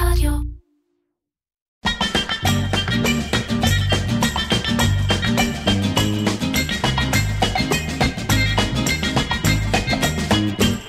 רדיו. 0.00 0.32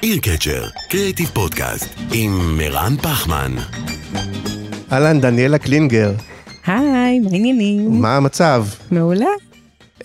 Ear 0.03 0.17
Catcher, 0.21 0.67
creative 0.89 1.29
פודקאסט, 1.33 1.99
עם 2.13 2.57
מרן 2.57 2.97
פחמן. 2.97 3.51
אהלן, 4.91 5.21
דניאלה 5.21 5.57
קלינגר, 5.57 6.11
היי, 6.65 7.19
מה 7.19 7.29
העניינים? 7.31 8.01
מה 8.01 8.17
המצב? 8.17 8.65
מעולה. 8.91 9.25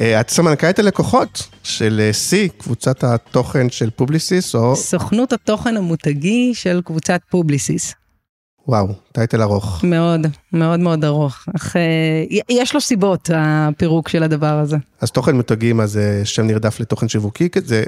אה, 0.00 0.20
את 0.20 0.30
סמנכ"לית 0.30 0.79
הלקוחות 0.79 1.48
של 1.62 2.00
אה, 2.00 2.11
C, 2.11 2.59
קבוצת 2.59 3.04
התוכן 3.04 3.70
של 3.70 3.91
פובליסיס, 3.91 4.54
או... 4.54 4.77
סוכנות 4.77 5.32
התוכן 5.32 5.77
המותגי 5.77 6.52
של 6.54 6.80
קבוצת 6.84 7.20
פובליסיס. 7.30 7.95
וואו, 8.69 8.87
title 9.12 9.43
ארוך. 9.43 9.85
מאוד, 9.85 10.27
מאוד 10.52 10.80
מאוד 10.80 11.05
ארוך. 11.05 11.45
אך 11.56 11.77
אה, 11.77 11.83
יש 12.48 12.75
לו 12.75 12.80
סיבות, 12.80 13.30
הפירוק 13.34 14.09
של 14.09 14.23
הדבר 14.23 14.59
הזה. 14.59 14.77
אז 15.01 15.11
תוכן 15.11 15.37
מותגים, 15.37 15.80
אז 15.80 15.91
זה 15.91 16.20
שם 16.25 16.47
נרדף 16.47 16.80
לתוכן 16.80 17.09
שיווקי 17.09 17.51
כזה? 17.51 17.84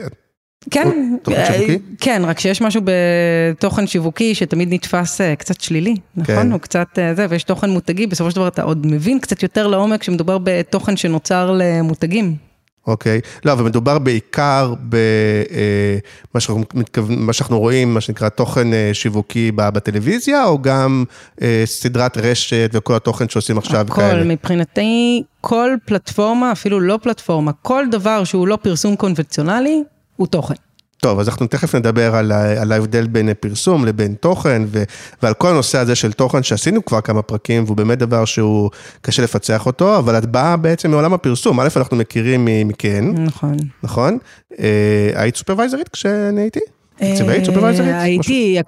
כן, 0.71 1.17
תוכן 1.23 1.37
אה, 1.37 1.47
שיווקי? 1.47 1.79
כן, 2.01 2.23
רק 2.25 2.39
שיש 2.39 2.63
משהו 2.63 2.83
בתוכן 2.85 3.87
שיווקי 3.87 4.35
שתמיד 4.35 4.73
נתפס 4.73 5.21
אה, 5.21 5.37
קצת 5.37 5.61
שלילי, 5.61 5.95
נכון? 6.17 6.35
כן. 6.35 6.53
הוא 6.53 6.61
קצת 6.61 6.89
אה, 6.99 7.15
זה, 7.15 7.27
ויש 7.29 7.45
תוכן 7.45 7.71
מותגי, 7.71 8.07
בסופו 8.07 8.31
של 8.31 8.37
דבר 8.37 8.49
אתה 8.49 8.63
עוד 8.63 8.87
מבין 8.87 9.19
קצת 9.19 9.43
יותר 9.43 9.67
לעומק 9.67 10.03
שמדובר 10.03 10.39
בתוכן 10.43 10.97
שנוצר 10.97 11.57
למותגים. 11.59 12.48
אוקיי. 12.89 13.21
לא, 13.45 13.53
אבל 13.53 13.65
מדובר 13.65 13.99
בעיקר 13.99 14.75
במה 14.89 16.41
שאנחנו, 16.41 16.63
מתכוונ- 16.75 17.19
מה 17.19 17.33
שאנחנו 17.33 17.59
רואים, 17.59 17.95
מה 17.95 18.01
שנקרא 18.01 18.29
תוכן 18.29 18.73
אה, 18.73 18.91
שיווקי 18.93 19.53
בטלוויזיה, 19.57 20.45
או 20.45 20.63
גם 20.63 21.05
אה, 21.43 21.63
סדרת 21.65 22.17
רשת 22.17 22.71
וכל 22.73 22.95
התוכן 22.95 23.29
שעושים 23.29 23.59
עכשיו 23.59 23.81
הכל, 23.81 23.95
כאלה? 24.01 24.25
מבחינתי, 24.25 25.23
כל 25.41 25.71
פלטפורמה, 25.85 26.53
אפילו 26.53 26.81
לא 26.81 26.99
פלטפורמה, 27.03 27.53
כל 27.63 27.85
דבר 27.91 28.25
שהוא 28.25 28.49
לא 28.49 28.59
פרסום 28.63 28.97
קונבנציונלי, 28.97 29.83
הוא 30.17 30.27
תוכן. 30.27 30.55
טוב, 31.01 31.21
אז 31.21 31.29
אנחנו 31.29 31.47
תכף 31.47 31.75
נדבר 31.75 32.15
על, 32.15 32.33
על 32.33 32.73
ההבדל 32.73 33.07
בין 33.07 33.29
פרסום 33.41 33.85
לבין 33.85 34.15
תוכן, 34.15 34.63
ו, 34.67 34.83
ועל 35.23 35.35
כל 35.35 35.49
הנושא 35.49 35.79
הזה 35.79 35.95
של 35.95 36.13
תוכן 36.13 36.43
שעשינו 36.43 36.85
כבר 36.85 37.01
כמה 37.01 37.23
פרקים, 37.23 37.65
והוא 37.65 37.77
באמת 37.77 37.99
דבר 37.99 38.25
שהוא 38.25 38.71
קשה 39.01 39.23
לפצח 39.23 39.67
אותו, 39.67 39.99
אבל 39.99 40.19
את 40.19 40.27
באה 40.27 40.57
בעצם 40.57 40.91
מעולם 40.91 41.15
הפרסום. 41.15 41.61
א', 41.61 41.69
אנחנו 41.77 41.97
מכירים 41.97 42.49
מכן, 42.65 43.05
נכון. 43.17 43.57
נכון? 43.83 44.19
אה, 44.61 45.11
היית 45.15 45.37
סופרוויזרית 45.37 45.89
כשאני 45.89 46.41
הייתי? 46.41 46.61
תקציבאית, 46.99 47.45
סופרוויזרית? 47.45 47.91
אה, 47.91 48.03
הייתי, 48.03 48.59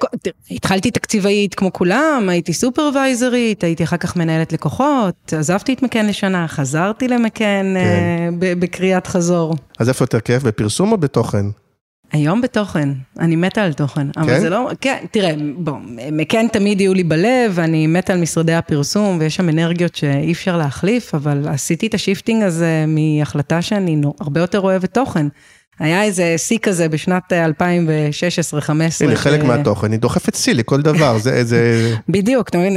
התחלתי 0.51 0.91
תקציבאית 0.91 1.55
כמו 1.55 1.73
כולם, 1.73 2.27
הייתי 2.29 2.53
סופרוויזרית, 2.53 3.65
הייתי 3.65 3.85
אחר 3.85 3.97
כך 3.97 4.17
מנהלת 4.17 4.53
לקוחות, 4.53 5.33
עזבתי 5.39 5.73
את 5.73 5.83
מקן 5.83 6.07
לשנה, 6.07 6.49
חזרתי 6.49 7.09
למקן 7.09 7.75
אה, 7.77 7.83
כן. 7.83 8.35
ב- 8.39 8.61
בקריאת 8.61 9.07
חזור. 9.07 9.57
אז 9.79 9.89
איפה 9.89 10.03
יותר 10.03 10.21
כיף, 10.21 10.43
בפרסום 10.43 10.93
או 10.93 10.99
בתוכן? 10.99 11.47
היום 12.13 12.41
בתוכן, 12.41 12.89
אני 13.19 13.37
מתה 13.37 13.63
על 13.63 13.73
תוכן, 13.73 14.07
אבל 14.17 14.27
כן? 14.27 14.41
זה 14.41 14.51
לא, 14.51 14.71
כן, 14.81 15.05
תראה, 15.11 15.35
בוא, 15.57 15.75
מקן 16.13 16.49
תמיד 16.49 16.81
יהיו 16.81 16.95
לי 16.95 17.05
בלב, 17.05 17.59
אני 17.59 17.87
מתה 17.87 18.13
על 18.13 18.21
משרדי 18.21 18.55
הפרסום, 18.55 19.17
ויש 19.21 19.37
שם 19.37 19.49
אנרגיות 19.49 19.95
שאי 19.95 20.33
אפשר 20.33 20.57
להחליף, 20.57 21.15
אבל 21.15 21.49
עשיתי 21.49 21.87
את 21.87 21.95
ה 21.95 22.00
shifting 22.00 22.43
הזה 22.43 22.85
מהחלטה 22.89 23.63
שאני 23.63 24.01
הרבה 24.21 24.41
יותר 24.41 24.61
אוהבת 24.61 24.95
תוכן. 24.95 25.27
היה 25.81 26.03
איזה 26.03 26.35
שיא 26.39 26.59
כזה 26.59 26.89
בשנת 26.89 27.33
2016-2015. 27.33 27.35
הנה, 29.01 29.17
חלק 29.17 29.43
מהתוכן, 29.43 29.87
אני 29.87 29.97
דוחפת 29.97 30.35
שיא 30.35 30.55
לכל 30.55 30.83
דבר, 30.83 31.19
זה, 31.19 31.45
זה, 31.45 31.95
בדיוק, 32.09 32.49
אתה 32.49 32.59
מבין? 32.59 32.77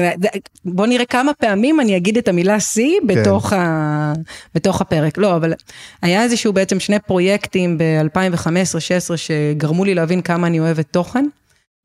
בוא 0.66 0.88
נראה 0.88 1.06
כמה 1.06 1.34
פעמים 1.34 1.80
אני 1.80 1.98
אגיד 1.98 2.18
את 2.18 2.28
המילה 2.28 2.60
שיא 2.60 3.00
בתוך, 3.08 3.54
ה... 3.54 4.14
בתוך 4.56 4.82
הפרק. 4.82 5.18
לא, 5.18 5.36
אבל 5.36 5.54
היה 6.02 6.24
איזשהו 6.24 6.54
בעצם 6.54 6.80
שני 6.80 7.00
פרויקטים 7.00 7.78
ב-2015-2016 7.78 9.18
שגרמו 9.18 9.86
לי 9.86 9.96
להבין 9.96 10.22
כמה 10.22 10.48
אני 10.48 10.60
אוהבת 10.60 10.86
תוכן. 10.92 11.26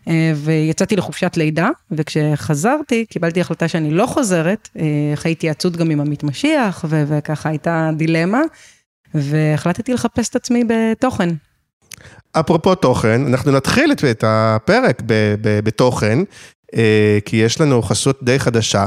אה, 0.09 0.33
ויצאתי 0.35 0.97
לחופשת 0.97 1.37
לידה, 1.37 1.69
וכשחזרתי 1.91 3.05
קיבלתי 3.07 3.41
החלטה 3.41 3.69
שאני 3.69 3.91
לא 3.91 4.07
חוזרת, 4.07 4.69
אה, 4.79 4.85
אחרי 5.15 5.33
התייעצות 5.33 5.77
גם 5.77 5.91
עם 5.91 6.01
המתמשיח, 6.01 6.85
ו- 6.89 7.05
וככה 7.09 7.49
הייתה 7.49 7.91
דילמה, 7.97 8.41
והחלטתי 9.15 9.93
לחפש 9.95 10.29
את 10.29 10.37
עצמי 10.37 10.65
בתוכן. 10.69 11.29
אפרופו 12.33 12.75
תוכן, 12.75 13.27
אנחנו 13.27 13.53
נתחיל 13.53 13.93
את- 13.93 14.05
את 14.05 14.25
הפרק 14.27 15.03
ב- 15.07 15.35
ב- 15.41 15.61
בתוכן, 15.65 16.19
אה, 16.77 17.19
כי 17.25 17.37
יש 17.37 17.61
לנו 17.61 17.83
חסות 17.83 18.19
די 18.23 18.39
חדשה, 18.39 18.87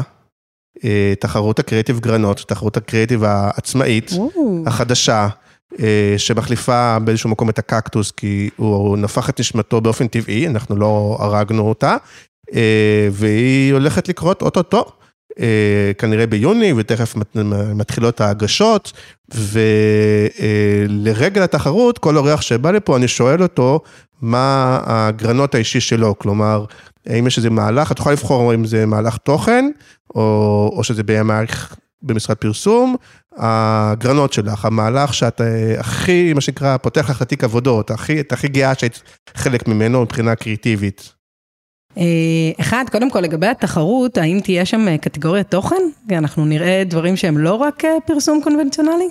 אה, 0.83 1.13
תחרות 1.19 1.59
הקריאיטיב 1.59 1.99
גרנות, 1.99 2.43
תחרות 2.47 2.77
הקריאיטיב 2.77 3.23
העצמאית, 3.23 4.11
החדשה, 4.67 5.27
אה, 5.79 6.13
שמחליפה 6.17 6.97
באיזשהו 7.03 7.29
מקום 7.29 7.49
את 7.49 7.59
הקקטוס, 7.59 8.11
כי 8.11 8.49
הוא 8.55 8.97
נפח 8.97 9.29
את 9.29 9.39
נשמתו 9.39 9.81
באופן 9.81 10.07
טבעי, 10.07 10.47
אנחנו 10.47 10.75
לא 10.75 11.17
הרגנו 11.19 11.69
אותה, 11.69 11.95
אה, 12.53 13.07
והיא 13.11 13.73
הולכת 13.73 14.07
לקרות 14.07 14.41
אוטוטו. 14.41 14.85
אה, 15.39 15.91
כנראה 15.97 16.27
ביוני, 16.27 16.73
ותכף 16.77 17.15
מת- 17.15 17.37
מתחילות 17.75 18.21
ההגשות, 18.21 18.93
ולרגל 20.89 21.41
התחרות, 21.41 21.97
כל 21.97 22.17
אורח 22.17 22.41
שבא 22.41 22.71
לפה, 22.71 22.97
אני 22.97 23.07
שואל 23.07 23.43
אותו, 23.43 23.79
מה 24.21 24.79
הגרנות 24.83 25.55
האישי 25.55 25.79
שלו, 25.81 26.19
כלומר, 26.19 26.65
האם 27.07 27.27
יש 27.27 27.37
איזה 27.37 27.49
מהלך, 27.49 27.91
את 27.91 27.99
יכולה 27.99 28.13
לבחור 28.13 28.53
אם 28.53 28.65
זה 28.65 28.85
מהלך 28.85 29.17
תוכן, 29.17 29.65
או, 30.15 30.73
או 30.75 30.83
שזה 30.83 31.03
במערכת 31.03 31.75
במשרד 32.03 32.37
פרסום, 32.37 32.95
הגרנות 33.37 34.33
שלך, 34.33 34.65
המהלך 34.65 35.13
שאת 35.13 35.41
אה, 35.41 35.79
הכי, 35.79 36.33
מה 36.33 36.41
שנקרא, 36.41 36.77
פותח 36.77 37.09
לך 37.09 37.23
תיק 37.23 37.43
עבודות, 37.43 37.91
הכי, 37.91 38.19
את 38.19 38.31
הכי 38.31 38.47
גאה 38.47 38.75
שהיית 38.75 39.01
חלק 39.35 39.67
ממנו 39.67 40.01
מבחינה 40.01 40.35
קריאיטיבית. 40.35 41.20
אה, 41.97 42.03
אחד, 42.59 42.85
קודם 42.91 43.09
כל 43.11 43.19
לגבי 43.19 43.47
התחרות, 43.47 44.17
האם 44.17 44.39
תהיה 44.43 44.65
שם 44.65 44.87
אה, 44.87 44.97
קטגוריית 44.97 45.51
תוכן? 45.51 45.75
אנחנו 46.11 46.45
נראה 46.45 46.83
דברים 46.85 47.15
שהם 47.15 47.37
לא 47.37 47.53
רק 47.53 47.85
אה, 47.85 47.89
פרסום 48.05 48.41
קונבנציונלי? 48.43 49.09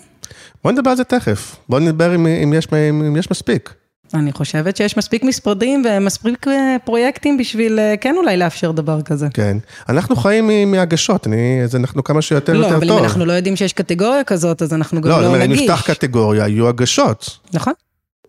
בוא 0.64 0.72
נדבר 0.72 0.90
על 0.90 0.96
זה 0.96 1.04
תכף, 1.04 1.56
בוא 1.68 1.80
נדבר 1.80 2.14
אם, 2.14 2.26
אם, 2.26 2.52
יש, 2.52 2.66
אם, 2.72 3.02
אם 3.02 3.16
יש 3.16 3.30
מספיק. 3.30 3.74
אני 4.14 4.32
חושבת 4.32 4.76
שיש 4.76 4.96
מספיק 4.96 5.24
משרדים 5.24 5.84
ומספיק 5.88 6.46
פרויקטים 6.84 7.38
בשביל 7.38 7.78
כן 8.00 8.14
אולי 8.16 8.36
לאפשר 8.36 8.70
דבר 8.70 9.02
כזה. 9.02 9.28
כן. 9.34 9.56
אנחנו 9.88 10.16
חיים 10.16 10.70
מהגשות, 10.70 11.26
אני, 11.26 11.60
אז 11.64 11.76
אנחנו 11.76 12.04
כמה 12.04 12.22
שיותר 12.22 12.52
לא, 12.52 12.66
יותר 12.66 12.76
אבל 12.76 12.88
טוב. 12.88 12.98
אם 12.98 13.04
אנחנו 13.04 13.24
לא 13.24 13.32
יודעים 13.32 13.56
שיש 13.56 13.72
קטגוריה 13.72 14.24
כזאת, 14.24 14.62
אז 14.62 14.74
אנחנו 14.74 15.00
גם 15.00 15.10
לא, 15.10 15.20
לא 15.20 15.26
אומר, 15.26 15.44
אם 15.44 15.50
נגיש. 15.50 15.60
נפתח 15.60 15.82
קטגוריה, 15.86 16.48
יהיו 16.48 16.68
הגשות. 16.68 17.38
נכון? 17.52 17.72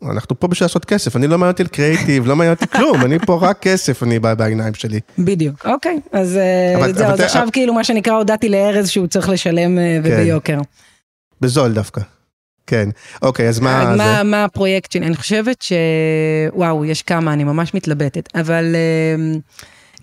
אנחנו 0.09 0.39
פה 0.39 0.47
בשביל 0.47 0.65
לעשות 0.65 0.85
כסף, 0.85 1.15
אני 1.15 1.27
לא 1.27 1.37
מעניין 1.37 1.51
אותי 1.51 1.63
לקריאיטיב, 1.63 2.27
לא 2.27 2.35
מעניין 2.35 2.55
אותי 2.55 2.67
כלום, 2.67 3.01
אני 3.01 3.19
פה 3.19 3.39
רק 3.41 3.59
כסף, 3.59 4.03
אני 4.03 4.19
בא 4.19 4.33
בעיניים 4.33 4.73
שלי. 4.73 4.99
בדיוק. 5.19 5.65
אוקיי, 5.65 5.99
אז 6.11 6.37
אה, 6.37 6.93
זהו, 6.93 7.07
אז 7.07 7.19
עכשיו 7.19 7.47
כאילו 7.53 7.73
מה 7.73 7.83
שנקרא 7.83 8.13
הודעתי 8.13 8.49
לארז 8.49 8.89
שהוא 8.89 9.07
צריך 9.07 9.29
לשלם 9.29 9.79
אה, 9.79 9.99
כן. 10.03 10.09
וביוקר. 10.13 10.57
בזול 11.41 11.73
דווקא. 11.73 12.01
כן. 12.67 12.89
אוקיי, 13.21 13.49
אז 13.49 13.59
מה 13.59 13.81
אז 13.81 13.97
מה, 13.97 14.15
זה? 14.17 14.23
מה 14.23 14.43
הפרויקט 14.43 14.91
שלי? 14.91 15.05
אני 15.05 15.15
חושבת 15.15 15.61
ש... 15.61 15.73
וואו, 16.53 16.85
יש 16.85 17.01
כמה, 17.01 17.33
אני 17.33 17.43
ממש 17.43 17.73
מתלבטת. 17.73 18.29
אבל 18.35 18.75
אה, 18.75 19.15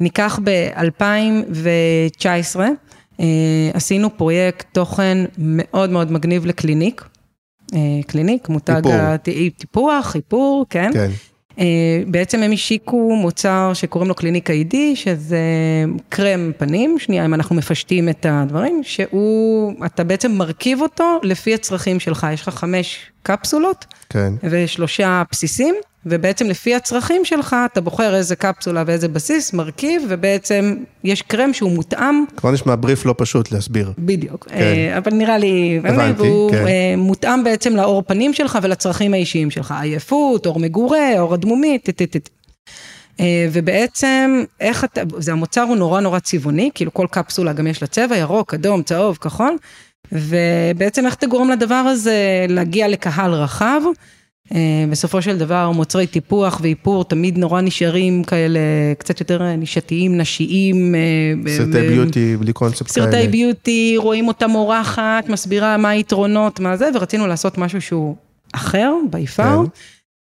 ניקח 0.01 0.39
ב-2019, 0.45 2.61
אה, 3.21 3.25
עשינו 3.75 4.17
פרויקט 4.17 4.67
תוכן 4.73 5.19
מאוד 5.39 5.91
מאוד 5.91 6.13
מגניב 6.13 6.47
לקליניק. 6.47 7.05
אה, 7.75 7.79
קליניק, 8.07 8.49
מותג 8.49 8.83
טיפוח, 9.57 10.17
איפור, 10.17 10.67
כן. 10.71 10.91
כן. 10.93 11.11
אה, 11.59 12.03
בעצם 12.07 12.43
הם 12.43 12.53
השיקו 12.53 13.17
מוצר 13.17 13.71
שקוראים 13.75 14.09
לו 14.09 14.15
קליניק 14.15 14.51
איי-די, 14.51 14.97
שזה 14.97 15.39
קרם 16.09 16.51
פנים, 16.59 16.99
שנייה, 16.99 17.25
אם 17.25 17.35
אנחנו 17.35 17.57
מפשטים 17.57 18.09
את 18.09 18.27
הדברים, 18.29 18.81
שהוא, 18.83 19.73
אתה 19.87 20.05
בעצם 20.05 20.33
מרכיב 20.33 20.81
אותו 20.81 21.21
לפי 21.23 21.55
הצרכים 21.55 22.01
שלך, 22.01 22.27
יש 22.33 22.43
לך 22.43 22.49
חמש 22.49 22.99
קפסולות 23.23 23.87
כן. 24.09 24.33
ושלושה 24.43 25.23
בסיסים, 25.31 25.75
ובעצם 26.07 26.47
לפי 26.47 26.75
הצרכים 26.75 27.25
שלך, 27.25 27.57
אתה 27.73 27.81
בוחר 27.81 28.15
איזה 28.15 28.37
קפסולה 28.37 28.85
ואיזה 28.87 29.09
בסיס, 29.09 29.53
מרכיב, 29.53 30.03
ובעצם 30.09 30.75
יש 31.05 31.23
קרם 31.23 31.53
שהוא 31.53 31.71
מותאם 31.71 32.25
כבר 32.37 32.51
נשמע 32.51 32.75
בריף 32.77 33.07
לא 33.07 33.15
פשוט 33.19 33.53
להסביר. 33.53 33.93
בדיוק, 33.99 34.47
כן. 34.49 34.55
אה, 34.57 34.99
אבל 34.99 35.13
נראה 35.15 35.39
לי, 35.39 35.81
הבנתי, 35.85 36.23
והוא 36.23 36.51
כן. 36.51 36.67
אה, 36.67 36.95
מותאם 36.97 37.45
בעצם 37.45 37.77
לאור 37.77 38.03
פנים 38.03 38.35
שלך 38.35 38.59
ולצרכים 38.63 39.15
האישיים 39.15 39.51
שלך, 39.51 39.75
עייפות, 39.81 40.47
אור 40.47 40.61
מגורה, 40.61 41.21
אור 41.21 41.35
אדמומי, 41.35 41.79
טטטט. 41.79 42.29
אה, 43.21 43.49
ובעצם, 43.53 44.45
איך 44.61 44.85
אתה, 44.85 45.01
זה 45.19 45.33
המוצר 45.33 45.63
הוא 45.63 45.77
נורא 45.77 46.01
נורא 46.01 46.19
צבעוני, 46.19 46.71
כאילו 46.75 46.95
כל 46.95 47.07
קפסולה 47.11 47.53
גם 47.53 47.67
יש 47.67 47.83
לה 47.83 47.89
צבע, 47.89 48.17
ירוק, 48.17 48.55
אדום, 48.55 48.83
צהוב, 48.83 49.17
כחול, 49.17 49.57
ובעצם 50.13 51.07
איך 51.07 51.15
אתה 51.15 51.27
גורם 51.27 51.51
לדבר 51.51 51.75
הזה 51.75 52.47
להגיע 52.49 52.89
לקהל 52.89 53.33
רחב, 53.33 53.81
בסופו 54.91 55.23
של 55.23 55.39
דבר 55.39 55.71
מוצרי 55.71 56.07
טיפוח 56.07 56.61
ואיפור 56.63 57.05
תמיד 57.05 57.39
נורא 57.39 57.61
נשארים 57.61 58.25
כאלה 58.25 58.61
קצת 58.99 59.21
יותר 59.21 59.57
נישתיים, 59.57 60.19
נשיים. 60.19 60.95
אה, 60.95 61.53
סרטי 61.57 61.89
ביוטי 61.89 62.37
בלי 62.37 62.53
קונספט 62.53 62.93
כאלה. 62.95 63.07
סרטי 63.07 63.29
ביוטי, 63.29 63.95
רואים 63.97 64.29
אותה 64.29 64.47
מורחת, 64.47 65.29
מסבירה 65.29 65.77
מה 65.77 65.89
היתרונות, 65.89 66.61
מה 66.61 66.77
זה, 66.77 66.89
ורצינו 66.95 67.27
לעשות 67.27 67.59
משהו 67.59 67.81
שהוא 67.81 68.17
אחר, 68.53 68.93
ביפר. 69.11 69.63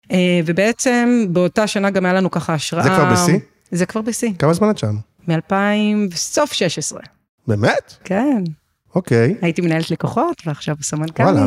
כן. 0.08 0.16
ובעצם 0.46 1.26
באותה 1.30 1.66
שנה 1.66 1.90
גם 1.90 2.04
היה 2.04 2.14
לנו 2.14 2.30
ככה 2.30 2.54
השראה. 2.54 2.82
זה 2.82 2.88
כבר 2.88 3.12
בשיא? 3.12 3.38
זה 3.70 3.86
כבר 3.86 4.02
בשיא. 4.02 4.30
כמה 4.38 4.52
זמן 4.52 4.70
את 4.70 4.78
שם? 4.78 4.96
מ-2000, 5.28 6.14
סוף 6.14 6.52
16. 6.52 7.00
באמת? 7.46 7.94
כן. 8.04 8.44
אוקיי. 8.94 9.34
הייתי 9.42 9.62
מנהלת 9.62 9.90
לקוחות 9.90 10.42
ועכשיו 10.46 10.76
סמנכ"לית. 10.82 11.20
וואלה. 11.20 11.46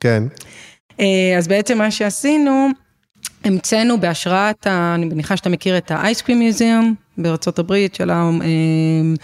כן. 0.00 0.22
אה, 1.00 1.38
אז 1.38 1.48
בעצם 1.48 1.78
מה 1.78 1.90
שעשינו, 1.90 2.68
המצאנו 3.44 4.00
בהשראת, 4.00 4.66
אני 4.66 5.06
מניחה 5.06 5.36
שאתה 5.36 5.48
מכיר 5.48 5.76
את 5.76 5.90
האייסקרים 5.90 6.38
מיוזיאום 6.38 6.94
בארצות 7.18 7.58
הברית, 7.58 7.94
של 7.94 8.10
ה... 8.10 8.30
אה, 8.42 9.14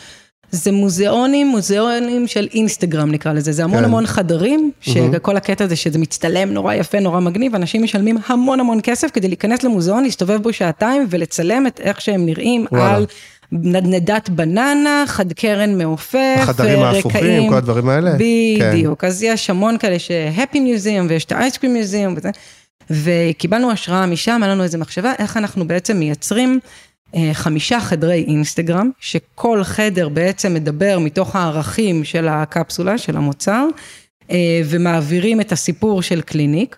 זה 0.50 0.72
מוזיאונים, 0.72 1.48
מוזיאונים 1.48 2.26
של 2.26 2.48
אינסטגרם 2.54 3.10
נקרא 3.10 3.32
לזה, 3.32 3.52
זה 3.52 3.64
המון 3.64 3.78
כן. 3.78 3.84
המון 3.84 4.06
חדרים, 4.06 4.70
שכל 4.80 5.36
הקטע 5.36 5.64
הזה 5.64 5.76
שזה 5.76 5.98
מצטלם 5.98 6.52
נורא 6.52 6.74
יפה, 6.74 7.00
נורא 7.00 7.20
מגניב, 7.20 7.54
אנשים 7.54 7.82
משלמים 7.82 8.16
המון 8.26 8.60
המון 8.60 8.78
כסף 8.82 9.10
כדי 9.10 9.28
להיכנס 9.28 9.62
למוזיאון, 9.62 10.02
להסתובב 10.02 10.42
בו 10.42 10.52
שעתיים 10.52 11.06
ולצלם 11.10 11.66
את 11.66 11.80
איך 11.80 12.00
שהם 12.00 12.26
נראים 12.26 12.66
וואלה. 12.72 12.94
על 12.94 13.06
נדנדת 13.52 14.28
בננה, 14.28 15.04
חד 15.06 15.32
קרן 15.32 15.78
מעופף, 15.78 16.36
החדרים 16.38 16.78
ההפוכים, 16.78 17.48
כל 17.50 17.56
הדברים 17.56 17.88
האלה? 17.88 18.12
בדיוק, 18.14 19.00
כן. 19.00 19.06
אז 19.06 19.22
יש 19.22 19.50
המון 19.50 19.78
כאלה 19.78 19.98
שהפי 19.98 20.60
מיוזיאום 20.60 21.06
ויש 21.10 21.24
את 21.24 21.32
האייסקרים 21.32 21.72
מיוזיאום 21.72 22.14
וזה, 22.16 22.30
וקיבלנו 22.90 23.70
השראה 23.70 24.06
משם, 24.06 24.40
היה 24.42 24.52
לנו 24.52 24.62
איזה 24.62 24.78
מחשבה, 24.78 25.12
איך 25.18 25.36
אנחנו 25.36 25.68
בעצם 25.68 25.96
מייצרים 25.96 26.60
אה, 27.14 27.30
חמישה 27.32 27.80
חדרי 27.80 28.24
אינסטגרם, 28.28 28.90
שכל 29.00 29.64
חדר 29.64 30.08
בעצם 30.08 30.54
מדבר 30.54 30.98
מתוך 30.98 31.36
הערכים 31.36 32.04
של 32.04 32.28
הקפסולה, 32.28 32.98
של 32.98 33.16
המוצר, 33.16 33.66
אה, 34.30 34.60
ומעבירים 34.64 35.40
את 35.40 35.52
הסיפור 35.52 36.02
של 36.02 36.20
קליניק. 36.20 36.76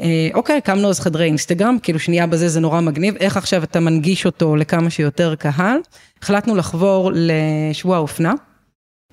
אה, 0.00 0.28
אוקיי, 0.34 0.56
הקמנו 0.56 0.88
אז 0.88 1.00
חדרי 1.00 1.24
אינסטגרם, 1.24 1.76
כאילו 1.82 1.98
שנייה 1.98 2.26
בזה 2.26 2.48
זה 2.48 2.60
נורא 2.60 2.80
מגניב, 2.80 3.16
איך 3.16 3.36
עכשיו 3.36 3.62
אתה 3.62 3.80
מנגיש 3.80 4.26
אותו 4.26 4.56
לכמה 4.56 4.90
שיותר 4.90 5.34
קהל. 5.34 5.78
החלטנו 6.22 6.56
לחבור 6.56 7.10
לשבוע 7.14 7.96
האופנה, 7.96 8.34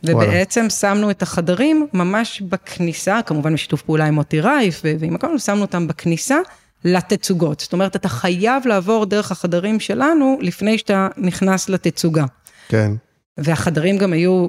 ובעצם 0.03 0.69
שמנו 0.69 1.12
את 1.12 1.21
החדרים 1.21 1.88
ממש 1.94 2.41
בכניסה, 2.41 3.19
כמובן 3.25 3.53
בשיתוף 3.53 3.81
פעולה 3.81 4.06
עם 4.06 4.13
מוטי 4.13 4.41
רייף 4.41 4.81
ועם 5.00 5.15
הכל, 5.15 5.38
שמנו 5.38 5.62
אותם 5.62 5.88
בכניסה 5.88 6.38
לתצוגות. 6.85 7.59
זאת 7.59 7.74
אומרת, 7.74 7.95
אתה 7.95 8.09
חייב 8.09 8.68
לעבור 8.68 9.06
דרך 9.06 9.31
החדרים 9.31 9.80
שלנו 9.80 10.38
לפני 10.41 10.77
שאתה 10.77 11.07
נכנס 11.18 11.69
לתצוגה. 11.69 12.25
כן. 12.68 12.91
והחדרים 13.38 13.97
גם 13.97 14.13
היו 14.13 14.47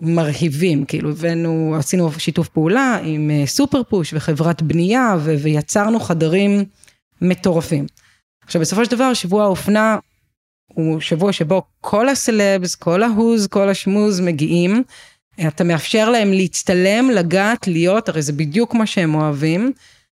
מרהיבים, 0.00 0.84
כאילו 0.84 1.10
הבאנו, 1.10 1.74
עשינו 1.78 2.12
שיתוף 2.12 2.48
פעולה 2.48 2.98
עם 3.04 3.30
אה, 3.30 3.46
סופר 3.46 3.82
פוש 3.82 4.14
וחברת 4.14 4.62
בנייה 4.62 5.16
ו- 5.20 5.34
ויצרנו 5.42 6.00
חדרים 6.00 6.64
מטורפים. 7.22 7.86
עכשיו 8.44 8.60
בסופו 8.60 8.84
של 8.84 8.90
דבר 8.90 9.14
שבוע 9.14 9.44
האופנה 9.44 9.98
הוא 10.74 11.00
שבוע 11.00 11.32
שבו 11.32 11.62
כל 11.80 12.08
הסלבס, 12.08 12.74
כל 12.74 13.02
ההוז, 13.02 13.46
כל 13.46 13.68
השמוז 13.68 14.20
מגיעים, 14.20 14.82
אתה 15.48 15.64
מאפשר 15.64 16.10
להם 16.10 16.32
להצטלם, 16.32 17.10
לגעת, 17.10 17.66
להיות, 17.66 18.08
הרי 18.08 18.22
זה 18.22 18.32
בדיוק 18.32 18.74
מה 18.74 18.86
שהם 18.86 19.14
אוהבים. 19.14 19.72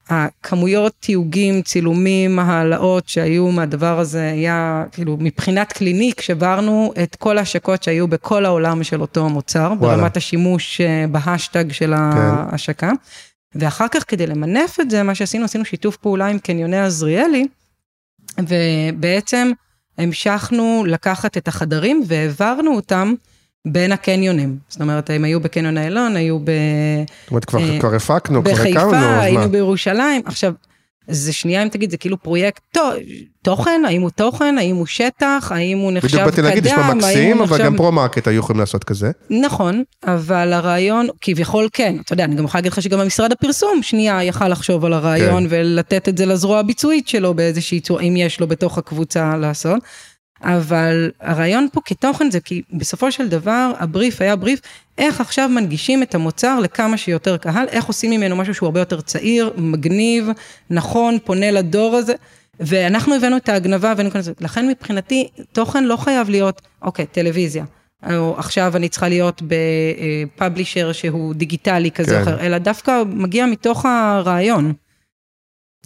הכמויות 0.09 0.93
תיוגים, 0.99 1.61
צילומים, 1.61 2.39
העלאות 2.39 3.07
שהיו 3.07 3.51
מהדבר 3.51 3.99
הזה 3.99 4.31
היה, 4.31 4.83
כאילו, 4.91 5.17
מבחינת 5.19 5.73
קליניק, 5.73 6.21
שברנו 6.21 6.93
את 7.03 7.15
כל 7.15 7.37
ההשקות 7.37 7.83
שהיו 7.83 8.07
בכל 8.07 8.45
העולם 8.45 8.83
של 8.83 9.01
אותו 9.01 9.29
מוצר, 9.29 9.73
וואלה. 9.79 9.97
ברמת 9.97 10.17
השימוש 10.17 10.81
אה, 10.81 11.05
בהשטג 11.11 11.71
של 11.71 11.87
כן. 11.87 11.93
ההשקה. 11.93 12.91
ואחר 13.55 13.87
כך, 13.91 14.03
כדי 14.07 14.27
למנף 14.27 14.79
את 14.79 14.89
זה, 14.89 15.03
מה 15.03 15.15
שעשינו, 15.15 15.45
עשינו 15.45 15.65
שיתוף 15.65 15.97
פעולה 15.97 16.27
עם 16.27 16.39
קניוני 16.39 16.79
עזריאלי, 16.79 17.47
ובעצם 18.39 19.51
המשכנו 19.97 20.83
לקחת 20.87 21.37
את 21.37 21.47
החדרים 21.47 22.03
והעברנו 22.07 22.75
אותם 22.75 23.13
בין 23.65 23.91
הקניונים. 23.91 24.57
זאת 24.69 24.81
אומרת, 24.81 25.09
הם 25.09 25.23
היו 25.23 25.39
בקניון 25.39 25.77
איילון, 25.77 26.15
היו 26.15 26.39
ב... 26.39 26.51
זאת 27.23 27.31
אומרת, 27.31 27.45
כבר, 27.45 27.59
אה, 27.59 27.79
כבר 27.79 27.95
הפקנו, 27.95 28.43
כבר 28.43 28.51
הקמנו, 28.51 28.89
בחיפה, 28.89 29.19
היינו 29.19 29.49
בירושלים. 29.49 30.21
עכשיו, 30.25 30.53
זה 31.07 31.33
שנייה, 31.33 31.63
אם 31.63 31.67
תגיד, 31.67 31.91
זה 31.91 31.97
כאילו 31.97 32.17
פרויקט 32.17 32.61
טוב, 32.71 32.93
תוכן, 33.41 33.81
האם 33.87 34.01
הוא 34.01 34.09
תוכן, 34.09 34.57
האם 34.57 34.75
הוא 34.75 34.85
שטח, 34.85 35.51
האם 35.55 35.77
הוא 35.77 35.91
נחשב 35.91 36.07
קדם, 36.07 36.17
בדיוק 36.17 36.29
באתי 36.29 36.41
להגיד, 36.41 36.67
נשמע 36.67 36.93
מקסים, 36.93 37.41
אבל 37.41 37.55
נחשב... 37.55 37.65
גם 37.65 37.77
פרו-מרקט 37.77 38.27
היו 38.27 38.39
יכולים 38.39 38.59
לעשות 38.59 38.83
כזה. 38.83 39.11
נכון, 39.29 39.83
אבל 40.03 40.53
הרעיון, 40.53 41.07
כביכול 41.21 41.69
כן, 41.73 41.95
אתה 42.05 42.13
יודע, 42.13 42.23
אני 42.23 42.35
גם 42.35 42.45
יכולה 42.45 42.59
להגיד 42.59 42.71
לך 42.71 42.81
שגם 42.81 42.99
המשרד 42.99 43.31
הפרסום, 43.31 43.83
שנייה, 43.83 44.23
יכל 44.23 44.47
לחשוב 44.47 44.85
על 44.85 44.93
הרעיון 44.93 45.43
כן. 45.43 45.47
ולתת 45.49 46.09
את 46.09 46.17
זה 46.17 46.25
לזרוע 46.25 46.59
הביצועית 46.59 47.07
שלו 47.07 47.33
באיזושהי 47.33 47.79
צורה, 47.79 48.01
אם 48.01 48.15
יש 48.17 48.39
לו 48.39 48.47
בתוך 48.47 48.77
הקבוצה 48.77 49.37
לעשות. 49.37 49.79
אבל 50.41 51.11
הרעיון 51.21 51.67
פה 51.73 51.81
כתוכן 51.85 52.31
זה 52.31 52.39
כי 52.39 52.61
בסופו 52.73 53.11
של 53.11 53.27
דבר 53.27 53.71
הבריף 53.79 54.21
היה 54.21 54.35
בריף 54.35 54.59
איך 54.97 55.21
עכשיו 55.21 55.49
מנגישים 55.49 56.03
את 56.03 56.15
המוצר 56.15 56.59
לכמה 56.59 56.97
שיותר 56.97 57.37
קהל, 57.37 57.67
איך 57.69 57.85
עושים 57.85 58.11
ממנו 58.11 58.35
משהו 58.35 58.53
שהוא 58.53 58.67
הרבה 58.67 58.79
יותר 58.79 59.01
צעיר, 59.01 59.53
מגניב, 59.57 60.29
נכון, 60.69 61.17
פונה 61.23 61.51
לדור 61.51 61.95
הזה. 61.95 62.13
ואנחנו 62.59 63.15
הבאנו 63.15 63.37
את 63.37 63.49
ההגנבה, 63.49 63.91
הבאנו 63.91 64.11
כאן, 64.11 64.21
לכן 64.39 64.67
מבחינתי 64.67 65.27
תוכן 65.51 65.83
לא 65.83 65.97
חייב 65.97 66.29
להיות, 66.29 66.61
אוקיי, 66.81 67.05
טלוויזיה. 67.05 67.65
או 68.13 68.35
עכשיו 68.37 68.75
אני 68.75 68.89
צריכה 68.89 69.09
להיות 69.09 69.41
בפאבלישר 69.47 70.91
שהוא 70.91 71.33
דיגיטלי 71.33 71.91
כזה 71.91 72.15
כן. 72.15 72.21
אחר, 72.21 72.39
אלא 72.39 72.57
דווקא 72.57 73.03
מגיע 73.07 73.45
מתוך 73.45 73.85
הרעיון. 73.85 74.73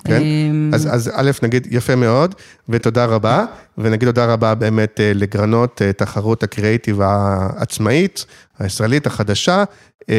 כן? 0.05 0.21
אמ, 0.21 0.71
אז, 0.73 0.87
אז 0.91 1.11
א', 1.13 1.31
נגיד 1.43 1.67
יפה 1.71 1.95
מאוד, 1.95 2.35
ותודה 2.69 3.05
רבה, 3.05 3.45
ונגיד 3.77 4.07
תודה 4.07 4.25
רבה 4.25 4.55
באמת 4.55 4.99
אה, 4.99 5.11
לגרנות 5.15 5.81
אה, 5.81 5.93
תחרות 5.93 6.43
הקריאיטיב 6.43 7.01
העצמאית, 7.01 8.25
הישראלית 8.59 9.07
החדשה. 9.07 9.63
אה, 10.09 10.15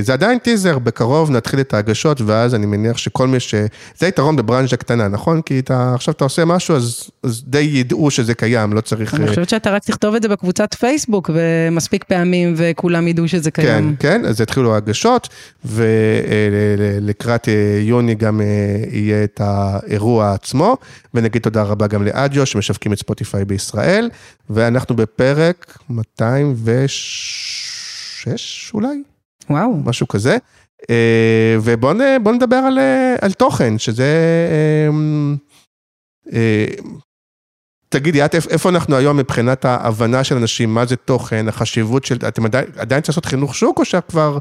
זה 0.00 0.12
עדיין 0.12 0.38
טיזר, 0.38 0.78
בקרוב 0.78 1.30
נתחיל 1.30 1.60
את 1.60 1.74
ההגשות, 1.74 2.20
ואז 2.20 2.54
אני 2.54 2.66
מניח 2.66 2.96
שכל 2.96 3.28
מי 3.28 3.40
ש... 3.40 3.54
זה 3.98 4.06
היתרון 4.06 4.36
בברנז'ה 4.36 4.76
קטנה, 4.76 5.08
נכון? 5.08 5.42
כי 5.42 5.58
אתה, 5.58 5.94
עכשיו 5.94 6.14
אתה 6.14 6.24
עושה 6.24 6.44
משהו, 6.44 6.76
אז, 6.76 7.10
אז 7.22 7.42
די 7.46 7.58
ידעו 7.58 8.10
שזה 8.10 8.34
קיים, 8.34 8.72
לא 8.72 8.80
צריך... 8.80 9.14
אני 9.14 9.28
חושבת 9.28 9.48
שאתה 9.48 9.70
רק 9.70 9.84
תכתוב 9.84 10.14
את 10.14 10.22
זה 10.22 10.28
בקבוצת 10.28 10.74
פייסבוק, 10.74 11.30
ומספיק 11.34 12.04
פעמים, 12.04 12.54
וכולם 12.56 13.08
ידעו 13.08 13.28
שזה 13.28 13.50
קיים. 13.50 13.96
כן, 13.98 14.20
כן, 14.20 14.26
אז 14.26 14.40
יתחילו 14.40 14.74
ההגשות, 14.74 15.28
ולקראת 15.64 17.48
יוני 17.80 18.14
גם 18.14 18.40
יהיה 18.90 19.24
את 19.24 19.40
האירוע 19.44 20.32
עצמו, 20.32 20.76
ונגיד 21.14 21.42
תודה 21.42 21.62
רבה 21.62 21.86
גם 21.86 22.04
לאדיו, 22.04 22.46
שמשווקים 22.46 22.92
את 22.92 22.98
ספוטיפיי 22.98 23.44
בישראל, 23.44 24.10
ואנחנו 24.50 24.96
בפרק 24.96 25.78
206 25.90 28.70
אולי? 28.74 29.09
וואו. 29.50 29.76
משהו 29.84 30.08
כזה. 30.08 30.36
אה, 30.90 31.56
ובואו 31.62 32.34
נדבר 32.34 32.56
על, 32.56 32.78
אה, 32.78 33.16
על 33.20 33.32
תוכן, 33.32 33.78
שזה... 33.78 34.06
אה, 36.32 36.66
תגידי, 37.88 38.24
את 38.24 38.34
איפה 38.34 38.68
אנחנו 38.68 38.96
היום 38.96 39.16
מבחינת 39.16 39.64
ההבנה 39.64 40.24
של 40.24 40.36
אנשים, 40.36 40.74
מה 40.74 40.86
זה 40.86 40.96
תוכן, 40.96 41.48
החשיבות 41.48 42.04
של, 42.04 42.16
אתם 42.28 42.44
עדיין, 42.44 42.64
עדיין 42.76 43.00
צריך 43.00 43.08
לעשות 43.08 43.24
חינוך 43.24 43.54
שוק, 43.54 43.78
או 43.78 43.84
שכבר 43.84 44.38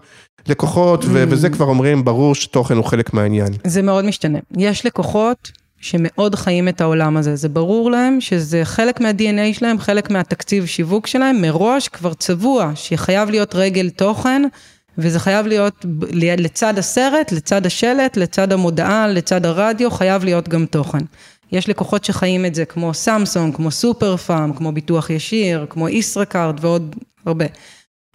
לקוחות, 0.47 1.03
mm. 1.03 1.49
כבר 1.53 1.65
אומרים, 1.65 2.05
ברור 2.05 2.35
שתוכן 2.35 2.77
הוא 2.77 2.85
חלק 2.85 3.13
מהעניין? 3.13 3.53
זה 3.67 3.81
מאוד 3.81 4.05
משתנה. 4.05 4.39
יש 4.57 4.85
לקוחות 4.85 5.51
שמאוד 5.81 6.35
חיים 6.35 6.67
את 6.67 6.81
העולם 6.81 7.17
הזה. 7.17 7.35
זה 7.35 7.49
ברור 7.49 7.91
להם 7.91 8.21
שזה 8.21 8.61
חלק 8.63 9.01
מה-DNA 9.01 9.53
שלהם, 9.53 9.79
חלק 9.79 10.09
מהתקציב 10.09 10.65
שיווק 10.65 11.07
שלהם, 11.07 11.41
מראש 11.41 11.87
כבר 11.87 12.13
צבוע, 12.13 12.71
שחייב 12.75 13.29
להיות 13.29 13.55
רגל 13.55 13.89
תוכן, 13.89 14.41
וזה 14.97 15.19
חייב 15.19 15.47
להיות 15.47 15.85
לצד 16.37 16.77
הסרט, 16.77 17.31
לצד 17.31 17.65
השלט, 17.65 18.17
לצד 18.17 18.53
המודעה, 18.53 19.07
לצד 19.07 19.45
הרדיו, 19.45 19.91
חייב 19.91 20.23
להיות 20.23 20.49
גם 20.49 20.65
תוכן. 20.65 20.99
יש 21.51 21.69
לקוחות 21.69 22.05
שחיים 22.05 22.45
את 22.45 22.55
זה 22.55 22.65
כמו 22.65 22.93
סמסונג, 22.93 23.55
כמו 23.55 23.71
סופר 23.71 24.17
פארם, 24.17 24.53
כמו 24.53 24.71
ביטוח 24.71 25.09
ישיר, 25.09 25.65
כמו 25.69 25.89
ישראכרט 25.89 26.55
ועוד 26.61 26.95
הרבה. 27.25 27.45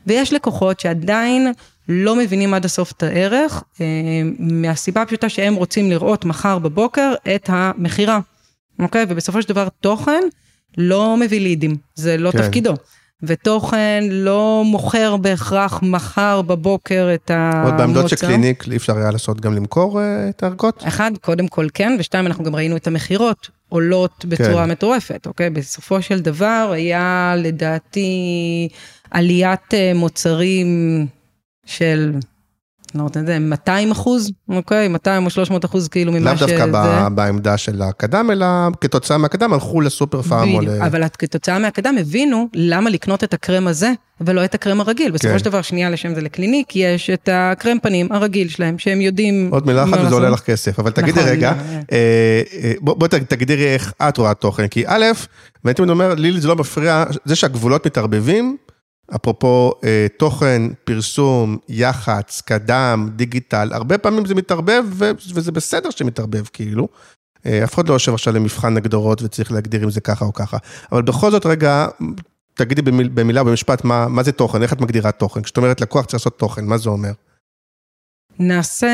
ויש 0.07 0.33
לקוחות 0.33 0.81
שעדיין 0.81 1.53
לא 1.89 2.17
מבינים 2.17 2.55
עד 2.55 2.65
הסוף 2.65 2.93
את 2.93 3.03
הערך, 3.03 3.63
אה, 3.81 3.87
מהסיבה 4.39 5.03
הפשוטה 5.03 5.29
שהם 5.29 5.55
רוצים 5.55 5.91
לראות 5.91 6.25
מחר 6.25 6.59
בבוקר 6.59 7.15
את 7.35 7.51
המכירה, 7.53 8.21
אוקיי? 8.79 9.07
ובסופו 9.09 9.43
של 9.43 9.49
דבר 9.49 9.69
תוכן 9.81 10.23
לא 10.79 11.17
מביא 11.17 11.41
לידים, 11.41 11.77
זה 11.95 12.17
לא 12.17 12.31
כן. 12.31 12.39
תפקידו. 12.39 12.75
ותוכן 13.23 14.05
לא 14.11 14.63
מוכר 14.67 15.17
בהכרח 15.17 15.83
מחר 15.83 16.43
בבוקר 16.43 17.11
את 17.15 17.31
המוצר. 17.31 17.71
עוד 17.71 17.81
בעמדות 17.81 18.09
של 18.09 18.17
קליניק 18.17 18.65
אי 18.71 18.77
אפשר 18.77 18.97
היה 18.97 19.11
לעשות 19.11 19.41
גם 19.41 19.55
למכור 19.55 20.01
אה, 20.01 20.29
את 20.29 20.43
הערכות? 20.43 20.83
אחד, 20.89 21.11
קודם 21.21 21.49
כל 21.49 21.67
כן, 21.75 21.97
ושתיים, 21.99 22.27
אנחנו 22.27 22.45
גם 22.45 22.57
ראינו 22.57 22.77
את 22.77 22.87
המכירות 22.87 23.51
עולות 23.69 24.25
בצורה 24.25 24.65
כן. 24.65 24.71
מטורפת, 24.71 25.27
אוקיי? 25.27 25.51
בסופו 25.51 26.03
של 26.03 26.21
דבר 26.21 26.71
היה 26.73 27.35
לדעתי 27.37 28.69
עליית 29.11 29.75
אה, 29.75 29.93
מוצרים 29.95 31.07
של 31.67 32.13
לא 32.95 33.05
יודעת, 33.15 33.41
200 33.41 33.91
אחוז, 33.91 34.33
אוקיי? 34.49 34.89
200 34.89 35.25
או 35.25 35.31
300 35.31 35.65
אחוז 35.65 35.89
כאילו 35.89 36.13
ממה 36.13 36.37
שזה... 36.37 36.47
לאו 36.47 36.67
דווקא 36.67 37.09
בעמדה 37.09 37.57
של 37.57 37.83
הקדם, 37.83 38.31
אלא 38.31 38.47
כתוצאה 38.81 39.19
מהקדם 39.19 39.53
הלכו 39.53 39.81
לסופר 39.81 40.23
פארם 40.23 40.55
או 40.55 40.61
ל... 40.61 40.83
אבל 40.83 41.03
כתוצאה 41.19 41.59
מהקדם 41.59 41.95
הבינו 42.01 42.49
למה 42.55 42.91
לקנות 42.91 43.25
את 43.25 43.35
הקרם 43.35 43.67
הזה 43.67 43.93
ולא 44.21 44.45
את 44.45 44.55
הקרם 44.55 44.81
הרגיל. 44.81 45.11
בסופו 45.11 45.33
כן. 45.33 45.39
של 45.39 45.45
דבר, 45.45 45.63
שנייה 45.63 45.91
לשם 45.91 46.15
זה 46.15 46.21
לקליניק, 46.21 46.77
יש 46.77 47.11
את 47.11 47.29
הקרם 47.33 47.79
פנים 47.83 48.13
הרגיל 48.13 48.49
שלהם, 48.49 48.79
שהם 48.79 49.01
יודעים... 49.01 49.49
עוד 49.53 49.67
מילה 49.67 49.85
אחת 49.85 49.99
וזה 50.05 50.15
עולה 50.15 50.31
לך 50.31 50.41
כסף, 50.41 50.79
אבל 50.79 50.91
תגידי 50.91 51.21
נכון, 51.21 51.33
רגע, 51.33 51.53
אה, 51.93 52.43
אה, 52.63 52.73
בואי 52.81 53.09
תגדירי 53.29 53.75
איך 53.75 53.93
את 54.09 54.17
רואה 54.17 54.35
תוכן, 54.35 54.69
כי 54.69 54.85
א', 54.87 55.05
ואני 55.65 55.75
תמיד 55.75 55.91
אומר, 55.91 56.15
לי 56.15 56.41
זה 56.41 56.49
לא 56.49 56.57
מפריע, 56.57 57.05
זה 57.25 57.37
שהגבולות 57.37 57.87
מתערבבים, 57.87 58.57
אפרופו 59.17 59.73
אה, 59.85 60.07
תוכן, 60.19 60.63
פרסום, 60.85 61.57
יח"צ, 61.69 62.41
קדם, 62.41 63.11
דיגיטל, 63.17 63.71
הרבה 63.73 63.99
פעמים 63.99 64.27
זה 64.27 64.35
מתערבב 64.35 64.85
ו- 64.87 65.11
וזה 65.35 65.53
בסדר 65.53 65.91
שמתערבב 65.91 66.45
כאילו. 66.53 66.89
אה, 67.47 67.65
אף 67.65 67.75
אחד 67.75 67.89
לא 67.89 67.95
יושב 67.95 68.15
עכשיו 68.15 68.35
למבחן 68.35 68.77
הגדרות 68.77 69.23
וצריך 69.23 69.53
להגדיר 69.53 69.85
אם 69.85 69.91
זה 69.91 70.01
ככה 70.01 70.25
או 70.25 70.33
ככה. 70.33 70.57
אבל 70.93 71.03
בכל 71.03 71.31
זאת 71.31 71.47
רגע, 71.47 71.87
תגידי 72.55 72.83
במיל, 72.83 73.09
במילה 73.09 73.41
או 73.41 73.45
במשפט 73.45 73.85
מה, 73.85 74.09
מה 74.09 74.23
זה 74.23 74.33
תוכן, 74.33 74.63
איך 74.63 74.73
את 74.73 74.81
מגדירה 74.81 75.13
תוכן? 75.13 75.43
כשאת 75.43 75.57
אומרת 75.57 75.81
לקוח 75.81 76.05
צריך 76.05 76.15
לעשות 76.15 76.39
תוכן, 76.39 76.65
מה 76.65 76.79
זה 76.79 76.89
אומר? 76.89 77.13
נעשה, 78.39 78.91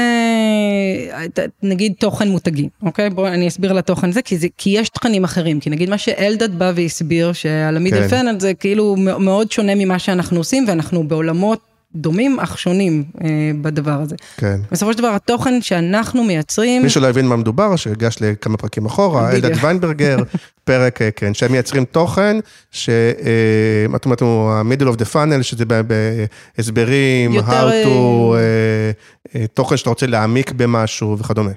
נגיד 1.63 1.93
תוכן 1.99 2.29
מותגי, 2.29 2.69
אוקיי? 2.83 3.11
בואו 3.11 3.29
אני 3.29 3.49
אסביר 3.49 3.71
על 3.71 3.79
התוכן 3.79 4.09
הזה, 4.09 4.23
כי, 4.23 4.39
זה, 4.39 4.49
כי 4.59 4.71
יש 4.71 4.89
תכנים 4.89 5.25
אחרים, 5.25 5.61
כי 5.61 5.71
נגיד 5.71 5.91
מה 5.91 5.99
שאלדד 5.99 6.59
בא 6.59 6.73
והסביר, 6.75 7.33
שעל 7.33 7.77
המידל 7.77 8.03
כן. 8.03 8.09
פנל 8.09 8.41
זה 8.41 8.55
כאילו 8.55 8.97
מאוד 8.97 9.53
שונה 9.53 9.75
ממה 9.75 9.99
שאנחנו 9.99 10.39
עושים, 10.39 10.65
ואנחנו 10.69 11.09
בעולמות 11.09 11.70
דומים 11.95 12.41
אך 12.41 12.59
שונים 12.59 13.05
אה, 13.25 13.29
בדבר 13.63 14.01
הזה. 14.01 14.17
כן. 14.37 14.61
בסופו 14.73 14.93
של 14.93 14.99
דבר 14.99 15.09
התוכן 15.09 15.63
שאנחנו 15.63 16.25
מייצרים... 16.25 16.83
מי 16.83 16.91
שלא 16.91 17.07
הבין 17.07 17.27
מה 17.27 17.37
מדובר, 17.37 17.77
שיגש 17.77 18.17
לכמה 18.21 18.57
פרקים 18.57 18.87
אחורה, 18.87 19.31
אלדד 19.31 19.65
ויינברגר, 19.65 20.19
פרק, 20.65 21.03
אה, 21.03 21.11
כן, 21.11 21.35
שהם 21.35 21.53
מייצרים 21.53 21.85
תוכן, 21.85 22.37
שמה 22.71 23.97
את 23.97 24.05
אומרת, 24.05 24.23
ה-middle 24.23 24.95
of 24.95 24.97
the 24.97 25.15
funnel, 25.15 25.43
שזה 25.43 25.65
בהסברים, 25.65 27.39
how 27.39 27.85
to, 27.85 27.89
אה, 28.35 28.91
אה, 29.35 29.47
תוכן 29.55 29.77
שאתה 29.77 29.91
רוצה 29.91 30.07
להעמיק 30.07 30.53
במשהו 30.53 31.19
וכדומה. 31.19 31.51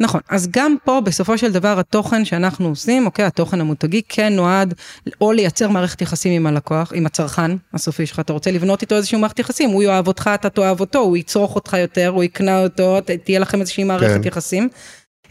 נכון, 0.00 0.20
אז 0.28 0.48
גם 0.50 0.76
פה 0.84 1.00
בסופו 1.04 1.38
של 1.38 1.52
דבר 1.52 1.78
התוכן 1.78 2.24
שאנחנו 2.24 2.68
עושים, 2.68 3.06
אוקיי, 3.06 3.24
התוכן 3.24 3.60
המותגי 3.60 4.02
כן 4.08 4.32
נועד 4.32 4.74
או 5.20 5.32
לייצר 5.32 5.68
מערכת 5.68 6.02
יחסים 6.02 6.32
עם 6.32 6.46
הלקוח, 6.46 6.92
עם 6.94 7.06
הצרכן 7.06 7.50
הסופי 7.74 8.06
שלך, 8.06 8.20
אתה 8.20 8.32
רוצה 8.32 8.50
לבנות 8.50 8.82
איתו 8.82 8.94
איזשהו 8.96 9.18
מערכת 9.18 9.38
יחסים, 9.38 9.70
הוא 9.70 9.82
יאהב 9.82 10.08
אותך, 10.08 10.30
אתה 10.34 10.50
תאהב 10.50 10.80
אותו, 10.80 10.98
הוא 10.98 11.16
יצרוך 11.16 11.54
אותך 11.54 11.76
יותר, 11.80 12.08
הוא 12.08 12.24
יקנה 12.24 12.62
אותו, 12.62 12.98
תהיה 13.24 13.38
לכם 13.38 13.60
איזושהי 13.60 13.84
מערכת 13.84 14.22
כן. 14.22 14.28
יחסים. 14.28 14.68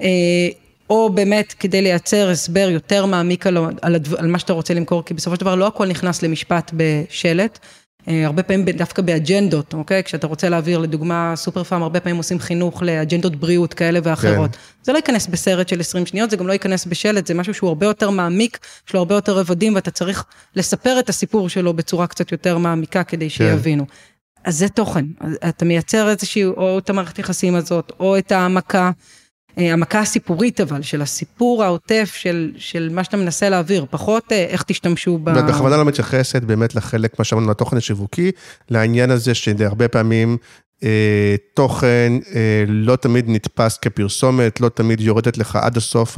אה, 0.01 0.07
או 0.89 1.09
באמת 1.09 1.53
כדי 1.59 1.81
לייצר 1.81 2.29
הסבר 2.29 2.69
יותר 2.69 3.05
מעמיק 3.05 3.47
על, 3.47 3.57
על, 3.81 3.95
על 4.17 4.27
מה 4.27 4.39
שאתה 4.39 4.53
רוצה 4.53 4.73
למכור, 4.73 5.05
כי 5.05 5.13
בסופו 5.13 5.35
של 5.35 5.41
דבר 5.41 5.55
לא 5.55 5.67
הכל 5.67 5.87
נכנס 5.87 6.21
למשפט 6.21 6.71
בשלט. 6.73 7.59
אה, 8.07 8.25
הרבה 8.25 8.43
פעמים 8.43 8.65
דווקא 8.65 9.01
באג'נדות, 9.01 9.73
אוקיי? 9.73 10.03
כשאתה 10.03 10.27
רוצה 10.27 10.49
להעביר 10.49 10.77
לדוגמה 10.77 11.33
סופר 11.35 11.63
פארם, 11.63 11.83
הרבה 11.83 11.99
פעמים 11.99 12.17
עושים 12.17 12.39
חינוך 12.39 12.83
לאג'נדות 12.83 13.35
בריאות 13.35 13.73
כאלה 13.73 13.99
ואחרות. 14.03 14.51
כן. 14.55 14.61
זה 14.83 14.91
לא 14.91 14.97
ייכנס 14.97 15.27
בסרט 15.27 15.67
של 15.67 15.79
20 15.79 16.05
שניות, 16.05 16.29
זה 16.29 16.37
גם 16.37 16.47
לא 16.47 16.53
ייכנס 16.53 16.85
בשלט, 16.85 17.27
זה 17.27 17.33
משהו 17.33 17.53
שהוא 17.53 17.67
הרבה 17.67 17.85
יותר 17.85 18.09
מעמיק, 18.09 18.59
יש 18.87 18.93
לו 18.93 18.99
הרבה 18.99 19.15
יותר 19.15 19.37
רבדים, 19.39 19.75
ואתה 19.75 19.91
צריך 19.91 20.25
לספר 20.55 20.99
את 20.99 21.09
הסיפור 21.09 21.49
שלו 21.49 21.73
בצורה 21.73 22.07
קצת 22.07 22.31
יותר 22.31 22.57
מעמיקה 22.57 23.03
כדי 23.03 23.29
כן. 23.29 23.35
שיבינו. 23.35 23.87
כן. 23.87 23.93
אז 24.43 24.57
זה 24.57 24.69
תוכן, 24.69 25.05
אתה 25.49 25.65
מייצר 25.65 26.09
איזושהי, 26.09 26.45
או 26.45 26.77
את 26.77 26.89
המערכת 26.89 27.19
יחסים 27.19 27.55
הזאת, 27.55 27.91
או 27.99 28.17
את 28.17 28.31
העמקה. 28.31 28.91
אה, 29.57 29.73
המכה 29.73 29.99
הסיפורית 29.99 30.61
אבל, 30.61 30.81
של 30.81 31.01
הסיפור 31.01 31.63
העוטף 31.63 32.11
של, 32.15 32.51
של 32.57 32.89
מה 32.91 33.03
שאתה 33.03 33.17
מנסה 33.17 33.49
להעביר, 33.49 33.85
פחות 33.89 34.31
אה, 34.31 34.45
איך 34.49 34.63
תשתמשו 34.63 35.17
ב... 35.17 35.27
ואת 35.35 35.45
בכוונה 35.45 35.77
לא 35.77 35.85
מתייחסת 35.85 36.41
באמת 36.41 36.75
לחלק, 36.75 37.19
מה 37.19 37.25
שאמרנו, 37.25 37.51
לתוכן 37.51 37.77
השיווקי, 37.77 38.31
לעניין 38.69 39.11
הזה 39.11 39.33
שהרבה 39.33 39.87
פעמים 39.87 40.37
אה, 40.83 41.35
תוכן 41.53 42.13
אה, 42.35 42.63
לא 42.67 42.95
תמיד 42.95 43.25
נתפס 43.27 43.77
כפרסומת, 43.77 44.61
לא 44.61 44.69
תמיד 44.69 45.01
יורדת 45.01 45.37
לך 45.37 45.55
עד 45.55 45.77
הסוף 45.77 46.17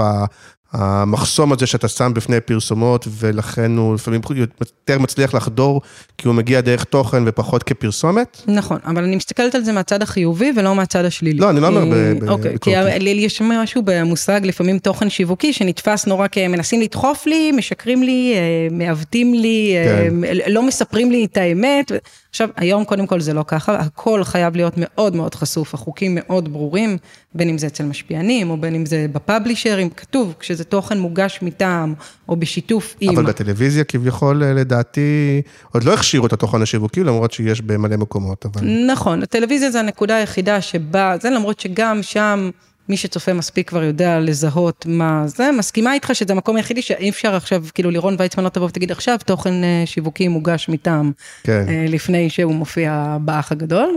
המחסום 0.73 1.53
הזה 1.53 1.67
שאתה 1.67 1.87
שם 1.87 2.11
בפני 2.15 2.41
פרסומות, 2.41 3.07
ולכן 3.11 3.77
הוא 3.77 3.95
לפעמים 3.95 4.21
יותר 4.35 4.99
מצליח 4.99 5.33
לחדור, 5.33 5.81
כי 6.17 6.27
הוא 6.27 6.35
מגיע 6.35 6.61
דרך 6.61 6.83
תוכן 6.83 7.23
ופחות 7.25 7.63
כפרסומת? 7.63 8.41
נכון, 8.47 8.77
אבל 8.85 9.03
אני 9.03 9.15
מסתכלת 9.15 9.55
על 9.55 9.63
זה 9.63 9.71
מהצד 9.71 10.01
החיובי 10.01 10.51
ולא 10.55 10.75
מהצד 10.75 11.05
השלילי. 11.05 11.39
לא, 11.39 11.49
אני 11.49 11.59
לא 11.59 11.67
אומר 11.67 11.85
בביקורתי. 11.85 12.31
אוקיי, 12.31 12.55
כי 12.61 13.09
יש 13.09 13.41
משהו 13.41 13.81
במושג, 13.85 14.41
לפעמים 14.43 14.79
תוכן 14.79 15.09
שיווקי, 15.09 15.53
שנתפס 15.53 16.07
נורא 16.07 16.27
כמנסים 16.31 16.81
לדחוף 16.81 17.25
לי, 17.25 17.51
משקרים 17.51 18.03
לי, 18.03 18.33
אה, 18.35 18.67
מעוותים 18.71 19.33
לי, 19.33 19.75
אה, 19.77 20.07
כן. 20.09 20.51
לא 20.51 20.67
מספרים 20.67 21.11
לי 21.11 21.25
את 21.25 21.37
האמת. 21.37 21.91
עכשיו, 22.31 22.50
היום 22.55 22.83
קודם 22.83 23.07
כל 23.07 23.19
זה 23.21 23.33
לא 23.33 23.43
ככה, 23.47 23.75
הכל 23.75 24.23
חייב 24.23 24.55
להיות 24.55 24.73
מאוד 24.77 25.15
מאוד 25.15 25.35
חשוף, 25.35 25.73
החוקים 25.73 26.15
מאוד 26.15 26.53
ברורים, 26.53 26.97
בין 27.35 27.50
אם 27.50 27.57
זה 27.57 27.67
אצל 27.67 27.85
משפיענים, 27.85 28.50
או 28.50 28.57
בין 28.57 28.75
אם 28.75 28.85
זה 28.85 29.05
בפאבלישרים, 29.11 29.89
כתוב, 29.89 30.33
כשזה 30.39 30.63
תוכן 30.63 31.00
מוגש 31.00 31.39
מטעם, 31.41 31.93
או 32.29 32.35
בשיתוף 32.35 32.95
עם... 33.00 33.17
אבל 33.17 33.25
בטלוויזיה 33.25 33.83
כביכול, 33.83 34.43
אה, 34.43 34.53
לדעתי, 34.53 35.41
עוד 35.71 35.83
לא 35.83 35.93
הכשירו 35.93 36.27
את 36.27 36.33
התוכן 36.33 36.61
השיווקי, 36.61 37.03
למרות 37.03 37.31
שיש 37.31 37.61
במלא 37.61 37.97
מקומות, 37.97 38.45
אבל... 38.45 38.67
נכון, 38.91 39.23
הטלוויזיה 39.23 39.71
זה 39.71 39.79
הנקודה 39.79 40.15
היחידה 40.15 40.61
שבה, 40.61 41.15
זה 41.21 41.29
למרות 41.29 41.59
שגם 41.59 42.03
שם... 42.03 42.50
מי 42.91 42.98
שצופה 42.98 43.33
מספיק 43.33 43.69
כבר 43.69 43.83
יודע 43.83 44.19
לזהות 44.19 44.86
מה 44.89 45.24
זה, 45.27 45.51
מסכימה 45.57 45.93
איתך 45.93 46.10
שזה 46.13 46.33
המקום 46.33 46.55
היחידי 46.55 46.81
שאי 46.81 47.10
אפשר 47.10 47.36
עכשיו, 47.36 47.63
כאילו 47.74 47.91
לירון 47.91 48.15
ויצמן 48.19 48.43
לא 48.43 48.50
תבוא 48.50 48.67
ותגיד 48.67 48.91
עכשיו 48.91 49.17
תוכן 49.25 49.63
אה, 49.63 49.83
שיווקי 49.86 50.27
מוגש 50.27 50.69
מטעם, 50.69 51.12
כן. 51.43 51.65
אה, 51.69 51.86
לפני 51.88 52.29
שהוא 52.29 52.55
מופיע 52.55 53.17
באח 53.21 53.51
הגדול, 53.51 53.89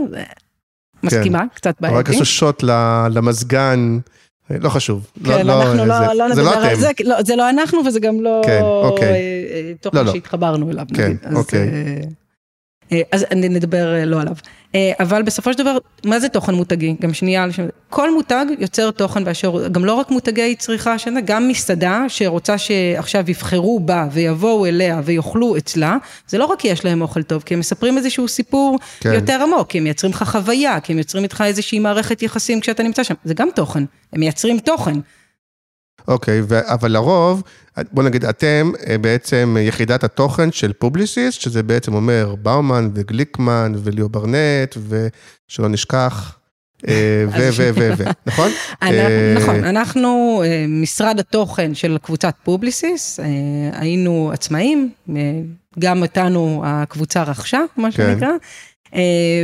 מסכימה, 1.03 1.39
כן. 1.39 1.45
קצת 1.55 1.75
בעייתי. 1.81 1.99
רק 1.99 2.09
עשו 2.09 2.25
שוט 2.25 2.63
למזגן. 3.11 3.99
אה, 4.51 4.57
לא 4.59 4.69
חשוב. 4.69 5.07
כן, 5.25 5.47
לא, 5.47 5.53
לא 5.53 5.61
אנחנו 5.61 5.85
לא, 5.85 5.99
לא, 5.99 6.13
לא 6.13 6.27
נדבר 6.27 6.43
לא 6.43 6.65
על 6.65 6.75
זה, 6.75 6.91
לא, 7.03 7.23
זה 7.23 7.35
לא 7.35 7.49
אנחנו 7.49 7.79
וזה 7.85 7.99
גם 7.99 8.21
לא 8.21 8.41
כן, 8.45 8.61
אוקיי. 8.61 9.13
תוכן 9.81 9.97
לא, 9.97 10.03
לא. 10.05 10.11
שהתחברנו 10.11 10.71
אליו. 10.71 10.85
כן, 10.93 11.03
נגיד. 11.03 11.37
אוקיי. 11.37 11.61
אז, 11.61 11.73
אה, 11.73 12.24
אז 13.11 13.25
נדבר 13.35 13.95
אה, 13.95 14.05
לא 14.05 14.21
עליו. 14.21 14.35
אה, 14.75 14.91
אבל 14.99 15.23
בסופו 15.23 15.53
של 15.53 15.59
דבר, 15.59 15.77
מה 16.05 16.19
זה 16.19 16.29
תוכן 16.29 16.55
מותגי? 16.55 16.95
גם 17.01 17.13
שנייה, 17.13 17.45
כל 17.89 18.13
מותג 18.13 18.45
יוצר 18.59 18.91
תוכן 18.91 19.23
באשר, 19.23 19.67
גם 19.67 19.85
לא 19.85 19.93
רק 19.93 20.11
מותגי 20.11 20.55
צריכה, 20.55 20.99
שנה, 20.99 21.21
גם 21.21 21.47
מסעדה 21.47 22.05
שרוצה 22.07 22.57
שעכשיו 22.57 23.29
יבחרו 23.29 23.79
בה 23.79 24.07
ויבואו 24.11 24.65
אליה 24.65 25.01
ויאכלו 25.03 25.57
אצלה, 25.57 25.97
זה 26.27 26.37
לא 26.37 26.45
רק 26.45 26.59
כי 26.59 26.67
יש 26.67 26.85
להם 26.85 27.01
אוכל 27.01 27.23
טוב, 27.23 27.43
כי 27.45 27.53
הם 27.53 27.59
מספרים 27.59 27.97
איזשהו 27.97 28.27
סיפור 28.27 28.79
כן. 28.99 29.13
יותר 29.13 29.43
עמוק, 29.43 29.69
כי 29.69 29.77
הם 29.77 29.83
מייצרים 29.83 30.13
לך 30.13 30.23
חוויה, 30.23 30.79
כי 30.79 30.91
הם 30.91 30.95
מייצרים 30.95 31.23
איתך 31.23 31.43
איזושהי 31.47 31.79
מערכת 31.79 32.21
יחסים 32.21 32.59
כשאתה 32.59 32.83
נמצא 32.83 33.03
שם, 33.03 33.13
זה 33.23 33.33
גם 33.33 33.49
תוכן, 33.55 33.83
הם 34.13 34.19
מייצרים 34.19 34.59
תוכן. 34.59 34.95
אוקיי, 36.07 36.41
ו- 36.41 36.73
אבל 36.73 36.91
לרוב, 36.91 37.43
בוא 37.91 38.03
נגיד, 38.03 38.25
אתם 38.25 38.71
אה, 38.87 38.97
בעצם 38.97 39.57
יחידת 39.59 40.03
התוכן 40.03 40.51
של 40.51 40.73
פובליסיס, 40.73 41.41
שזה 41.41 41.63
בעצם 41.63 41.93
אומר 41.93 42.35
באומן 42.41 42.89
וגליקמן 42.93 43.73
וליאו 43.83 44.09
ברנט, 44.09 44.77
ושלא 44.89 45.69
נשכח. 45.69 46.37
אה, 46.87 47.25
ו, 47.37 47.49
ו, 47.53 47.69
ו, 47.75 47.89
ו, 47.97 48.03
נכון? 48.27 48.51
אה, 48.83 49.33
נכון, 49.37 49.63
אנחנו 49.63 50.43
משרד 50.67 51.19
התוכן 51.19 51.75
של 51.75 51.97
קבוצת 52.01 52.35
פובליסיס, 52.43 53.19
היינו 53.71 54.31
עצמאים, 54.33 54.89
גם 55.79 56.01
אותנו 56.01 56.61
הקבוצה 56.65 57.23
רכשה, 57.23 57.59
מה 57.77 57.91
כן. 57.91 57.91
שנקרא, 57.91 58.29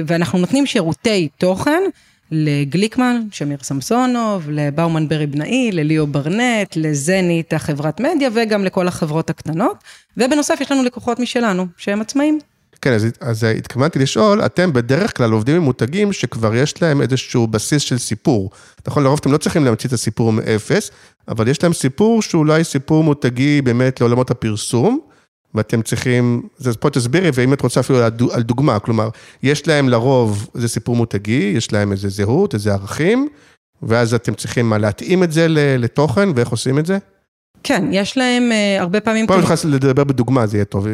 ואנחנו 0.08 0.39
נותנים 0.39 0.65
שירותי 0.65 1.30
תוכן. 1.38 1.82
לגליקמן, 2.31 3.21
שמיר 3.31 3.57
סמסונוב, 3.61 4.50
לבאומן 4.50 5.07
ברי 5.07 5.27
בנאי, 5.27 5.71
לליאו 5.71 6.07
ברנט, 6.07 6.75
לזנית 6.75 7.53
החברת 7.53 8.00
מדיה 8.00 8.29
וגם 8.33 8.65
לכל 8.65 8.88
החברות 8.88 9.29
הקטנות. 9.29 9.77
ובנוסף 10.17 10.57
יש 10.61 10.71
לנו 10.71 10.83
לקוחות 10.83 11.19
משלנו, 11.19 11.67
שהם 11.77 12.01
עצמאים. 12.01 12.39
כן, 12.81 12.93
אז, 12.93 13.07
אז 13.19 13.43
התכוונתי 13.43 14.00
לשאול, 14.00 14.45
אתם 14.45 14.73
בדרך 14.73 15.17
כלל 15.17 15.31
עובדים 15.31 15.55
עם 15.55 15.61
מותגים 15.61 16.13
שכבר 16.13 16.55
יש 16.55 16.81
להם 16.81 17.01
איזשהו 17.01 17.47
בסיס 17.47 17.81
של 17.81 17.97
סיפור. 17.97 18.50
נכון, 18.88 19.03
לרוב 19.03 19.19
אתם 19.21 19.31
לא 19.31 19.38
צריכים 19.38 19.65
להמציא 19.65 19.88
את 19.88 19.93
הסיפור 19.93 20.31
מאפס, 20.31 20.91
אבל 21.27 21.47
יש 21.47 21.63
להם 21.63 21.73
סיפור 21.73 22.21
שאולי 22.21 22.63
סיפור 22.63 23.03
מותגי 23.03 23.61
באמת 23.61 24.01
לעולמות 24.01 24.31
הפרסום, 24.31 25.00
ואתם 25.55 25.81
צריכים, 25.81 26.41
אז 26.60 26.75
פה 26.75 26.89
תסבירי, 26.89 27.29
ואם 27.34 27.53
את 27.53 27.62
רוצה 27.62 27.79
אפילו 27.79 28.00
על 28.31 28.41
דוגמה, 28.41 28.79
כלומר, 28.79 29.10
יש 29.43 29.67
להם 29.67 29.89
לרוב 29.89 30.50
איזה 30.55 30.67
סיפור 30.67 30.96
מותגי, 30.96 31.53
יש 31.55 31.74
להם 31.74 31.91
איזה 31.91 32.10
זהות, 32.10 32.53
איזה 32.53 32.74
ערכים, 32.74 33.27
ואז 33.84 34.13
אתם 34.13 34.34
צריכים 34.34 34.70
מה, 34.70 34.77
להתאים 34.77 35.24
את 35.24 35.31
זה 35.31 35.46
לתוכן, 35.77 36.29
ואיך 36.36 36.50
עושים 36.50 36.79
את 36.79 36.86
זה? 36.86 36.98
כן, 37.63 37.86
יש 37.91 38.17
להם 38.17 38.51
uh, 38.51 38.81
הרבה 38.81 39.00
פעמים... 39.00 39.27
פה 39.27 39.34
אני 39.34 39.43
נכנס 39.43 39.65
לדבר 39.65 40.03
בדוגמה, 40.03 40.48
זה 40.48 40.58
יהיה 40.58 40.65
טוב, 40.65 40.88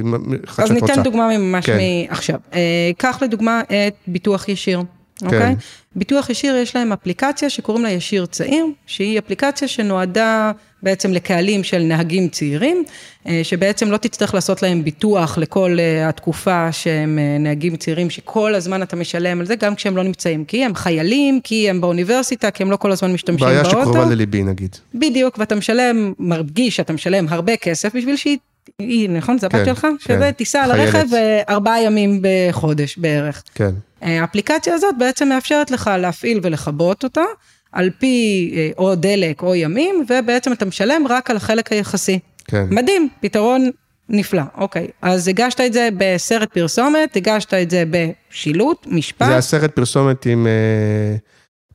אז 0.57 0.71
ניתן 0.71 0.87
רוצה. 0.87 1.01
דוגמה 1.01 1.37
ממש 1.37 1.65
כן. 1.65 1.77
מעכשיו. 2.09 2.39
Uh, 2.51 2.55
קח 2.97 3.19
לדוגמה 3.21 3.61
את 3.61 3.95
ביטוח 4.07 4.49
ישיר. 4.49 4.83
אוקיי? 5.23 5.39
כן. 5.39 5.53
Okay? 5.53 5.55
ביטוח 5.97 6.29
ישיר 6.29 6.55
יש 6.55 6.75
להם 6.75 6.91
אפליקציה 6.91 7.49
שקוראים 7.49 7.83
לה 7.83 7.91
ישיר 7.91 8.25
צעיר, 8.25 8.65
שהיא 8.85 9.19
אפליקציה 9.19 9.67
שנועדה 9.67 10.51
בעצם 10.83 11.13
לקהלים 11.13 11.63
של 11.63 11.79
נהגים 11.79 12.29
צעירים, 12.29 12.83
אה, 13.27 13.39
שבעצם 13.43 13.91
לא 13.91 13.97
תצטרך 13.97 14.33
לעשות 14.33 14.63
להם 14.63 14.83
ביטוח 14.83 15.37
לכל 15.37 15.77
אה, 15.79 16.09
התקופה 16.09 16.71
שהם 16.71 17.19
אה, 17.19 17.37
נהגים 17.39 17.75
צעירים, 17.75 18.09
שכל 18.09 18.55
הזמן 18.55 18.81
אתה 18.81 18.95
משלם 18.95 19.39
על 19.39 19.45
זה, 19.45 19.55
גם 19.55 19.75
כשהם 19.75 19.97
לא 19.97 20.03
נמצאים, 20.03 20.45
כי 20.45 20.65
הם 20.65 20.75
חיילים, 20.75 21.41
כי 21.43 21.69
הם 21.69 21.81
באוניברסיטה, 21.81 22.51
כי 22.51 22.63
הם 22.63 22.71
לא 22.71 22.75
כל 22.75 22.91
הזמן 22.91 23.13
משתמשים 23.13 23.47
בעיה 23.47 23.63
באוטו. 23.63 23.75
בעיה 23.75 23.85
שקרובה 23.85 24.11
לליבי 24.11 24.43
נגיד. 24.43 24.75
בדיוק, 24.95 25.37
ואתה 25.39 25.55
משלם, 25.55 26.13
מרגיש 26.19 26.75
שאתה 26.75 26.93
משלם 26.93 27.25
הרבה 27.29 27.57
כסף 27.57 27.95
בשביל 27.95 28.15
שהיא... 28.15 28.37
היא, 28.79 29.09
נכון? 29.09 29.37
זה 29.37 29.47
הבת 29.47 29.55
כן, 29.55 29.65
שלך? 29.65 29.81
כן. 29.81 29.97
שזה 29.99 30.31
טיסה 30.37 30.63
על 30.63 30.71
הרכב 30.71 31.05
ארבעה 31.49 31.83
ימים 31.83 32.21
בחודש 32.21 32.97
בערך. 32.97 33.43
כן. 33.55 33.71
האפליקציה 34.01 34.73
הזאת 34.73 34.95
בעצם 34.97 35.29
מאפשרת 35.29 35.71
לך 35.71 35.91
להפעיל 35.97 36.39
ולכבות 36.43 37.03
אותה, 37.03 37.23
על 37.71 37.89
פי 37.99 38.51
אה, 38.55 38.69
או 38.77 38.95
דלק 38.95 39.41
או 39.41 39.55
ימים, 39.55 40.05
ובעצם 40.09 40.53
אתה 40.53 40.65
משלם 40.65 41.05
רק 41.09 41.29
על 41.29 41.37
החלק 41.37 41.71
היחסי. 41.71 42.19
כן. 42.45 42.65
מדהים, 42.69 43.09
פתרון 43.19 43.69
נפלא, 44.09 44.41
אוקיי. 44.57 44.87
אז 45.01 45.27
הגשת 45.27 45.61
את 45.61 45.73
זה 45.73 45.89
בסרט 45.97 46.53
פרסומת, 46.53 47.15
הגשת 47.15 47.53
את 47.53 47.69
זה 47.69 47.83
בשילוט, 47.89 48.87
משפט. 48.87 49.27
זה 49.27 49.37
הסרט 49.37 49.75
פרסומת 49.75 50.25
עם 50.25 50.47
אה, 50.47 51.15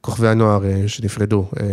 כוכבי 0.01 0.29
הנוער 0.29 0.65
אה, 0.65 0.83
שנפרדו. 0.87 1.47
אה, 1.61 1.67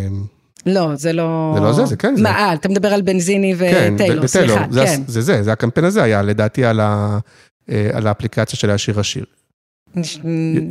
לא, 0.65 0.95
זה 0.95 1.13
לא... 1.13 1.51
זה 1.55 1.61
לא 1.61 1.73
זה, 1.73 1.85
זה 1.85 1.95
כן 1.95 2.15
זה. 2.15 2.23
מה, 2.23 2.29
אה, 2.29 2.53
אתה 2.53 2.69
מדבר 2.69 2.93
על 2.93 3.01
בנזיני 3.01 3.55
כן, 3.59 3.93
וטיילור, 3.95 4.27
סליחה, 4.27 4.65
זה, 4.69 4.85
כן. 4.85 5.01
זה 5.07 5.21
זה, 5.21 5.43
זה 5.43 5.51
הקמפיין 5.51 5.85
הזה 5.85 6.03
היה, 6.03 6.21
לדעתי, 6.21 6.65
על, 6.65 6.79
ה, 6.79 7.19
אה, 7.69 7.89
על 7.93 8.07
האפליקציה 8.07 8.59
של 8.59 8.69
השיר 8.69 8.99
השיר. 8.99 9.25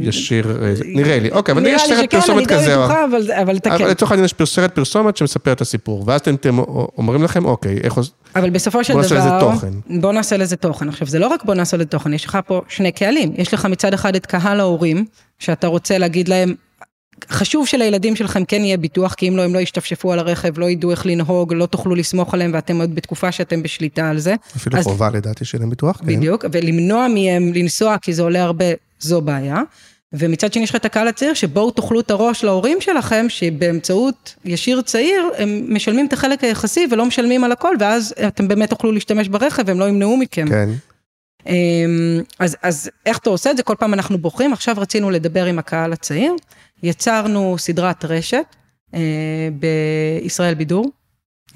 ישיר, 0.00 0.58
נראה 0.84 1.18
לי, 1.18 1.30
אוקיי, 1.30 1.52
אבל 1.52 1.66
יש 1.66 1.82
סרט 1.82 2.10
פרסומת 2.10 2.46
כזה. 2.46 2.76
נראה 2.76 2.76
לי 2.76 2.84
שכן, 2.84 3.42
אני 3.42 3.52
די 3.52 3.60
בטוחה, 3.60 3.74
אבל. 3.74 3.82
אבל 3.82 3.90
לצורך 3.90 4.12
העניין 4.12 4.24
יש 4.24 4.34
סרט 4.44 4.74
פרסומת 4.74 5.16
שמספר 5.16 5.52
את 5.52 5.60
הסיפור, 5.60 6.04
ואז 6.06 6.20
אתם 6.20 6.58
אומרים 6.98 7.22
לכם, 7.22 7.44
אוקיי, 7.44 7.78
איך... 7.82 7.98
אבל 8.36 8.50
בסופו 8.50 8.84
של 8.84 8.92
דבר, 8.92 9.02
בוא 9.02 9.12
נעשה 9.12 9.16
לזה 9.18 9.30
תוכן. 9.40 10.00
בוא 10.00 10.12
נעשה 10.12 10.36
לזה 10.36 10.56
תוכן. 10.56 10.88
עכשיו, 10.88 11.06
זה 11.06 11.18
לא 11.18 11.26
רק 11.26 11.44
בוא 11.44 11.54
נעשה 11.54 11.76
לזה 11.76 11.84
תוכן, 11.84 12.14
יש 12.14 12.24
לך 12.24 12.38
פה 12.46 12.62
שני 12.68 12.92
קהלים. 12.92 13.32
יש 13.36 13.54
לך 13.54 13.64
מצד 13.64 13.94
אחד 13.94 14.16
את 14.16 14.26
קהל 14.26 14.60
ההורים, 14.60 15.04
שאתה 15.38 15.66
רוצה 15.66 15.98
להגיד 15.98 16.28
להם, 16.28 16.54
חשוב 17.30 17.66
שלילדים 17.66 18.16
שלכם 18.16 18.44
כן 18.44 18.64
יהיה 18.64 18.76
ביטוח, 18.76 19.14
כי 19.14 19.28
אם 19.28 19.36
לא, 19.36 19.42
הם 19.42 19.54
לא 19.54 19.58
ישתפשפו 19.58 20.12
על 20.12 20.18
הרכב, 20.18 20.58
לא 20.58 20.70
ידעו 20.70 20.90
איך 20.90 21.06
לנהוג, 21.06 21.54
לא 21.54 21.66
תוכלו 21.66 21.94
לסמוך 21.94 22.34
עליהם, 22.34 22.50
ואתם 22.54 22.80
עוד 22.80 22.94
בתקופה 22.94 23.32
שאתם 23.32 23.62
בשליטה 23.62 24.10
על 24.10 24.18
זה. 24.18 24.34
אפילו 24.56 24.78
אז, 24.78 24.84
חובה 24.84 25.10
לדעתי 25.10 25.44
שיהיה 25.44 25.60
להם 25.60 25.70
ביטוח, 25.70 25.96
כן. 25.96 26.06
בדיוק, 26.06 26.44
ולמנוע 26.52 27.08
מהם 27.08 27.52
לנסוע, 27.52 27.96
כי 28.02 28.12
זה 28.12 28.22
עולה 28.22 28.42
הרבה, 28.42 28.64
זו 29.00 29.20
בעיה. 29.20 29.62
ומצד 30.12 30.52
שני 30.52 30.62
יש 30.62 30.70
לך 30.70 30.76
את 30.76 30.84
הקהל 30.84 31.08
הצעיר, 31.08 31.34
שבואו 31.34 31.70
תאכלו 31.70 32.00
את 32.00 32.10
הראש 32.10 32.44
להורים 32.44 32.80
שלכם, 32.80 33.26
שבאמצעות 33.28 34.34
ישיר 34.44 34.80
צעיר, 34.80 35.22
הם 35.38 35.64
משלמים 35.68 36.06
את 36.06 36.12
החלק 36.12 36.44
היחסי 36.44 36.86
ולא 36.90 37.06
משלמים 37.06 37.44
על 37.44 37.52
הכל, 37.52 37.74
ואז 37.80 38.14
אתם 38.28 38.48
באמת 38.48 38.70
תוכלו 38.70 38.92
להשתמש 38.92 39.28
ברכב, 39.28 39.62
והם 39.66 39.80
לא 39.80 39.88
ימנעו 39.88 40.16
מכם. 40.16 40.48
כן. 40.48 40.68
אמ, 41.46 42.22
אז, 42.38 42.56
אז 42.62 42.90
איך 43.06 43.18
אתה 43.18 43.30
עושה 43.30 43.50
את 43.50 43.56
זה? 43.56 43.62
כל 43.62 43.74
פעם 43.78 43.94
אנחנו 43.94 44.18
בוחרים, 44.18 44.52
עכשיו 44.52 44.74
רצינו 44.78 45.10
לדבר 45.10 45.44
עם 45.44 45.58
הקהל 45.58 45.92
הצעיר. 45.92 46.32
יצרנו 46.82 47.56
סדרת 47.58 48.04
רשת 48.04 48.56
אה, 48.94 49.00
בישראל 50.22 50.54
בידור, 50.54 50.90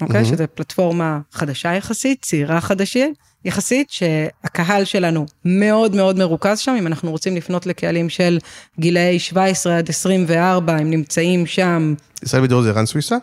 אוקיי? 0.01 0.21
Mm-hmm. 0.21 0.25
שזו 0.25 0.43
פלטפורמה 0.55 1.19
חדשה 1.31 1.73
יחסית, 1.73 2.21
צעירה 2.21 2.61
חדשה 2.61 3.07
יחסית, 3.45 3.89
שהקהל 3.89 4.85
שלנו 4.85 5.25
מאוד 5.45 5.95
מאוד 5.95 6.17
מרוכז 6.17 6.59
שם, 6.59 6.75
אם 6.79 6.87
אנחנו 6.87 7.11
רוצים 7.11 7.35
לפנות 7.35 7.65
לקהלים 7.65 8.09
של 8.09 8.39
גילאי 8.79 9.19
17 9.19 9.77
עד 9.77 9.89
24, 9.89 10.75
הם 10.75 10.89
נמצאים 10.89 11.45
שם. 11.45 11.93
ישראל 12.23 12.41
בידור 12.41 12.61
זה 12.61 12.71
רן 12.71 12.85
סוויסה? 12.85 13.17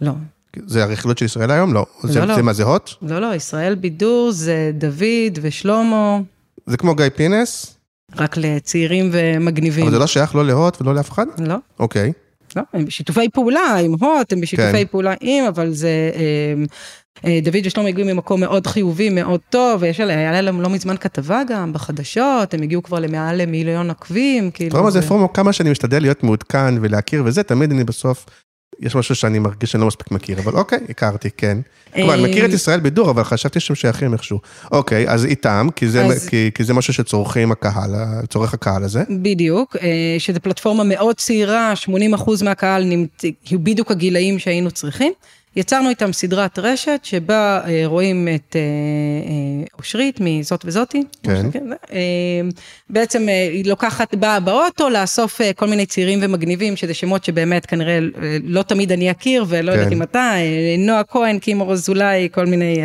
לא. 0.00 0.12
זה 0.66 0.84
הרכילות 0.84 1.18
של 1.18 1.24
ישראל 1.24 1.50
היום? 1.50 1.74
לא. 1.74 1.86
לא, 2.04 2.10
זה, 2.12 2.26
לא. 2.26 2.34
זה 2.34 2.42
מה, 2.42 2.52
זה 2.52 2.62
הוט? 2.62 2.90
לא, 3.02 3.18
לא, 3.18 3.34
ישראל 3.34 3.74
בידור 3.74 4.30
זה 4.32 4.70
דוד 4.74 5.38
ושלמה. 5.42 6.18
זה 6.66 6.76
כמו 6.76 6.94
גיא 6.94 7.08
פינס? 7.16 7.75
רק 8.14 8.36
לצעירים 8.36 9.10
ומגניבים. 9.12 9.82
אבל 9.82 9.92
זה 9.92 9.98
לא 9.98 10.06
שייך 10.06 10.34
לא 10.34 10.46
להוט 10.46 10.82
ולא 10.82 10.94
לאף 10.94 11.10
אחד? 11.10 11.26
לא. 11.38 11.56
אוקיי. 11.78 12.12
לא, 12.56 12.62
הם 12.72 12.84
בשיתופי 12.84 13.28
פעולה 13.28 13.76
עם 13.76 13.92
הוט, 14.00 14.32
הם 14.32 14.40
בשיתופי 14.40 14.72
כן. 14.72 14.84
פעולה 14.90 15.14
עם, 15.20 15.44
אבל 15.44 15.72
זה... 15.72 16.10
אמ, 16.14 16.66
אה, 17.24 17.38
דוד 17.42 17.60
ושלום 17.64 17.86
הגיעו 17.86 18.08
ממקום 18.08 18.40
מאוד 18.40 18.66
חיובי, 18.66 19.10
מאוד 19.10 19.40
טוב, 19.50 19.82
ויש 19.82 20.00
עליה, 20.00 20.18
היה 20.18 20.42
להם 20.42 20.60
לא 20.60 20.68
מזמן 20.68 20.96
כתבה 20.96 21.42
גם 21.48 21.72
בחדשות, 21.72 22.54
הם 22.54 22.62
הגיעו 22.62 22.82
כבר 22.82 23.00
למעל 23.00 23.42
למיליון 23.42 23.90
עקבים, 23.90 24.50
כאילו... 24.50 24.82
מה 24.82 24.90
זה 24.90 25.02
פורמו, 25.02 25.32
כמה 25.32 25.52
שאני 25.52 25.70
משתדל 25.70 26.02
להיות 26.02 26.22
מעודכן 26.22 26.74
ולהכיר 26.80 27.22
וזה, 27.26 27.42
תמיד 27.42 27.70
אני 27.70 27.84
בסוף 27.84 28.26
יש 28.80 28.94
משהו 28.96 29.14
שאני 29.14 29.38
מרגיש 29.38 29.72
שאני 29.72 29.80
לא 29.80 29.86
מספיק 29.86 30.10
מכיר, 30.10 30.38
אבל 30.38 30.52
אוקיי, 30.52 30.78
הכרתי, 30.88 31.30
כן. 31.36 31.58
כלומר, 31.94 32.14
אני 32.14 32.22
מכיר 32.22 32.44
את 32.44 32.50
ישראל 32.50 32.80
בידור, 32.80 33.10
אבל 33.10 33.24
חשבתי 33.24 33.60
שהם 33.60 33.76
שייכים 33.76 34.12
איכשהו. 34.12 34.40
אוקיי, 34.72 35.08
אז 35.08 35.24
איתם, 35.24 35.68
כי 35.76 35.88
זה, 35.88 36.04
אז... 36.04 36.28
כי, 36.28 36.50
כי 36.54 36.64
זה 36.64 36.74
משהו 36.74 36.92
שצורכים 36.92 37.52
הקהל, 37.52 37.94
צורך 38.28 38.54
הקהל 38.54 38.84
הזה. 38.84 39.02
בדיוק, 39.22 39.76
אה, 39.76 40.16
שזו 40.18 40.40
פלטפורמה 40.40 40.84
מאוד 40.84 41.16
צעירה, 41.16 41.72
80% 42.16 42.44
מהקהל 42.44 42.84
נמצא, 42.84 43.28
בדיוק 43.52 43.90
הגילאים 43.90 44.38
שהיינו 44.38 44.70
צריכים. 44.70 45.12
יצרנו 45.56 45.88
איתם 45.88 46.12
סדרת 46.12 46.58
רשת 46.58 47.00
שבה 47.02 47.60
אה, 47.66 47.82
רואים 47.84 48.28
את 48.34 48.56
אה, 48.56 48.60
אה, 48.60 49.66
אושרית 49.78 50.20
מזאת 50.20 50.64
וזאתי. 50.64 51.02
כן. 51.22 51.46
בעצם 52.90 53.28
היא 53.28 53.64
לוקחת, 53.68 54.14
באה 54.14 54.40
באוטו 54.40 54.88
לאסוף 54.88 55.40
כל 55.56 55.66
מיני 55.66 55.86
צעירים 55.86 56.18
ומגניבים, 56.22 56.76
שזה 56.76 56.94
שמות 56.94 57.24
שבאמת 57.24 57.66
כנראה 57.66 57.98
לא 58.44 58.62
תמיד 58.62 58.92
אני 58.92 59.10
אכיר, 59.10 59.44
ולא 59.48 59.72
כן. 59.72 59.78
יודעת 59.78 59.92
אם 59.92 60.02
אתה, 60.02 60.32
נועה 60.78 61.04
כהן, 61.04 61.38
קימור 61.38 61.72
אזולאי, 61.72 62.28
כל 62.32 62.46
מיני 62.46 62.78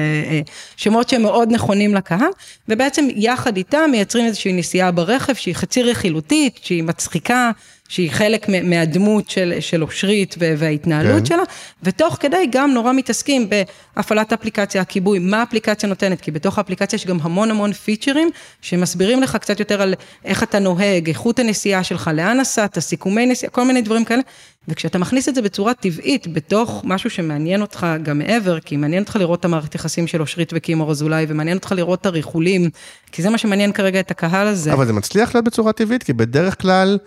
שמות 0.75 1.09
שהם 1.09 1.21
מאוד 1.21 1.51
נכונים 1.51 1.95
לקהל, 1.95 2.29
ובעצם 2.69 3.07
יחד 3.15 3.57
איתם 3.57 3.89
מייצרים 3.91 4.25
איזושהי 4.25 4.53
נסיעה 4.53 4.91
ברכב 4.91 5.33
שהיא 5.33 5.55
חצי 5.55 5.83
רכילותית, 5.83 6.59
שהיא 6.61 6.83
מצחיקה. 6.83 7.51
שהיא 7.91 8.11
חלק 8.11 8.49
מהדמות 8.63 9.29
של, 9.29 9.53
של 9.59 9.83
אושרית 9.83 10.35
וההתנהלות 10.39 11.19
כן. 11.19 11.25
שלה, 11.25 11.43
ותוך 11.83 12.17
כדי 12.19 12.47
גם 12.51 12.71
נורא 12.71 12.93
מתעסקים 12.93 13.49
בהפעלת 13.49 14.33
אפליקציה, 14.33 14.81
הכיבוי, 14.81 15.19
מה 15.19 15.39
האפליקציה 15.39 15.89
נותנת, 15.89 16.21
כי 16.21 16.31
בתוך 16.31 16.57
האפליקציה 16.57 16.97
יש 16.97 17.07
גם 17.07 17.17
המון 17.21 17.51
המון 17.51 17.73
פיצ'רים, 17.73 18.29
שמסבירים 18.61 19.21
לך 19.21 19.35
קצת 19.35 19.59
יותר 19.59 19.81
על 19.81 19.93
איך 20.25 20.43
אתה 20.43 20.59
נוהג, 20.59 21.07
איכות 21.07 21.39
הנסיעה 21.39 21.83
שלך, 21.83 22.09
לאן 22.13 22.39
נסעת, 22.39 22.79
סיכומי 22.79 23.25
נסיעה, 23.25 23.51
כל 23.51 23.65
מיני 23.65 23.81
דברים 23.81 24.05
כאלה. 24.05 24.21
וכשאתה 24.67 24.97
מכניס 24.97 25.29
את 25.29 25.35
זה 25.35 25.41
בצורה 25.41 25.73
טבעית, 25.73 26.27
בתוך 26.27 26.81
משהו 26.85 27.09
שמעניין 27.09 27.61
אותך 27.61 27.87
גם 28.03 28.17
מעבר, 28.17 28.59
כי 28.59 28.77
מעניין 28.77 29.03
אותך 29.03 29.15
לראות 29.15 29.39
את 29.39 29.45
המערכת 29.45 29.75
יחסים 29.75 30.07
של 30.07 30.21
אושרית 30.21 30.51
וקימור 30.55 30.91
אזולאי, 30.91 31.25
ומעניין 31.27 31.57
אותך 31.57 31.71
לראות 31.77 32.01
את 32.01 32.05
הריחולים, 32.05 32.69
כי 33.11 33.21
זה 33.21 33.29
מה 33.29 33.37
שמעניין 33.37 33.71
כרגע 33.71 33.99
את 33.99 34.11
הקהל 34.11 34.47
הזה. 34.47 34.73
אבל 34.73 34.85
זה 34.85 34.93
מצליח 34.93 35.35
להיות 35.35 35.45
בצורה 35.45 35.73
טבעית, 35.73 36.03
כי 36.03 36.13
בדרך 36.13 36.61
כלל... 36.61 36.97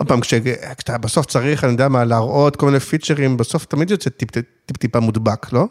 עוד 0.00 0.08
פעם, 0.08 0.20
כשאתה 0.20 0.98
בסוף 0.98 1.26
צריך, 1.26 1.64
אני 1.64 1.72
יודע 1.72 1.88
מה, 1.88 2.04
להראות 2.04 2.56
כל 2.56 2.66
מיני 2.66 2.80
פיצ'רים, 2.80 3.36
בסוף 3.36 3.64
תמיד 3.64 3.90
יוצא 3.90 4.10
טיפ-טיפה 4.66 5.00
מודבק, 5.00 5.52
לא? 5.52 5.66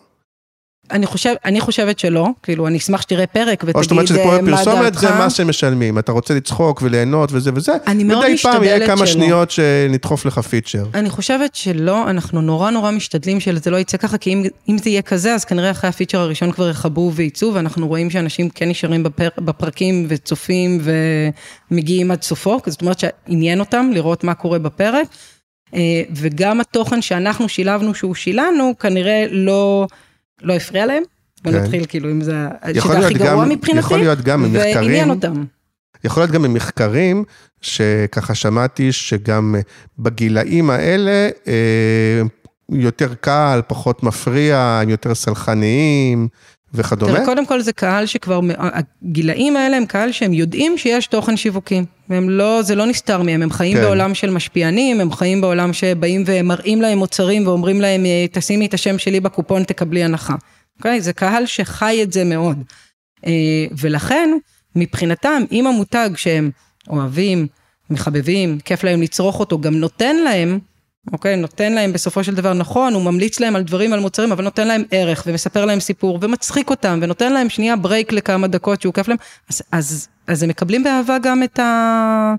אני, 0.92 1.06
חושב, 1.06 1.34
אני 1.46 1.62
חושבת 1.62 2.00
שלא, 2.00 2.28
כאילו, 2.44 2.68
אני 2.68 2.78
אשמח 2.78 3.02
שתראה 3.02 3.28
פרק 3.28 3.64
ותגיד 3.68 3.76
מה 3.76 3.76
דעתך. 3.76 3.78
או 3.78 3.84
זאת 3.84 3.92
אומרת 3.92 4.08
שזה 4.08 4.24
פה 4.24 4.38
בפרסומת, 4.38 4.94
זה 4.94 5.10
מה 5.10 5.30
שהם 5.30 5.50
משלמים, 5.50 6.00
אתה 6.00 6.12
רוצה 6.12 6.34
לצחוק 6.34 6.82
וליהנות 6.82 7.30
וזה 7.32 7.52
וזה. 7.56 7.72
אני 7.88 8.04
מאוד 8.04 8.34
משתדלת 8.34 8.40
שלא. 8.40 8.52
מדי 8.52 8.60
פעם 8.60 8.64
יהיה 8.64 8.88
כמה 8.88 8.98
שלא. 8.98 9.06
שניות 9.06 9.52
שנדחוף 9.52 10.26
לך 10.26 10.40
פיצ'ר. 10.40 10.86
אני 10.94 11.10
חושבת 11.10 11.56
שלא, 11.56 12.10
אנחנו 12.10 12.42
נורא 12.42 12.72
נורא 12.72 12.92
משתדלים 12.92 13.40
שזה 13.40 13.72
לא 13.72 13.78
יצא 13.78 13.98
ככה, 13.98 14.18
כי 14.18 14.34
אם, 14.34 14.44
אם 14.70 14.78
זה 14.78 14.90
יהיה 14.90 15.02
כזה, 15.02 15.34
אז 15.34 15.46
כנראה 15.46 15.72
אחרי 15.72 15.90
הפיצ'ר 15.90 16.20
הראשון 16.20 16.52
כבר 16.52 16.70
יכבו 16.70 17.12
וייצאו, 17.16 17.54
ואנחנו 17.54 17.88
רואים 17.88 18.10
שאנשים 18.10 18.50
כן 18.50 18.70
נשארים 18.70 19.04
בפר, 19.04 19.30
בפרקים 19.38 20.06
וצופים 20.10 20.82
ומגיעים 21.72 22.12
עד 22.12 22.22
סופו, 22.22 22.60
זאת 22.66 22.82
אומרת 22.82 23.00
שעניין 23.00 23.60
אותם 23.60 23.90
לראות 23.94 24.24
מה 24.24 24.34
קורה 24.34 24.60
בפרק. 24.60 25.08
אה, 25.74 26.02
וגם 26.16 26.62
התוכן 26.62 27.02
שאנחנו 27.02 27.50
שילבנו 27.50 27.96
שהוא 27.96 28.16
שילנו, 28.16 28.74
כנראה 28.80 29.26
לא... 29.32 29.88
לא 30.42 30.54
הפריע 30.54 30.86
להם. 30.86 31.04
בוא 31.44 31.52
כן. 31.52 31.58
נתחיל 31.58 31.86
כאילו 31.86 32.12
אם 32.12 32.22
זה, 32.22 32.48
שזה 32.74 32.98
הכי 32.98 33.14
גרוע 33.14 33.46
מבחינתי, 33.46 33.80
יכול 33.80 34.00
להיות 34.00 34.22
גם 34.22 34.44
ממחקרים, 34.44 34.76
ועניין 34.76 35.10
אותם. 35.10 35.44
יכול 36.04 36.24
להיות 36.24 36.32
גם 36.32 36.42
ממחקרים, 36.42 37.24
שככה 37.62 38.36
שמעתי 38.36 38.92
שגם 38.92 39.56
בגילאים 40.00 40.70
האלה, 40.70 41.30
אה, 41.48 42.22
יותר 42.72 43.14
קל, 43.14 43.62
פחות 43.68 44.04
מפריע, 44.04 44.80
הם 44.84 44.90
יותר 44.90 45.16
סלחניים, 45.16 46.28
וכדומה? 46.74 47.14
תראה, 47.14 47.26
קודם 47.26 47.46
כל 47.46 47.62
זה 47.62 47.74
קהל 47.74 48.06
שכבר, 48.06 48.40
הגילאים 48.58 49.58
האלה 49.58 49.78
הם 49.78 49.86
קהל 49.86 50.12
שהם 50.12 50.34
יודעים 50.34 50.78
שיש 50.78 51.08
תוכן 51.08 51.38
שיווקי. 51.38 51.82
והם 52.10 52.30
לא, 52.30 52.62
זה 52.62 52.76
לא 52.76 52.86
נסתר 52.86 53.22
מהם, 53.22 53.42
הם 53.42 53.52
חיים 53.52 53.78
כן. 53.78 53.84
בעולם 53.84 54.14
של 54.14 54.30
משפיענים, 54.30 55.02
הם 55.02 55.12
חיים 55.12 55.42
בעולם 55.42 55.74
שבאים 55.74 56.24
ומראים 56.26 56.82
להם 56.82 56.98
מוצרים 56.98 57.48
ואומרים 57.48 57.82
להם, 57.82 58.04
תשימי 58.32 58.66
את 58.66 58.74
השם 58.74 58.98
שלי 58.98 59.20
בקופון, 59.20 59.64
תקבלי 59.64 60.04
הנחה. 60.04 60.36
אוקיי? 60.78 61.02
זה 61.02 61.14
קהל 61.14 61.46
שחי 61.46 62.00
את 62.04 62.14
זה 62.14 62.24
מאוד. 62.24 62.58
אה, 63.26 63.66
ולכן, 63.78 64.30
מבחינתם, 64.76 65.44
אם 65.52 65.68
המותג 65.68 66.10
שהם 66.16 66.52
אוהבים, 66.90 67.48
מחבבים, 67.90 68.60
כיף 68.66 68.84
להם 68.84 69.02
לצרוך 69.02 69.40
אותו, 69.40 69.62
גם 69.62 69.76
נותן 69.76 70.16
להם, 70.16 70.60
אוקיי? 71.14 71.36
נותן 71.36 71.74
להם 71.74 71.94
בסופו 71.94 72.24
של 72.24 72.36
דבר 72.36 72.54
נכון, 72.54 72.94
הוא 72.94 73.04
ממליץ 73.04 73.40
להם 73.40 73.56
על 73.56 73.64
דברים, 73.64 73.94
על 73.94 74.00
מוצרים, 74.00 74.32
אבל 74.32 74.44
נותן 74.44 74.68
להם 74.68 74.84
ערך, 74.92 75.24
ומספר 75.28 75.66
להם 75.66 75.80
סיפור, 75.80 76.20
ומצחיק 76.22 76.70
אותם, 76.70 77.00
ונותן 77.02 77.34
להם 77.34 77.50
שנייה 77.50 77.76
ברייק 77.76 78.12
לכמה 78.12 78.48
דקות 78.48 78.82
שהוא 78.82 78.94
כיף 78.94 79.08
להם, 79.08 79.18
אז, 79.50 79.62
אז, 79.72 80.08
אז 80.28 80.44
הם 80.44 80.50
מקבלים 80.50 80.84
באהבה 80.84 81.18
גם 81.24 81.44
את 81.44 81.60
ה... 81.60 82.34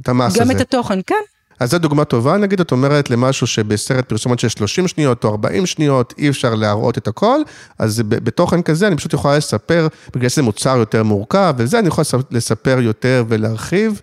את 0.00 0.08
המס 0.08 0.36
גם 0.36 0.42
הזה. 0.42 0.54
גם 0.54 0.56
את 0.56 0.60
התוכן, 0.60 0.98
כן. 1.06 1.14
אז 1.60 1.70
זו 1.70 1.78
דוגמה 1.78 2.04
טובה, 2.04 2.36
נגיד, 2.36 2.60
את 2.60 2.72
אומרת 2.72 3.10
למשהו 3.10 3.46
שבסרט 3.46 4.08
פרסומת 4.08 4.38
של 4.38 4.48
30 4.48 4.88
שניות 4.88 5.24
או 5.24 5.30
40 5.30 5.66
שניות, 5.66 6.14
אי 6.18 6.28
אפשר 6.28 6.54
להראות 6.54 6.98
את 6.98 7.08
הכל, 7.08 7.40
אז 7.78 8.02
בתוכן 8.06 8.62
כזה 8.62 8.86
אני 8.86 8.96
פשוט 8.96 9.12
יכולה 9.12 9.36
לספר, 9.36 9.88
בגלל 10.14 10.28
שזה 10.28 10.42
מוצר 10.42 10.76
יותר 10.76 11.02
מורכב, 11.02 11.54
וזה 11.56 11.78
אני 11.78 11.88
יכול 11.88 12.04
לספר 12.30 12.78
יותר 12.80 13.24
ולהרחיב, 13.28 14.00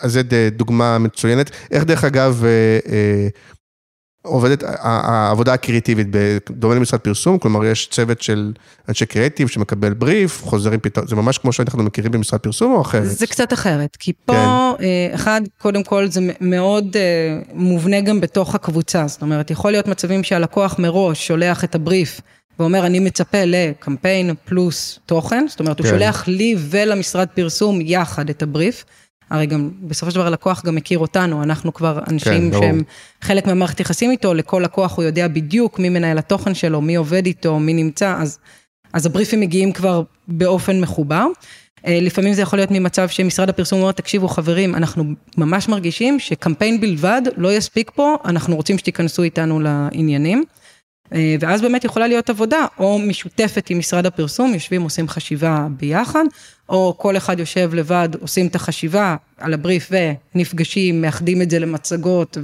אז 0.00 0.12
זו 0.12 0.20
דוגמה 0.56 0.98
מצוינת. 0.98 1.50
איך 1.70 1.84
דרך 1.84 2.04
אגב, 2.04 2.44
אה, 2.44 3.28
עובדת 4.22 4.64
העבודה 4.66 5.52
הקריאטיבית 5.52 6.06
בדומה 6.10 6.74
למשרד 6.74 7.00
פרסום, 7.00 7.38
כלומר 7.38 7.64
יש 7.64 7.88
צוות 7.90 8.22
של 8.22 8.52
אנשי 8.88 9.06
קריאטיב 9.06 9.48
שמקבל 9.48 9.94
בריף, 9.94 10.42
חוזרים 10.44 10.80
פתאום, 10.80 11.06
זה 11.06 11.16
ממש 11.16 11.38
כמו 11.38 11.52
שאנחנו 11.52 11.82
מכירים 11.82 12.12
במשרד 12.12 12.40
פרסום 12.40 12.72
או 12.72 12.80
אחרת? 12.80 13.06
זה 13.06 13.26
קצת 13.26 13.52
אחרת, 13.52 13.96
כי 13.96 14.12
פה, 14.24 14.72
כן. 14.78 14.84
אחד, 15.14 15.40
קודם 15.58 15.82
כל 15.82 16.06
זה 16.10 16.20
מאוד 16.40 16.96
מובנה 17.52 18.00
גם 18.00 18.20
בתוך 18.20 18.54
הקבוצה, 18.54 19.06
זאת 19.06 19.22
אומרת, 19.22 19.50
יכול 19.50 19.70
להיות 19.70 19.86
מצבים 19.86 20.22
שהלקוח 20.22 20.78
מראש 20.78 21.26
שולח 21.26 21.64
את 21.64 21.74
הבריף. 21.74 22.20
ואומר, 22.58 22.86
אני 22.86 22.98
מצפה 22.98 23.44
לקמפיין 23.46 24.34
פלוס 24.44 24.98
תוכן, 25.06 25.44
זאת 25.48 25.60
אומרת, 25.60 25.76
כן. 25.76 25.84
הוא 25.84 25.90
שולח 25.90 26.28
לי 26.28 26.56
ולמשרד 26.58 27.28
פרסום 27.34 27.80
יחד 27.80 28.30
את 28.30 28.42
הבריף. 28.42 28.84
הרי 29.30 29.46
גם 29.46 29.70
בסופו 29.82 30.10
של 30.10 30.16
דבר 30.16 30.26
הלקוח 30.26 30.64
גם 30.64 30.74
מכיר 30.74 30.98
אותנו, 30.98 31.42
אנחנו 31.42 31.74
כבר 31.74 31.98
אנשים 32.08 32.50
כן, 32.50 32.58
שהם 32.60 32.82
חלק 33.20 33.46
מהמערכת 33.46 33.80
יחסים 33.80 34.10
איתו, 34.10 34.34
לכל 34.34 34.60
לקוח 34.64 34.96
הוא 34.96 35.04
יודע 35.04 35.28
בדיוק 35.28 35.78
מי 35.78 35.88
מנהל 35.88 36.18
התוכן 36.18 36.54
שלו, 36.54 36.80
מי 36.80 36.96
עובד 36.96 37.26
איתו, 37.26 37.58
מי 37.58 37.74
נמצא, 37.74 38.16
אז, 38.18 38.38
אז 38.92 39.06
הבריפים 39.06 39.40
מגיעים 39.40 39.72
כבר 39.72 40.02
באופן 40.28 40.80
מחובר. 40.80 41.26
אה, 41.86 41.98
לפעמים 42.02 42.32
זה 42.34 42.42
יכול 42.42 42.58
להיות 42.58 42.70
ממצב 42.70 43.08
שמשרד 43.08 43.48
הפרסום 43.48 43.80
אומר, 43.80 43.92
תקשיבו 43.92 44.28
חברים, 44.28 44.74
אנחנו 44.74 45.04
ממש 45.36 45.68
מרגישים 45.68 46.20
שקמפיין 46.20 46.80
בלבד 46.80 47.22
לא 47.36 47.52
יספיק 47.52 47.90
פה, 47.94 48.16
אנחנו 48.24 48.56
רוצים 48.56 48.78
שתיכנסו 48.78 49.22
איתנו 49.22 49.60
לעניינים. 49.60 50.44
אה, 51.14 51.36
ואז 51.40 51.62
באמת 51.62 51.84
יכולה 51.84 52.06
להיות 52.06 52.30
עבודה, 52.30 52.66
או 52.78 52.98
משותפת 52.98 53.70
עם 53.70 53.78
משרד 53.78 54.06
הפרסום, 54.06 54.54
יושבים, 54.54 54.82
עושים 54.82 55.08
חשיבה 55.08 55.66
ביחד, 55.70 56.24
או 56.68 56.94
כל 56.98 57.16
אחד 57.16 57.38
יושב 57.40 57.70
לבד, 57.74 58.08
עושים 58.20 58.46
את 58.46 58.54
החשיבה 58.54 59.16
על 59.38 59.54
הבריף 59.54 59.90
ונפגשים, 60.34 61.00
מאחדים 61.00 61.42
את 61.42 61.50
זה 61.50 61.58
למצגות 61.58 62.38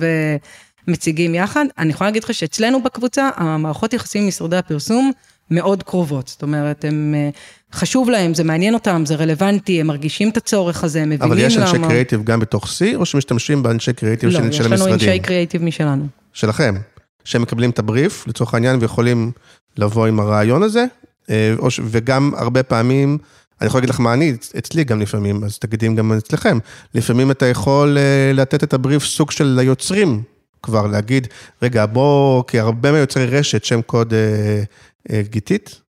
ומציגים 0.89 1.35
יחד. 1.35 1.65
אני 1.79 1.91
יכולה 1.91 2.11
להגיד 2.11 2.25
לך 2.25 2.35
שאצלנו 2.35 2.83
בקבוצה, 2.83 3.31
המערכות 3.37 3.93
יחסים 3.93 4.23
עם 4.23 4.29
משרדי 4.29 4.57
הפרסום 4.57 5.13
מאוד 5.51 5.83
קרובות. 5.83 6.29
זאת 6.29 6.43
אומרת, 6.43 6.85
הם, 6.85 7.15
אה, 7.17 7.31
חשוב 7.73 8.11
להם, 8.11 8.35
זה 8.35 8.45
מעניין 8.45 8.75
אותם, 8.75 9.03
זה 9.07 9.15
רלוונטי, 9.15 9.81
הם 9.81 9.87
מרגישים 9.87 10.29
את 10.29 10.37
הצורך 10.37 10.85
הזה, 10.85 11.03
הם 11.03 11.11
מבינים 11.11 11.33
למה. 11.33 11.35
אבל 11.35 11.47
יש 11.47 11.57
אנשי 11.57 11.79
קריאיטיב 11.89 12.25
גם 12.25 12.41
בתוך 12.41 12.65
C, 12.65 12.97
או 12.97 13.07
שמשתמשים 13.07 13.63
באנשי 13.63 13.93
קריאיטיב 13.93 14.31
לא, 14.31 14.39
של 14.39 14.45
המשרדים? 14.45 14.71
לא, 14.71 14.77
יש 14.77 14.83
לנו 14.83 14.95
אנשי 14.95 15.19
קריאיטיב 15.19 15.63
משלנו. 15.63 16.07
שלכם? 16.33 16.75
שהם 17.25 17.43
מקבלים 17.43 17.71
את 17.71 17.79
הבריף, 17.79 18.27
לצורך 18.27 18.55
העניין, 18.55 18.79
ויכולים 18.81 19.33
לבוא 19.77 20.07
עם 20.07 20.21
הרעיון 20.21 20.63
הזה, 20.63 20.85
אה, 21.31 21.55
וגם 21.85 22.33
הרבה 22.37 22.63
פעמים, 22.63 23.19
אני 23.61 23.67
יכול 23.67 23.79
להגיד 23.79 23.91
לך 23.91 24.01
מה 24.01 24.13
אני, 24.13 24.35
אצלי 24.59 24.85
גם 24.85 25.01
לפעמים, 25.01 25.45
אז 25.45 25.59
תגידי 25.59 25.95
גם 25.95 26.13
אצלכם, 26.13 26.59
לפעמים 26.95 27.31
אתה 27.31 27.47
יכול 27.47 27.99
אה, 27.99 28.33
לתת 28.35 28.65
את 28.65 28.75
הבריף 28.75 29.05
סוג 29.05 29.31
של 29.31 29.59
היוצרים, 29.59 30.23
כבר 30.63 30.87
להגיד, 30.87 31.27
רגע, 31.63 31.87
בוא, 31.87 32.45
כי 32.47 32.59
הרבה 32.59 32.93
מיוצרי 32.93 33.27
רשת, 33.27 33.65
שם 33.65 33.83
קוד 33.83 34.15
אה, 34.15 34.63
אה, 35.11 35.23
גיתית, 35.23 35.81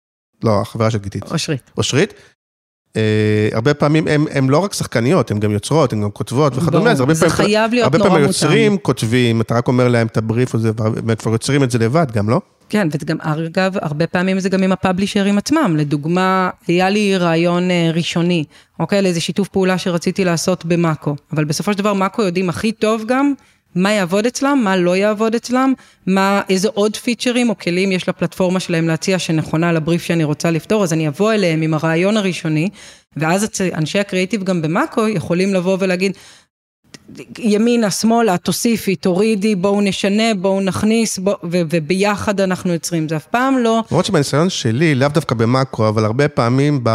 לא, 0.44 0.60
החברה 0.60 0.90
של 0.90 0.98
גיתית. 0.98 1.22
אושרית. 1.32 1.70
אושרית. 1.76 2.14
אה, 2.96 3.48
הרבה 3.52 3.74
פעמים 3.74 4.09
הן 4.31 4.48
לא 4.48 4.59
רק 4.59 4.72
שחקניות, 4.72 5.31
הן 5.31 5.40
גם 5.40 5.50
יוצרות, 5.50 5.92
הן 5.92 6.02
גם 6.02 6.11
כותבות 6.11 6.57
וכדומה, 6.57 6.90
אז 6.90 7.00
הרבה 7.00 7.14
פעמים... 7.14 7.28
זה 7.28 7.37
חייב 7.37 7.72
להיות 7.72 7.92
נורא 7.92 7.98
מותאם. 7.98 8.02
הרבה 8.02 8.11
פעמים 8.11 8.24
היוצרים 8.24 8.78
כותבים, 8.78 9.40
אתה 9.40 9.55
רק 9.55 9.68
אומר 9.68 9.88
להם 9.88 10.07
את 10.07 10.16
הבריף 10.16 10.55
הזה, 10.55 10.70
והם 10.76 11.16
כבר 11.16 11.33
יוצרים 11.33 11.62
את 11.62 11.70
זה 11.70 11.78
לבד, 11.78 12.07
גם 12.12 12.31
לא? 12.31 12.40
כן, 12.68 12.88
וגם, 12.92 13.16
אגב, 13.20 13.72
הרבה 13.81 14.07
פעמים 14.07 14.40
זה 14.40 14.48
גם 14.48 14.62
עם 14.62 14.72
הפאבלישרים 14.72 15.38
עצמם. 15.38 15.74
לדוגמה, 15.78 16.50
היה 16.66 16.90
לי 16.90 17.16
רעיון 17.16 17.70
אה, 17.70 17.90
ראשוני, 17.94 18.44
אוקיי? 18.81 19.02
לאיזה 19.02 19.20
שיתוף 19.20 19.48
פעולה 19.48 19.78
שרציתי 19.78 20.24
לעשות 20.24 20.64
במאקו. 20.64 21.16
אבל 21.33 21.44
בסופו 21.44 21.72
של 21.72 21.78
דבר, 21.78 21.92
מאקו 21.92 22.22
יודעים 22.22 22.48
הכי 22.48 22.72
טוב 22.72 23.05
גם 23.09 23.33
מה 23.74 23.92
יעבוד 23.92 24.26
אצלם, 24.26 24.61
מה 24.64 24.76
לא 24.76 24.96
יעבוד 24.96 25.35
אצלם, 25.35 25.72
מה, 26.06 26.40
איזה 26.48 26.68
עוד 26.74 26.96
פיצ'רים 26.96 27.48
או 27.48 27.58
כלים 27.58 27.92
יש 27.92 28.08
לפלטפורמה 28.08 28.61
שלהם 28.61 28.88
להציע 28.88 29.18
שנכונה 29.18 29.72
לבריף 29.72 30.02
שאני 30.02 30.24
רוצה 30.24 30.50
לפתור, 30.50 30.85
אז 30.85 30.92
אני 30.92 31.08
אבוא 31.08 31.32
אליהם 31.32 31.62
עם 31.62 31.74
הרעיון 31.74 32.16
הראשוני, 32.16 32.68
ואז 33.16 33.48
אנשי 33.74 33.98
הקריאיטיב 33.98 34.44
גם 34.44 34.62
במאקו 34.62 35.08
יכולים 35.08 35.54
לבוא 35.54 35.76
ולהגיד, 35.80 36.12
ימינה, 37.38 37.90
שמאלה, 37.90 38.38
תוסיפי, 38.38 38.96
תורידי, 38.96 39.54
בואו 39.54 39.80
נשנה, 39.80 40.35
בואו 40.35 40.61
נכניס, 40.61 41.18
בוא, 41.18 41.35
ו, 41.44 41.56
וביחד 41.70 42.40
אנחנו 42.40 42.72
יוצרים, 42.72 43.08
זה 43.08 43.16
אף 43.16 43.26
פעם 43.26 43.58
לא... 43.58 43.82
למרות 43.90 44.04
שבניסיון 44.04 44.50
שלי, 44.50 44.94
לאו 44.94 45.08
דווקא 45.08 45.35
במאקו, 45.35 45.88
אבל 45.88 46.04
הרבה 46.04 46.28
פעמים 46.28 46.80
ב... 46.82 46.90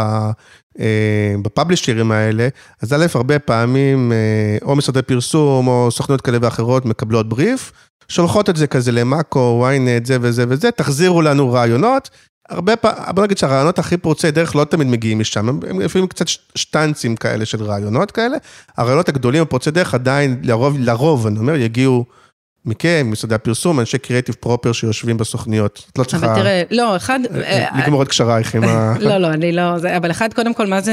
אה, 0.80 1.34
בפאבלישרים 1.42 2.12
האלה, 2.12 2.48
אז 2.82 2.92
א', 2.92 3.06
הרבה 3.14 3.38
פעמים 3.38 4.12
אה, 4.12 4.58
או 4.62 4.76
משרדי 4.76 5.02
פרסום 5.02 5.68
או 5.68 5.88
סוכנויות 5.90 6.20
כאלה 6.20 6.38
ואחרות 6.42 6.86
מקבלות 6.86 7.28
בריף, 7.28 7.72
שולחות 8.08 8.50
את 8.50 8.56
זה 8.56 8.66
כזה 8.66 8.92
למאקו, 8.92 9.66
ynet, 9.68 10.06
זה 10.06 10.16
וזה 10.20 10.44
וזה, 10.48 10.70
תחזירו 10.70 11.22
לנו 11.22 11.52
רעיונות. 11.52 12.10
הרבה 12.48 12.76
פעמים, 12.76 13.02
בוא 13.14 13.24
נגיד 13.24 13.38
שהרעיונות 13.38 13.78
הכי 13.78 13.96
פורצי 13.96 14.30
דרך 14.30 14.56
לא 14.56 14.64
תמיד 14.64 14.86
מגיעים 14.86 15.18
משם, 15.18 15.48
הם 15.48 15.80
לפעמים 15.80 16.08
קצת 16.08 16.26
שטנצים 16.54 17.16
כאלה 17.16 17.44
של 17.44 17.62
רעיונות 17.62 18.10
כאלה. 18.10 18.36
הרעיונות 18.76 19.08
הגדולים 19.08 19.42
הפורצי 19.42 19.70
דרך 19.70 19.94
עדיין, 19.94 20.40
לרוב, 20.42 20.76
לרוב, 20.78 21.26
אני 21.26 21.38
אומר, 21.38 21.56
יגיעו 21.56 22.04
מכם, 22.68 23.08
משרדי 23.10 23.34
הפרסום, 23.34 23.80
אנשי 23.80 23.98
קריאטיב 23.98 24.34
פרופר 24.40 24.72
שיושבים 24.72 25.16
בסוכניות. 25.16 25.84
את 25.92 25.98
לא 25.98 26.04
צריכה... 26.04 26.26
אבל 26.26 26.34
תראה, 26.34 26.62
לא, 26.70 26.96
אחד... 26.96 27.20
אה, 27.44 27.66
לגמור 27.78 28.02
את 28.02 28.08
קשרייך 28.08 28.54
עם 28.54 28.64
ה... 28.64 28.94
לא, 29.00 29.18
לא, 29.18 29.26
אני 29.26 29.52
לא... 29.52 29.62
אבל 29.96 30.10
אחד, 30.10 30.32
קודם 30.32 30.54
כל, 30.54 30.66
מה 30.66 30.80
זה... 30.80 30.92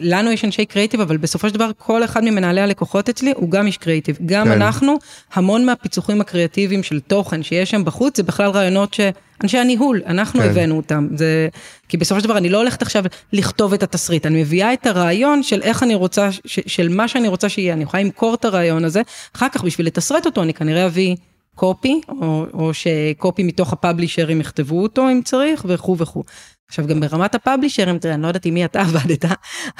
לנו 0.00 0.30
יש 0.30 0.44
אנשי 0.44 0.66
קריאטיב, 0.66 1.00
אבל 1.00 1.16
בסופו 1.16 1.48
של 1.48 1.54
דבר, 1.54 1.70
כל 1.78 2.04
אחד 2.04 2.24
ממנהלי 2.24 2.60
הלקוחות 2.60 3.08
אצלי 3.08 3.32
הוא 3.36 3.50
גם 3.50 3.66
איש 3.66 3.76
קריאטיב. 3.76 4.18
גם 4.26 4.46
כן. 4.46 4.52
אנחנו, 4.52 4.98
המון 5.34 5.66
מהפיצוחים 5.66 6.20
הקריאטיביים 6.20 6.82
של 6.82 7.00
תוכן 7.00 7.42
שיש 7.42 7.70
שם 7.70 7.84
בחוץ, 7.84 8.16
זה 8.16 8.22
בכלל 8.22 8.50
רעיונות 8.50 8.94
ש... 8.94 9.00
אנשי 9.42 9.58
הניהול, 9.58 10.02
אנחנו 10.06 10.40
כן. 10.40 10.50
הבאנו 10.50 10.76
אותם. 10.76 11.08
זה... 11.14 11.48
כי 11.88 11.96
בסופו 11.96 12.20
של 12.20 12.24
דבר 12.24 12.36
אני 12.36 12.48
לא 12.48 12.58
הולכת 12.58 12.82
עכשיו 12.82 13.04
לכתוב 13.32 13.72
את 13.72 13.82
התסריט, 13.82 14.26
אני 14.26 14.40
מביאה 14.40 14.72
את 14.72 14.86
הרעיון 14.86 15.42
של 15.42 15.62
איך 15.62 15.82
אני 15.82 15.94
רוצה, 15.94 16.32
ש... 16.32 16.60
של 16.66 16.88
מה 16.88 17.08
שאני 17.08 17.28
רוצה 17.28 17.48
שיהיה, 17.48 17.74
אני 17.74 17.82
יכולה 17.82 18.02
למכור 18.02 18.34
את 18.34 18.44
הרעיון 18.44 18.84
הזה, 18.84 19.02
אחר 19.36 19.48
כך 19.48 19.64
בשביל 19.64 19.86
לתסרט 19.86 20.26
אותו 20.26 20.42
אני 20.42 20.54
כנראה 20.54 20.86
אביא 20.86 21.16
קופי, 21.54 22.00
או, 22.08 22.46
או 22.52 22.74
שקופי 22.74 23.42
מתוך 23.42 23.72
הפאבלישרים 23.72 24.40
יכתבו 24.40 24.82
אותו 24.82 25.10
אם 25.10 25.20
צריך, 25.24 25.64
וכו' 25.68 25.98
וכו'. 25.98 26.22
עכשיו 26.68 26.86
גם 26.86 27.00
ברמת 27.00 27.34
ה 27.34 27.39
publisher 27.39 27.83
ים, 27.83 27.98
תראה, 27.98 28.14
אני 28.14 28.22
לא 28.22 28.26
יודעת 28.26 28.46
עם 28.46 28.54
מי 28.54 28.64
אתה 28.64 28.80
עבדת, 28.86 29.24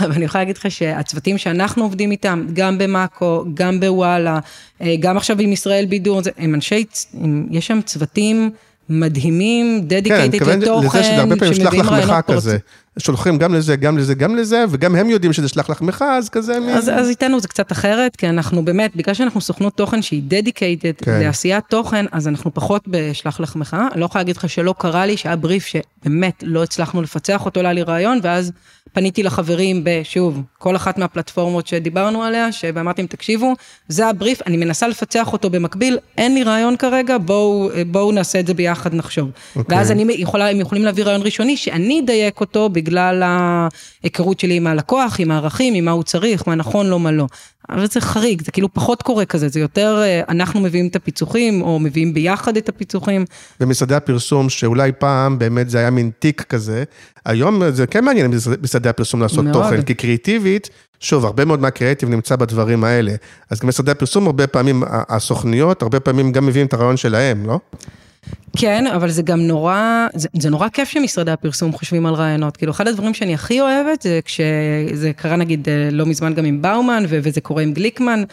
אבל 0.00 0.12
אני 0.12 0.24
יכולה 0.24 0.44
להגיד 0.44 0.56
לך 0.56 0.70
שהצוותים 0.70 1.38
שאנחנו 1.38 1.82
עובדים 1.82 2.10
איתם, 2.10 2.46
גם 2.52 2.78
במאקו, 2.78 3.44
גם 3.54 3.80
בוואלה, 3.80 4.38
אה, 4.80 4.94
גם 5.00 5.16
עכשיו 5.16 5.40
עם 5.40 5.52
ישראל 5.52 5.86
בידור, 5.86 6.20
הם 6.36 6.54
אנשי, 6.54 6.84
יש 7.50 7.66
שם 7.66 7.80
צוותים 7.82 8.50
מדהימים, 8.88 9.80
dedicated 9.86 10.44
כן, 10.44 10.60
לתוכן, 10.60 11.02
שמביאים 11.54 11.88
רעיונות 11.88 12.26
פורצים. 12.26 12.58
שולחים 12.98 13.38
גם 13.38 13.54
לזה, 13.54 13.76
גם 13.76 13.98
לזה, 13.98 14.14
גם 14.14 14.36
לזה, 14.36 14.64
וגם 14.70 14.96
הם 14.96 15.10
יודעים 15.10 15.32
שזה 15.32 15.48
שלח 15.48 15.70
לחמך, 15.70 16.04
אז 16.08 16.28
כזה... 16.28 16.56
אז, 16.56 16.88
מ... 16.88 16.92
אז 16.92 17.08
איתנו 17.08 17.40
זה 17.40 17.48
קצת 17.48 17.72
אחרת, 17.72 18.16
כי 18.16 18.28
אנחנו 18.28 18.64
באמת, 18.64 18.96
בגלל 18.96 19.14
שאנחנו 19.14 19.40
סוכנות 19.40 19.76
תוכן 19.76 20.02
שהיא 20.02 20.22
dedicated 20.28 20.92
כן. 20.96 21.20
לעשיית 21.20 21.64
תוכן, 21.68 22.04
אז 22.12 22.28
אנחנו 22.28 22.54
פחות 22.54 22.82
בשלח 22.88 23.40
לחמך. 23.40 23.76
אני 23.92 24.00
לא 24.00 24.06
יכולה 24.06 24.20
להגיד 24.22 24.36
לך 24.36 24.48
שלא 24.48 24.74
קרה 24.78 25.06
לי 25.06 25.16
שהיה 25.16 25.36
בריף 25.36 25.66
שבאמת 25.66 26.42
לא 26.46 26.62
הצלחנו 26.62 27.02
לפצח 27.02 27.44
אותו, 27.44 27.60
עלה 27.60 27.72
לי 27.72 27.82
רעיון, 27.82 28.20
ואז 28.22 28.52
פניתי 28.94 29.22
לחברים 29.22 29.80
בשוב, 29.84 30.42
כל 30.58 30.76
אחת 30.76 30.98
מהפלטפורמות 30.98 31.66
שדיברנו 31.66 32.22
עליה, 32.22 32.48
ואמרתי 32.74 33.02
להם, 33.02 33.06
תקשיבו, 33.06 33.54
זה 33.88 34.06
הבריף, 34.06 34.42
אני 34.46 34.56
מנסה 34.56 34.88
לפצח 34.88 35.32
אותו 35.32 35.50
במקביל, 35.50 35.98
אין 36.18 36.34
לי 36.34 36.42
רעיון 36.42 36.76
כרגע, 36.76 37.18
בואו, 37.18 37.70
בואו 37.86 38.12
נעשה 38.12 38.40
את 38.40 38.46
זה 38.46 38.54
ביחד, 38.54 38.94
נחשוב. 38.94 39.28
Okay. 39.28 39.58
אוקיי. 39.58 39.76
ואז 39.76 39.90
אני 39.90 40.12
יכולה, 40.12 40.50
הם 40.50 40.60
יכולים 40.60 40.84
להביא 40.84 41.04
רעיון 41.04 41.22
ראשוני, 41.22 41.56
שאני 41.56 42.00
אדייק 42.00 42.40
אותו 42.40 42.68
בגלל 42.68 43.22
ההיכרות 43.22 44.40
שלי 44.40 44.56
עם 44.56 44.66
הלקוח, 44.66 45.16
עם 45.18 45.30
הערכים, 45.30 45.74
עם 45.74 45.84
מה 45.84 45.90
הוא 45.90 46.02
צריך, 46.02 46.48
מה 46.48 46.54
נכון 46.54 46.86
לו, 46.86 46.98
מה 46.98 47.12
לא. 47.12 47.26
אבל 47.70 47.86
זה 47.86 48.00
חריג, 48.00 48.42
זה 48.42 48.52
כאילו 48.52 48.74
פחות 48.74 49.02
קורה 49.02 49.24
כזה, 49.24 49.48
זה 49.48 49.60
יותר 49.60 50.02
אה, 50.02 50.22
אנחנו 50.28 50.60
מביאים 50.60 50.86
את 50.86 50.96
הפיצוחים, 50.96 51.62
או 51.62 51.78
מביאים 51.78 52.14
ביחד 52.14 52.56
את 52.56 52.68
הפיצוחים. 52.68 53.24
במשרדי 53.60 53.94
הפרסום, 53.94 54.48
שאולי 54.48 54.92
פעם 54.98 55.38
באמת 55.38 55.70
זה 55.70 55.78
היה 55.78 55.90
מין 55.90 56.10
תיק 56.18 56.42
כזה, 56.42 56.84
היום 57.24 57.70
זה 57.70 57.86
כן 57.86 58.04
מעניין 58.04 58.30
במשרדי 58.84 58.88
הפרסום 58.88 59.22
לעשות 59.22 59.44
מאוד. 59.44 59.54
תוכן, 59.54 59.82
כי 59.82 59.94
קריאיטיבית, 59.94 60.70
שוב, 61.00 61.24
הרבה 61.24 61.44
מאוד 61.44 61.60
מהקריאיטיב 61.60 62.08
נמצא 62.08 62.36
בדברים 62.36 62.84
האלה. 62.84 63.14
אז 63.50 63.60
גם 63.60 63.68
משרדי 63.68 63.90
הפרסום, 63.90 64.26
הרבה 64.26 64.46
פעמים, 64.46 64.82
הסוכניות, 65.08 65.82
הרבה 65.82 66.00
פעמים 66.00 66.32
גם 66.32 66.46
מביאים 66.46 66.66
את 66.66 66.72
הרעיון 66.72 66.96
שלהם, 66.96 67.46
לא? 67.46 67.58
כן, 68.56 68.86
אבל 68.86 69.10
זה 69.10 69.22
גם 69.22 69.40
נורא, 69.40 70.06
זה, 70.14 70.28
זה 70.38 70.50
נורא 70.50 70.68
כיף 70.68 70.88
שמשרדי 70.88 71.30
הפרסום 71.30 71.72
חושבים 71.72 72.06
על 72.06 72.14
רעיונות. 72.14 72.56
כאילו, 72.56 72.72
אחד 72.72 72.88
הדברים 72.88 73.14
שאני 73.14 73.34
הכי 73.34 73.60
אוהבת 73.60 74.02
זה 74.02 74.20
כשזה 74.24 75.12
קרה 75.16 75.36
נגיד 75.36 75.68
אה, 75.68 75.88
לא 75.90 76.06
מזמן 76.06 76.34
גם 76.34 76.44
עם 76.44 76.62
באומן, 76.62 77.04
ו- 77.08 77.18
וזה 77.22 77.40
קורה 77.40 77.62
עם 77.62 77.72
גליקמן, 77.72 78.24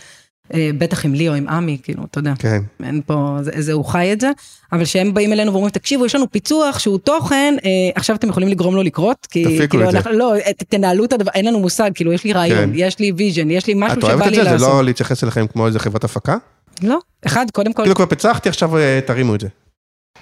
בטח 0.77 1.05
עם 1.05 1.13
לי 1.13 1.29
או 1.29 1.33
עם 1.33 1.47
עמי, 1.49 1.77
כאילו, 1.83 2.03
אתה 2.11 2.19
יודע. 2.19 2.33
כן. 2.39 2.61
אין 2.83 3.01
פה, 3.05 3.37
זה, 3.41 3.51
זה, 3.57 3.73
הוא 3.73 3.85
חי 3.85 4.13
את 4.13 4.21
זה, 4.21 4.31
אבל 4.71 4.85
שהם 4.85 5.13
באים 5.13 5.33
אלינו 5.33 5.51
ואומרים, 5.51 5.71
תקשיבו, 5.71 6.05
יש 6.05 6.15
לנו 6.15 6.31
פיצוח 6.31 6.79
שהוא 6.79 6.97
תוכן, 6.97 7.55
אה, 7.65 7.69
עכשיו 7.95 8.15
אתם 8.15 8.29
יכולים 8.29 8.49
לגרום 8.49 8.75
לו 8.75 8.83
לקרות, 8.83 9.27
כי 9.31 9.43
תפיקו 9.45 9.69
כאילו, 9.69 9.85
את 9.85 9.91
זה. 9.91 9.97
אנחנו, 9.97 10.11
לא, 10.11 10.33
ת- 10.57 10.63
תנהלו 10.63 11.05
את 11.05 11.13
הדבר, 11.13 11.31
אין 11.33 11.45
לנו 11.45 11.59
מושג, 11.59 11.91
כאילו, 11.95 12.13
יש 12.13 12.23
לי 12.23 12.33
רעיון, 12.33 12.57
כן. 12.65 12.69
יש 12.75 12.99
לי 12.99 13.11
vision, 13.17 13.51
יש 13.51 13.67
לי 13.67 13.73
משהו 13.75 13.97
את 13.97 14.01
שבא 14.01 14.13
אוהבת 14.13 14.25
לי 14.25 14.39
את 14.39 14.43
זה? 14.45 14.51
לעשות. 14.51 14.59
זה 14.59 14.73
לא 14.73 14.83
להתייחס 14.83 15.23
אליכם 15.23 15.47
כמו 15.47 15.67
איזה 15.67 15.79
חברת 15.79 16.03
הפקה? 16.03 16.37
לא, 16.83 16.99
אחד, 17.25 17.45
קודם 17.53 17.73
כל, 17.73 17.83
כאילו 17.83 17.95
כבר 17.95 18.05
פיצחתי, 18.05 18.49
עכשיו 18.49 18.77
אה, 18.77 18.99
תרימו 19.05 19.35
את 19.35 19.39
זה. 19.41 19.47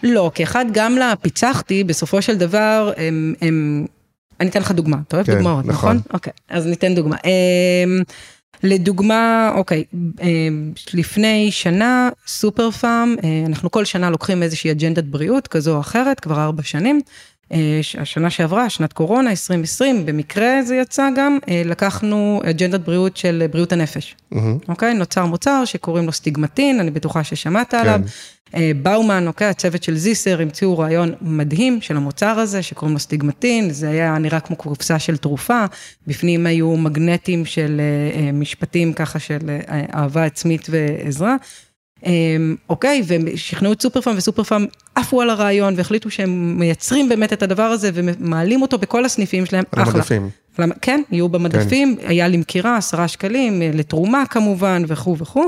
לא, 0.03 0.31
כי 0.35 0.43
אחד, 0.43 0.65
גם 0.71 0.97
לפיצחתי, 0.97 1.83
בסופו 1.83 2.21
של 2.21 2.37
דבר, 2.37 2.91
הם, 2.97 3.33
הם... 3.41 3.85
אני 4.39 4.49
אתן 4.49 4.59
לך 4.59 4.71
דוגמה, 4.71 4.97
אתה 5.07 5.15
אוהב 5.17 5.25
כן, 5.27 5.33
דוגמאות, 5.35 5.65
נכון. 5.65 5.95
נכון? 5.95 6.13
אוקיי, 6.13 6.33
אז 6.49 6.65
ניתן 6.67 6.95
דוגמה. 6.95 7.15
לדוגמה, 8.63 9.51
אוקיי, 9.55 9.83
אמ, 10.21 10.71
לפני 10.93 11.51
שנה, 11.51 12.09
סופר 12.27 12.71
פארם, 12.71 13.15
אה, 13.23 13.43
אנחנו 13.45 13.71
כל 13.71 13.85
שנה 13.85 14.09
לוקחים 14.09 14.43
איזושהי 14.43 14.71
אג'נדת 14.71 15.03
בריאות 15.03 15.47
כזו 15.47 15.75
או 15.75 15.79
אחרת, 15.79 16.19
כבר 16.19 16.43
ארבע 16.43 16.63
שנים. 16.63 17.01
אה, 17.53 17.79
השנה 17.97 18.29
שעברה, 18.29 18.69
שנת 18.69 18.93
קורונה, 18.93 19.29
2020, 19.29 20.05
במקרה 20.05 20.63
זה 20.63 20.75
יצא 20.75 21.09
גם, 21.15 21.37
אה, 21.49 21.61
לקחנו 21.65 22.41
אג'נדת 22.49 22.79
בריאות 22.79 23.17
של 23.17 23.45
בריאות 23.51 23.71
הנפש. 23.71 24.15
מהמם. 24.31 24.57
אוקיי? 24.67 24.93
נוצר 24.93 25.25
מוצר 25.25 25.65
שקוראים 25.65 26.05
לו 26.05 26.11
סטיגמטין, 26.11 26.79
אני 26.79 26.91
בטוחה 26.91 27.23
ששמעת 27.23 27.73
עליו. 27.73 28.01
אה, 28.55 28.71
באומן, 28.81 29.27
אוקיי, 29.27 29.47
הצוות 29.47 29.83
של 29.83 29.97
זיסר, 29.97 30.41
המציאו 30.41 30.77
רעיון 30.77 31.13
מדהים 31.21 31.81
של 31.81 31.97
המוצר 31.97 32.39
הזה, 32.39 32.63
שקוראים 32.63 32.93
לו 32.93 32.99
סטיגמטין, 32.99 33.69
זה 33.69 33.89
היה 33.89 34.17
נראה 34.17 34.39
כמו 34.39 34.55
קופסה 34.55 34.99
של 34.99 35.17
תרופה, 35.17 35.65
בפנים 36.07 36.45
היו 36.45 36.77
מגנטים 36.77 37.45
של 37.45 37.81
אה, 37.81 38.19
אה, 38.21 38.31
משפטים 38.31 38.93
ככה 38.93 39.19
של 39.19 39.49
אה, 39.49 39.85
אהבה 39.93 40.23
עצמית 40.23 40.67
ועזרה. 40.69 41.35
אה, 42.05 42.11
אוקיי, 42.69 43.01
והם 43.05 43.25
שכנעו 43.35 43.73
את 43.73 43.81
סופר 43.81 44.01
פארם, 44.01 44.17
וסופר 44.17 44.43
פארם 44.43 44.65
עפו 44.95 45.21
על 45.21 45.29
הרעיון, 45.29 45.73
והחליטו 45.77 46.09
שהם 46.09 46.59
מייצרים 46.59 47.09
באמת 47.09 47.33
את 47.33 47.43
הדבר 47.43 47.63
הזה, 47.63 47.89
ומעלים 47.93 48.61
אותו 48.61 48.77
בכל 48.77 49.05
הסניפים 49.05 49.45
שלהם, 49.45 49.63
על 49.71 49.83
אחלה. 49.83 49.93
המדפים. 49.93 50.29
למה- 50.59 50.75
כן, 50.81 51.01
יהיו 51.11 51.29
במדפים, 51.29 51.95
היה 52.01 52.27
למכירה, 52.27 52.77
עשרה 52.77 53.07
שקלים, 53.07 53.61
אה, 53.61 53.69
לתרומה 53.73 54.23
כמובן, 54.29 54.83
וכו' 54.87 55.17
וכו'. 55.17 55.47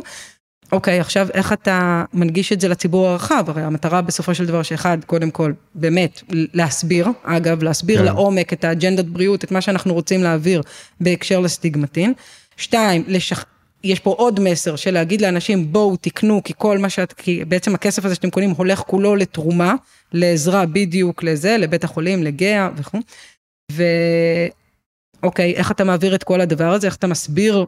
אוקיי, 0.72 1.00
עכשיו 1.00 1.28
איך 1.34 1.54
אתה 1.54 2.04
מנגיש 2.14 2.52
את 2.54 2.62
זה 2.62 2.68
לציבור 2.68 3.08
הרחב? 3.08 3.44
הרי 3.48 3.62
המטרה 3.62 4.02
בסופו 4.02 4.36
של 4.36 4.46
דבר 4.46 4.64
שאחד, 4.64 4.98
קודם 5.06 5.32
כל, 5.32 5.54
באמת, 5.76 6.22
להסביר, 6.54 7.08
אגב, 7.24 7.64
להסביר 7.64 8.00
כן. 8.00 8.06
לעומק 8.06 8.54
את 8.54 8.64
האג'נדת 8.64 9.06
בריאות, 9.06 9.44
את 9.44 9.52
מה 9.52 9.62
שאנחנו 9.62 9.94
רוצים 9.94 10.24
להעביר 10.24 10.62
בהקשר 11.02 11.40
לסטיגמטין. 11.40 12.14
שתיים, 12.58 13.04
לשכ... 13.08 13.44
יש 13.84 14.00
פה 14.00 14.15
עוד 14.17 14.39
מסר 14.39 14.76
של 14.76 14.91
להגיד 14.91 15.22
לאנשים 15.22 15.74
בואו 15.74 15.96
תקנו 15.96 16.41
כי 16.44 16.54
כל 16.58 16.78
מה 16.78 16.89
שאת, 16.89 17.13
כי 17.13 17.46
בעצם 17.46 17.76
הכסף 17.76 18.06
הזה 18.06 18.15
שאתם 18.15 18.30
קונים 18.30 18.50
הולך 18.50 18.80
כולו 18.80 19.15
לתרומה, 19.15 19.76
לעזרה 20.13 20.65
בדיוק 20.65 21.24
לזה, 21.24 21.58
לבית 21.58 21.84
החולים, 21.84 22.24
לגאה 22.24 22.70
וכו'. 22.78 23.00
ואוקיי, 25.22 25.54
איך 25.54 25.72
אתה 25.72 25.84
מעביר 25.84 26.15
את 26.15 26.24
כל 26.24 26.41
הדבר 26.41 26.74
הזה, 26.74 26.88
איך 26.88 26.96
אתה 26.96 27.08
מסביר 27.08 27.65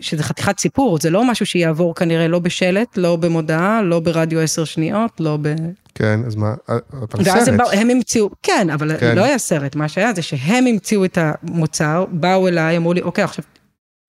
שזה 0.00 0.22
חתיכת 0.22 0.58
סיפור, 0.58 0.98
זה 0.98 1.10
לא 1.10 1.30
משהו 1.30 1.46
שיעבור 1.46 1.94
כנראה 1.94 2.28
לא 2.28 2.38
בשלט, 2.38 2.96
לא 2.96 3.16
במודעה, 3.16 3.82
לא 3.82 4.00
ברדיו 4.00 4.40
עשר 4.40 4.64
שניות, 4.64 5.20
לא 5.20 5.38
ב... 5.42 5.54
כן, 5.94 6.20
אז 6.26 6.34
מה, 6.36 6.54
אה, 6.70 6.76
אבל 6.92 7.06
ואז 7.24 7.48
הם, 7.48 7.56
סרט. 7.56 7.68
באו, 7.68 7.80
הם 7.80 7.90
המציאו, 7.90 8.30
כן, 8.42 8.70
אבל. 8.70 8.98
כן. 8.98 9.16
לא 9.16 9.24
היה 9.24 9.38
סרט, 9.38 9.76
מה 9.76 9.88
שהיה 9.88 10.14
זה 10.14 10.22
שהם 10.22 10.66
המציאו 10.66 11.04
את 11.04 11.18
המוצר, 11.20 12.04
באו 12.10 12.48
אליי, 12.48 12.76
אמרו 12.76 12.92
לי, 12.92 13.02
אוקיי, 13.02 13.24
עכשיו 13.24 13.44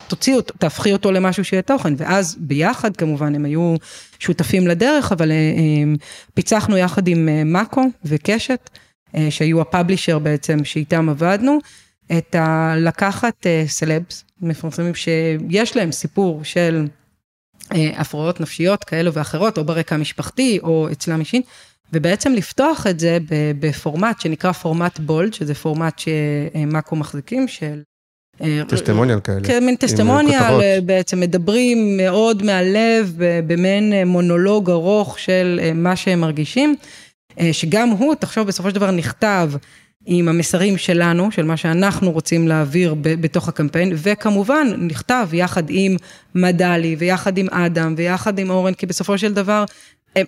תוציאו 0.08 0.38
אותו, 0.38 0.54
תהפכי 0.58 0.94
אותו 0.94 1.12
למשהו 1.12 1.44
שיהיה 1.46 1.62
תוכן, 1.62 1.94
ואז 1.98 2.36
ביחד 2.39 2.98
כמובן 2.98 3.36
הם 3.36 3.46
היו 3.46 3.76
שותפים 4.20 4.68
לדרך, 4.68 5.12
אבל 5.12 5.32
אה, 5.32 5.36
אה, 5.36 5.94
פיצחנו 6.34 6.78
יחד 6.78 7.08
עם 7.08 7.30
אה, 7.30 7.44
מאקו 7.44 7.84
וקשת, 8.06 8.70
שהיו 9.30 9.62
הפאבלישר 9.62 10.20
בעצם 10.20 10.63
שאיתם 10.63 11.10
עבדנו, 11.10 11.60
את 12.18 12.36
ה... 12.36 12.76
לקחת 12.78 13.48
אה, 13.48 13.63
סלבס, 13.68 14.24
מפרסמים 14.42 14.96
שיש 14.96 15.78
להם 15.78 15.92
סיפור 15.92 16.44
של 16.44 16.88
הפרעות 17.72 18.42
נפשיות 18.42 18.84
כאלו 18.84 19.13
ואחרות, 19.13 19.58
או 19.58 19.63
ברקע 19.63 19.96
המשפחתי, 19.96 20.60
או 20.63 20.88
אצלם 20.92 21.20
אישית, 21.20 21.46
ובעצם 21.94 22.34
לפתוח 22.34 22.88
את 22.88 23.00
זה 23.00 23.18
בפורמט 23.60 24.22
שנקרא 24.22 24.52
פורמט 24.52 25.00
בולד, 25.00 25.34
שזה 25.34 25.56
פורמט 25.56 26.00
שמאקו 26.00 26.96
מחזיקים, 26.96 27.48
של... 27.48 27.82
אה, 28.41 28.62
טסטימוניאל 28.67 29.19
כאלה. 29.19 29.39
כן, 29.43 29.60
מין 29.60 29.69
עם 29.69 29.76
טסטימוניאל, 29.76 30.39
כותרות. 30.39 30.62
אה, 30.62 30.78
בעצם 30.86 31.19
מדברים 31.19 31.98
מאוד 31.98 32.43
מהלב, 32.43 33.13
במעין 33.48 33.93
אה, 33.93 34.06
מונולוג 34.06 34.69
ארוך 34.69 35.19
של 35.19 35.60
אה, 35.63 35.74
מה 35.74 35.96
שהם 35.96 36.19
מרגישים, 36.22 36.76
אה, 37.39 37.54
שגם 37.54 37.89
הוא, 37.89 38.15
תחשוב, 38.15 38.48
בסופו 38.48 38.69
של 38.69 38.76
דבר 38.76 38.91
נכתב 38.91 39.52
עם 40.06 40.28
המסרים 40.28 40.78
שלנו, 40.78 41.32
של 41.32 41.46
מה 41.46 41.58
שאנחנו 41.58 42.12
רוצים 42.12 42.48
להעביר 42.48 42.96
בתוך 43.02 43.48
הקמפיין, 43.48 43.93
וכמובן 43.96 44.67
נכתב 44.78 45.28
יחד 45.34 45.63
עם 45.69 45.96
מדלי, 46.36 46.96
ויחד 47.00 47.38
עם 47.38 47.48
אדם, 47.50 47.93
ויחד 47.98 48.39
עם 48.39 48.50
אורן, 48.50 48.74
כי 48.74 48.86
בסופו 48.86 49.17
של 49.17 49.34
דבר, 49.34 49.60
אה, 49.63 49.65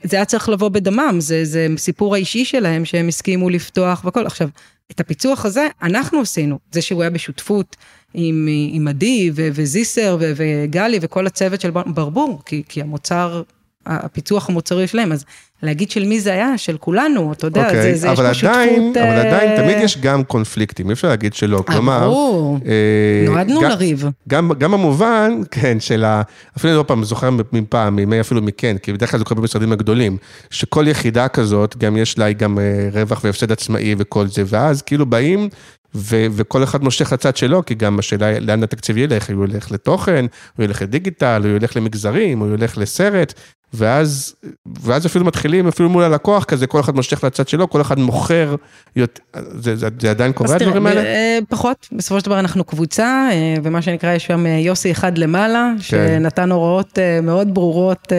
זה 0.04 0.16
היה 0.16 0.26
צריך 0.26 0.50
לבוא 0.50 0.70
בדמם, 0.70 1.16
זה, 1.20 1.46
זה 1.46 1.68
סיפור 1.78 2.16
האישי 2.16 2.46
שלהם 2.46 2.86
שהם 2.86 3.08
הסכימו 3.08 3.50
לפתוח 3.50 4.06
והכל. 4.06 4.26
עכשיו, 4.26 4.50
את 4.92 5.00
הפיצוח 5.00 5.46
הזה 5.46 5.68
אנחנו 5.82 6.22
עשינו, 6.22 6.60
זה 6.72 6.82
שהוא 6.82 7.02
היה 7.02 7.10
בשותפות 7.10 7.76
עם, 8.14 8.48
עם 8.72 8.88
עדי 8.88 9.32
ו- 9.36 9.48
וזיסר 9.54 10.18
ו- 10.20 10.32
וגלי 10.36 11.00
וכל 11.02 11.28
הצוות 11.28 11.62
של 11.62 11.72
בר- 11.72 11.84
ברבור, 11.88 12.42
כי, 12.46 12.64
כי 12.70 12.82
המוצר, 12.82 13.42
הפיצוח 13.86 14.50
המוצרי 14.50 14.88
שלהם, 14.88 15.12
אז 15.12 15.26
להגיד 15.64 15.92
של 15.92 16.06
מי 16.06 16.20
זה 16.20 16.34
היה, 16.34 16.58
של 16.58 16.78
כולנו, 16.78 17.34
אתה 17.34 17.48
יודע, 17.48 17.66
אוקיי, 17.66 17.82
זה, 17.82 18.00
זה 18.00 18.08
יש 18.08 18.20
פה 18.20 18.34
שותפות... 18.34 18.98
אבל 18.98 19.06
אה, 19.06 19.22
עדיין 19.22 19.62
תמיד 19.62 19.78
יש 19.82 19.98
גם 19.98 20.24
קונפליקטים, 20.24 20.88
אי 20.88 20.94
אפשר 20.94 21.08
להגיד 21.08 21.34
שלא, 21.34 21.64
כלומר... 21.68 22.00
ברור, 22.00 22.58
אה, 22.66 23.26
נועדנו 23.26 23.62
גם- 23.62 23.70
לריב. 23.70 24.06
גם, 24.28 24.52
גם 24.58 24.74
המובן, 24.74 25.42
כן, 25.52 25.80
של 25.80 26.04
ה... 26.04 26.22
אפילו 26.58 26.78
לא 26.78 26.84
פעם, 26.88 27.04
זוכר 27.04 27.30
מפעם, 27.52 27.96
מימי 27.96 28.20
אפילו 28.22 28.42
מכן, 28.42 28.78
כי 28.78 28.94
בדרך 28.94 29.12
כלל 29.12 29.18
זה 29.18 29.26
קורה 29.26 29.42
במשרדים 29.42 29.72
הגדולים, 29.72 30.18
שכל 30.50 30.88
יחידה 30.88 31.28
כזאת, 31.28 31.78
גם 31.78 31.98
יש 31.98 32.18
לה 32.18 32.32
גם 32.32 32.60
אה, 32.60 32.90
רווח 32.94 33.22
והפסד 33.24 33.52
עצמאי 33.52 33.96
וכל 33.98 34.28
זה, 34.28 34.44
ואז 34.46 34.82
כאילו 34.82 35.06
באים, 35.06 35.50
ו- 35.96 36.26
וכל 36.32 36.64
אחד 36.64 36.84
מושך 36.84 37.14
לצד 37.14 37.38
שלו, 37.38 37.66
כי 37.66 37.76
גם 37.76 38.00
השאלה 38.00 38.26
היא 38.26 38.40
לאן 38.40 38.64
התקציב 38.64 38.98
ילך, 38.98 39.30
הוא 39.30 39.46
ילך 39.46 39.72
לתוכן, 39.72 40.26
הוא 40.58 40.64
ילך 40.64 40.82
לדיגיטל, 40.82 41.42
הוא 41.46 41.56
ילך 41.56 41.78
למגזרים, 41.78 42.40
הוא 42.40 42.54
ילך 42.54 42.78
לסרט, 42.78 43.34
ואז, 43.76 44.36
ואז 44.82 45.06
אפילו 45.06 45.26
מתחילים, 45.26 45.68
אפילו 45.68 45.90
מול 45.90 46.04
הלקוח 46.04 46.44
כזה, 46.44 46.68
כל 46.68 46.80
אחד 46.80 46.96
מושך 46.96 47.24
לצד 47.24 47.48
שלו, 47.48 47.70
כל 47.70 47.82
אחד 47.82 48.00
מוכר, 48.00 48.56
יות- 48.96 49.20
זה, 49.60 49.76
זה, 49.76 49.88
זה 50.02 50.10
עדיין 50.10 50.32
קורה 50.34 50.56
הדברים 50.56 50.88
האלה? 50.88 51.02
אה, 51.04 51.40
פחות, 51.50 51.88
בסופו 51.92 52.20
של 52.20 52.26
דבר 52.26 52.40
אנחנו 52.40 52.64
קבוצה, 52.64 53.28
אה, 53.32 53.56
ומה 53.64 53.82
שנקרא, 53.82 54.14
יש 54.14 54.26
שם 54.26 54.46
אה, 54.46 54.52
יוסי 54.52 54.92
אחד 54.92 55.18
למעלה, 55.18 55.72
כן. 55.78 55.82
שנתן 55.82 56.52
הוראות 56.52 57.00
מאוד 57.24 57.54
ברורות 57.54 58.12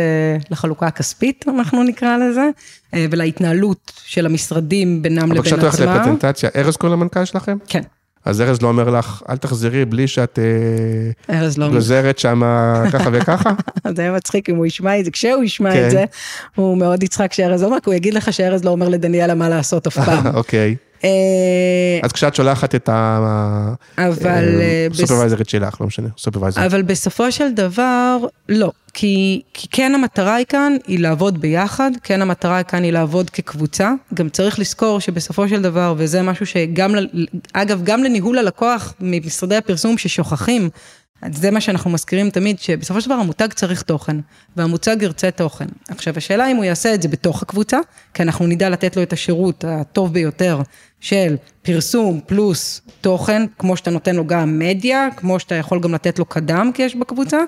לחלוקה 0.50 0.86
הכספית, 0.86 1.44
אנחנו 1.48 1.82
נקרא 1.82 2.16
לזה, 2.16 2.48
ולהתנהלות 3.10 3.92
של 4.04 4.26
המשרדים 4.26 5.02
בינם 5.02 5.18
אבל 5.18 5.30
לבין 5.30 5.42
כשאת 5.42 5.58
הולכת 5.58 5.80
עצמם. 5.80 5.96
לפטנטציה, 5.96 6.50
ארז 6.56 6.76
קוראים 6.76 6.98
למנכ"ל 7.00 7.24
שלכם? 7.24 7.56
כן, 7.68 7.82
אז 8.26 8.40
ארז 8.40 8.62
לא 8.62 8.68
אומר 8.68 8.90
לך, 8.90 9.22
אל 9.28 9.36
תחזרי 9.36 9.84
בלי 9.84 10.08
שאת 10.08 10.38
אה, 10.38 11.38
ארז 11.38 11.58
לא... 11.58 11.68
גוזרת 11.68 12.18
שם 12.18 12.42
ככה 12.92 13.10
וככה? 13.12 13.50
זה 13.96 14.02
היה 14.02 14.12
מצחיק 14.12 14.50
אם 14.50 14.56
הוא 14.56 14.66
ישמע 14.66 14.98
את 14.98 15.04
זה, 15.04 15.10
כשהוא 15.10 15.44
ישמע 15.44 15.72
כן. 15.72 15.86
את 15.86 15.90
זה, 15.90 16.04
הוא 16.54 16.78
מאוד 16.78 17.02
יצחק 17.02 17.32
שארז 17.32 17.62
אומר, 17.62 17.76
כי 17.82 17.90
הוא 17.90 17.94
יגיד 17.94 18.14
לך 18.14 18.32
שארז 18.32 18.64
לא 18.64 18.70
אומר 18.70 18.88
לדניאלה 18.88 19.34
מה 19.34 19.48
לעשות 19.48 19.86
אף 19.86 19.98
פעם. 19.98 20.26
אוקיי. 20.34 20.76
אה, 21.04 21.10
אז 22.02 22.12
כשאת 22.12 22.34
שולחת 22.34 22.74
את 22.74 22.88
אבל, 22.88 24.60
אה, 24.60 24.86
הסופרוויזרית 24.90 25.48
שלך, 25.48 25.80
לא 25.80 25.86
משנה, 25.86 26.08
סופרוויזר. 26.18 26.66
אבל 26.66 26.82
בסופו 26.82 27.32
של 27.32 27.52
דבר, 27.52 28.18
לא. 28.48 28.72
כי, 28.98 29.42
כי 29.54 29.68
כן 29.70 29.94
המטרה 29.94 30.34
היא 30.34 30.46
כאן, 30.46 30.76
היא 30.86 30.98
לעבוד 30.98 31.40
ביחד, 31.40 31.90
כן 32.02 32.22
המטרה 32.22 32.62
כאן 32.62 32.82
היא 32.82 32.92
לעבוד 32.92 33.30
כקבוצה. 33.30 33.92
גם 34.14 34.28
צריך 34.28 34.58
לזכור 34.58 35.00
שבסופו 35.00 35.48
של 35.48 35.62
דבר, 35.62 35.94
וזה 35.96 36.22
משהו 36.22 36.46
שגם, 36.46 36.94
אגב, 37.52 37.84
גם 37.84 38.04
לניהול 38.04 38.38
הלקוח 38.38 38.94
ממשרדי 39.00 39.56
הפרסום 39.56 39.98
ששוכחים, 39.98 40.68
זה 41.32 41.50
מה 41.50 41.60
שאנחנו 41.60 41.90
מזכירים 41.90 42.30
תמיד, 42.30 42.58
שבסופו 42.58 43.00
של 43.00 43.06
דבר 43.06 43.18
המותג 43.18 43.52
צריך 43.52 43.82
תוכן, 43.82 44.16
והמוצג 44.56 44.96
ירצה 45.02 45.30
תוכן. 45.30 45.66
עכשיו, 45.88 46.14
השאלה 46.16 46.50
אם 46.50 46.56
הוא 46.56 46.64
יעשה 46.64 46.94
את 46.94 47.02
זה 47.02 47.08
בתוך 47.08 47.42
הקבוצה, 47.42 47.78
כי 48.14 48.22
אנחנו 48.22 48.46
נדע 48.46 48.68
לתת 48.68 48.96
לו 48.96 49.02
את 49.02 49.12
השירות 49.12 49.64
הטוב 49.68 50.12
ביותר 50.12 50.60
של 51.00 51.36
פרסום 51.62 52.20
פלוס 52.26 52.80
תוכן, 53.00 53.42
כמו 53.58 53.76
שאתה 53.76 53.90
נותן 53.90 54.16
לו 54.16 54.26
גם 54.26 54.58
מדיה, 54.58 55.08
כמו 55.16 55.40
שאתה 55.40 55.54
יכול 55.54 55.80
גם 55.80 55.94
לתת 55.94 56.18
לו 56.18 56.24
קדם 56.24 56.70
כי 56.74 56.82
יש 56.82 56.96
בקבוצה, 56.96 57.38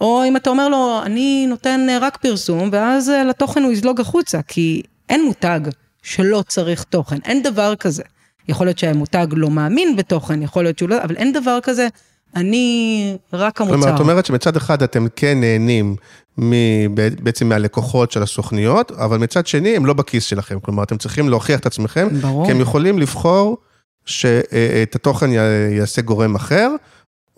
או 0.00 0.22
אם 0.28 0.36
אתה 0.36 0.50
אומר 0.50 0.68
לו, 0.68 1.00
אני 1.04 1.46
נותן 1.48 1.86
אה, 1.90 1.98
רק 1.98 2.16
פרסום, 2.16 2.68
ואז 2.72 3.10
אה, 3.10 3.24
לתוכן 3.24 3.62
הוא 3.62 3.72
יזלוג 3.72 4.00
החוצה, 4.00 4.42
כי 4.42 4.82
אין 5.08 5.24
מותג 5.24 5.60
שלא 6.02 6.44
צריך 6.48 6.82
תוכן, 6.82 7.16
אין 7.24 7.42
דבר 7.42 7.74
כזה. 7.74 8.02
יכול 8.48 8.66
להיות 8.66 8.78
שהמותג 8.78 9.26
לא 9.30 9.50
מאמין 9.50 9.96
בתוכן, 9.96 10.42
יכול 10.42 10.62
להיות 10.62 10.78
שהוא 10.78 10.88
לא, 10.88 11.02
אבל 11.02 11.16
אין 11.16 11.32
דבר 11.32 11.58
כזה, 11.62 11.88
אני 12.36 13.16
רק 13.32 13.60
המוצר. 13.60 13.76
כלומר, 13.76 13.94
את 13.94 14.00
אומרת 14.00 14.26
שמצד 14.26 14.56
אחד 14.56 14.82
אתם 14.82 15.06
כן 15.16 15.40
נהנים 15.40 15.96
מ- 16.40 16.94
בעצם 16.94 17.48
מהלקוחות 17.48 18.12
של 18.12 18.22
הסוכניות, 18.22 18.90
אבל 18.92 19.18
מצד 19.18 19.46
שני 19.46 19.76
הם 19.76 19.86
לא 19.86 19.92
בכיס 19.94 20.24
שלכם. 20.24 20.60
כלומר, 20.60 20.82
אתם 20.82 20.96
צריכים 20.98 21.28
להוכיח 21.28 21.60
את 21.60 21.66
עצמכם, 21.66 22.08
ברור. 22.20 22.46
כי 22.46 22.52
הם 22.52 22.60
יכולים 22.60 22.98
לבחור 22.98 23.56
שאת 24.06 24.94
התוכן 24.94 25.30
י- 25.32 25.36
יעשה 25.78 26.02
גורם 26.02 26.34
אחר, 26.34 26.70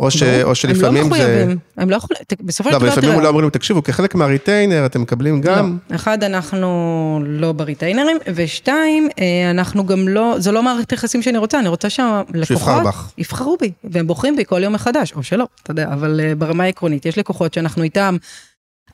או, 0.00 0.10
ש. 0.10 0.22
או 0.22 0.54
שלפעמים 0.54 1.04
הם 1.04 1.10
לא 1.10 1.16
זה... 1.16 1.24
מחויבים, 1.24 1.58
הם 1.76 1.90
לא 1.90 1.96
יכולים, 1.96 2.22
בסופו 2.40 2.70
לא, 2.70 2.72
של 2.72 2.76
אבל 2.76 2.86
דבר, 2.86 2.92
לפעמים 2.92 3.10
תראה, 3.10 3.16
אולי 3.16 3.28
אומרים, 3.28 3.50
תקשיבו, 3.50 3.82
כחלק 3.82 4.14
מהריטיינר 4.14 4.86
אתם 4.86 5.02
מקבלים 5.02 5.40
גם... 5.40 5.78
לא, 5.90 5.96
אחד, 5.96 6.24
אנחנו 6.24 7.20
לא 7.26 7.52
בריטיינרים, 7.52 8.16
ושתיים, 8.34 9.08
אה, 9.18 9.50
אנחנו 9.50 9.86
גם 9.86 10.08
לא, 10.08 10.34
זו 10.38 10.52
לא 10.52 10.62
מערכת 10.62 10.92
יחסים 10.92 11.22
שאני 11.22 11.38
רוצה, 11.38 11.60
אני 11.60 11.68
רוצה 11.68 11.90
שהלקוחות... 11.90 12.44
שיבחר 12.46 12.84
בך. 12.84 13.10
יבחרו 13.18 13.56
בי, 13.60 13.72
והם 13.84 14.06
בוחרים 14.06 14.36
בי 14.36 14.44
כל 14.44 14.62
יום 14.62 14.72
מחדש, 14.72 15.12
או 15.12 15.22
שלא, 15.22 15.46
אתה 15.62 15.70
יודע, 15.70 15.92
אבל 15.92 16.20
אה, 16.22 16.34
ברמה 16.34 16.64
העקרונית, 16.64 17.06
יש 17.06 17.18
לקוחות 17.18 17.54
שאנחנו 17.54 17.82
איתם 17.82 18.16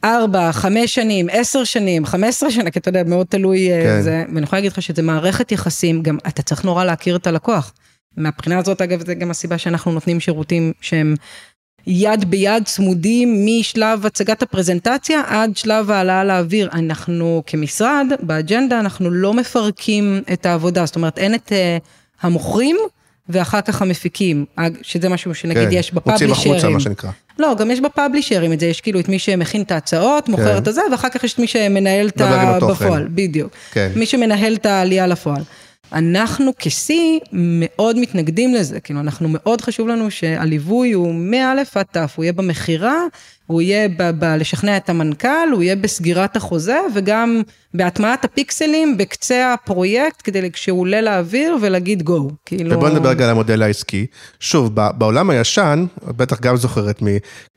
ארבע, 0.04 0.52
חמש 0.52 0.94
שנים, 0.94 1.26
עשר 1.32 1.64
שנים, 1.64 2.06
חמש 2.06 2.28
עשרה 2.28 2.50
שנה, 2.50 2.70
כי 2.70 2.78
אתה 2.78 2.88
יודע, 2.88 3.02
מאוד 3.04 3.26
תלוי 3.26 3.72
אה, 3.72 3.82
כן. 3.82 4.02
זה, 4.02 4.24
ואני 4.34 4.44
יכולה 4.44 4.60
להגיד 4.60 4.72
לך 4.72 4.82
שזה 4.82 5.02
מערכת 5.02 5.52
יחסים, 5.52 6.02
גם 6.02 6.18
אתה 6.28 6.42
צריך 6.42 6.64
נורא 6.64 6.84
להכיר 6.84 7.16
את 7.16 7.26
הלקוח. 7.26 7.72
מהבחינה 8.16 8.58
הזאת, 8.58 8.82
אגב, 8.82 9.06
זה 9.06 9.14
גם 9.14 9.30
הסיבה 9.30 9.58
שאנחנו 9.58 9.92
נותנים 9.92 10.20
שירותים 10.20 10.72
שהם 10.80 11.14
יד 11.86 12.30
ביד 12.30 12.64
צמודים 12.64 13.46
משלב 13.46 14.06
הצגת 14.06 14.42
הפרזנטציה 14.42 15.22
עד 15.26 15.56
שלב 15.56 15.90
העלאה 15.90 16.24
לאוויר. 16.24 16.68
אנחנו 16.72 17.42
כמשרד, 17.46 18.06
באג'נדה, 18.20 18.80
אנחנו 18.80 19.10
לא 19.10 19.34
מפרקים 19.34 20.22
את 20.32 20.46
העבודה, 20.46 20.86
זאת 20.86 20.96
אומרת, 20.96 21.18
אין 21.18 21.34
את 21.34 21.52
uh, 21.52 22.22
המוכרים 22.22 22.76
ואחר 23.28 23.60
כך 23.60 23.82
המפיקים, 23.82 24.44
שזה 24.82 25.08
משהו 25.08 25.34
שנגיד 25.34 25.68
כן, 25.68 25.76
יש 25.76 25.92
מוציאים 25.92 26.30
החוצה, 26.30 26.48
בפאבלישרים. 26.48 26.72
מה 26.72 26.80
שנקרא. 26.80 27.10
לא, 27.38 27.54
גם 27.58 27.70
יש 27.70 27.80
בפאבלישרים 27.80 28.52
את 28.52 28.60
זה, 28.60 28.66
יש 28.66 28.80
כאילו 28.80 29.00
את 29.00 29.08
מי 29.08 29.18
שמכין 29.18 29.62
את 29.62 29.72
ההצעות, 29.72 30.28
מוכר 30.28 30.58
את 30.58 30.68
הזה, 30.68 30.80
ואחר 30.92 31.08
כך 31.08 31.24
יש 31.24 31.34
את 31.34 31.38
מי 31.38 31.46
שמנהל 31.46 32.08
את 32.08 32.20
ה... 32.20 32.58
בפועל, 32.60 33.08
בדיוק. 33.10 33.52
כן. 33.72 33.92
מי 33.96 34.06
שמנהל 34.06 34.54
את 34.54 34.66
העלייה 34.66 35.06
לפועל. 35.06 35.42
אנחנו 35.92 36.52
כ-C 36.58 36.90
מאוד 37.32 37.98
מתנגדים 37.98 38.54
לזה, 38.54 38.80
כאילו 38.80 39.00
אנחנו 39.00 39.28
מאוד 39.30 39.60
חשוב 39.60 39.88
לנו 39.88 40.10
שהליווי 40.10 40.92
הוא 40.92 41.14
מא' 41.14 41.52
עד 41.74 41.86
ת', 41.92 41.96
הוא 42.16 42.24
יהיה 42.24 42.32
במכירה, 42.32 43.02
הוא 43.52 43.62
יהיה 43.62 43.88
ב- 43.88 44.10
ב- 44.18 44.24
לשכנע 44.24 44.76
את 44.76 44.90
המנכ"ל, 44.90 45.48
הוא 45.52 45.62
יהיה 45.62 45.76
בסגירת 45.76 46.36
החוזה 46.36 46.78
וגם 46.94 47.42
בהטמעת 47.74 48.24
הפיקסלים 48.24 48.98
בקצה 48.98 49.52
הפרויקט, 49.52 50.20
כדי 50.24 50.50
כשהוא 50.52 50.80
עולה 50.80 51.00
לאוויר 51.00 51.56
ולהגיד 51.60 52.02
גו, 52.02 52.30
כאילו... 52.46 52.76
ובוא 52.76 52.88
נדבר 52.88 53.08
רגע 53.08 53.24
על 53.24 53.30
המודל 53.30 53.62
העסקי. 53.62 54.06
שוב, 54.40 54.74
בעולם 54.74 55.30
הישן, 55.30 55.86
בטח 56.04 56.40
גם 56.40 56.56
זוכרת, 56.56 57.02
מ- 57.02 57.06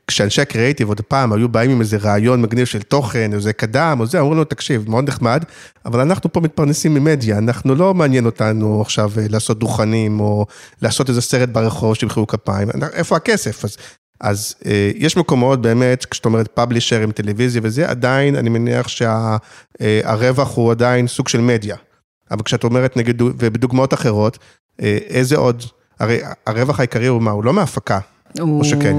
כשאנשי 0.06 0.42
הקריאיטיב 0.42 0.88
עוד 0.88 1.00
פעם 1.00 1.32
היו 1.32 1.48
באים 1.48 1.70
עם 1.70 1.80
איזה 1.80 1.96
רעיון 1.96 2.42
מגניב 2.42 2.66
של 2.66 2.82
תוכן, 2.82 3.30
או 3.34 3.40
זה 3.40 3.52
קדם, 3.52 3.96
או 4.00 4.06
זה, 4.06 4.20
אמרו 4.20 4.34
לנו, 4.34 4.44
תקשיב, 4.44 4.90
מאוד 4.90 5.08
נחמד, 5.08 5.44
אבל 5.84 6.00
אנחנו 6.00 6.32
פה 6.32 6.40
מתפרנסים 6.40 6.94
ממדיה, 6.94 7.38
אנחנו 7.38 7.74
לא 7.74 7.94
מעניין 7.94 8.26
אותנו 8.26 8.80
עכשיו 8.80 9.10
אה, 9.18 9.26
לעשות 9.28 9.58
דוכנים, 9.58 10.20
או 10.20 10.46
לעשות 10.82 11.08
איזה 11.08 11.20
סרט 11.20 11.48
ברחוב 11.48 11.94
שימחאו 11.94 12.26
כפיים, 12.26 12.68
איפה 12.92 13.16
הכסף? 13.16 13.64
אז... 13.64 13.76
אז 14.20 14.54
אה, 14.66 14.90
יש 14.94 15.16
מקומות 15.16 15.62
באמת, 15.62 16.04
כשאת 16.04 16.24
אומרת 16.24 16.48
פאבלישר 16.48 17.00
עם 17.00 17.12
טלוויזיה 17.12 17.60
וזה, 17.64 17.88
עדיין 17.88 18.36
אני 18.36 18.48
מניח 18.48 18.88
שהרווח 18.88 20.56
הוא 20.56 20.70
עדיין 20.70 21.06
סוג 21.06 21.28
של 21.28 21.40
מדיה. 21.40 21.76
אבל 22.30 22.42
כשאת 22.42 22.64
אומרת 22.64 22.96
נגיד, 22.96 23.22
ובדוגמאות 23.22 23.94
אחרות, 23.94 24.38
אה, 24.82 24.98
איזה 25.06 25.36
עוד, 25.36 25.62
הרי 26.00 26.20
הרווח 26.46 26.78
העיקרי 26.80 27.06
הוא 27.06 27.22
מה? 27.22 27.30
הוא 27.30 27.44
לא 27.44 27.52
מהפקה. 27.52 27.98
הוא, 28.40 28.64
שכן? 28.64 28.96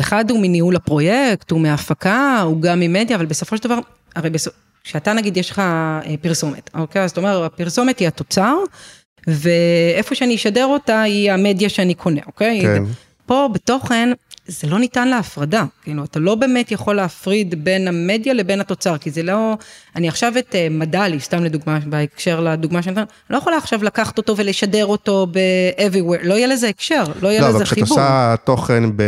אחד 0.00 0.30
הוא 0.30 0.40
מניהול 0.40 0.76
הפרויקט, 0.76 1.50
הוא 1.50 1.60
מהפקה, 1.60 2.40
הוא 2.40 2.60
גם 2.60 2.80
ממדיה, 2.80 3.16
אבל 3.16 3.26
בסופו 3.26 3.56
של 3.56 3.64
דבר, 3.64 3.78
הרי 4.16 4.30
בסופ... 4.30 4.54
כשאתה 4.84 5.12
נגיד 5.12 5.36
יש 5.36 5.50
לך 5.50 5.58
אה, 5.58 6.14
פרסומת, 6.20 6.70
אוקיי? 6.74 7.02
אז 7.02 7.10
אתה 7.10 7.20
אומר, 7.20 7.44
הפרסומת 7.44 7.98
היא 7.98 8.08
התוצר, 8.08 8.56
ואיפה 9.26 10.14
שאני 10.14 10.34
אשדר 10.34 10.66
אותה 10.66 11.02
היא 11.02 11.32
המדיה 11.32 11.68
שאני 11.68 11.94
קונה, 11.94 12.20
אוקיי? 12.26 12.60
כן. 12.62 12.82
פה 13.26 13.48
בתוכן, 13.52 14.08
זה 14.48 14.66
לא 14.66 14.78
ניתן 14.78 15.08
להפרדה, 15.08 15.64
כאילו, 15.82 16.04
אתה 16.04 16.18
לא 16.18 16.34
באמת 16.34 16.70
יכול 16.72 16.96
להפריד 16.96 17.64
בין 17.64 17.88
המדיה 17.88 18.34
לבין 18.34 18.60
התוצר, 18.60 18.98
כי 18.98 19.10
זה 19.10 19.22
לא, 19.22 19.56
אני 19.96 20.08
עכשיו 20.08 20.32
את 20.38 20.54
אה, 20.54 20.66
מדלי, 20.70 21.20
סתם 21.20 21.44
לדוגמה, 21.44 21.78
בהקשר 21.86 22.40
לדוגמה 22.40 22.82
שאני 22.82 22.94
נותנת, 22.94 23.08
לא 23.30 23.36
יכולה 23.38 23.56
עכשיו 23.56 23.84
לקחת 23.84 24.18
אותו 24.18 24.36
ולשדר 24.36 24.86
אותו 24.86 25.26
ב-everywhere, 25.30 26.26
לא 26.26 26.34
יהיה 26.34 26.46
לזה 26.46 26.68
הקשר, 26.68 27.04
לא 27.22 27.28
יהיה 27.28 27.40
לא, 27.40 27.46
אבל 27.46 27.54
לזה 27.54 27.64
כשאת 27.64 27.74
חיבור. 27.74 27.90
עושה 27.98 28.34
תוכן 28.44 28.96
ב... 28.96 29.02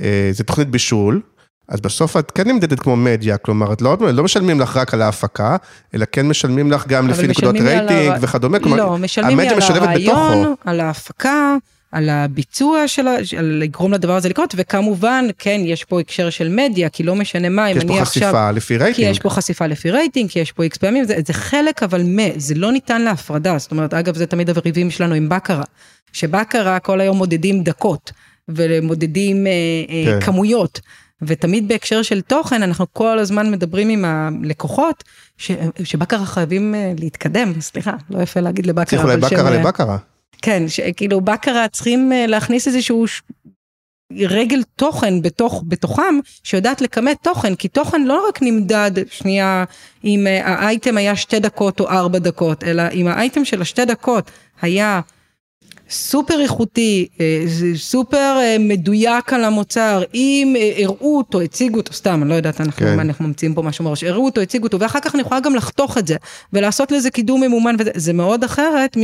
אה, 0.00 0.28
זה 0.32 0.44
תוכנית 0.44 0.68
בישול, 0.68 1.20
אז 1.68 1.80
בסוף 1.80 2.16
את 2.16 2.30
כן 2.30 2.48
נמדדת 2.48 2.80
כמו 2.80 2.96
מדיה, 2.96 3.36
כלומר, 3.38 3.72
את 3.72 3.82
לא, 3.82 3.96
לא 4.12 4.24
משלמים 4.24 4.60
לך 4.60 4.76
רק 4.76 4.94
על 4.94 5.02
ההפקה, 5.02 5.56
אלא 5.94 6.04
כן 6.12 6.28
משלמים 6.28 6.72
לך 6.72 6.86
גם 6.86 7.04
אבל 7.04 7.12
לפי 7.12 7.26
נקודות 7.26 7.54
רייטינג 7.60 7.90
הר- 8.12 8.18
וכדומה, 8.20 8.58
כלומר, 8.58 8.76
לא, 8.76 8.98
משלמים 8.98 9.38
לי 9.40 9.48
המדיה 9.48 9.52
על 9.52 9.58
משלבת 9.58 9.82
הרעיון, 9.82 10.42
בתוכו. 10.42 10.70
על 10.70 10.80
ההפקה, 10.80 11.56
על 11.92 12.08
הביצוע 12.08 12.88
של 12.88 13.08
ה... 13.08 13.16
על 13.38 13.44
לגרום 13.62 13.92
לדבר 13.92 14.16
הזה 14.16 14.28
לקרות, 14.28 14.54
וכמובן, 14.56 15.24
כן, 15.38 15.60
יש 15.64 15.84
פה 15.84 16.00
הקשר 16.00 16.30
של 16.30 16.48
מדיה, 16.48 16.88
כי 16.88 17.02
לא 17.02 17.14
משנה 17.14 17.48
מה, 17.48 17.66
כי 17.66 17.72
אם 17.72 17.76
יש 17.76 17.84
פה 17.84 17.92
אני 17.92 18.00
עכשיו... 18.00 18.22
חשיפה 18.22 18.50
לפי 18.50 18.78
כי 18.78 18.84
רייטינג. 18.84 19.10
יש 19.10 19.18
פה 19.18 19.30
חשיפה 19.30 19.66
לפי 19.66 19.90
רייטינג, 19.90 20.30
כי 20.30 20.38
יש 20.38 20.52
פה 20.52 20.62
איקס 20.62 20.76
פעמים, 20.76 21.04
זה, 21.04 21.16
זה 21.26 21.32
חלק 21.32 21.82
אבל 21.82 22.02
מה, 22.04 22.22
זה 22.36 22.54
לא 22.54 22.72
ניתן 22.72 23.02
להפרדה, 23.02 23.58
זאת 23.58 23.70
אומרת, 23.70 23.94
אגב, 23.94 24.16
זה 24.16 24.26
תמיד 24.26 24.50
הריבים 24.50 24.90
שלנו 24.90 25.14
עם 25.14 25.28
בקרה, 25.28 25.64
שבקרה 26.12 26.78
כל 26.78 27.00
היום 27.00 27.16
מודדים 27.16 27.62
דקות, 27.62 28.12
ומודדים 28.48 29.46
אה, 29.46 29.52
כן. 29.88 30.12
אה, 30.12 30.20
כמויות, 30.20 30.80
ותמיד 31.22 31.68
בהקשר 31.68 32.02
של 32.02 32.20
תוכן, 32.20 32.62
אנחנו 32.62 32.86
כל 32.92 33.18
הזמן 33.18 33.50
מדברים 33.50 33.88
עם 33.88 34.04
הלקוחות, 34.04 35.04
ש, 35.36 35.50
שבקרה 35.84 36.26
חייבים 36.26 36.74
אה, 36.74 36.92
להתקדם, 36.98 37.60
סליחה, 37.60 37.92
לא 38.10 38.22
יפה 38.22 38.40
להגיד 38.40 38.66
לבקרה, 38.66 38.84
צריך 38.84 39.04
אולי 39.04 39.16
בקרה 39.16 39.50
אה, 39.50 39.60
לבקרה. 39.60 39.96
כן, 40.42 40.68
שכאילו 40.68 41.20
בקרה 41.20 41.68
צריכים 41.68 42.12
אה, 42.12 42.26
להכניס 42.26 42.66
איזשהו 42.66 43.06
ש... 43.06 43.22
רגל 44.12 44.62
תוכן 44.76 45.22
בתוך, 45.22 45.64
בתוכם, 45.68 46.18
שיודעת 46.42 46.80
לכמת 46.80 47.16
תוכן, 47.22 47.54
כי 47.54 47.68
תוכן 47.68 48.02
לא 48.02 48.28
רק 48.28 48.42
נמדד, 48.42 48.90
שנייה, 49.10 49.64
אם 50.04 50.26
אה, 50.26 50.46
האייטם 50.46 50.96
היה 50.96 51.16
שתי 51.16 51.40
דקות 51.40 51.80
או 51.80 51.88
ארבע 51.88 52.18
דקות, 52.18 52.64
אלא 52.64 52.82
אם 52.92 53.06
האייטם 53.06 53.44
של 53.44 53.62
השתי 53.62 53.84
דקות 53.84 54.30
היה 54.62 55.00
סופר 55.90 56.40
איכותי, 56.40 57.08
אה, 57.20 57.44
סופר 57.76 58.38
מדויק 58.60 59.32
על 59.32 59.44
המוצר, 59.44 60.02
אם 60.14 60.56
הראו 60.82 61.18
אותו, 61.18 61.40
הציגו 61.40 61.76
אותו, 61.76 61.92
סתם, 61.92 62.22
אני 62.22 62.30
לא 62.30 62.34
יודעת, 62.34 62.60
אנחנו, 62.60 62.86
כן. 62.86 62.96
מה, 62.96 63.02
אנחנו 63.02 63.28
ממציאים 63.28 63.54
פה 63.54 63.62
משהו 63.62 63.84
מראש, 63.84 64.04
הראו 64.04 64.24
אותו, 64.24 64.40
הציגו 64.40 64.66
אותו, 64.66 64.80
ואחר 64.80 65.00
כך 65.00 65.14
אני 65.14 65.22
יכולה 65.22 65.40
גם 65.40 65.54
לחתוך 65.54 65.98
את 65.98 66.06
זה, 66.06 66.16
ולעשות 66.52 66.92
לזה 66.92 67.10
קידום 67.10 67.40
ממומן, 67.40 67.76
וזה 67.78 67.90
זה 67.94 68.12
מאוד 68.12 68.44
אחרת 68.44 68.96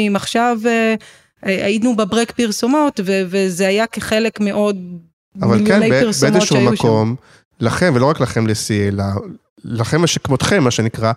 אה, 0.67 0.95
היינו 1.45 1.97
בברק 1.97 2.33
פרסומות, 2.33 3.01
ו, 3.05 3.23
וזה 3.29 3.69
היה 3.69 3.87
כחלק 3.87 4.41
מעוד 4.41 4.77
אבל 5.43 5.67
כן, 5.67 5.81
באיזשהו 5.91 6.41
שהיו 6.41 6.47
שם. 6.47 6.73
מקום, 6.73 7.15
לכם, 7.61 7.93
ולא 7.95 8.07
רק 8.07 8.21
לכם 8.21 8.47
לסי, 8.47 8.89
אלא 8.89 9.05
לכם 9.65 10.07
שכמותכם, 10.07 10.65
מה 10.65 10.71
שנקרא, 10.71 11.13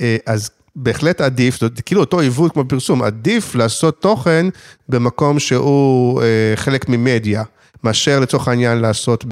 אה, 0.00 0.16
אז 0.26 0.50
בהחלט 0.76 1.20
עדיף, 1.20 1.60
זאת 1.60 1.80
כאילו 1.80 2.00
אותו 2.00 2.20
עיוות 2.20 2.52
כמו 2.52 2.64
פרסום, 2.68 3.02
עדיף 3.02 3.54
לעשות 3.54 4.00
תוכן 4.02 4.46
במקום 4.88 5.38
שהוא 5.38 6.22
אה, 6.22 6.26
חלק 6.56 6.88
ממדיה, 6.88 7.42
מאשר 7.84 8.20
לצורך 8.20 8.48
העניין 8.48 8.78
לעשות 8.78 9.24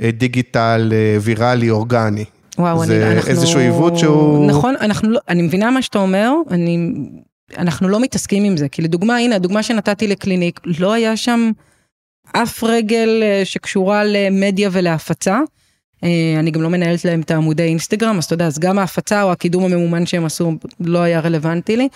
בדיגיטל 0.00 0.92
אה, 0.92 1.16
ויראלי 1.20 1.70
אורגני. 1.70 2.24
וואו, 2.58 2.86
זה 2.86 3.06
אני, 3.06 3.16
אנחנו... 3.16 3.30
איזשהו 3.30 3.60
עיוות 3.60 3.98
שהוא- 3.98 4.46
נכון, 4.46 4.74
אנחנו 4.80 5.10
לא, 5.10 5.20
אני 5.28 5.42
מבינה 5.42 5.70
מה 5.70 5.82
שאתה 5.82 5.98
אומר, 5.98 6.32
אני 6.50 6.78
אנחנו 7.58 7.88
לא 7.88 8.00
מתעסקים 8.00 8.44
עם 8.44 8.56
זה, 8.56 8.68
כי 8.68 8.82
לדוגמה, 8.82 9.16
הנה, 9.16 9.36
הדוגמה 9.36 9.62
שנתתי 9.62 10.08
לקליניק, 10.08 10.60
לא 10.64 10.92
היה 10.92 11.16
שם 11.16 11.50
אף 12.32 12.64
רגל 12.64 13.20
אה, 13.22 13.44
שקשורה 13.44 14.04
למדיה 14.04 14.68
ולהפצה. 14.72 15.40
אה, 16.04 16.36
אני 16.38 16.50
גם 16.50 16.62
לא 16.62 16.70
מנהלת 16.70 17.04
להם 17.04 17.20
את 17.20 17.30
העמודי 17.30 17.62
אינסטגרם, 17.62 18.18
אז 18.18 18.24
אתה 18.24 18.34
יודע, 18.34 18.46
אז 18.46 18.58
גם 18.58 18.78
ההפצה 18.78 19.22
או 19.22 19.32
הקידום 19.32 19.64
הממומן 19.64 20.06
שהם 20.06 20.24
עשו 20.24 20.52
לא 20.80 20.98
היה 20.98 21.20
רלוונטי 21.20 21.76
לי. 21.76 21.88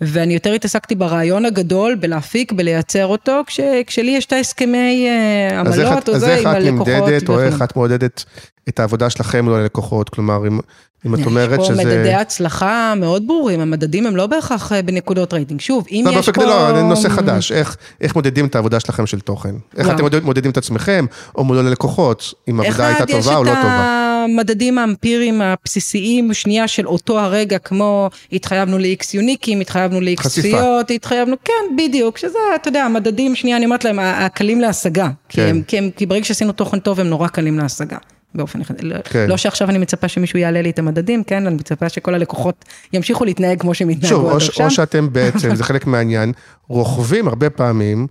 ואני 0.00 0.34
יותר 0.34 0.52
התעסקתי 0.52 0.94
ברעיון 0.94 1.44
הגדול, 1.44 1.94
בלהפיק, 1.94 2.52
בלייצר 2.52 3.06
אותו, 3.06 3.42
כש, 3.46 3.60
כשלי 3.86 4.10
יש 4.10 4.26
את 4.26 4.32
ההסכמי 4.32 5.08
אה, 5.08 5.60
עמלות 5.60 6.08
או 6.08 6.18
זה 6.18 6.34
עם 6.34 6.46
הלקוחות. 6.46 6.88
אז 6.88 6.94
איך 6.94 7.02
את 7.02 7.06
נמדדת, 7.06 7.28
או 7.28 7.40
איך 7.40 7.62
את 7.62 7.76
מועדדת 7.76 8.24
את 8.68 8.80
העבודה 8.80 9.10
שלכם 9.10 9.44
מול 9.44 9.54
הלקוחות? 9.54 10.08
כלומר, 10.08 10.46
אם, 10.46 10.60
אם 11.06 11.14
את 11.14 11.26
אומרת 11.26 11.64
שזה... 11.64 11.82
יש 11.82 11.88
פה 11.88 11.94
מדדי 11.94 12.14
הצלחה 12.14 12.94
מאוד 12.96 13.26
ברורים, 13.26 13.60
המדדים 13.60 14.06
הם 14.06 14.16
לא 14.16 14.26
בהכרח 14.26 14.72
אה, 14.72 14.82
בנקודות 14.82 15.32
רייטינג. 15.32 15.60
שוב, 15.60 15.86
אם 15.90 16.04
לא, 16.06 16.18
יש 16.18 16.28
פה... 16.28 16.44
לא, 16.44 16.82
נושא 16.82 17.08
חדש, 17.08 17.52
איך, 17.52 17.76
איך 18.00 18.14
מודדים 18.14 18.46
את 18.46 18.54
העבודה 18.54 18.80
שלכם 18.80 19.06
של 19.06 19.20
תוכן? 19.20 19.54
איך 19.76 19.88
לא. 19.88 19.92
אתם 19.92 20.02
מודדים, 20.02 20.24
מודדים 20.24 20.50
את 20.50 20.56
עצמכם, 20.56 21.06
או 21.34 21.44
מול 21.44 21.58
הלקוחות, 21.58 22.34
אם 22.48 22.60
העבודה 22.60 22.86
הייתה 22.86 23.06
טובה 23.06 23.36
או 23.36 23.44
לא 23.44 23.50
טובה? 23.50 24.02
המדדים 24.24 24.78
האמפיריים 24.78 25.42
הבסיסיים, 25.42 26.34
שנייה 26.34 26.68
של 26.68 26.86
אותו 26.86 27.20
הרגע, 27.20 27.58
כמו 27.58 28.10
התחייבנו 28.32 28.78
ל-X 28.78 29.04
יוניקים, 29.14 29.60
התחייבנו 29.60 30.00
ל-X 30.00 30.28
צפיות, 30.28 30.90
התחייבנו, 30.90 31.36
כן, 31.44 31.76
בדיוק, 31.78 32.18
שזה, 32.18 32.38
אתה 32.54 32.68
יודע, 32.68 32.84
המדדים, 32.84 33.34
שנייה, 33.34 33.56
אני 33.56 33.64
אומרת 33.64 33.84
להם, 33.84 33.98
הקלים 33.98 34.60
להשגה. 34.60 35.08
כן. 35.08 35.12
כי, 35.28 35.40
הם, 35.42 35.62
כי, 35.66 35.78
הם, 35.78 35.90
כי 35.96 36.06
ברגע 36.06 36.24
שעשינו 36.24 36.52
תוכן 36.52 36.78
טוב, 36.78 37.00
הם 37.00 37.06
נורא 37.06 37.28
קלים 37.28 37.58
להשגה. 37.58 37.96
באופן 38.34 38.60
אחד, 38.60 38.74
לא- 38.80 38.96
כן. 39.04 39.26
לא 39.28 39.36
שעכשיו 39.36 39.70
אני 39.70 39.78
מצפה 39.78 40.08
שמישהו 40.08 40.38
יעלה 40.38 40.62
לי 40.62 40.70
את 40.70 40.78
המדדים, 40.78 41.24
כן, 41.24 41.46
אני 41.46 41.54
מצפה 41.54 41.88
שכל 41.88 42.14
הלקוחות 42.14 42.64
ימשיכו 42.92 43.24
להתנהג 43.24 43.60
כמו 43.60 43.74
שהם 43.74 43.88
התנהגו 43.88 44.30
עד 44.30 44.36
עכשיו. 44.36 44.66
או 44.66 44.70
שאתם 44.70 45.12
בעצם, 45.12 45.54
זה 45.54 45.64
חלק 45.64 45.86
מהעניין, 45.86 46.32
רוכבים 46.68 47.28
הרבה 47.28 47.50
פעמים 47.50 48.06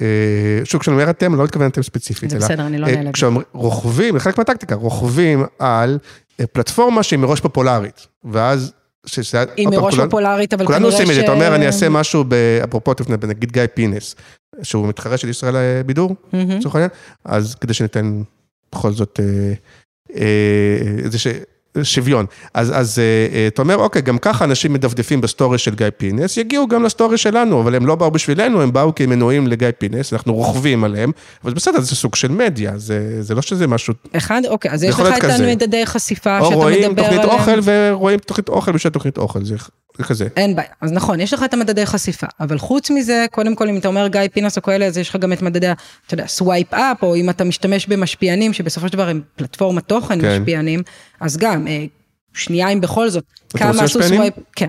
אה, 0.00 0.64
שוב, 0.64 0.80
כשאני 0.80 0.94
אומר 0.94 1.10
אתם, 1.10 1.34
לא 1.34 1.44
מתכוון 1.44 1.66
אתם 1.66 1.82
ספציפית, 1.82 2.30
זה 2.30 2.38
בסדר, 2.38 2.66
אני 2.66 2.78
לא 2.78 2.86
אה, 2.86 2.96
נעלבת. 2.96 3.14
כשרוכבים, 3.14 4.14
זה 4.14 4.20
חלק 4.20 4.38
מהטקטיקה, 4.38 4.74
רוכבים 4.74 5.44
על 5.58 5.98
אה, 6.40 6.46
פלטפורמה 6.46 7.02
שהיא 7.02 7.18
מראש 7.18 7.40
פופולרית, 7.40 8.06
ואז... 8.24 8.72
שזה, 9.06 9.44
היא 9.56 9.68
מראש 9.68 9.94
כולנו, 9.94 10.10
פופולרית, 10.10 10.54
אבל 10.54 10.66
כולנו 10.66 10.86
עושים 10.86 11.10
את 11.10 11.14
זה, 11.14 11.20
אתה 11.20 11.32
אומר, 11.32 11.54
אני 11.54 11.66
אעשה 11.66 11.88
משהו, 11.88 12.24
אפרופו, 12.64 12.92
נגיד 13.28 13.52
גיא 13.52 13.62
פינס, 13.74 14.16
שהוא 14.62 14.88
מתחרה 14.88 15.16
של 15.16 15.28
ישראל 15.28 15.82
בידור, 15.86 16.16
לצורך 16.32 16.74
העניין, 16.74 16.90
אז 17.24 17.54
כדי 17.54 17.74
שניתן 17.74 18.22
בכל 18.72 18.92
זאת 18.92 19.20
איזה 21.04 21.18
ש... 21.18 21.26
שוויון. 21.82 22.26
אז, 22.54 22.72
אז 22.76 22.98
uh, 22.98 23.54
אתה 23.54 23.62
אומר, 23.62 23.76
אוקיי, 23.76 24.02
גם 24.02 24.18
ככה 24.18 24.44
אנשים 24.44 24.72
מדפדפים 24.72 25.20
בסטורי 25.20 25.58
של 25.58 25.74
גיא 25.74 25.86
פינס, 25.96 26.36
יגיעו 26.36 26.68
גם 26.68 26.82
לסטורי 26.82 27.18
שלנו, 27.18 27.60
אבל 27.60 27.74
הם 27.74 27.86
לא 27.86 27.94
באו 27.94 28.10
בשבילנו, 28.10 28.62
הם 28.62 28.72
באו 28.72 28.94
כי 28.94 29.04
הם 29.04 29.10
מנויים 29.10 29.46
לגיא 29.46 29.68
פינס, 29.78 30.12
אנחנו 30.12 30.34
רוכבים 30.34 30.84
עליהם, 30.84 31.12
אבל 31.44 31.54
בסדר, 31.54 31.80
זה 31.80 31.96
סוג 31.96 32.14
של 32.14 32.28
מדיה, 32.28 32.78
זה, 32.78 33.22
זה 33.22 33.34
לא 33.34 33.42
שזה 33.42 33.66
משהו... 33.66 33.94
אחד, 34.16 34.42
אוקיי, 34.48 34.70
אז 34.70 34.84
יש 34.84 34.94
לך 34.94 35.18
את 35.18 35.24
המדדי 35.24 35.86
חשיפה 35.86 36.38
שאתה 36.44 36.56
מדבר 36.56 36.66
עליהם. 36.66 36.88
או 36.88 36.94
רואים 36.94 36.94
תוכנית 36.94 37.24
אוכל 37.24 37.60
ורואים 37.64 38.18
תוכנית 38.18 38.48
אוכל 38.48 38.72
בשביל 38.72 38.92
תוכנית 38.92 39.18
אוכל, 39.18 39.44
זה 39.44 39.54
כזה. 40.02 40.28
אין 40.36 40.56
בעיה, 40.56 40.68
אז 40.80 40.92
נכון, 40.92 41.20
יש 41.20 41.32
לך 41.32 41.42
את 41.42 41.54
המדדי 41.54 41.86
חשיפה, 41.86 42.26
אבל 42.40 42.58
חוץ 42.58 42.90
מזה, 42.90 43.26
קודם 43.30 43.54
כל, 43.54 43.68
אם 43.68 43.76
אתה 43.76 43.88
אומר 43.88 44.08
גיא 44.08 44.20
פינס 44.32 44.56
או 44.56 44.62
כאלה, 44.62 44.86
אז 44.86 44.98
יש 44.98 45.08
לך 45.08 45.16
גם 45.16 45.32
את 45.32 45.42
מדדי, 45.42 45.72
אתה 46.06 46.14
יודע, 46.14 46.26
swipe 46.26 46.74
up, 46.74 47.02
או 47.02 47.16
אם 47.16 47.30
אתה 47.30 47.44
משתמש 47.44 47.86
במשפיענים, 47.86 48.52
שבסופו 48.52 48.86
של 48.88 48.92
דבר 48.92 49.08
הם 49.08 49.20
פלטפורמת 49.36 49.88
תוכן 49.88 50.20
כן. 50.20 50.40
משפיענים, 50.40 50.82
אז 51.20 51.36
גם, 51.36 51.66
אה, 51.68 51.84
שנייה 52.34 52.68
אם 52.68 52.80
בכל 52.80 53.10
זאת, 53.10 53.24
כמה 53.56 53.82
עשו 53.82 54.02
swipe, 54.02 54.34
כן. 54.56 54.68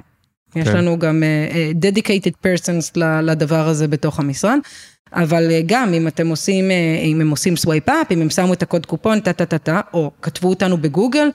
יש 0.56 0.68
כן. 0.68 0.78
לנו 0.78 1.00
גם 1.00 1.24
אה, 1.24 1.86
dedicated 1.86 2.46
persons 2.46 3.00
לדבר 3.24 3.68
הזה 3.68 3.88
בתוך 3.88 4.20
המשרד, 4.20 4.58
אבל 5.14 5.48
אה, 5.50 5.64
גם 5.66 5.94
אם 5.94 6.08
אתם 6.08 6.28
עושים, 6.28 6.70
אה, 6.70 7.06
אם 7.06 7.22
הם 7.22 7.30
עושים 7.30 7.56
swipe 7.56 7.90
up, 7.90 8.12
אם 8.12 8.22
הם 8.22 8.30
שמו 8.30 8.54
את 8.54 8.64
הקוד 8.64 8.86
קופון, 8.86 9.20
טה 9.20 9.34
טה 9.34 9.46
טה 9.46 9.58
טה, 9.58 9.82
או 9.94 10.12
כתבו 10.22 10.50
אותנו 10.50 10.78
בגוגל, 10.78 11.30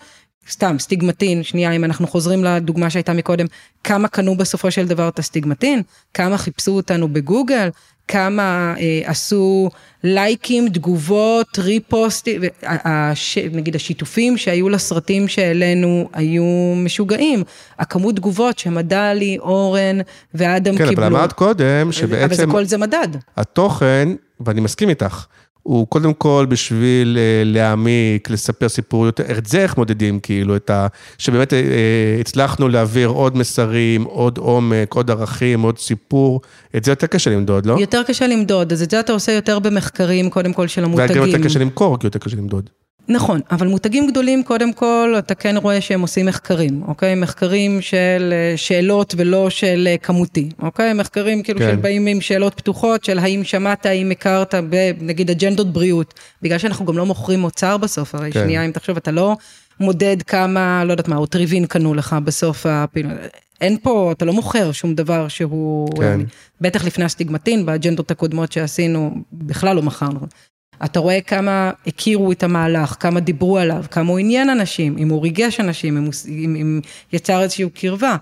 סתם, 0.51 0.77
סטיגמטין, 0.79 1.43
שנייה, 1.43 1.73
אם 1.73 1.85
אנחנו 1.85 2.07
חוזרים 2.07 2.45
לדוגמה 2.45 2.91
שהייתה 2.91 3.13
מקודם, 3.13 3.47
כמה 3.85 4.09
קנו 4.09 4.37
בסופו 4.37 4.71
של 4.71 4.87
דבר 4.87 5.09
את 5.09 5.19
הסטיגמטין, 5.19 5.83
כמה 6.15 6.39
חיפשו 6.39 6.73
אותנו 6.73 7.09
בגוגל, 7.09 7.69
כמה 8.09 8.75
אה, 8.79 9.01
עשו 9.05 9.71
לייקים, 10.05 10.69
תגובות, 10.69 11.59
ריפוסטים, 11.59 12.41
הש, 12.63 13.39
נגיד 13.39 13.77
השיתופים 13.77 14.37
שהיו 14.37 14.69
לסרטים 14.69 15.29
שהעלינו 15.29 16.09
היו 16.13 16.75
משוגעים. 16.77 17.43
הכמות 17.79 18.17
תגובות 18.17 18.59
שמדלי, 18.59 19.39
אורן 19.41 19.99
ואדם 20.35 20.77
כן, 20.77 20.89
קיבלו. 20.89 20.97
כן, 20.97 21.03
אבל 21.03 21.17
אמרת 21.17 21.33
קודם 21.33 21.93
שבעצם... 21.93 22.25
אבל 22.25 22.35
זה 22.35 22.47
כל 22.47 22.65
זה 22.65 22.79
מדד. 22.79 23.09
התוכן, 23.37 24.09
ואני 24.41 24.61
מסכים 24.61 24.89
איתך, 24.89 25.27
הוא 25.67 25.87
קודם 25.87 26.15
כל 26.15 26.47
בשביל 26.49 27.19
אה, 27.21 27.43
להעמיק, 27.45 28.31
לספר 28.31 28.69
סיפור 28.69 29.07
יותר, 29.07 29.39
את 29.39 29.47
זה 29.47 29.63
איך 29.63 29.77
מודדים, 29.77 30.21
כאילו, 30.21 30.57
את 30.57 30.71
ה... 30.71 30.87
שבאמת 31.19 31.53
אה, 31.53 31.59
הצלחנו 32.21 32.69
להעביר 32.69 33.09
עוד 33.09 33.37
מסרים, 33.37 34.05
עוד 34.05 34.39
עומק, 34.39 34.95
עוד 34.95 35.11
ערכים, 35.11 35.61
עוד 35.63 35.79
סיפור, 35.79 36.41
את 36.77 36.85
זה 36.85 36.93
יותר 36.93 37.07
קשה 37.07 37.31
למדוד, 37.31 37.67
לא? 37.67 37.77
יותר 37.81 38.03
קשה 38.03 38.27
למדוד, 38.27 38.73
אז 38.73 38.83
את 38.83 38.91
זה 38.91 39.01
אתה 39.01 39.13
עושה 39.13 39.33
יותר 39.33 39.59
במחקרים, 39.59 40.31
קודם 40.31 40.53
כל, 40.53 40.67
של 40.67 40.85
המותגים. 40.85 41.11
וגם 41.11 41.27
יותר 41.27 41.45
קשה 41.45 41.59
למכור, 41.59 41.99
כי 41.99 42.07
יותר 42.07 42.19
קשה 42.19 42.37
למדוד. 42.37 42.71
נכון, 43.09 43.41
אבל 43.51 43.67
מותגים 43.67 44.07
גדולים, 44.07 44.43
קודם 44.43 44.73
כל, 44.73 45.15
אתה 45.19 45.35
כן 45.35 45.57
רואה 45.57 45.81
שהם 45.81 46.01
עושים 46.01 46.27
מחקרים, 46.27 46.83
אוקיי? 46.89 47.15
מחקרים 47.15 47.81
של 47.81 48.33
אה, 48.33 48.57
שאלות 48.57 49.15
ולא 49.17 49.51
של 49.51 49.89
אה, 49.91 49.97
כמותי, 49.99 50.49
אוקיי? 50.59 50.93
מחקרים 50.93 51.43
כאילו 51.43 51.59
כן. 51.59 51.77
שבאים 51.77 52.07
עם 52.07 52.21
שאלות 52.21 52.55
פתוחות, 52.55 53.05
של 53.05 53.19
האם 53.19 53.45
שמעת, 53.45 53.87
האם 53.87 54.11
הכרת, 54.11 54.55
נגיד 55.01 55.31
אג'נדות 55.31 55.73
בריאות, 55.73 56.15
בגלל 56.43 56.59
שאנחנו 56.59 56.85
גם 56.85 56.99
לא 56.99 57.07
מוכרים 57.07 57.41
מוצר 57.41 57.77
בסוף, 57.77 58.15
הרי 58.15 58.33
כן. 58.33 58.45
שנייה, 58.45 58.65
אם 58.65 58.71
תחשוב, 58.71 58.97
אתה 58.97 59.11
לא 59.11 59.37
מודד 59.81 60.17
כמה, 60.23 60.85
לא 60.85 60.93
יודעת 60.93 61.09
מה, 61.09 61.17
או 61.17 61.27
טריווין 61.27 61.67
קנו 61.67 61.95
לך 61.95 62.17
בסוף 62.25 62.67
הפעילות. 62.67 63.13
אין 63.61 63.77
פה, 63.83 64.13
אתה 64.13 64.25
לא 64.25 64.33
מוכר 64.33 64.73
שום 64.73 64.95
דבר 64.95 65.29
שהוא, 65.29 65.89
כן. 66.01 66.21
בטח 66.61 66.85
לפני 66.85 67.05
הסטיגמטין, 67.05 67.67
באג'נדות 67.67 68.11
הקודמות 68.11 68.53
שעשינו, 68.53 69.15
בכלל 69.33 69.77
לא 69.77 69.83
מכרנו. 69.83 70.21
אתה 70.85 71.01
רואה 71.01 71.21
כמה 71.21 71.71
הכירו 71.87 72.33
את 72.33 72.43
המהלך, 72.43 72.97
כמה 73.01 73.21
דיברו 73.21 73.59
עליו, 73.59 73.85
כמה 73.91 74.11
הוא 74.11 74.19
עניין 74.19 74.51
אנשים, 74.51 74.99
אם 74.99 75.09
הוא 75.09 75.23
ריגש 75.23 75.61
אנשים, 75.61 75.97
אם, 75.97 76.05
הוא, 76.05 76.13
אם, 76.29 76.57
אם 76.61 76.81
יצר 77.13 77.43
איזושהי 77.43 77.71
קרבה. 77.75 78.17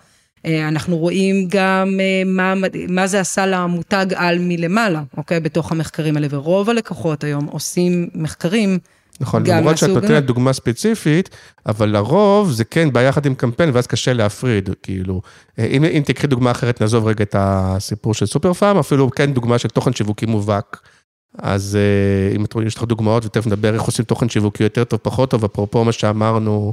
אה, 0.46 0.68
אנחנו 0.68 0.96
רואים 0.96 1.46
גם 1.48 2.00
אה, 2.00 2.22
מה, 2.26 2.54
מה 2.88 3.06
זה 3.06 3.20
עשה 3.20 3.46
למותג 3.46 4.06
על 4.14 4.38
מלמעלה, 4.40 5.02
אוקיי? 5.16 5.40
בתוך 5.40 5.72
המחקרים 5.72 6.16
האלה, 6.16 6.26
ורוב 6.30 6.70
הלקוחות 6.70 7.24
היום 7.24 7.46
עושים 7.46 8.08
מחקרים. 8.14 8.78
נכון, 9.20 9.46
למרות 9.46 9.78
שאת 9.78 9.90
נותנת 9.90 10.26
דוגמה 10.26 10.52
ספציפית, 10.52 11.30
אבל 11.66 11.88
לרוב 11.88 12.50
זה 12.50 12.64
כן 12.64 12.92
בא 12.92 13.02
יחד 13.02 13.26
עם 13.26 13.34
קמפיין, 13.34 13.70
ואז 13.72 13.86
קשה 13.86 14.12
להפריד, 14.12 14.70
כאילו. 14.82 15.22
אה, 15.58 15.64
אם, 15.64 15.84
אם 15.84 16.02
תקחי 16.04 16.26
דוגמה 16.26 16.50
אחרת, 16.50 16.80
נעזוב 16.80 17.06
רגע 17.06 17.22
את 17.22 17.36
הסיפור 17.38 18.14
של 18.14 18.26
סופר 18.26 18.52
פארם, 18.52 18.78
אפילו 18.78 19.10
כן 19.10 19.32
דוגמה 19.32 19.58
של 19.58 19.68
תוכן 19.68 19.92
שיווקי 19.92 20.26
מובהק. 20.26 20.80
אז 21.38 21.78
אה, 21.80 22.36
אם 22.36 22.66
יש 22.66 22.76
לך 22.76 22.82
דוגמאות, 22.82 23.24
ותכף 23.24 23.46
נדבר 23.46 23.74
איך 23.74 23.82
עושים 23.82 24.04
תוכן 24.04 24.28
שיווקי 24.28 24.62
יותר 24.62 24.84
טוב, 24.84 25.00
פחות 25.02 25.30
טוב, 25.30 25.44
אפרופו 25.44 25.84
מה 25.84 25.92
שאמרנו 25.92 26.72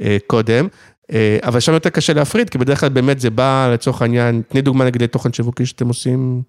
אה, 0.00 0.16
קודם. 0.26 0.68
אה, 1.12 1.38
אבל 1.42 1.60
שם 1.60 1.72
יותר 1.72 1.90
קשה 1.90 2.12
להפריד, 2.12 2.50
כי 2.50 2.58
בדרך 2.58 2.80
כלל 2.80 2.88
באמת 2.88 3.20
זה 3.20 3.30
בא 3.30 3.70
לצורך 3.74 4.02
העניין, 4.02 4.42
תני 4.48 4.62
דוגמה 4.62 4.84
נגיד 4.84 5.02
לתוכן 5.02 5.32
שיווקי 5.32 5.66
שאתם 5.66 5.88
עושים 5.88 6.42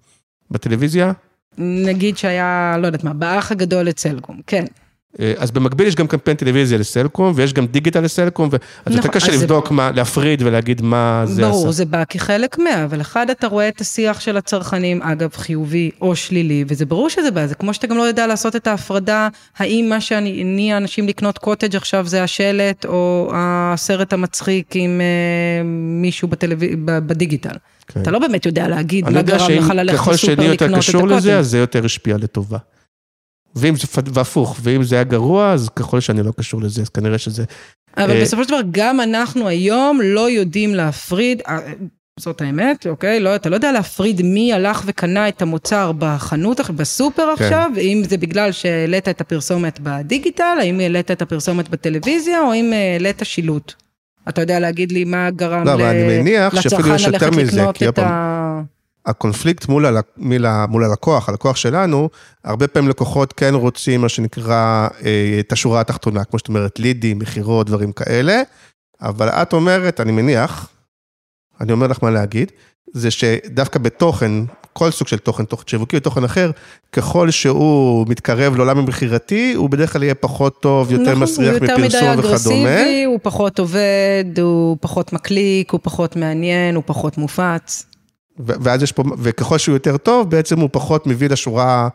בטלוויזיה. 0.50 1.12
נגיד 1.58 2.16
שהיה, 2.16 2.76
לא 2.80 2.86
יודעת 2.86 3.04
מה, 3.04 3.12
באח 3.12 3.52
הגדול 3.52 3.82
לצלקום, 3.82 4.40
כן. 4.46 4.64
אה, 5.20 5.32
אז 5.36 5.50
במקביל 5.50 5.86
יש 5.86 5.94
גם 5.94 6.06
קמפיין 6.06 6.36
טלוויזיה 6.36 6.78
לסלקום, 6.78 7.32
ויש 7.36 7.52
גם 7.52 7.66
דיגיטל 7.66 8.00
לסלקום, 8.00 8.48
ואז 8.52 8.60
נכון, 8.86 8.96
יותר 8.96 9.08
קשה 9.08 9.32
לבדוק 9.32 9.70
מה, 9.70 9.90
להפריד 9.90 10.42
ולהגיד 10.42 10.82
מה 10.82 11.22
זה 11.26 11.42
ברור, 11.42 11.52
עשה. 11.52 11.60
ברור, 11.60 11.72
זה 11.72 11.84
בא 11.84 12.04
כחלק 12.04 12.58
מה, 12.58 12.84
אבל 12.84 13.00
אחד, 13.00 13.30
אתה 13.30 13.46
רואה 13.46 13.68
את 13.68 13.80
השיח 13.80 14.20
של 14.20 14.36
הצרכנים, 14.36 15.02
אגב, 15.02 15.30
חיובי 15.34 15.90
או 16.00 16.16
שלילי, 16.16 16.64
וזה 16.68 16.86
ברור 16.86 17.10
שזה 17.10 17.30
בא, 17.30 17.46
זה 17.46 17.54
כמו 17.54 17.74
שאתה 17.74 17.86
גם 17.86 17.96
לא 17.96 18.02
יודע 18.02 18.26
לעשות 18.26 18.56
את 18.56 18.66
ההפרדה, 18.66 19.28
האם 19.58 19.86
מה 19.88 20.00
שהניע 20.00 20.76
אנשים 20.76 21.08
לקנות 21.08 21.38
קוטג' 21.38 21.76
עכשיו 21.76 22.06
זה 22.06 22.22
השלט, 22.22 22.84
או 22.86 23.30
הסרט 23.34 24.12
המצחיק 24.12 24.72
עם 24.74 25.00
אה, 25.00 25.64
מישהו 26.00 26.28
בטלו... 26.28 26.56
בדיגיטל. 26.84 27.56
כן. 27.88 28.02
אתה 28.02 28.10
לא 28.10 28.18
באמת 28.18 28.46
יודע 28.46 28.68
להגיד 28.68 29.10
מה 29.10 29.22
גרם 29.22 29.50
לך 29.50 29.70
ללכת 29.74 29.78
לסופר 29.78 29.82
לקנות 29.82 29.92
את 29.92 29.92
הקוטג'. 29.92 29.96
ככל 29.96 30.16
שאני 30.16 30.44
יותר 30.44 30.78
קשור 30.78 31.08
לזה, 31.08 31.38
אז 31.38 31.50
זה 31.50 31.58
יותר 31.58 31.84
השפיע 31.84 32.16
לטובה. 32.16 32.58
ואם 33.56 33.76
זה, 33.76 33.86
והפוך, 34.12 34.56
ואם 34.62 34.82
זה 34.82 34.94
היה 34.94 35.04
גרוע, 35.04 35.52
אז 35.52 35.68
ככל 35.76 36.00
שאני 36.00 36.22
לא 36.22 36.32
קשור 36.36 36.60
לזה, 36.60 36.82
אז 36.82 36.88
כנראה 36.88 37.18
שזה... 37.18 37.44
אבל 37.96 38.10
אה... 38.10 38.22
בסופו 38.22 38.44
של 38.44 38.48
דבר, 38.48 38.60
גם 38.70 39.00
אנחנו 39.00 39.48
היום 39.48 40.00
לא 40.02 40.30
יודעים 40.30 40.74
להפריד, 40.74 41.42
אה, 41.48 41.58
זאת 42.20 42.40
האמת, 42.40 42.86
אוקיי? 42.86 43.20
לא, 43.20 43.34
אתה 43.34 43.48
לא 43.48 43.54
יודע 43.54 43.72
להפריד 43.72 44.22
מי 44.22 44.52
הלך 44.52 44.82
וקנה 44.86 45.28
את 45.28 45.42
המוצר 45.42 45.92
בחנות, 45.98 46.70
בסופר 46.70 47.36
כן. 47.36 47.44
עכשיו, 47.44 47.70
אם 47.80 48.02
זה 48.08 48.16
בגלל 48.16 48.52
שהעלית 48.52 49.08
את 49.08 49.20
הפרסומת 49.20 49.80
בדיגיטל, 49.82 50.56
האם 50.60 50.80
העלית 50.80 51.10
את 51.10 51.22
הפרסומת 51.22 51.68
בטלוויזיה, 51.68 52.40
או 52.40 52.54
אם 52.54 52.72
העלית 52.72 53.20
שילוט. 53.22 53.72
אתה 54.28 54.40
יודע 54.40 54.60
להגיד 54.60 54.92
לי 54.92 55.04
מה 55.04 55.30
גרם 55.30 55.64
לא, 55.64 55.74
ל... 55.74 55.82
לצרכן 56.52 57.10
ללכת 57.10 57.36
לקנות 57.36 57.82
את 57.82 57.98
ה... 57.98 58.62
הקונפליקט 59.06 59.68
מול, 59.68 59.86
הל... 59.86 59.96
מול 60.68 60.84
הלקוח, 60.84 61.28
הלקוח 61.28 61.56
שלנו, 61.56 62.08
הרבה 62.44 62.68
פעמים 62.68 62.90
לקוחות 62.90 63.32
כן 63.32 63.54
רוצים 63.54 64.00
מה 64.00 64.08
שנקרא 64.08 64.88
אה, 65.04 65.36
את 65.40 65.52
השורה 65.52 65.80
התחתונה, 65.80 66.24
כמו 66.24 66.38
שאת 66.38 66.48
אומרת, 66.48 66.78
לידים, 66.78 67.18
מכירות, 67.18 67.66
דברים 67.66 67.92
כאלה, 67.92 68.42
אבל 69.02 69.28
את 69.28 69.52
אומרת, 69.52 70.00
אני 70.00 70.12
מניח, 70.12 70.68
אני 71.60 71.72
אומר 71.72 71.86
לך 71.86 71.98
מה 72.02 72.10
להגיד, 72.10 72.52
זה 72.92 73.10
שדווקא 73.10 73.78
בתוכן, 73.78 74.32
כל 74.72 74.90
סוג 74.90 75.08
של 75.08 75.18
תוכן, 75.18 75.44
תוכן 75.44 75.62
שיווקי 75.66 75.96
או 75.96 76.00
תוכן 76.00 76.24
אחר, 76.24 76.50
ככל 76.92 77.30
שהוא 77.30 78.06
מתקרב 78.08 78.56
לעולם 78.56 78.78
המכירתי, 78.78 79.54
הוא 79.54 79.70
בדרך 79.70 79.92
כלל 79.92 80.02
יהיה 80.02 80.14
פחות 80.14 80.62
טוב, 80.62 80.92
יותר 80.92 81.10
נכון, 81.10 81.22
מסריח 81.22 81.62
מפרסום 81.62 81.74
וכדומה. 81.74 81.76
הוא 81.76 81.84
יותר 81.84 82.12
מדי 82.12 82.28
אגרסיבי, 82.28 83.04
הוא 83.04 83.18
פחות 83.22 83.58
עובד, 83.58 84.24
הוא 84.40 84.76
פחות 84.80 85.12
מקליק, 85.12 85.72
הוא 85.72 85.80
פחות 85.82 86.16
מעניין, 86.16 86.74
הוא 86.74 86.82
פחות 86.86 87.18
מופץ. 87.18 87.86
ואז 88.38 88.82
יש 88.82 88.92
פה, 88.92 89.02
וככל 89.18 89.58
שהוא 89.58 89.74
יותר 89.74 89.96
טוב, 89.96 90.30
בעצם 90.30 90.60
הוא 90.60 90.68
פחות 90.72 91.06
מביא 91.06 91.28
לשורה, 91.28 91.88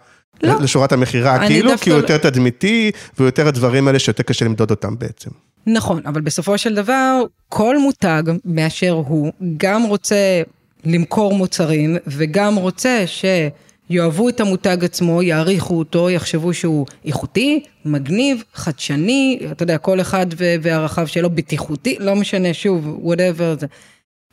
לא. 0.44 0.60
לשורת 0.62 0.92
המכירה, 0.92 1.48
כאילו, 1.48 1.72
כי 1.78 1.90
הוא 1.90 1.98
לא- 1.98 2.04
יותר 2.04 2.18
תדמיתי, 2.18 2.92
ויותר 3.20 3.48
הדברים 3.48 3.88
האלה 3.88 4.00
שיותר 4.00 4.24
קשה 4.24 4.46
למדוד 4.46 4.72
אותם 4.72 4.96
בעצם. 5.00 5.30
נכון, 5.68 6.02
אבל 6.06 6.22
בסופו 6.22 6.58
של 6.58 6.76
דבר, 6.76 7.24
כל 7.50 7.78
מותג 7.78 8.24
מאשר 8.46 8.92
הוא, 8.92 9.32
גם 9.58 9.84
רוצה 9.84 10.42
למכור 10.86 11.34
מוצרים, 11.34 11.98
וגם 12.08 12.56
רוצה 12.56 13.04
שיאהבו 13.06 14.30
את 14.30 14.40
המותג 14.40 14.78
עצמו, 14.86 15.24
יעריכו 15.24 15.78
אותו, 15.80 16.10
יחשבו 16.10 16.54
שהוא 16.54 16.86
איכותי, 17.06 17.64
מגניב, 17.86 18.44
חדשני, 18.54 19.40
אתה 19.52 19.64
יודע, 19.64 19.78
כל 19.78 20.02
אחד 20.02 20.26
והרחב 20.62 21.06
שלו, 21.06 21.30
בטיחותי, 21.30 21.98
לא 22.00 22.16
משנה, 22.16 22.54
שוב, 22.54 23.00
whatever. 23.04 23.66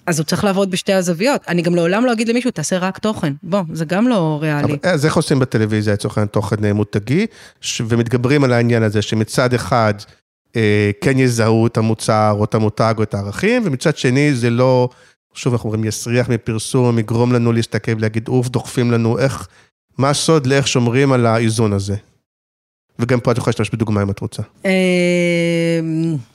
אז 0.07 0.19
הוא 0.19 0.25
צריך 0.25 0.45
לעבוד 0.45 0.71
בשתי 0.71 0.93
הזוויות. 0.93 1.41
אני 1.49 1.63
גם 1.63 1.75
לעולם 1.75 2.05
לא 2.05 2.13
אגיד 2.13 2.29
למישהו, 2.29 2.51
תעשה 2.51 2.79
רק 2.79 2.99
תוכן. 2.99 3.33
בוא, 3.43 3.63
זה 3.73 3.85
גם 3.85 4.09
לא 4.09 4.39
ריאלי. 4.43 4.77
אז 4.83 5.05
איך 5.05 5.17
עושים 5.17 5.39
בטלוויזיה 5.39 5.93
לצורך 5.93 6.19
העניין 6.19 6.29
תוכן 6.29 6.65
אה, 6.65 6.73
מותגי, 6.73 7.27
ומתגברים 7.81 8.45
על 8.45 8.53
העניין 8.53 8.83
הזה 8.83 9.03
שמצד 9.03 9.55
אחד 9.55 9.95
אה, 10.57 10.91
כן 11.01 11.19
יזהו 11.19 11.67
את 11.67 11.77
המוצר 11.77 12.35
או 12.39 12.45
את 12.45 12.55
המותג 12.55 12.95
או 12.99 13.03
את 13.03 13.15
הערכים, 13.15 13.63
ומצד 13.65 13.97
שני 13.97 14.35
זה 14.35 14.51
לא, 14.51 14.89
שוב 15.35 15.53
אנחנו 15.53 15.71
אומרים, 15.71 15.85
יסריח 15.85 16.29
מפרסום, 16.29 16.99
יגרום 16.99 17.33
לנו 17.33 17.53
להסתכל 17.53 17.93
ולהגיד, 17.97 18.29
אוף, 18.29 18.49
דוחפים 18.49 18.91
לנו, 18.91 19.19
איך, 19.19 19.49
מה 19.99 20.11
הסוד 20.11 20.47
לאיך 20.47 20.69
שומרים 20.69 21.13
על 21.13 21.27
האיזון 21.27 21.73
הזה? 21.73 21.97
וגם 22.99 23.21
פה 23.21 23.33
את 23.33 23.39
יכולה 23.39 23.51
להשתמש 23.51 23.71
בדוגמה 23.71 24.03
אם 24.03 24.11
את 24.11 24.21
רוצה. 24.21 24.43
אמ, 24.65 24.71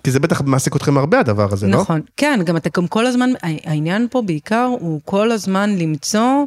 כי 0.03 0.11
זה 0.11 0.19
בטח 0.19 0.41
מעסיק 0.41 0.75
אתכם 0.75 0.97
הרבה 0.97 1.19
הדבר 1.19 1.53
הזה, 1.53 1.67
לא? 1.67 1.81
נכון, 1.81 2.01
כן, 2.17 2.39
גם 2.45 2.57
אתה 2.57 2.69
גם 2.77 2.87
כל 2.87 3.05
הזמן, 3.05 3.29
העניין 3.41 4.07
פה 4.11 4.21
בעיקר 4.21 4.69
הוא 4.79 5.01
כל 5.05 5.31
הזמן 5.31 5.75
למצוא 5.77 6.45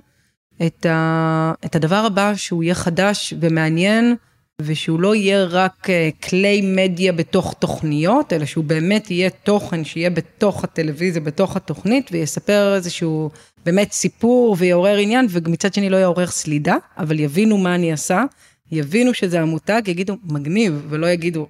את, 0.67 0.87
ה, 0.87 1.53
את 1.65 1.77
הדבר 1.77 1.97
הבא 1.97 2.35
שהוא 2.35 2.63
יהיה 2.63 2.75
חדש 2.75 3.35
ומעניין, 3.41 4.17
ושהוא 4.63 5.01
לא 5.01 5.15
יהיה 5.15 5.45
רק 5.45 5.91
אה, 5.91 6.09
כלי 6.23 6.61
מדיה 6.61 7.13
בתוך 7.13 7.55
תוכניות, 7.59 8.33
אלא 8.33 8.45
שהוא 8.45 8.65
באמת 8.65 9.11
יהיה 9.11 9.31
תוכן 9.31 9.85
שיהיה 9.85 10.11
בתוך 10.11 10.65
הטלוויזיה, 10.65 11.23
בתוך 11.23 11.57
התוכנית, 11.57 12.11
ויספר 12.13 12.75
איזשהו 12.75 13.31
באמת 13.65 13.93
סיפור 13.93 14.57
ויעורר 14.59 14.97
עניין, 14.97 15.27
ומצד 15.31 15.75
שני 15.75 15.91
לא 15.91 15.97
יעורר 15.97 16.27
סלידה, 16.27 16.77
אבל 16.99 17.21
יבינו 17.21 17.59
מה 17.59 17.75
אני 17.75 17.93
עשה. 17.93 18.25
יבינו 18.73 19.15
שזה 19.15 19.41
המותג, 19.41 19.83
יגידו, 19.87 20.17
מגניב, 20.25 20.87
ולא 20.89 21.07
יגידו... 21.07 21.47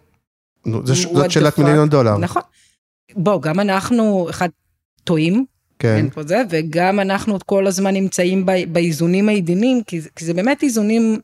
נו, 0.66 0.86
זאת 0.86 1.30
שאלת 1.30 1.58
מיליון 1.58 1.88
דולר. 1.88 2.18
נכון. 2.18 2.42
בוא, 3.16 3.42
גם 3.42 3.60
אנחנו, 3.60 4.26
אחד, 4.30 4.48
טועים. 5.04 5.44
כן. 5.78 5.96
אין 5.96 6.10
פה 6.10 6.22
זה, 6.22 6.42
וגם 6.50 7.00
אנחנו 7.00 7.38
כל 7.46 7.66
הזמן 7.66 7.94
נמצאים 7.94 8.46
באיזונים 8.72 9.28
העדינים, 9.28 9.82
כי, 9.82 10.00
כי 10.16 10.24
זה 10.24 10.34
באמת 10.34 10.62
איזונים 10.62 11.18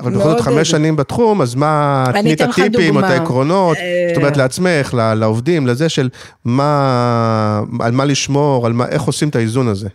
אבל 0.00 0.12
בכל 0.12 0.22
זאת 0.22 0.40
חמש 0.40 0.70
שנים 0.70 0.96
בתחום, 0.96 1.42
אז 1.42 1.54
מה, 1.54 2.04
תני 2.12 2.32
את 2.32 2.40
הטיפים, 2.40 2.98
את 2.98 3.04
העקרונות, 3.04 3.76
זאת 4.08 4.16
אומרת 4.16 4.32
אה, 4.32 4.38
לעצמך, 4.38 4.94
לעובדים, 5.16 5.66
לזה 5.66 5.88
של 5.88 6.08
מה, 6.44 7.62
על 7.80 7.92
מה 7.92 8.04
לשמור, 8.04 8.66
על 8.66 8.72
מה, 8.72 8.88
איך 8.88 9.02
עושים 9.02 9.28
את 9.28 9.36
האיזון 9.36 9.68
הזה. 9.68 9.88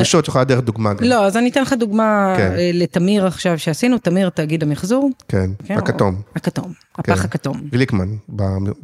פשוט, 0.00 0.24
את 0.24 0.28
יכולה 0.28 0.44
דרך 0.44 0.60
דוגמה 0.60 0.94
גם. 0.94 1.04
לא, 1.04 1.26
אז 1.26 1.36
אני 1.36 1.50
אתן 1.50 1.62
לך 1.62 1.72
דוגמה 1.72 2.34
כן. 2.36 2.52
אה, 2.56 2.70
לתמיר 2.74 3.26
עכשיו 3.26 3.58
שעשינו, 3.58 3.98
תמיר 3.98 4.28
תאגיד 4.28 4.62
המחזור. 4.62 5.10
כן, 5.28 5.50
כן 5.64 5.78
הכתום. 5.78 6.20
הכתום, 6.36 6.72
הפח 6.98 7.18
כן. 7.18 7.24
הכתום. 7.24 7.60
גליקמן 7.70 8.08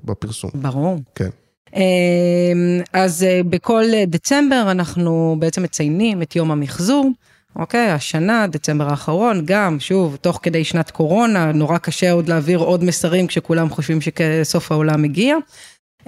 בפרסום. 0.05 0.51
ברור. 0.55 0.99
כן. 1.15 1.29
אמ, 1.77 2.81
אז 2.93 3.23
אה, 3.23 3.41
בכל 3.51 3.85
דצמבר 4.07 4.69
אנחנו 4.71 5.37
בעצם 5.39 5.63
מציינים 5.63 6.23
את 6.23 6.37
יום 6.37 6.51
המחזור. 6.51 7.11
אוקיי, 7.57 7.91
השנה, 7.91 8.47
דצמבר 8.47 8.91
האחרון, 8.91 9.43
גם, 9.45 9.81
שוב, 9.81 10.17
תוך 10.21 10.41
כדי 10.43 10.65
שנת 10.65 10.91
קורונה, 10.91 11.53
נורא 11.53 11.79
קשה 11.79 12.13
עוד 12.13 12.29
להעביר 12.29 12.59
עוד 12.59 12.85
מסרים 12.85 13.27
כשכולם 13.27 13.71
חושבים 13.71 13.99
שסוף 14.01 14.73
העולם 14.73 15.05
הגיע. 15.05 15.37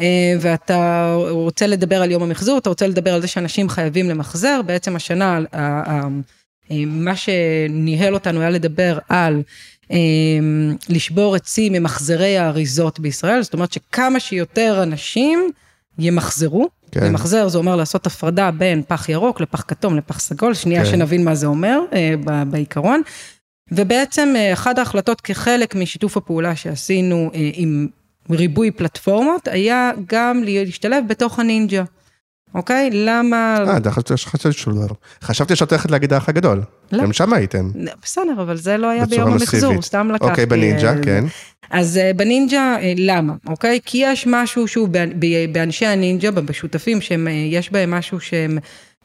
אה, 0.01 0.35
ואתה 0.41 1.15
רוצה 1.31 1.67
לדבר 1.67 2.03
על 2.03 2.11
יום 2.11 2.23
המחזור, 2.23 2.59
אתה 2.59 2.69
רוצה 2.69 2.87
לדבר 2.87 3.15
על 3.15 3.21
זה 3.21 3.29
שאנשים 3.29 3.69
חייבים 3.69 4.09
למחזר, 4.09 4.61
בעצם 4.67 4.97
השנה, 4.97 5.41
אה, 5.55 6.01
מה 6.87 7.17
שניהל 7.17 8.15
אותנו 8.15 8.41
היה 8.41 8.51
לדבר 8.51 8.99
על 9.09 9.43
אה, 9.91 9.99
לשבור 10.89 11.35
עצים 11.35 11.73
ממחזרי 11.73 12.39
האריזות 12.39 13.01
בישראל, 13.01 13.43
זאת 13.43 13.55
אומרת 13.55 13.73
שכמה 13.73 14.21
שיותר 14.21 14.83
אנשים 14.83 15.51
ימחזרו, 15.99 16.69
כן. 16.91 17.05
למחזר 17.07 17.49
זה 17.49 17.59
אומר 17.59 17.77
לעשות 17.77 18.07
הפרדה 18.07 18.51
בין 18.51 18.83
פח 18.89 19.09
ירוק 19.09 19.41
לפח 19.41 19.65
כתום 19.69 19.97
לפח 19.97 20.21
סגול, 20.21 20.55
שנייה 20.55 20.85
כן. 20.85 20.91
שנבין 20.91 21.25
מה 21.25 21.35
זה 21.35 21.47
אומר 21.47 21.81
בעיקרון. 22.51 23.03
ובעצם 23.73 24.35
אחת 24.53 24.79
ההחלטות 24.79 25.21
כחלק 25.21 25.75
משיתוף 25.75 26.17
הפעולה 26.17 26.57
שעשינו 26.57 27.31
עם 27.33 27.89
ריבוי 28.31 28.71
פלטפורמות, 28.71 29.49
היה 29.49 29.91
גם 30.09 30.43
להשתלב 30.45 31.05
בתוך 31.09 31.39
הנינג'ה. 31.39 31.85
אוקיי? 32.55 32.91
למה... 32.93 33.57
אה, 33.69 33.91
חשבתי 33.91 34.53
שלא. 34.53 34.87
חשבתי 35.23 35.57
שאת 35.57 35.73
הולכת 35.73 35.91
להגיד 35.91 36.13
האח 36.13 36.29
הגדול. 36.29 36.63
לא. 36.93 37.03
גם 37.03 37.13
שם 37.13 37.33
הייתם. 37.33 37.71
בסדר, 38.03 38.43
אבל 38.43 38.57
זה 38.57 38.77
לא 38.77 38.91
היה 38.91 39.07
ביום 39.07 39.33
המחזור, 39.33 39.83
סתם 39.83 40.11
לקחתי. 40.11 40.31
אוקיי, 40.31 40.47
בנינג'ה, 40.47 40.97
אה, 40.97 41.03
כן. 41.03 41.25
אז 41.71 41.99
אה, 41.99 42.11
בנינג'ה, 42.17 42.77
אה, 42.81 42.93
למה? 42.97 43.35
אוקיי? 43.47 43.81
כי 43.85 43.99
יש 44.03 44.27
משהו 44.27 44.69
שהוא 44.69 44.89
באנשי 45.53 45.87
הנינג'ה, 45.87 46.31
בשותפים, 46.31 47.01
שיש 47.01 47.73
בהם 47.73 47.91
משהו 47.91 48.21
שהם... 48.21 48.59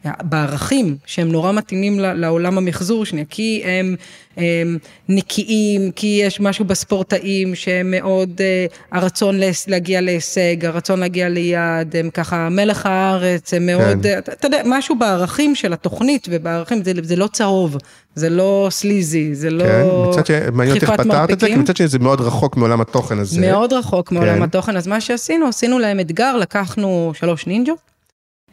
בערכים 0.05 0.97
שהם 1.05 1.31
נורא 1.31 1.51
מתאימים 1.51 1.99
לעולם 1.99 2.57
המחזור 2.57 3.05
שנייה, 3.05 3.25
כי 3.29 3.63
הם, 3.65 3.95
הם 4.37 4.77
נקיים, 5.09 5.91
כי 5.91 6.21
יש 6.23 6.39
משהו 6.39 6.65
בספורטאים 6.65 7.55
שהם 7.55 7.91
מאוד, 7.91 8.29
uh, 8.37 8.73
הרצון 8.91 9.39
להגיע 9.67 10.01
להישג, 10.01 10.65
הרצון 10.65 10.99
להגיע 10.99 11.29
ליעד, 11.29 11.95
הם 11.95 12.09
ככה 12.09 12.49
מלך 12.49 12.85
הארץ, 12.85 13.53
הם 13.53 13.65
מאוד, 13.65 14.03
כן. 14.03 14.17
אתה, 14.17 14.33
אתה 14.33 14.47
יודע, 14.47 14.61
משהו 14.65 14.95
בערכים 14.99 15.55
של 15.55 15.73
התוכנית 15.73 16.27
ובערכים, 16.31 16.83
זה, 16.83 16.91
זה 17.01 17.15
לא 17.15 17.27
צהוב, 17.27 17.77
זה 18.15 18.29
לא 18.29 18.67
סליזי, 18.71 19.35
זה 19.35 19.49
לא 19.49 19.63
כן, 19.63 19.85
מצד 20.09 20.25
שמעניין 20.25 20.75
אותי 20.75 20.85
איך 20.85 21.01
פתרת 21.01 21.31
את 21.31 21.39
זה, 21.39 21.47
כי 21.47 21.55
מצד 21.55 21.77
שני 21.77 21.87
זה 21.87 21.99
מאוד 21.99 22.21
רחוק 22.21 22.57
מעולם 22.57 22.81
התוכן 22.81 23.19
הזה. 23.19 23.41
מאוד 23.41 23.73
רחוק 23.73 24.11
מעולם 24.11 24.35
כן. 24.35 24.41
התוכן, 24.43 24.77
אז 24.77 24.87
מה 24.87 25.01
שעשינו, 25.01 25.47
עשינו 25.47 25.79
להם 25.79 25.99
אתגר, 25.99 26.37
לקחנו 26.37 27.11
שלוש 27.15 27.47
נינג'ות. 27.47 27.88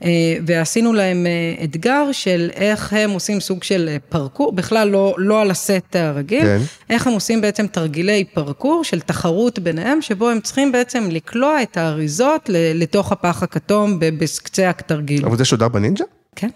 אה, 0.03 0.09
ועשינו 0.47 0.93
להם 0.93 1.27
אה, 1.27 1.65
אתגר 1.65 2.13
של 2.13 2.51
איך 2.55 2.93
הם 2.93 3.11
עושים 3.11 3.41
סוג 3.41 3.63
של 3.63 3.89
אה, 3.89 3.97
פרקור, 4.09 4.53
בכלל 4.53 4.89
לא, 4.89 5.15
לא 5.19 5.41
על 5.41 5.51
הסט 5.51 5.97
הרגיל, 5.97 6.43
כן. 6.43 6.59
איך 6.91 7.07
הם 7.07 7.13
עושים 7.13 7.41
בעצם 7.41 7.67
תרגילי 7.67 8.25
פרקור 8.25 8.85
של 8.85 9.01
תחרות 9.01 9.59
ביניהם, 9.59 10.03
שבו 10.03 10.31
הם 10.31 10.41
צריכים 10.41 10.73
בעצם 10.73 11.09
לקלוע 11.11 11.63
את 11.63 11.77
האריזות 11.77 12.51
לתוך 12.53 13.13
הפח 13.13 13.43
הכתום 13.43 13.99
בקצה 14.01 14.71
התרגיל. 14.71 15.27
אבל 15.27 15.37
זה 15.37 15.45
שודר 15.45 15.69
בנינג'ה? 15.69 16.05
כן. 16.37 16.51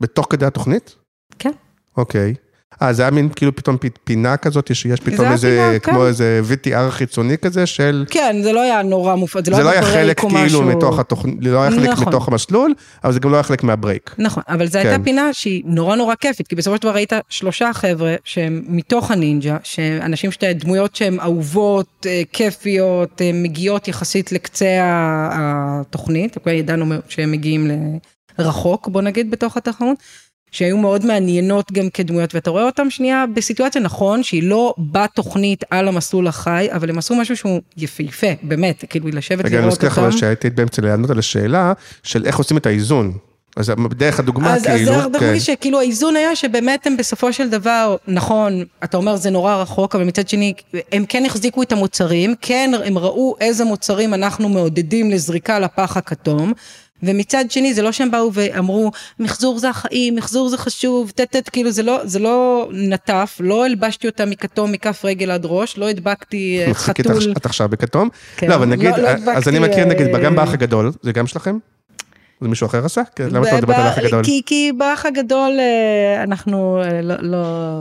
בתוך 0.00 0.26
כדי 0.30 0.46
התוכנית? 0.46 0.94
כן. 1.38 1.52
אוקיי. 1.96 2.34
אה, 2.82 2.92
זה 2.92 3.02
היה 3.02 3.10
מין 3.10 3.28
כאילו 3.36 3.56
פתאום 3.56 3.76
פינה 4.04 4.36
כזאת, 4.36 4.74
שיש 4.74 5.00
פתאום 5.00 5.32
איזה, 5.32 5.66
פינה, 5.70 5.78
כמו 5.78 6.00
כן. 6.00 6.06
איזה 6.06 6.40
VTR 6.50 6.90
חיצוני 6.90 7.38
כזה 7.38 7.66
של... 7.66 8.04
כן, 8.10 8.36
זה 8.42 8.52
לא 8.52 8.60
היה 8.60 8.82
נורא 8.82 9.14
מופרד, 9.14 9.44
זה, 9.44 9.54
זה 9.54 9.62
לא 9.62 9.70
היה 9.70 9.82
חלק 9.82 10.20
כאילו 10.20 10.32
משהו... 10.34 10.62
מתוך 10.62 10.98
התוכנית, 10.98 11.36
לא 11.40 11.62
היה 11.62 11.70
חלק 11.70 11.88
נכון. 11.88 12.08
מתוך 12.08 12.28
המסלול, 12.28 12.74
אבל 13.04 13.12
זה 13.12 13.20
גם 13.20 13.30
לא 13.30 13.36
היה 13.36 13.42
חלק 13.42 13.62
מהברייק. 13.62 14.14
נכון, 14.18 14.42
אבל 14.48 14.66
זו 14.66 14.78
כן. 14.82 14.88
הייתה 14.88 15.04
פינה 15.04 15.32
שהיא 15.32 15.62
נורא 15.66 15.96
נורא 15.96 16.14
כיפית, 16.14 16.48
כי 16.48 16.54
בסופו 16.54 16.76
של 16.76 16.82
דבר 16.82 16.94
ראית 16.94 17.12
שלושה 17.28 17.72
חבר'ה 17.72 18.14
שהם 18.24 18.62
מתוך 18.66 19.10
הנינג'ה, 19.10 19.56
שאנשים 19.62 20.32
שתי 20.32 20.54
דמויות 20.54 20.96
שהן 20.96 21.20
אהובות, 21.20 22.06
אה, 22.06 22.22
כיפיות, 22.32 23.22
אה, 23.22 23.30
מגיעות 23.34 23.88
יחסית 23.88 24.32
לקצה 24.32 24.66
התוכנית, 25.32 26.36
אוקיי, 26.36 26.56
ידענו 26.56 26.94
שהם 27.08 27.32
מגיעים 27.32 27.70
לרחוק, 28.38 28.88
בוא 28.88 29.02
נגיד, 29.02 29.30
בתוך 29.30 29.56
התחרות. 29.56 29.98
שהיו 30.56 30.76
מאוד 30.76 31.06
מעניינות 31.06 31.72
גם 31.72 31.90
כדמויות, 31.90 32.34
ואתה 32.34 32.50
רואה 32.50 32.64
אותם 32.64 32.90
שנייה 32.90 33.24
בסיטואציה 33.34 33.80
נכון, 33.80 34.22
שהיא 34.22 34.42
לא 34.42 34.74
בתוכנית 34.78 35.64
על 35.70 35.88
המסלול 35.88 36.26
החי, 36.26 36.68
אבל 36.72 36.90
הם 36.90 36.98
עשו 36.98 37.14
משהו 37.14 37.36
שהוא 37.36 37.60
יפהפה, 37.76 38.26
באמת, 38.42 38.84
כאילו 38.90 39.08
לשבת 39.08 39.28
לראות 39.28 39.44
אותם. 39.44 39.46
רגע, 39.46 39.58
אני 39.58 39.68
מזכיר 39.68 40.08
לך 40.08 40.18
שהייתי 40.18 40.50
באמצע 40.50 40.82
לענות 40.82 41.10
על 41.10 41.18
השאלה 41.18 41.72
של 42.02 42.26
איך 42.26 42.38
עושים 42.38 42.56
את 42.56 42.66
האיזון. 42.66 43.12
אז 43.56 43.72
דרך 43.90 44.18
הדוגמה, 44.18 44.54
אז, 44.54 44.62
כאילו, 44.62 44.92
אז 44.94 45.12
זה 45.12 45.18
כן. 45.18 45.40
שכאילו 45.40 45.78
האיזון 45.78 46.16
היה 46.16 46.36
שבאמת 46.36 46.86
הם 46.86 46.96
בסופו 46.96 47.32
של 47.32 47.50
דבר, 47.50 47.96
נכון, 48.08 48.64
אתה 48.84 48.96
אומר 48.96 49.16
זה 49.16 49.30
נורא 49.30 49.54
רחוק, 49.54 49.94
אבל 49.94 50.04
מצד 50.04 50.28
שני, 50.28 50.54
הם 50.92 51.04
כן 51.08 51.24
החזיקו 51.26 51.62
את 51.62 51.72
המוצרים, 51.72 52.34
כן, 52.40 52.70
הם 52.84 52.98
ראו 52.98 53.34
איזה 53.40 53.64
מוצרים 53.64 54.14
אנחנו 54.14 54.48
מעודדים 54.48 55.10
לזריקה 55.10 55.58
לפח 55.58 55.96
הכתום. 55.96 56.52
ומצד 57.02 57.44
שני 57.50 57.74
זה 57.74 57.82
לא 57.82 57.92
שהם 57.92 58.10
באו 58.10 58.30
ואמרו 58.32 58.90
מחזור 59.20 59.58
זה 59.58 59.68
החיים, 59.68 60.16
מחזור 60.16 60.48
זה 60.48 60.58
חשוב, 60.58 61.10
טט 61.10 61.36
טט, 61.36 61.48
כאילו 61.52 61.70
זה 61.70 61.82
לא, 61.82 62.00
זה 62.04 62.18
לא 62.18 62.68
נטף, 62.72 63.36
לא 63.40 63.64
הלבשתי 63.64 64.06
אותה 64.06 64.24
מכתום 64.24 64.72
מכף 64.72 65.04
רגל 65.04 65.30
עד 65.30 65.42
ראש, 65.44 65.78
לא 65.78 65.88
הדבקתי 65.88 66.62
אה, 66.66 66.74
חתול. 66.74 67.32
את 67.36 67.46
עכשיו 67.46 67.68
בכתום. 67.68 68.08
כן. 68.36 68.48
לא, 68.48 68.54
אבל 68.54 68.66
נגיד, 68.66 68.90
לא- 68.90 69.12
לא 69.24 69.32
אז 69.32 69.48
אני 69.48 69.58
מכיר 69.58 69.84
נגיד, 69.84 70.06
אה, 70.14 70.20
גם 70.20 70.36
באח 70.36 70.52
הגדול, 70.52 70.92
זה 71.02 71.12
גם 71.12 71.26
שלכם? 71.26 71.58
זה 72.40 72.48
מישהו 72.48 72.66
אחר 72.66 72.84
עשה? 72.84 73.02
כן, 73.16 73.28
למה 73.30 73.48
את 73.48 73.52
ב- 73.52 73.56
מדברת 73.56 73.76
על 73.76 73.86
האח 73.86 73.98
הגדול? 73.98 74.24
כי, 74.24 74.42
כי 74.46 74.72
באח 74.78 75.06
הגדול 75.06 75.50
אה, 75.58 76.22
אנחנו 76.22 76.82
אה, 76.84 77.02
לא, 77.02 77.14
לא... 77.20 77.38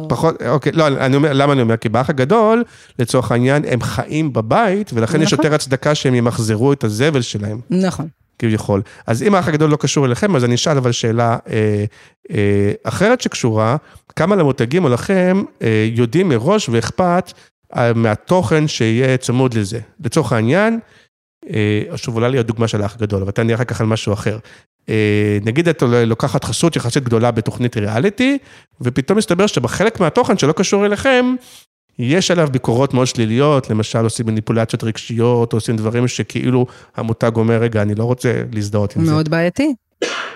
פחות, 0.09 0.41
אוקיי, 0.41 0.71
לא, 0.71 0.87
אני 0.87 1.15
אומר, 1.15 1.33
למה 1.33 1.53
אני 1.53 1.61
אומר? 1.61 1.77
כי 1.77 1.89
באח 1.89 2.09
הגדול, 2.09 2.63
לצורך 2.99 3.31
העניין, 3.31 3.63
הם 3.69 3.81
חיים 3.81 4.33
בבית, 4.33 4.91
ולכן 4.93 5.21
יש 5.21 5.33
נכון. 5.33 5.45
יותר 5.45 5.55
הצדקה 5.55 5.95
שהם 5.95 6.15
ימחזרו 6.15 6.73
את 6.73 6.83
הזבל 6.83 7.21
שלהם, 7.21 7.59
נכון. 7.69 8.07
כביכול. 8.39 8.81
אז 9.07 9.23
אם 9.23 9.35
האח 9.35 9.47
הגדול 9.47 9.69
לא 9.69 9.75
קשור 9.77 10.05
אליכם, 10.05 10.35
אז 10.35 10.45
אני 10.45 10.55
אשאל 10.55 10.77
אבל 10.77 10.91
שאלה 10.91 11.37
אה, 11.49 11.85
אה, 12.31 12.71
אחרת 12.83 13.21
שקשורה, 13.21 13.77
כמה 14.15 14.35
למותגים 14.35 14.83
או 14.83 14.89
לכם 14.89 15.43
אה, 15.61 15.87
יודעים 15.93 16.29
מראש 16.29 16.69
ואכפת 16.69 17.33
אה, 17.75 17.93
מהתוכן 17.93 18.67
שיהיה 18.67 19.17
צמוד 19.17 19.53
לזה. 19.53 19.79
לצורך 20.05 20.31
העניין, 20.33 20.73
אה, 20.73 20.79
שוב, 21.95 22.15
עולה 22.15 22.27
לי 22.27 22.39
הדוגמה 22.39 22.67
של 22.67 22.81
האח 22.81 22.95
הגדול, 22.95 23.21
אבל 23.21 23.31
תעני 23.31 23.55
אחר 23.55 23.63
כך 23.63 23.81
על 23.81 23.87
משהו 23.87 24.13
אחר. 24.13 24.37
אה, 24.89 25.37
נגיד 25.45 25.67
את 25.67 25.83
לוקחת 26.05 26.43
חסות 26.43 26.75
יחסית 26.75 27.03
גדולה 27.03 27.31
בתוכנית 27.31 27.77
ריאליטי, 27.77 28.37
ופתאום 28.81 29.17
מסתבר 29.17 29.47
שבחלק 29.47 29.99
מהתוכן 29.99 30.37
שלא 30.37 30.51
קשור 30.51 30.85
אליכם, 30.85 31.35
יש 31.99 32.31
עליו 32.31 32.47
ביקורות 32.51 32.93
מאוד 32.93 33.07
שליליות, 33.07 33.69
למשל 33.69 33.99
עושים 33.99 34.25
מניפולציות 34.25 34.83
רגשיות, 34.83 35.53
עושים 35.53 35.75
דברים 35.75 36.07
שכאילו 36.07 36.65
המותג 36.95 37.31
אומר, 37.35 37.61
רגע, 37.61 37.81
אני 37.81 37.95
לא 37.95 38.03
רוצה 38.03 38.41
להזדהות 38.51 38.95
עם 38.95 39.05
זה. 39.05 39.11
מאוד 39.11 39.29
בעייתי. 39.29 39.73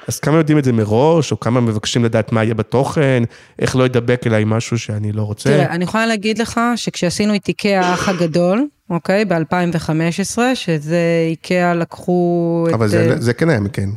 אז 0.10 0.20
כמה 0.20 0.38
יודעים 0.38 0.58
את 0.58 0.64
זה 0.64 0.72
מראש, 0.74 1.32
או 1.32 1.40
כמה 1.40 1.62
מבקשים 1.62 2.04
לדעת 2.06 2.32
מה 2.32 2.44
יהיה 2.44 2.54
בתוכן, 2.54 3.24
איך 3.60 3.76
לא 3.76 3.84
ידבק 3.86 4.28
אליי 4.28 4.44
משהו 4.46 4.80
שאני 4.80 5.12
לא 5.12 5.22
רוצה. 5.22 5.50
תראה, 5.50 5.66
אני 5.72 5.84
יכולה 5.84 6.06
להגיד 6.06 6.38
לך 6.42 6.60
שכשעשינו 6.76 7.36
את 7.36 7.48
איקאה 7.48 7.80
האח 7.90 8.10
הגדול, 8.10 8.66
אוקיי, 8.90 9.26
ב-2015, 9.26 10.38
שזה 10.54 10.98
איקאה 11.30 11.74
לקחו 11.74 12.66
את... 12.70 12.74
אבל 12.74 12.88
זה, 12.88 13.16
זה 13.20 13.34
כן 13.34 13.50
היה 13.50 13.60
מכן. 13.60 13.90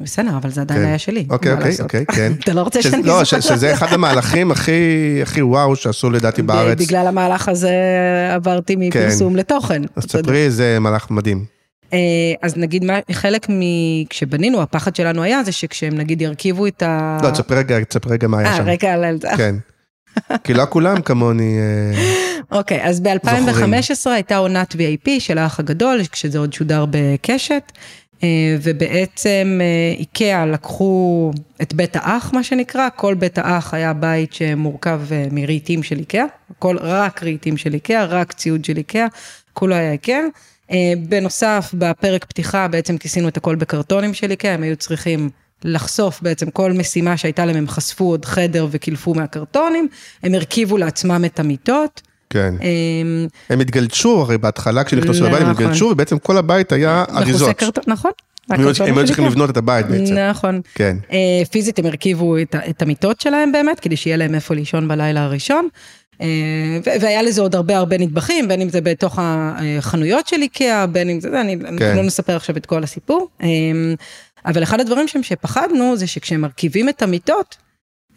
בסדר, 0.00 0.36
אבל 0.36 0.50
זה 0.50 0.60
עדיין 0.60 0.80
כן. 0.80 0.86
היה 0.86 0.98
שלי. 0.98 1.26
אוקיי, 1.30 1.52
אוקיי, 1.52 1.66
לעשות? 1.70 1.80
אוקיי, 1.84 2.04
כן. 2.06 2.32
אתה 2.44 2.52
לא 2.52 2.62
רוצה 2.62 2.82
שזה- 2.82 2.90
שאני 2.90 3.02
לא, 3.02 3.24
ש- 3.24 3.34
שזה 3.34 3.72
אחד 3.72 3.92
המהלכים 3.92 4.50
הכי, 4.50 4.72
הכי 5.22 5.42
וואו 5.42 5.76
שעשו 5.76 6.10
לדעתי 6.10 6.42
בארץ. 6.42 6.78
בגלל 6.80 7.06
המהלך 7.06 7.48
הזה 7.48 7.70
עברתי 8.34 8.76
מפרסום 8.78 9.36
לתוכן. 9.36 9.82
אז. 9.96 10.04
תספרי, 10.06 10.50
זה 10.50 10.78
מהלך 10.80 11.10
מדהים. 11.10 11.57
אה, 11.92 11.98
אז 12.42 12.56
נגיד, 12.56 12.84
חלק 13.12 13.50
מ... 13.50 13.60
כשבנינו, 14.10 14.62
הפחד 14.62 14.96
שלנו 14.96 15.22
היה 15.22 15.44
זה 15.44 15.52
שכשהם 15.52 15.94
נגיד 15.94 16.22
ירכיבו 16.22 16.66
את 16.66 16.82
ה... 16.82 17.18
לא, 17.22 17.30
תספרי 17.30 17.56
רגע, 17.58 17.84
תספרי 17.84 18.12
רגע 18.12 18.28
מה 18.28 18.38
היה 18.38 18.48
אה, 18.52 18.56
שם. 18.56 18.64
רגע, 18.66 18.92
על- 18.92 19.18
כן. 19.36 19.54
כי 20.44 20.54
לא 20.54 20.64
כולם 20.70 21.02
כמוני, 21.02 21.58
אה, 21.58 21.98
אוקיי, 22.58 22.84
אז 22.84 23.00
ב-2015 23.00 24.10
הייתה 24.10 24.36
עונת 24.36 24.74
VIP 24.74 25.08
של 25.18 25.38
האח 25.38 25.60
הגדול, 25.60 26.00
כשזה 26.12 26.38
עוד 26.38 26.52
שודר 26.52 26.84
בקשת, 26.90 27.72
אה, 28.22 28.56
ובעצם 28.62 29.58
אה, 29.60 29.94
איקאה 29.98 30.46
לקחו 30.46 31.30
את 31.62 31.74
בית 31.74 31.96
האח, 31.96 32.32
מה 32.32 32.42
שנקרא, 32.42 32.88
כל 32.96 33.14
בית 33.14 33.38
האח 33.38 33.74
היה 33.74 33.92
בית 33.92 34.32
שמורכב 34.32 35.00
אה, 35.12 35.26
מרהיטים 35.30 35.82
של 35.82 35.98
איקאה, 35.98 36.24
רק 36.80 37.22
רהיטים 37.22 37.56
של 37.56 37.74
איקאה, 37.74 38.04
רק 38.04 38.32
ציוד 38.32 38.64
של 38.64 38.76
איקאה, 38.76 39.06
כולו 39.52 39.74
היה 39.74 39.92
איקאה. 39.92 40.20
אה, 40.70 40.76
בנוסף, 41.08 41.70
בפרק 41.74 42.24
פתיחה 42.24 42.68
בעצם 42.68 42.98
כיסינו 42.98 43.28
את 43.28 43.36
הכל 43.36 43.54
בקרטונים 43.54 44.14
של 44.14 44.30
איקאה, 44.30 44.54
הם 44.54 44.62
היו 44.62 44.76
צריכים 44.76 45.30
לחשוף 45.64 46.22
בעצם 46.22 46.50
כל 46.50 46.72
משימה 46.72 47.16
שהייתה 47.16 47.44
להם, 47.46 47.56
הם 47.56 47.68
חשפו 47.68 48.04
עוד 48.04 48.24
חדר 48.24 48.66
וקילפו 48.70 49.14
מהקרטונים, 49.14 49.88
הם 50.22 50.34
הרכיבו 50.34 50.76
לעצמם 50.78 51.22
את 51.26 51.40
המיטות. 51.40 52.02
כן. 52.30 52.54
אמ, 52.62 53.26
הם 53.50 53.60
התגלשו 53.60 54.20
הרי 54.20 54.38
בהתחלה 54.38 54.84
כשנכנסו 54.84 55.24
לבית, 55.24 55.40
הם 55.40 55.50
נכון. 55.50 55.64
התגלשו, 55.64 55.84
ובעצם 55.84 56.18
כל 56.18 56.36
הבית 56.36 56.72
היה 56.72 57.04
מכוסי 57.08 57.22
אריזות. 57.22 57.56
קרטון, 57.56 57.84
נכון. 57.86 58.10
הם 58.50 58.60
היו- 58.60 58.74
צריכים. 59.06 59.26
לבנות 59.26 59.50
את 59.50 59.56
הבית 59.56 59.86
בעצם. 59.86 60.14
נכון. 60.14 60.60
כן. 60.74 60.96
אה, 61.12 61.42
פיזית 61.50 61.78
הם 61.78 61.86
הרכיבו 61.86 62.38
את 62.38 62.54
את 62.70 62.82
המיטות 62.82 63.20
שלהם 63.20 63.52
באמת, 63.52 63.80
כדי 63.80 63.96
שיהיה 63.96 64.16
להם 64.16 64.34
איפה 64.34 64.54
לישון 64.54 64.88
בלילה 64.88 65.24
הראשון. 65.24 65.68
אה, 66.20 66.26
והיה 67.00 67.22
לזה 67.22 67.40
עוד 67.40 67.54
הרבה 67.54 67.76
הרבה 67.76 67.98
נדבכים, 67.98 68.48
בין 68.48 68.60
אם 68.60 68.68
זה 68.68 68.80
בתוך 68.80 69.18
החנויות 69.22 70.28
של 70.28 70.42
איקאה, 70.42 70.86
בין 70.86 71.10
אם 71.10 71.20
זה, 71.20 71.40
אני 71.40 71.56
כן. 71.78 71.96
לא 71.96 72.02
נספר 72.02 72.36
עכשיו 72.36 72.56
את 72.56 72.66
כל 72.66 72.82
הסיפור. 72.82 73.28
אה, 73.42 73.48
אבל 74.46 74.62
אחד 74.62 74.80
הדברים 74.80 75.08
שם 75.08 75.22
שפחדנו 75.22 75.96
זה 75.96 76.06
שכשהם 76.06 76.40
מרכיבים 76.40 76.88
את 76.88 77.02
המיטות, 77.02 77.56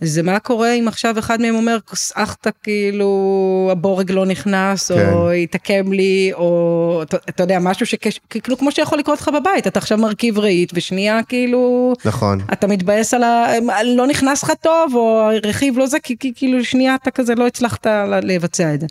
זה 0.03 0.23
מה 0.23 0.39
קורה 0.39 0.73
אם 0.73 0.87
עכשיו 0.87 1.19
אחד 1.19 1.41
מהם 1.41 1.55
אומר, 1.55 1.77
סאחת 1.93 2.47
כאילו 2.63 3.69
הבורג 3.71 4.11
לא 4.11 4.25
נכנס, 4.25 4.91
כן. 4.91 5.13
או 5.13 5.31
התעכם 5.31 5.93
לי, 5.93 6.31
או 6.33 6.99
אתה, 7.03 7.17
אתה 7.29 7.43
יודע, 7.43 7.59
משהו 7.59 7.85
שכאילו 7.85 8.57
כמו 8.57 8.71
שיכול 8.71 8.99
לקרות 8.99 9.21
לך 9.21 9.27
בבית, 9.27 9.67
אתה 9.67 9.79
עכשיו 9.79 9.97
מרכיב 9.97 10.39
רהיט, 10.39 10.71
ושנייה 10.73 11.23
כאילו, 11.23 11.93
נכון. 12.05 12.39
אתה 12.53 12.67
מתבאס 12.67 13.13
על 13.13 13.23
ה... 13.23 13.47
לא 13.83 14.07
נכנס 14.07 14.43
לך 14.43 14.51
טוב, 14.61 14.95
או 14.95 15.29
הרכיב 15.31 15.77
לא 15.77 15.87
זה, 15.87 15.99
כי, 15.99 16.15
כי 16.19 16.31
כאילו 16.35 16.63
שנייה 16.63 16.95
אתה 16.95 17.11
כזה 17.11 17.35
לא 17.35 17.47
הצלחת 17.47 17.87
לבצע 18.23 18.73
את 18.73 18.81
זה. 18.81 18.87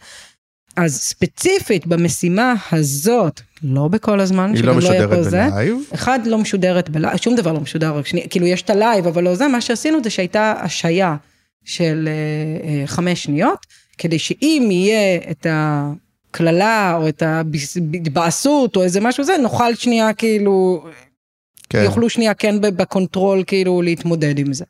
אז 0.76 0.96
ספציפית 0.96 1.86
במשימה 1.86 2.54
הזאת, 2.72 3.40
לא 3.62 3.88
בכל 3.88 4.20
הזמן, 4.20 4.52
היא 4.54 4.64
לא 4.64 4.70
יהיה 4.70 4.78
משודרת 4.78 5.24
זה, 5.24 5.46
בלייב. 5.50 5.76
אחד 5.94 6.18
לא 6.26 6.38
משודרת 6.38 6.90
בלייב, 6.90 7.16
שום 7.16 7.34
דבר 7.34 7.52
לא 7.52 7.60
משודר, 7.60 8.02
שנייה, 8.02 8.28
כאילו 8.28 8.46
יש 8.46 8.62
את 8.62 8.70
הלייב, 8.70 9.06
אבל 9.06 9.24
לא 9.24 9.34
זה, 9.34 9.48
מה 9.48 9.60
שעשינו 9.60 9.98
זה 10.04 10.10
שהייתה 10.10 10.54
השהיה 10.60 11.16
של 11.64 12.08
אה, 12.08 12.68
אה, 12.68 12.86
חמש 12.86 13.22
שניות, 13.22 13.66
כדי 13.98 14.18
שאם 14.18 14.68
יהיה 14.70 15.20
את 15.30 15.46
הקללה 15.50 16.96
או 16.96 17.08
את 17.08 17.22
ההתבאסות 17.22 18.76
או 18.76 18.82
איזה 18.82 19.00
משהו 19.00 19.24
זה, 19.24 19.36
נוכל 19.42 19.74
שנייה 19.74 20.12
כאילו, 20.12 20.84
כן. 21.68 21.82
יוכלו 21.84 22.10
שנייה 22.10 22.34
כן 22.34 22.60
ב 22.60 22.71
control 22.71 23.44
כאילו 23.46 23.82
להתמודד 23.82 24.38
עם 24.38 24.52
זה. 24.52 24.64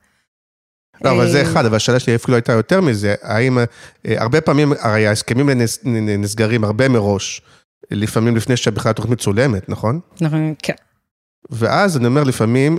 לא, 1.05 1.11
אבל 1.11 1.31
זה 1.31 1.39
אה, 1.39 1.43
אחד, 1.43 1.65
אבל 1.65 1.77
השאלה 1.77 2.01
שלי 2.01 2.15
אפילו 2.15 2.35
הייתה 2.35 2.53
יותר 2.53 2.81
מזה, 2.81 3.15
האם, 3.23 3.59
אה, 3.59 3.65
הרבה 4.07 4.41
פעמים, 4.41 4.73
הרי 4.81 5.07
ההסכמים 5.07 5.51
נסגרים 6.19 6.65
הרבה 6.65 6.89
מראש, 6.89 7.43
לפעמים 7.91 8.37
לפני 8.37 8.57
שבכלל 8.57 8.91
התוכנית 8.91 9.13
מצולמת, 9.13 9.69
נכון? 9.69 10.01
נכון, 10.21 10.55
כן. 10.63 10.75
ואז 11.51 11.97
אני 11.97 12.07
אומר, 12.07 12.23
לפעמים, 12.25 12.79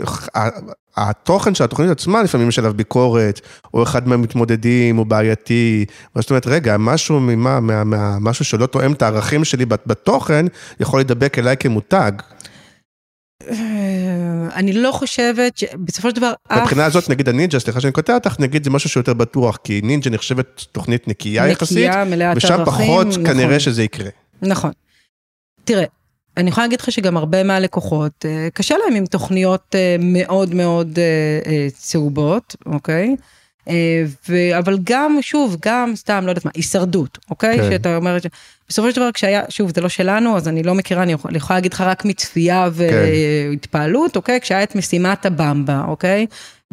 התוכן 0.97 1.55
של 1.55 1.63
התוכנית 1.63 1.89
עצמה, 1.89 2.23
לפעמים 2.23 2.49
יש 2.49 2.59
עליו 2.59 2.73
ביקורת, 2.73 3.41
או 3.73 3.83
אחד 3.83 4.07
מהמתמודדים 4.07 4.95
הוא 4.97 5.05
בעייתי, 5.05 5.85
זאת 6.15 6.29
אומרת, 6.29 6.47
רגע, 6.47 6.77
משהו 6.77 7.19
ממה, 7.19 7.59
מה, 7.59 7.83
מה, 7.83 8.17
משהו 8.19 8.45
שלא 8.45 8.65
תואם 8.65 8.93
את 8.93 9.01
הערכים 9.01 9.43
שלי 9.45 9.65
בת- 9.65 9.87
בתוכן, 9.87 10.45
יכול 10.79 10.99
להידבק 10.99 11.39
אליי 11.39 11.57
כמותג. 11.57 12.11
אה, 13.49 13.55
אני 14.55 14.73
לא 14.73 14.91
חושבת 14.91 15.57
שבסופו 15.57 16.09
של 16.09 16.15
דבר 16.15 16.31
אף 16.47 16.61
מבחינה 16.61 16.85
הזאת, 16.85 17.09
נגיד 17.09 17.29
הנינג'ה, 17.29 17.59
סליחה 17.59 17.81
שאני 17.81 17.91
קוטע 17.93 18.13
אותך, 18.13 18.35
נגיד 18.39 18.63
זה 18.63 18.69
משהו 18.69 18.89
שיותר 18.89 19.13
בטוח, 19.13 19.57
כי 19.63 19.81
נינג'ה 19.83 20.09
נחשבת 20.09 20.65
תוכנית 20.71 21.07
נקייה 21.07 21.47
יחסית, 21.47 21.77
נקייה, 21.77 22.05
מלאת 22.05 22.37
ושם 22.37 22.53
ערכים, 22.53 22.65
פחות 22.65 23.07
נכון. 23.07 23.25
כנראה 23.25 23.59
שזה 23.59 23.83
יקרה. 23.83 24.09
נכון. 24.41 24.71
תראה, 25.71 25.83
אני 26.37 26.49
יכולה 26.49 26.65
להגיד 26.67 26.81
לך 26.81 26.91
שגם 26.91 27.17
הרבה 27.17 27.43
מהלקוחות, 27.43 28.25
אה, 28.25 28.47
קשה 28.53 28.75
להם 28.85 28.95
עם 28.95 29.05
תוכניות 29.05 29.75
אה, 29.75 29.95
מאוד 29.99 30.53
מאוד 30.53 30.99
אה, 30.99 31.67
צהובות, 31.73 32.55
אוקיי? 32.65 33.15
ו- 34.29 34.57
אבל 34.57 34.77
גם, 34.83 35.17
שוב, 35.21 35.57
גם 35.65 35.91
סתם, 35.95 36.23
לא 36.25 36.31
יודעת 36.31 36.45
מה, 36.45 36.51
הישרדות, 36.55 37.17
אוקיי? 37.29 37.57
כן. 37.57 37.71
שאתה 37.71 37.95
אומר, 37.95 38.19
ש- 38.19 38.25
בסופו 38.69 38.89
של 38.91 38.95
דבר 38.95 39.11
כשהיה, 39.11 39.41
שוב, 39.49 39.71
זה 39.75 39.81
לא 39.81 39.89
שלנו, 39.89 40.37
אז 40.37 40.47
אני 40.47 40.63
לא 40.63 40.75
מכירה, 40.75 41.03
אני 41.03 41.11
יכול- 41.11 41.29
אני 41.29 41.37
יכולה 41.37 41.57
להגיד 41.57 41.73
לך 41.73 41.81
רק 41.81 42.05
מצפייה 42.05 42.69
והתפעלות, 42.73 44.15
אוקיי? 44.15 44.39
כשהיה 44.41 44.63
את 44.63 44.75
משימת 44.75 45.25
הבמבה, 45.25 45.83
אוקיי? 45.87 46.25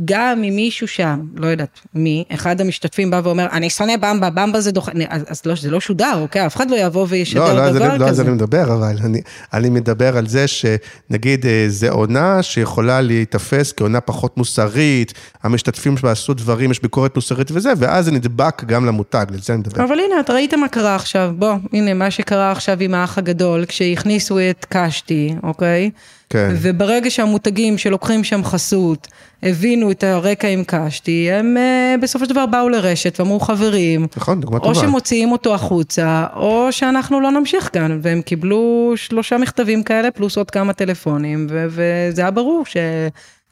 גם 0.04 0.42
אם 0.44 0.56
מישהו 0.56 0.88
שם, 0.88 1.20
לא 1.36 1.46
יודעת 1.46 1.80
מי, 1.94 2.24
אחד 2.34 2.60
המשתתפים 2.60 3.10
בא 3.10 3.20
ואומר, 3.24 3.46
אני 3.52 3.70
שונא 3.70 3.96
במבה, 3.96 4.30
במבה 4.30 4.60
זה 4.60 4.70
דוחה, 4.72 4.92
אז, 5.08 5.22
אז 5.28 5.42
לא, 5.46 5.54
זה 5.60 5.70
לא 5.70 5.80
שודר, 5.80 6.18
אוקיי? 6.20 6.46
אף 6.46 6.56
אחד 6.56 6.70
לא 6.70 6.76
יבוא 6.76 7.06
וישדר 7.08 7.40
לא, 7.44 7.52
לא, 7.52 7.62
על 7.64 7.72
זה- 7.72 7.78
דבר 7.78 7.88
לא 7.88 7.92
על 7.92 7.98
זה 7.98 8.08
כזה. 8.08 8.22
אני 8.22 8.30
מדבר, 8.30 8.74
אבל 8.74 8.94
אני, 9.04 9.20
אני 9.52 9.68
מדבר 9.70 10.16
על 10.16 10.26
זה 10.28 10.44
שנגיד 10.48 11.46
אה, 11.46 11.64
זה 11.68 11.90
עונה 11.90 12.42
שיכולה 12.42 13.00
להיתפס 13.00 13.72
כעונה 13.72 14.00
פחות 14.00 14.36
מוסרית, 14.36 15.12
המשתתפים 15.42 15.96
שבה 15.96 16.10
עשו 16.12 16.34
דברים, 16.34 16.70
יש 16.70 16.82
ביקורת 16.82 17.14
מוסרית 17.16 17.48
וזה, 17.52 17.72
ואז 17.78 18.04
זה 18.04 18.12
נדבק 18.12 18.64
גם 18.64 18.86
למותג, 18.86 19.26
לזה 19.30 19.52
אני 19.52 19.60
מדבר. 19.60 19.84
אבל 19.84 19.94
הנה, 19.98 20.20
אתה 20.20 20.32
ראית 20.32 20.54
מה 20.54 20.68
קרה 20.68 20.94
עכשיו, 20.94 21.32
בוא, 21.38 21.54
הנה 21.72 21.94
מה 21.94 22.10
שקרה 22.10 22.52
עכשיו 22.52 22.76
עם 22.80 22.94
האח 22.94 23.18
הגדול, 23.18 23.64
כשהכניסו 23.64 24.38
את 24.50 24.66
קשתי, 24.68 25.34
אוקיי? 25.42 25.90
כן. 26.30 26.54
וברגע 26.62 27.10
שהמותגים 27.10 27.78
שלוקחים 27.78 28.24
שם 28.24 28.44
חסות, 28.44 29.08
הבינו 29.42 29.90
את 29.90 30.04
הרקע 30.04 30.48
עם 30.48 30.64
קשתי, 30.66 31.30
הם 31.32 31.56
אה, 31.56 31.94
בסופו 32.02 32.24
של 32.24 32.30
דבר 32.30 32.46
באו 32.46 32.68
לרשת 32.68 33.20
ואמרו 33.20 33.40
חברים, 33.40 34.06
נכון, 34.16 34.40
דוגמה 34.40 34.58
או 34.58 34.62
טובה. 34.74 34.86
שמוציאים 34.86 35.32
אותו 35.32 35.54
החוצה, 35.54 36.26
או 36.36 36.68
שאנחנו 36.70 37.20
לא 37.20 37.30
נמשיך 37.30 37.70
כאן, 37.72 37.98
והם 38.02 38.22
קיבלו 38.22 38.92
שלושה 38.96 39.38
מכתבים 39.38 39.82
כאלה, 39.82 40.10
פלוס 40.10 40.36
עוד 40.36 40.50
כמה 40.50 40.72
טלפונים, 40.72 41.46
ו- 41.50 41.66
וזה 41.68 42.22
היה 42.22 42.30
ברור 42.30 42.64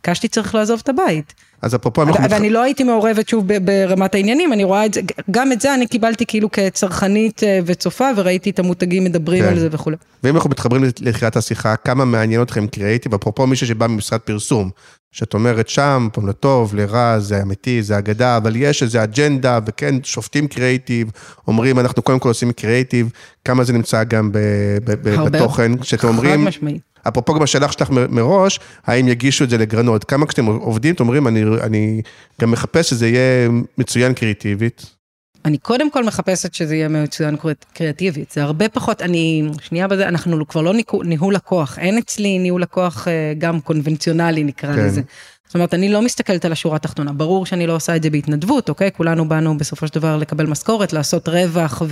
שקשתי 0.06 0.28
צריך 0.28 0.54
לעזוב 0.54 0.80
את 0.82 0.88
הבית. 0.88 1.34
אז 1.62 1.74
אפרופו, 1.74 2.02
אנחנו 2.02 2.30
ואני 2.30 2.50
לא 2.50 2.62
הייתי 2.62 2.84
מעורבת 2.84 3.28
שוב 3.28 3.44
ברמת 3.64 4.14
העניינים, 4.14 4.52
אני 4.52 4.64
רואה 4.64 4.86
את 4.86 4.94
זה, 4.94 5.00
גם 5.30 5.52
את 5.52 5.60
זה 5.60 5.74
אני 5.74 5.86
קיבלתי 5.86 6.26
כאילו 6.26 6.50
כצרכנית 6.50 7.42
אה, 7.42 7.58
וצופה, 7.66 8.08
וראיתי 8.16 8.50
את 8.50 8.58
המותגים 8.58 9.04
מדברים 9.04 9.42
כן. 9.42 9.48
על 9.48 9.58
זה 9.58 9.68
וכולי. 9.70 9.96
ואם 10.22 10.34
אנחנו 10.34 10.50
מתחברים 10.50 10.84
לתחילת 11.00 11.36
השיחה, 11.36 11.76
כמה 11.76 12.04
מעניין 12.04 12.42
אתכם 12.42 12.66
קריאיטיב, 12.66 13.14
אפרופו 13.14 13.46
מישהו 13.46 13.66
שבא 13.66 13.86
ממשרד 13.86 14.20
פרסום, 14.20 14.70
שאת 15.12 15.34
אומרת 15.34 15.68
שם, 15.68 16.08
פעם 16.12 16.28
לטוב, 16.28 16.74
לרע, 16.74 17.18
זה 17.18 17.42
אמיתי, 17.42 17.82
זה 17.82 17.98
אגדה, 17.98 18.36
אבל 18.36 18.56
יש 18.56 18.82
איזו 18.82 19.02
אג'נדה, 19.02 19.58
וכן, 19.66 19.94
שופטים 20.02 20.48
קריאיטיב, 20.48 21.10
אומרים, 21.48 21.78
אנחנו 21.78 22.02
קודם 22.02 22.18
כל 22.18 22.28
עושים 22.28 22.52
קריאיטיב, 22.52 23.10
כמה 23.44 23.64
זה 23.64 23.72
נמצא 23.72 24.04
גם 24.04 24.32
ב- 24.32 24.38
ב- 24.84 25.08
ב-. 25.08 25.24
בתוכן, 25.24 25.76
כשאתם 25.76 26.02
חד 26.02 26.08
אומרים, 26.08 26.44
משמעית. 26.44 26.95
אפרופו 27.08 27.34
גם 27.34 27.42
השאלה 27.42 27.72
שלך 27.72 27.90
מראש, 27.90 28.60
האם 28.86 29.08
יגישו 29.08 29.44
את 29.44 29.50
זה 29.50 29.58
לגרנות, 29.58 30.04
כמה 30.04 30.26
כשאתם 30.26 30.46
עובדים, 30.46 30.94
אתם 30.94 31.04
אומרים, 31.04 31.26
אני, 31.28 31.42
אני 31.62 32.02
גם 32.40 32.50
מחפש 32.50 32.90
שזה 32.90 33.08
יהיה 33.08 33.48
מצוין 33.78 34.14
קריאיטיבית. 34.14 34.96
אני 35.44 35.58
קודם 35.58 35.90
כל 35.90 36.04
מחפשת 36.04 36.54
שזה 36.54 36.76
יהיה 36.76 36.88
מצוין 36.88 37.36
קריאט- 37.36 37.64
קריאטיבית, 37.74 38.30
זה 38.30 38.42
הרבה 38.42 38.68
פחות, 38.68 39.02
אני, 39.02 39.48
שנייה 39.62 39.88
בזה, 39.88 40.08
אנחנו 40.08 40.46
כבר 40.48 40.60
לא 40.62 40.72
ניהול, 40.74 41.06
ניהול 41.06 41.34
לקוח, 41.34 41.78
אין 41.78 41.98
אצלי 41.98 42.38
ניהול 42.38 42.62
לקוח 42.62 43.08
אה, 43.08 43.32
גם 43.38 43.60
קונבנציונלי 43.60 44.44
נקרא 44.44 44.74
כן. 44.74 44.86
לזה. 44.86 45.02
זאת 45.46 45.54
אומרת, 45.54 45.74
אני 45.74 45.88
לא 45.88 46.02
מסתכלת 46.02 46.44
על 46.44 46.52
השורה 46.52 46.76
התחתונה, 46.76 47.12
ברור 47.12 47.46
שאני 47.46 47.66
לא 47.66 47.72
עושה 47.72 47.96
את 47.96 48.02
זה 48.02 48.10
בהתנדבות, 48.10 48.68
אוקיי? 48.68 48.90
כולנו 48.96 49.28
באנו 49.28 49.58
בסופו 49.58 49.86
של 49.86 49.94
דבר 49.94 50.16
לקבל 50.16 50.46
משכורת, 50.46 50.92
לעשות 50.92 51.28
רווח 51.28 51.82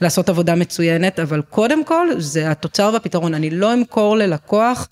ולעשות 0.00 0.28
עבודה 0.28 0.54
מצוינת, 0.54 1.20
אבל 1.20 1.42
קודם 1.42 1.84
כל 1.84 2.08
זה 2.18 2.50
התוצר 2.50 2.90
והפתרון, 2.92 3.34
אני 3.34 3.50
לא 3.50 3.74
אמכור 3.74 4.16
ללקוח 4.16 4.88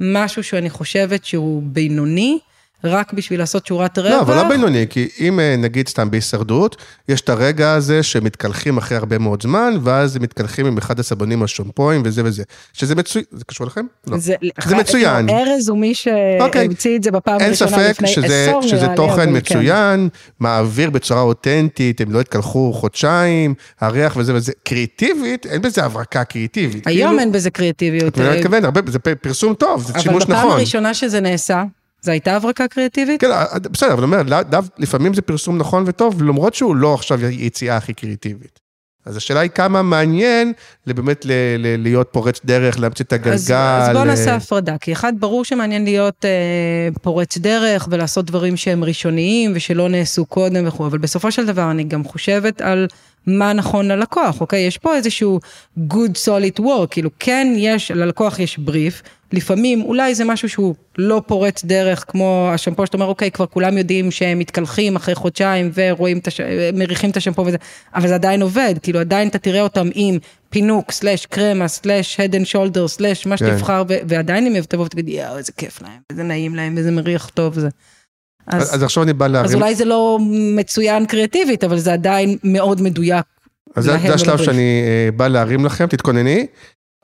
משהו 0.00 0.42
שאני 0.42 0.70
חושבת 0.70 1.24
שהוא 1.24 1.62
בינוני, 1.64 2.38
רק 2.84 3.12
בשביל 3.12 3.38
לעשות 3.40 3.66
שורת 3.66 3.98
רווח. 3.98 4.10
לא, 4.10 4.20
אבל 4.20 4.36
לא 4.36 4.48
בינוני, 4.48 4.86
כי 4.90 5.08
אם 5.20 5.40
אה, 5.40 5.54
נגיד 5.58 5.88
סתם 5.88 6.10
בהישרדות, 6.10 6.76
יש 7.08 7.20
את 7.20 7.28
הרגע 7.28 7.72
הזה 7.72 8.02
שמתקלחים 8.02 8.76
אחרי 8.78 8.96
הרבה 8.98 9.18
מאוד 9.18 9.42
זמן, 9.42 9.74
ואז 9.82 10.16
מתקלחים 10.18 10.66
עם 10.66 10.78
אחד 10.78 11.00
הסבונים 11.00 11.42
השומפואים 11.42 12.02
וזה 12.04 12.22
וזה. 12.24 12.42
שזה 12.72 12.94
מצוין, 12.94 13.24
זה 13.32 13.44
קשור 13.44 13.66
לכם? 13.66 13.86
לא. 14.06 14.18
זה, 14.18 14.34
זה 14.64 14.76
מצוין. 14.76 15.28
ארז 15.30 15.68
הוא 15.68 15.78
מי 15.78 15.92
אוקיי. 16.40 16.62
שהמציא 16.64 16.96
את 16.96 17.02
זה 17.02 17.10
בפעם 17.10 17.40
אין 17.40 17.46
הראשונה 17.46 17.70
ספק 17.70 17.90
לפני 17.90 18.08
שזה, 18.08 18.46
עשור 18.48 18.62
שזה 18.62 18.76
נראה 18.76 18.88
לי, 18.88 18.96
תוכן 18.96 19.12
אבל 19.12 19.24
כן. 19.26 19.32
מצוין, 19.36 20.08
מעביר 20.40 20.90
בצורה 20.90 21.20
אותנטית, 21.20 22.00
הם 22.00 22.12
לא 22.12 22.20
התקלחו 22.20 22.72
חודשיים, 22.72 23.54
הריח 23.80 24.16
וזה 24.16 24.34
וזה. 24.34 24.52
קריאיטיבית, 24.64 25.46
אין 25.46 25.62
בזה 25.62 25.84
הברקה 25.84 26.24
קריאיטיבית. 26.24 26.86
היום 26.86 27.08
כאילו, 27.08 27.20
אין 27.20 27.32
בזה 27.32 27.50
קריאטיביות. 27.50 28.18
אני 28.18 28.38
מתכוון? 28.38 28.64
הרבה- 28.64 28.80
זה 28.86 28.98
פרסום 28.98 29.54
טוב, 29.54 29.82
זה 29.82 29.92
אבל 29.92 30.00
שימוש 30.02 30.24
בפעם 30.24 30.36
נכון. 30.38 30.50
הראשונה 30.50 30.94
שזה 30.94 31.20
נעשה, 31.20 31.64
זו 32.06 32.12
הייתה 32.12 32.36
הברקה 32.36 32.68
קריאטיבית? 32.68 33.20
כן, 33.20 33.28
בסדר, 33.70 33.92
אבל 33.92 34.04
אני 34.04 34.12
אומר, 34.12 34.40
לפעמים 34.78 35.14
זה 35.14 35.22
פרסום 35.22 35.58
נכון 35.58 35.84
וטוב, 35.86 36.22
למרות 36.22 36.54
שהוא 36.54 36.76
לא 36.76 36.94
עכשיו 36.94 37.18
היציאה 37.24 37.76
הכי 37.76 37.94
קריאיטיבית. 37.94 38.60
אז 39.06 39.16
השאלה 39.16 39.40
היא 39.40 39.50
כמה 39.50 39.82
מעניין 39.82 40.52
באמת 40.86 41.24
ל- 41.24 41.32
ל- 41.58 41.82
להיות 41.82 42.08
פורץ 42.12 42.40
דרך, 42.44 42.78
להמציא 42.80 43.04
את 43.04 43.12
הגלגל. 43.12 43.34
אז, 43.34 43.50
אז 43.50 43.88
בוא 43.92 44.00
אה, 44.00 44.04
נעשה 44.04 44.34
הפרדה, 44.34 44.78
כי 44.78 44.92
אחד, 44.92 45.12
ברור 45.18 45.44
שמעניין 45.44 45.84
להיות 45.84 46.24
אה, 46.24 46.88
פורץ 47.02 47.38
דרך 47.38 47.88
ולעשות 47.90 48.24
דברים 48.24 48.56
שהם 48.56 48.84
ראשוניים 48.84 49.52
ושלא 49.54 49.88
נעשו 49.88 50.26
קודם 50.26 50.68
וכו', 50.68 50.86
אבל 50.86 50.98
בסופו 50.98 51.32
של 51.32 51.46
דבר 51.46 51.70
אני 51.70 51.84
גם 51.84 52.04
חושבת 52.04 52.60
על 52.60 52.86
מה 53.26 53.52
נכון 53.52 53.88
ללקוח, 53.88 54.40
אוקיי? 54.40 54.60
יש 54.60 54.78
פה 54.78 54.96
איזשהו 54.96 55.40
good 55.78 56.16
solid 56.24 56.60
work, 56.60 56.86
כאילו 56.90 57.10
כן 57.18 57.52
יש, 57.56 57.90
ללקוח 57.90 58.38
יש 58.38 58.58
בריף, 58.58 59.02
לפעמים 59.32 59.82
אולי 59.82 60.14
זה 60.14 60.24
משהו 60.24 60.48
שהוא 60.48 60.74
לא 60.98 61.22
פורץ 61.26 61.64
דרך, 61.64 62.04
כמו 62.08 62.50
השמפו 62.52 62.86
שאתה 62.86 62.96
אומר, 62.96 63.06
אוקיי, 63.06 63.30
כבר 63.30 63.46
כולם 63.46 63.78
יודעים 63.78 64.10
שהם 64.10 64.38
מתקלחים 64.38 64.96
אחרי 64.96 65.14
חודשיים 65.14 65.70
ורואים 65.74 66.18
את 66.18 66.26
הש... 66.26 66.40
מריחים 66.74 67.10
את 67.10 67.16
השמפו 67.16 67.46
וזה, 67.46 67.56
אבל 67.94 68.08
זה 68.08 68.14
עדיין 68.14 68.42
עובד, 68.42 68.74
כאילו 68.82 69.00
עדיין 69.00 69.28
אתה 69.28 69.38
תראה 69.38 69.60
אותם 69.60 69.88
עם 69.94 70.18
פינוק, 70.50 70.92
סלאש 70.92 71.26
קרמה, 71.26 71.68
סלאש 71.68 72.20
head 72.20 72.32
and 72.32 72.46
shoulder, 72.54 72.86
סלאש 72.86 73.26
מה 73.26 73.36
כן. 73.36 73.46
שתבחר, 73.46 73.82
ו- 73.88 73.98
ועדיין 74.08 74.46
אם 74.46 74.62
תבוא 74.68 74.84
ותגיד, 74.84 75.08
יואו, 75.08 75.38
איזה 75.38 75.52
כיף 75.52 75.82
להם, 75.82 76.00
איזה 76.10 76.22
נעים 76.22 76.54
להם, 76.54 76.78
איזה 76.78 76.90
מריח 76.90 77.30
טוב 77.34 77.54
זה. 77.54 77.68
אז, 78.46 78.74
אז 78.74 78.82
עכשיו 78.82 79.02
אני 79.02 79.12
בא 79.12 79.26
אז 79.26 79.32
להרים, 79.32 79.54
אולי 79.54 79.74
זה 79.74 79.84
לא 79.84 80.18
מצוין 80.56 81.06
קריאטיבית, 81.06 81.64
אבל 81.64 81.78
זה 81.78 81.92
עדיין 81.92 82.38
מאוד 82.44 82.82
מדויק. 82.82 83.26
אז 83.76 83.84
זה 83.84 84.14
השלב. 84.14 84.36
שאני 84.36 84.82
אה, 84.86 85.10
בא 85.16 85.28
להרים 85.28 85.64
לכם, 85.64 85.86
תתכונני. 85.86 86.46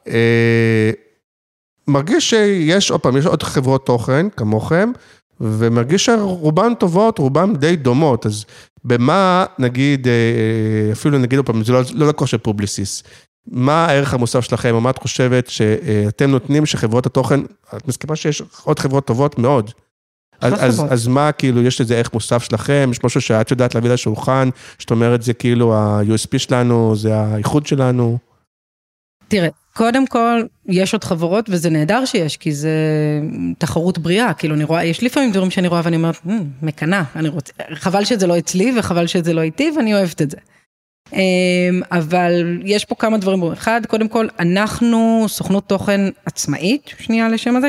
אה, 0.08 0.90
מרגיש 1.88 2.30
שיש, 2.30 2.90
עוד 2.90 3.00
פעם, 3.00 3.16
יש 3.16 3.26
עוד 3.26 3.42
חברות 3.42 3.86
תוכן 3.86 4.26
כמוכם, 4.30 4.90
ומרגיש 5.40 6.06
שרובן 6.06 6.74
טובות, 6.74 7.18
רובן 7.18 7.56
די 7.56 7.76
דומות, 7.76 8.26
אז 8.26 8.44
במה, 8.84 9.44
נגיד, 9.58 10.08
אה, 10.08 10.92
אפילו 10.92 11.18
נגיד 11.18 11.38
עוד 11.38 11.46
פעם, 11.46 11.64
זה 11.64 11.72
לא, 11.72 11.80
לא 11.94 12.08
לקוח 12.08 12.28
של 12.28 12.38
פובליסיס, 12.38 13.02
מה 13.46 13.86
הערך 13.86 14.14
המוסף 14.14 14.40
שלכם, 14.40 14.74
או 14.74 14.80
מה 14.80 14.90
את 14.90 14.98
חושבת 14.98 15.46
שאתם 15.46 16.30
נותנים 16.30 16.66
שחברות 16.66 17.06
התוכן, 17.06 17.40
את 17.76 17.88
מסכימה 17.88 18.16
שיש 18.16 18.42
עוד 18.64 18.78
חברות 18.78 19.06
טובות 19.06 19.38
מאוד. 19.38 19.70
אז, 20.42 20.54
אז. 20.60 20.84
אז 20.90 21.06
מה, 21.06 21.32
כאילו, 21.32 21.62
יש 21.62 21.80
לזה 21.80 21.96
ערך 21.96 22.12
מוסף 22.14 22.42
שלכם? 22.44 22.88
יש 22.92 23.04
משהו 23.04 23.20
שאת 23.20 23.50
יודעת 23.50 23.74
להביא 23.74 23.90
לשולחן, 23.90 24.48
שאת 24.78 24.90
אומרת, 24.90 25.22
זה 25.22 25.32
כאילו 25.32 25.74
ה-USP 25.74 26.38
שלנו, 26.38 26.96
זה 26.96 27.16
האיחוד 27.16 27.66
שלנו? 27.66 28.18
תראה, 29.28 29.48
קודם 29.74 30.06
כל, 30.06 30.42
יש 30.66 30.92
עוד 30.92 31.04
חברות, 31.04 31.44
וזה 31.48 31.70
נהדר 31.70 32.04
שיש, 32.04 32.36
כי 32.36 32.52
זה 32.52 32.70
תחרות 33.58 33.98
בריאה, 33.98 34.34
כאילו 34.34 34.54
אני 34.54 34.64
רואה, 34.64 34.84
יש 34.84 35.02
לפעמים 35.02 35.32
דברים 35.32 35.50
שאני 35.50 35.68
רואה 35.68 35.80
ואני 35.84 35.96
אומרת, 35.96 36.26
"מ, 36.26 36.30
מקנאה, 36.62 37.02
אני 37.16 37.28
רוצה, 37.28 37.52
חבל 37.74 38.04
שזה 38.04 38.26
לא 38.26 38.38
אצלי 38.38 38.78
וחבל 38.78 39.06
שזה 39.06 39.32
לא 39.32 39.40
איתי, 39.40 39.70
ואני 39.76 39.94
אוהבת 39.94 40.22
את 40.22 40.30
זה. 40.30 40.36
אמ, 41.12 41.82
אבל 41.90 42.60
יש 42.64 42.84
פה 42.84 42.94
כמה 42.94 43.18
דברים. 43.18 43.52
אחד, 43.52 43.80
קודם 43.88 44.08
כל, 44.08 44.26
אנחנו 44.38 45.24
סוכנות 45.28 45.68
תוכן 45.68 46.00
עצמאית, 46.26 46.90
שנייה 46.98 47.28
לשם 47.28 47.56
הזה, 47.56 47.68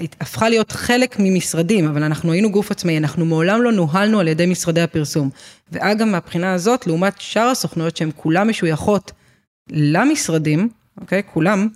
שהפכה 0.00 0.48
להיות 0.48 0.72
חלק 0.72 1.16
ממשרדים, 1.18 1.88
אבל 1.88 2.02
אנחנו 2.02 2.32
היינו 2.32 2.50
גוף 2.50 2.70
עצמאי, 2.70 2.98
אנחנו 2.98 3.24
מעולם 3.24 3.62
לא 3.62 3.72
נוהלנו 3.72 4.20
על 4.20 4.28
ידי 4.28 4.46
משרדי 4.46 4.80
הפרסום. 4.80 5.30
ואגב, 5.72 6.06
מהבחינה 6.06 6.54
הזאת, 6.54 6.86
לעומת 6.86 7.14
שאר 7.18 7.48
הסוכנויות 7.48 7.96
שהן 7.96 8.10
כולן 8.16 8.48
משויכות 8.48 9.12
למשרדים, 9.70 10.68
אוקיי? 11.00 11.22
כולם, 11.32 11.68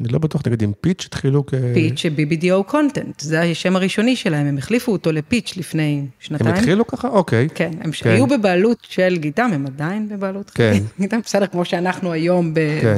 אני 0.00 0.08
לא 0.08 0.18
בטוח, 0.18 0.42
נגיד 0.46 0.62
עם 0.62 0.72
פיץ' 0.80 1.04
התחילו 1.06 1.46
כ... 1.46 1.54
פיץ' 1.74 2.06
ב-BDO 2.16 2.62
קונטנט, 2.62 3.20
זה 3.20 3.42
השם 3.42 3.76
הראשוני 3.76 4.16
שלהם, 4.16 4.46
הם 4.46 4.58
החליפו 4.58 4.92
אותו 4.92 5.12
לפיץ' 5.12 5.54
לפני 5.56 5.98
הם 6.00 6.06
שנתיים. 6.20 6.54
התחילו 6.54 6.86
ככה? 6.86 7.08
אוקיי. 7.08 7.48
כן, 7.54 7.70
הם 7.80 7.90
כן. 7.92 8.10
היו 8.10 8.26
בבעלות 8.26 8.78
של 8.88 9.16
גיטם, 9.16 9.50
הם 9.54 9.66
עדיין 9.66 10.08
בבעלות 10.08 10.50
כן. 10.50 10.82
גיטם, 11.00 11.20
בסדר, 11.24 11.46
כמו 11.46 11.64
שאנחנו 11.64 12.12
היום, 12.12 12.54
ב, 12.54 12.60
כן. 12.80 12.96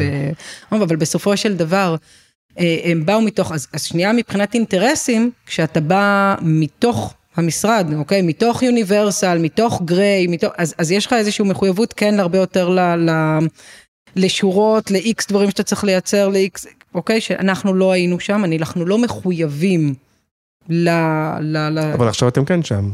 ב, 0.73 0.75
אבל 0.75 0.97
בסופו 0.97 1.37
של 1.37 1.57
דבר, 1.57 1.97
הם 2.85 3.07
באו 3.07 3.21
מתוך, 3.21 3.53
אז, 3.53 3.67
אז 3.73 3.83
שנייה 3.83 4.13
מבחינת 4.13 4.55
אינטרסים, 4.55 5.31
כשאתה 5.47 5.81
בא 5.81 6.35
מתוך 6.43 7.15
המשרד, 7.37 7.87
אוקיי? 7.97 8.23
מתוך 8.23 8.63
יוניברסל, 8.63 9.39
מתוך 9.39 9.83
גריי, 9.85 10.27
מתוך, 10.27 10.53
אז, 10.57 10.75
אז 10.79 10.91
יש 10.91 11.07
לך 11.07 11.13
איזושהי 11.13 11.45
מחויבות 11.45 11.93
כן 11.93 12.15
להרבה 12.15 12.39
יותר 12.39 12.69
ל, 12.69 12.81
ל, 12.81 13.11
לשורות, 14.17 14.91
ל-X 14.91 15.25
דברים 15.29 15.51
שאתה 15.51 15.63
צריך 15.63 15.85
לייצר, 15.85 16.29
ל-X, 16.29 16.67
אוקיי? 16.95 17.21
שאנחנו 17.21 17.75
לא 17.75 17.93
היינו 17.93 18.21
שם, 18.21 18.45
אני- 18.45 18.59
אנחנו 18.59 18.87
לא 18.87 18.99
מחויבים 18.99 19.95
ל... 20.69 20.89
ל, 21.41 21.57
ל... 21.71 21.79
אבל 21.79 22.09
עכשיו 22.09 22.29
אתם 22.29 22.45
כן 22.45 22.63
שם. 22.63 22.91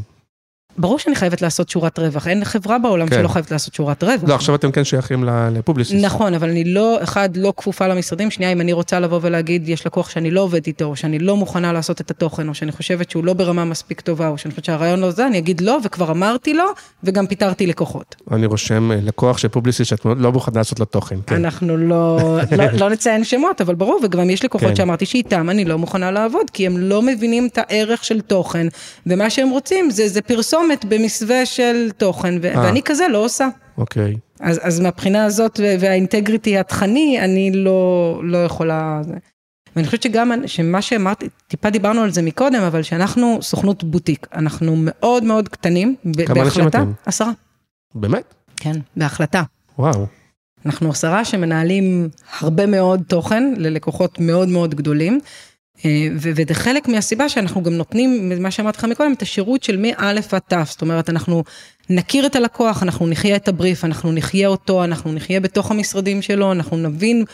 ברור 0.77 0.99
שאני 0.99 1.15
חייבת 1.15 1.41
לעשות 1.41 1.69
שורת 1.69 1.99
רווח, 1.99 2.27
אין 2.27 2.45
חברה 2.45 2.79
בעולם 2.79 3.07
כן. 3.07 3.15
שלא 3.15 3.27
חייבת 3.27 3.51
לעשות 3.51 3.73
שורת 3.73 4.03
רווח. 4.03 4.29
לא, 4.29 4.35
עכשיו 4.35 4.55
אתם 4.55 4.71
כן 4.71 4.83
שייכים 4.83 5.23
לפובליסיס. 5.53 6.03
נכון, 6.03 6.33
אבל 6.33 6.49
אני 6.49 6.63
לא, 6.63 7.03
אחד, 7.03 7.37
לא 7.37 7.53
כפופה 7.57 7.87
למשרדים, 7.87 8.31
שנייה, 8.31 8.51
אם 8.51 8.61
אני 8.61 8.73
רוצה 8.73 8.99
לבוא 8.99 9.19
ולהגיד, 9.21 9.69
יש 9.69 9.85
לקוח 9.85 10.09
שאני 10.09 10.31
לא 10.31 10.41
עובד 10.41 10.67
איתו, 10.67 10.85
או 10.85 10.95
שאני 10.95 11.19
לא 11.19 11.37
מוכנה 11.37 11.73
לעשות 11.73 12.01
את 12.01 12.11
התוכן, 12.11 12.49
או 12.49 12.53
שאני 12.53 12.71
חושבת 12.71 13.09
שהוא 13.09 13.25
לא 13.25 13.33
ברמה 13.33 13.65
מספיק 13.65 14.01
טובה, 14.01 14.27
או 14.27 14.37
שאני 14.37 14.51
חושבת 14.51 14.65
שהרעיון 14.65 14.99
לא 14.99 15.11
זה, 15.11 15.27
אני 15.27 15.37
אגיד 15.37 15.61
לא, 15.61 15.77
וכבר 15.83 16.11
אמרתי 16.11 16.53
לו, 16.53 16.65
וגם 17.03 17.27
פיטרתי 17.27 17.67
לקוחות. 17.67 18.15
אני 18.31 18.45
רושם 18.45 18.91
אה, 18.91 18.97
לקוח 19.01 19.37
של 19.37 19.47
פובליסיס 19.47 19.87
שאת 19.87 20.05
לא 20.05 20.31
מוכנה 20.31 20.57
לעשות 20.57 20.79
לו 20.79 20.85
תוכן. 20.85 21.15
כן. 21.27 21.35
אנחנו 21.35 21.77
לא, 21.77 22.19
לא, 22.57 22.67
לא 22.81 22.89
נציין 22.89 23.23
שמות, 23.23 23.61
אבל 23.61 23.75
ברור, 23.75 23.99
וגם 24.03 24.29
יש 24.29 24.45
לקוחות 24.45 24.69
כן. 24.69 24.75
שאמרתי 24.75 25.05
שאיתם 25.05 25.49
אני 25.49 25.65
לא 25.65 25.77
מוכנה 25.77 26.11
לעבוד, 26.11 26.49
כי 26.53 26.65
הם 26.65 26.77
לא 26.77 27.01
מבינים 27.01 27.47
את 27.47 27.57
הערך 27.57 28.03
של 28.03 28.21
תוכן, 28.21 28.67
ומה 29.05 29.29
שהם 29.29 29.49
רוצים 29.49 29.89
זה, 29.89 30.07
זה 30.07 30.21
פרסומת 30.21 30.64
במסווה 30.89 31.45
של 31.45 31.89
תוכן, 31.97 32.33
ו- 32.41 32.55
אה. 32.55 32.61
ואני 32.61 32.81
כזה 32.85 33.07
לא 33.07 33.17
עושה. 33.17 33.47
אוקיי. 33.77 34.15
אז, 34.39 34.59
אז 34.63 34.79
מהבחינה 34.79 35.25
הזאת 35.25 35.59
והאינטגריטי 35.79 36.57
התכני, 36.57 37.19
אני 37.21 37.51
לא, 37.53 38.21
לא 38.23 38.37
יכולה... 38.37 39.01
ואני 39.75 39.85
חושבת 39.85 40.03
שגם, 40.03 40.31
שמה 40.45 40.81
שאמרתי, 40.81 41.29
טיפה 41.47 41.69
דיברנו 41.69 42.01
על 42.01 42.11
זה 42.11 42.21
מקודם, 42.21 42.61
אבל 42.61 42.83
שאנחנו 42.83 43.39
סוכנות 43.41 43.83
בוטיק, 43.83 44.27
אנחנו 44.33 44.75
מאוד 44.77 45.23
מאוד 45.23 45.49
קטנים, 45.49 45.95
ב- 46.05 46.25
כמה 46.25 46.41
אנשים 46.41 46.67
אתם? 46.67 46.91
עשרה, 47.05 47.31
באמת? 47.95 48.33
כן, 48.57 48.75
בהחלטה. 48.97 49.43
וואו. 49.79 50.05
אנחנו 50.65 50.89
עשרה 50.89 51.25
שמנהלים 51.25 52.09
הרבה 52.39 52.65
מאוד 52.65 53.01
תוכן 53.07 53.53
ללקוחות 53.57 54.19
מאוד 54.19 54.49
מאוד 54.49 54.75
גדולים. 54.75 55.19
אה, 55.85 56.07
וזה 56.15 56.53
חלק 56.53 56.87
מהסיבה 56.87 57.29
שאנחנו 57.29 57.63
גם 57.63 57.73
נותנים, 57.73 58.31
מה 58.39 58.51
שאמרתי 58.51 58.77
לך 58.77 58.83
מקודם, 58.83 59.13
את 59.13 59.21
השירות 59.21 59.63
של 59.63 59.77
מא' 59.77 60.09
עד 60.31 60.39
ת', 60.39 60.53
זאת 60.65 60.81
אומרת, 60.81 61.09
אנחנו 61.09 61.43
נכיר 61.89 62.25
את 62.25 62.35
הלקוח, 62.35 62.83
אנחנו 62.83 63.07
נחיה 63.07 63.35
את 63.35 63.47
הבריף, 63.47 63.85
אנחנו 63.85 64.11
נחיה 64.11 64.47
אותו, 64.47 64.83
אנחנו 64.83 65.13
נחיה 65.13 65.39
בתוך 65.39 65.71
המשרדים 65.71 66.21
שלו, 66.21 66.51
אנחנו 66.51 66.77
נבין, 66.77 67.25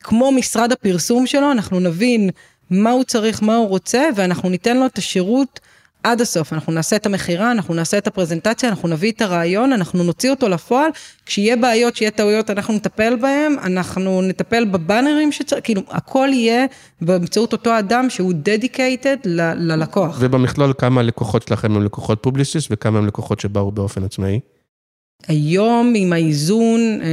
כמו 0.00 0.32
משרד 0.32 0.72
הפרסום 0.72 1.26
שלו, 1.26 1.52
אנחנו 1.52 1.80
נבין 1.80 2.30
מה 2.70 2.90
הוא 2.90 3.04
צריך, 3.04 3.42
מה 3.42 3.56
הוא 3.56 3.68
רוצה, 3.68 4.08
ואנחנו 4.16 4.48
ניתן 4.48 4.76
לו 4.76 4.86
את 4.86 4.98
השירות 4.98 5.60
עד 6.02 6.20
הסוף. 6.20 6.52
אנחנו 6.52 6.72
נעשה 6.72 6.96
את 6.96 7.06
המכירה, 7.06 7.50
אנחנו 7.50 7.74
נעשה 7.74 7.98
את 7.98 8.06
הפרזנטציה, 8.06 8.68
אנחנו 8.68 8.88
נביא 8.88 9.12
את 9.12 9.22
הרעיון, 9.22 9.72
אנחנו 9.72 10.04
נוציא 10.04 10.30
אותו 10.30 10.48
לפועל, 10.48 10.90
כשיהיה 11.26 11.56
בעיות, 11.56 11.96
שיהיה 11.96 12.10
טעויות, 12.10 12.50
אנחנו 12.50 12.74
נטפל 12.74 13.16
בהם, 13.16 13.56
אנחנו 13.64 14.22
נטפל 14.22 14.64
בבאנרים 14.64 15.32
שצריך, 15.32 15.64
כאילו, 15.64 15.82
הכל 15.88 16.28
יהיה 16.32 16.66
באמצעות 17.00 17.52
אותו 17.52 17.78
אדם 17.78 18.10
שהוא 18.10 18.32
dedicated 18.32 19.18
ל- 19.24 19.72
ללקוח. 19.72 20.16
ובמכלול 20.20 20.72
כמה 20.78 21.02
לקוחות 21.02 21.42
שלכם 21.48 21.76
הם 21.76 21.84
לקוחות 21.84 22.18
פובליסיס 22.22 22.68
וכמה 22.70 22.98
הם 22.98 23.06
לקוחות 23.06 23.40
שבאו 23.40 23.72
באופן 23.72 24.04
עצמאי? 24.04 24.40
היום 25.28 25.92
עם 25.96 26.12
האיזון, 26.12 26.80
אה, 26.80 27.06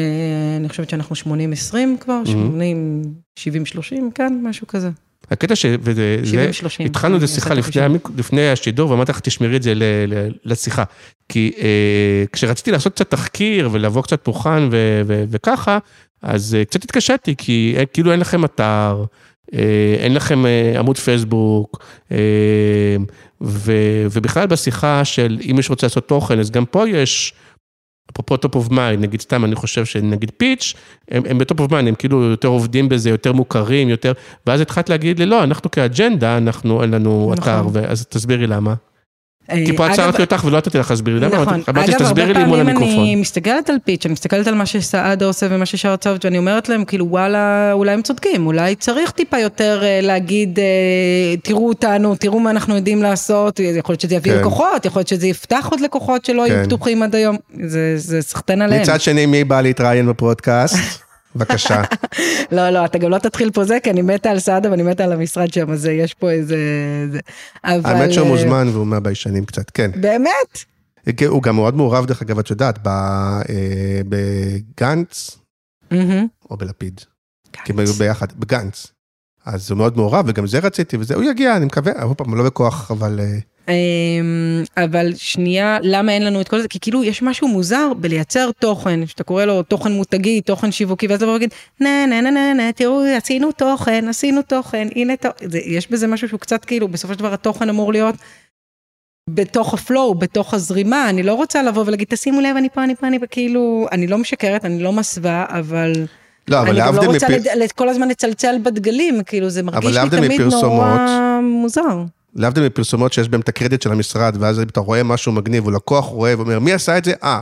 אני 0.58 0.70
חושבת 0.70 0.90
שאנחנו 0.90 1.16
80-20 1.16 1.76
כבר, 2.00 2.22
80-70-30, 2.26 4.12
כן, 4.16 4.40
משהו 4.44 4.68
כזה. 4.68 4.90
הקטע 5.32 5.56
ש... 5.56 5.66
וזה, 5.82 6.18
זה, 6.24 6.50
70-30. 6.82 6.84
התחלנו 6.86 7.16
את 7.16 7.22
אני 7.22 7.32
השיחה 7.32 7.54
לפני, 7.54 7.98
לפני 8.18 8.50
השידור, 8.50 8.92
ואמרתי 8.92 9.12
לך, 9.12 9.20
תשמרי 9.20 9.58
את 9.58 9.64
זה 9.64 9.76
ל, 9.76 9.84
ל, 10.08 10.32
לשיחה. 10.46 10.84
כי 11.30 11.52
אה, 11.58 12.24
כשרציתי 12.32 12.72
לעשות 12.72 12.94
קצת 12.94 13.10
תחקיר 13.10 13.70
ולבוא 13.72 14.02
קצת 14.02 14.28
מוכן 14.28 14.64
ו, 14.72 15.02
ו, 15.08 15.24
וככה, 15.30 15.78
אז 16.22 16.56
אה, 16.56 16.66
קצת 16.66 16.84
התקשיתי, 16.84 17.36
כי 17.38 17.76
אה, 17.78 17.86
כאילו 17.86 18.12
אין 18.12 18.20
לכם 18.20 18.46
אתר, 18.46 19.04
אה, 19.54 19.96
אין 20.00 20.14
לכם 20.14 20.46
אה, 20.46 20.80
עמוד 20.80 20.98
פייסבוק, 20.98 21.84
אה, 22.12 22.18
ו, 23.42 23.72
ובכלל 24.12 24.48
בשיחה 24.48 25.06
של 25.06 25.38
אם 25.50 25.56
מישהו 25.56 25.72
רוצה 25.74 25.88
לעשות 25.88 26.08
תוכן, 26.08 26.40
אז 26.40 26.52
גם 26.52 26.66
פה 26.66 26.90
יש... 26.90 27.34
אפרופו 28.12 28.38
top 28.38 28.56
of 28.56 28.70
mind, 28.70 29.04
נגיד 29.04 29.22
סתם, 29.22 29.46
אני 29.46 29.56
חושב 29.56 29.86
שנגיד 29.86 30.32
פיץ', 30.38 30.74
הם, 31.12 31.24
הם 31.30 31.38
ב 31.38 31.43
top 31.43 31.60
of 31.60 31.72
mind, 31.72 31.88
הם 31.88 31.96
כאילו 31.96 32.24
יותר 32.24 32.48
עובדים 32.48 32.90
בזה, 32.90 33.10
יותר 33.10 33.34
מוכרים, 33.34 33.90
יותר, 33.90 34.14
ואז 34.48 34.62
התחלת 34.62 34.90
להגיד 34.90 35.20
לי, 35.20 35.26
לא, 35.26 35.44
אנחנו 35.44 35.72
כאג'נדה, 35.72 36.38
אנחנו, 36.38 36.82
אין 36.82 36.92
לנו 36.92 37.34
נכון. 37.38 37.54
אתר, 37.54 37.92
אז 37.92 38.06
תסבירי 38.06 38.48
למה. 38.48 38.74
אה, 39.52 39.56
כי 39.66 39.78
פה 39.78 39.86
אגב, 39.86 39.94
עצרתי 39.94 40.22
אותך 40.22 40.44
ולא 40.46 40.58
נתתי 40.58 40.78
לך 40.78 40.92
להסביר 40.92 41.14
לי 41.14 41.20
למה, 41.20 41.36
נכון, 41.42 41.48
אמרתי- 41.54 41.72
אמרתי 41.72 41.92
אגב, 41.96 42.02
הרבה 42.06 42.26
לי 42.26 42.44
מול 42.46 42.64
פעמים. 42.74 43.00
אני 43.00 43.16
מסתכלת 43.16 43.70
על 43.70 43.76
פיץ', 43.86 44.06
אני 44.06 44.14
מסתכלת 44.14 44.48
על 44.48 44.56
מה 44.56 44.66
שסעדה 44.66 45.26
עושה 45.26 45.48
ומה 45.50 45.66
ששאר 45.66 45.96
צוות, 45.96 46.26
ואני 46.26 46.38
אומרת 46.38 46.70
להם, 46.70 46.86
כאילו, 46.86 47.06
וואלה, 47.10 47.70
אולי 47.74 47.92
הם 47.92 48.02
צודקים, 48.02 48.46
אולי 48.48 48.76
צריך 48.76 49.12
טיפה 49.12 49.40
יותר 49.40 49.80
אה, 49.84 50.00
להגיד, 50.02 50.60
אה, 50.60 50.66
תראו 51.44 51.68
אותנו, 51.68 52.16
תראו 52.16 52.40
מה 52.40 52.50
אנחנו 52.50 52.76
יודעים 52.76 53.04
לעשות, 53.04 53.60
יכול 53.60 53.94
להיות 53.94 54.02
שזה 54.02 54.16
יביא 54.16 54.32
כן. 54.32 54.40
לקוחות, 54.40 54.86
יכול 54.86 55.00
להיות 55.00 55.08
שזה 55.08 55.28
יפתח 55.28 55.68
עוד 55.72 55.80
לקוחות 55.80 56.26
שלא 56.26 56.44
כן. 56.48 56.54
היו 56.56 56.66
פתוחים 56.66 57.04
עד 57.04 57.16
היום, 57.16 57.38
זה- 57.68 57.94
זה 57.98 58.22
סחטיין 58.22 58.62
עליהם. 58.62 58.82
מצד 58.82 59.02
שני, 59.02 59.26
מי 59.26 59.44
בא 59.44 59.62
להתראיין 59.62 60.08
בפודקאסט? 60.08 61.05
בבקשה. 61.36 61.82
לא, 62.52 62.70
לא, 62.70 62.86
אתה 62.86 62.98
גם 62.98 63.10
לא 63.10 63.18
תתחיל 63.18 63.52
פה 63.52 63.64
זה, 63.64 63.78
כי 63.84 63.90
אני 63.90 64.02
מתה 64.02 64.30
על 64.30 64.40
סעדה 64.40 64.72
ואני 64.72 64.84
מתה 64.84 65.04
על 65.04 65.12
המשרד 65.12 65.54
שם, 65.54 65.72
אז 65.72 65.86
יש 65.86 66.14
פה 66.14 66.32
איזה... 66.32 66.58
זה- 67.12 67.20
אבל... 67.64 67.92
האמת 67.96 68.14
שהוא 68.14 68.26
אה, 68.28 68.32
מוזמן 68.32 68.68
והוא 68.74 68.88
מהביישנים 68.88 69.46
קצת, 69.46 69.70
כן. 69.70 69.92
באמת? 70.02 70.60
הוא 71.28 71.44
גם 71.44 71.56
מאוד 71.56 71.76
מעורב, 71.76 72.06
דרך 72.06 72.22
אגב, 72.22 72.40
את 72.40 72.50
יודעת, 72.50 72.88
אה, 72.88 73.42
בגנץ. 74.10 75.38
או 76.52 76.58
בלפיד. 76.58 77.02
כי 77.64 77.72
הם 77.72 77.80
היו 77.80 77.94
ביחד, 77.94 78.28
בגנץ. 78.40 78.88
אז 79.46 79.72
הוא 79.72 79.78
מאוד 79.78 79.98
מעורב, 79.98 80.26
וגם 80.28 80.48
זה 80.48 80.60
רציתי, 80.60 80.98
וזה, 80.98 81.16
הוא 81.16 81.24
יגיע, 81.24 81.58
אני 81.58 81.66
מקווה, 81.66 82.04
עוד 82.04 82.18
פעם, 82.18 82.36
לא 82.36 82.44
בכוח, 82.44 82.92
אבל... 82.92 83.20
אה, 83.20 83.38
אמ, 83.70 84.64
אבל 84.78 85.14
שנייה, 85.16 85.78
למה 85.82 86.12
אין 86.12 86.26
לנו 86.26 86.42
את 86.42 86.48
כל 86.48 86.62
זה? 86.62 86.68
כי 86.68 86.80
כאילו 86.80 87.04
יש 87.04 87.22
משהו 87.22 87.48
מוזר 87.48 87.94
בלייצר 87.98 88.50
תוכן, 88.60 89.08
שאתה 89.08 89.24
קורא 89.24 89.46
לו 89.46 89.64
תוכן 89.64 89.92
מותגי, 89.92 90.42
תוכן 90.42 90.72
שיווקי, 90.72 91.08
ואז 91.08 91.18
אתה 91.18 91.26
בא 91.26 91.32
להגיד, 91.32 91.54
נה 91.82 92.06
נה 92.06 92.22
נה 92.22 92.32
נה 92.32 92.54
נה, 92.54 92.72
תראו, 92.72 93.04
עשינו 93.18 93.52
תוכן, 93.52 94.08
עשינו 94.08 94.42
תוכן, 94.42 94.88
הנה 94.96 95.18
תוכן, 95.18 95.46
יש 95.66 95.92
בזה 95.92 96.08
משהו 96.08 96.28
שהוא 96.28 96.40
קצת 96.40 96.66
כאילו, 96.66 96.88
בסופו 96.88 97.14
של 97.14 97.20
דבר 97.20 97.34
התוכן 97.34 97.70
אמור 97.70 97.92
להיות 97.92 98.16
בתוך 99.30 99.74
הפלואו, 99.74 100.16
בתוך 100.16 100.54
הזרימה, 100.54 101.10
אני 101.10 101.24
לא 101.24 101.34
רוצה 101.34 101.64
לבוא 101.64 101.84
ולהגיד, 101.88 102.08
תשימו 102.10 102.42
לב, 102.42 102.56
אני 102.58 102.70
פה, 102.70 102.84
אני 102.84 102.96
פה, 102.96 103.08
אני 103.08 103.20
פה, 103.20 103.28
כאילו, 103.28 103.88
אני 103.92 104.08
לא 104.08 104.18
משקרת, 104.18 104.66
אני 104.66 104.84
לא 104.84 104.92
מסווה, 104.92 105.46
אבל... 105.50 106.06
לא, 106.48 106.60
אבל 106.62 106.70
אני 106.70 106.80
גם 106.80 106.86
לא 106.86 106.92
להבדיל 107.02 107.10
רוצה 107.10 107.28
לד- 107.56 107.72
כל 107.76 107.90
הזמן 107.90 108.08
לצלצל 108.10 108.56
בדגלים, 108.64 109.24
כאילו 109.24 109.50
זה 109.50 109.64
מרגיש 109.64 109.86
לי 109.90 109.96
להבדיל 109.96 110.20
תמיד 110.20 110.42
נורא 110.42 110.48
מפרסומות, 110.50 111.02
מוזר. 111.44 112.04
להבדיל 112.36 112.66
מפרסומות 112.66 113.14
שיש 113.14 113.30
בהם 113.30 113.42
את 113.42 113.50
הקרדיט 113.50 113.82
של 113.82 113.92
המשרד, 113.92 114.38
ואז 114.40 114.60
אתה 114.60 114.80
רואה 114.80 115.04
משהו 115.04 115.32
מגניב, 115.32 115.66
או 115.66 115.72
לקוח 115.72 116.06
רואה 116.06 116.34
ואומר, 116.38 116.60
מי 116.60 116.74
עשה 116.74 116.98
את 116.98 117.06
זה? 117.06 117.14
אה. 117.24 117.42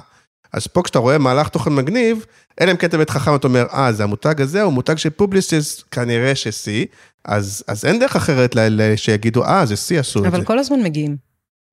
אז 0.53 0.67
פה 0.67 0.81
כשאתה 0.83 0.99
רואה 0.99 1.17
מהלך 1.17 1.47
תוכן 1.49 1.73
מגניב, 1.73 2.25
אלא 2.61 2.71
אם 2.71 2.77
כן 2.77 2.87
אתה 2.87 2.97
באמת 2.97 3.09
חכם, 3.09 3.35
אתה 3.35 3.47
אומר, 3.47 3.65
אה, 3.73 3.91
זה 3.93 4.03
המותג 4.03 4.41
הזה, 4.41 4.61
הוא 4.61 4.73
מותג 4.73 4.97
של 4.97 5.09
פובליסיס, 5.09 5.83
כנראה 5.91 6.35
ש-C, 6.35 6.69
אז, 7.25 7.63
אז 7.67 7.85
אין 7.85 7.99
דרך 7.99 8.15
אחרת 8.15 8.55
ל- 8.55 8.59
ל- 8.81 8.95
שיגידו, 8.95 9.43
אה, 9.45 9.65
זה 9.65 9.73
C 9.73 9.99
עשו 9.99 10.19
את 10.21 10.25
אבל 10.25 10.39
זה. 10.39 10.45
כל 10.45 10.59
הזמן 10.59 10.79
מגיעים. 10.83 11.15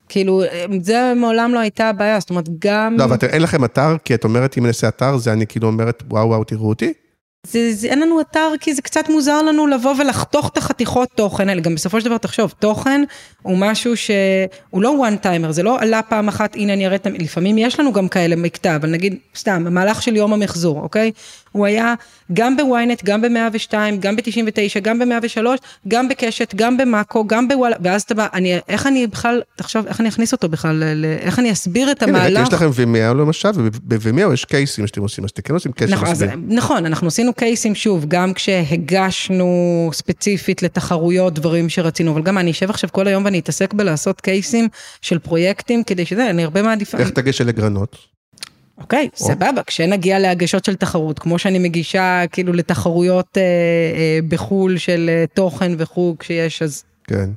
כאילו, 0.09 0.43
זה 0.83 1.12
מעולם 1.16 1.55
לא 1.55 1.59
הייתה 1.59 1.89
הבעיה, 1.89 2.20
זאת 2.20 2.31
אומרת, 2.31 2.49
גם... 2.59 2.95
לא, 2.99 3.05
אבל 3.05 3.16
אין 3.22 3.43
לכם 3.43 3.64
אתר, 3.64 3.97
כי 4.05 4.14
את 4.14 4.24
אומרת, 4.24 4.59
אם 4.59 4.62
אני 4.62 4.68
אעשה 4.68 4.89
אתר, 4.89 5.16
זה 5.16 5.33
אני 5.33 5.47
כאילו 5.47 5.68
אומרת, 5.68 6.03
וואו, 6.11 6.28
וואו, 6.28 6.45
תראו 6.45 6.68
אותי. 6.68 6.93
זה, 7.47 7.72
זה, 7.74 7.88
אין 7.88 8.01
לנו 8.01 8.20
אתר, 8.20 8.53
כי 8.61 8.74
זה 8.74 8.82
קצת 8.82 9.09
מוזר 9.09 9.43
לנו 9.43 9.66
לבוא 9.66 9.95
ולחתוך 9.99 10.49
את 10.49 10.57
החתיכות 10.59 11.09
תוכן 11.14 11.49
האלה. 11.49 11.61
גם 11.61 11.74
בסופו 11.74 12.01
של 12.01 12.07
דבר, 12.07 12.18
תחשוב, 12.18 12.55
תוכן 12.59 13.03
הוא 13.43 13.59
משהו 13.59 13.97
שהוא 13.97 14.82
לא 14.82 14.95
one 15.09 15.24
timer, 15.24 15.51
זה 15.51 15.62
לא 15.62 15.80
עלה 15.80 16.03
פעם 16.03 16.28
אחת, 16.28 16.55
הנה 16.55 16.72
אני 16.72 16.86
אראה 16.86 16.97
את... 16.97 17.07
המ- 17.07 17.14
לפעמים 17.14 17.59
יש 17.59 17.80
לנו 17.80 17.93
גם 17.93 18.09
כאלה 18.09 18.36
מקטע, 18.36 18.76
אבל 18.76 18.91
נגיד, 18.91 19.16
סתם, 19.36 19.64
המהלך 19.66 20.03
של 20.03 20.16
יום 20.16 20.32
המחזור, 20.32 20.80
אוקיי? 20.80 21.11
הוא 21.53 21.66
היה 21.66 21.94
גם 22.32 22.57
בוויינט, 22.57 23.05
גם 23.05 23.22
ב-102, 23.22 23.72
גם 24.01 24.16
ב-99, 24.16 24.80
גם 24.82 24.98
ב-103, 24.98 25.46
גם 25.88 26.09
בקשת, 26.09 26.55
גם 26.55 26.76
במאקו, 26.76 27.26
גם 27.26 27.48
בוואלה, 27.48 27.76
ואז 27.82 28.03
אתה 28.03 28.14
בא, 28.14 28.26
אני, 28.34 28.59
איך 28.68 28.86
אני 28.86 29.07
בכלל, 29.07 29.42
תחשוב, 29.57 29.86
איך 29.86 30.01
אני 30.01 30.09
אכניס 30.09 30.32
אותו 30.32 30.48
בכלל, 30.48 30.82
ל- 30.94 31.05
איך 31.20 31.38
אני 31.38 31.53
אסביר 31.53 31.90
את 31.90 32.03
הנה, 32.03 32.18
המהלך? 32.18 32.46
יש 32.46 32.53
לכם 32.53 32.70
וימיאו 32.74 33.14
למשל, 33.14 33.48
ובווימיאו 33.55 34.32
יש 34.32 34.44
קייסים 34.44 34.86
שאתם 34.86 35.03
עושים, 35.03 35.24
אז 35.24 35.30
אתם 35.30 35.42
כן 35.42 35.55
עושים 35.55 35.72
קייסים. 35.72 35.96
נכון, 35.96 36.44
נכון, 36.48 36.86
אנחנו 36.86 37.07
עשינו 37.09 37.34
קייסים 37.34 37.74
שוב, 37.74 38.05
גם 38.09 38.32
כשהגשנו 38.34 39.51
ספציפית 39.92 40.62
לתחרויות 40.62 41.34
דברים 41.34 41.68
שרצינו, 41.68 42.12
אבל 42.12 42.22
גם 42.22 42.38
אני 42.38 42.51
אשב 42.51 42.70
עכשיו 42.70 42.90
כל 42.92 43.07
היום 43.07 43.24
ואני 43.24 43.38
אתעסק 43.38 43.74
בלעשות 43.74 44.20
קייסים 44.20 44.68
של 45.03 45.18
פרויקטים, 45.18 45.84
כדי 45.84 46.07
שזה, 46.07 46.30
אני 46.30 46.44
הרבה 46.44 46.62
מעדיפה, 46.62 46.98
איך 46.98 47.11
תגש 47.11 47.40
לגרנות? 47.40 47.96
אוקיי, 48.81 49.09
או. 49.20 49.26
סבבה, 49.26 49.62
כשנגיע 49.66 50.18
להגשות 50.18 50.64
של 50.64 50.74
תחרות, 50.76 51.18
כמו 51.18 51.39
שאני 51.39 51.59
מגישה 51.59 52.22
כאילו 52.33 52.53
לתחרויות 52.53 53.39
אה, 53.39 53.43
אה, 53.43 54.18
בחו"ל 54.28 54.78
של 54.78 55.07
אה, 55.12 55.24
תוכן 55.35 55.72
וכו', 55.78 56.16
כשיש, 56.18 56.62
אז 56.62 56.85
כן. 57.05 57.31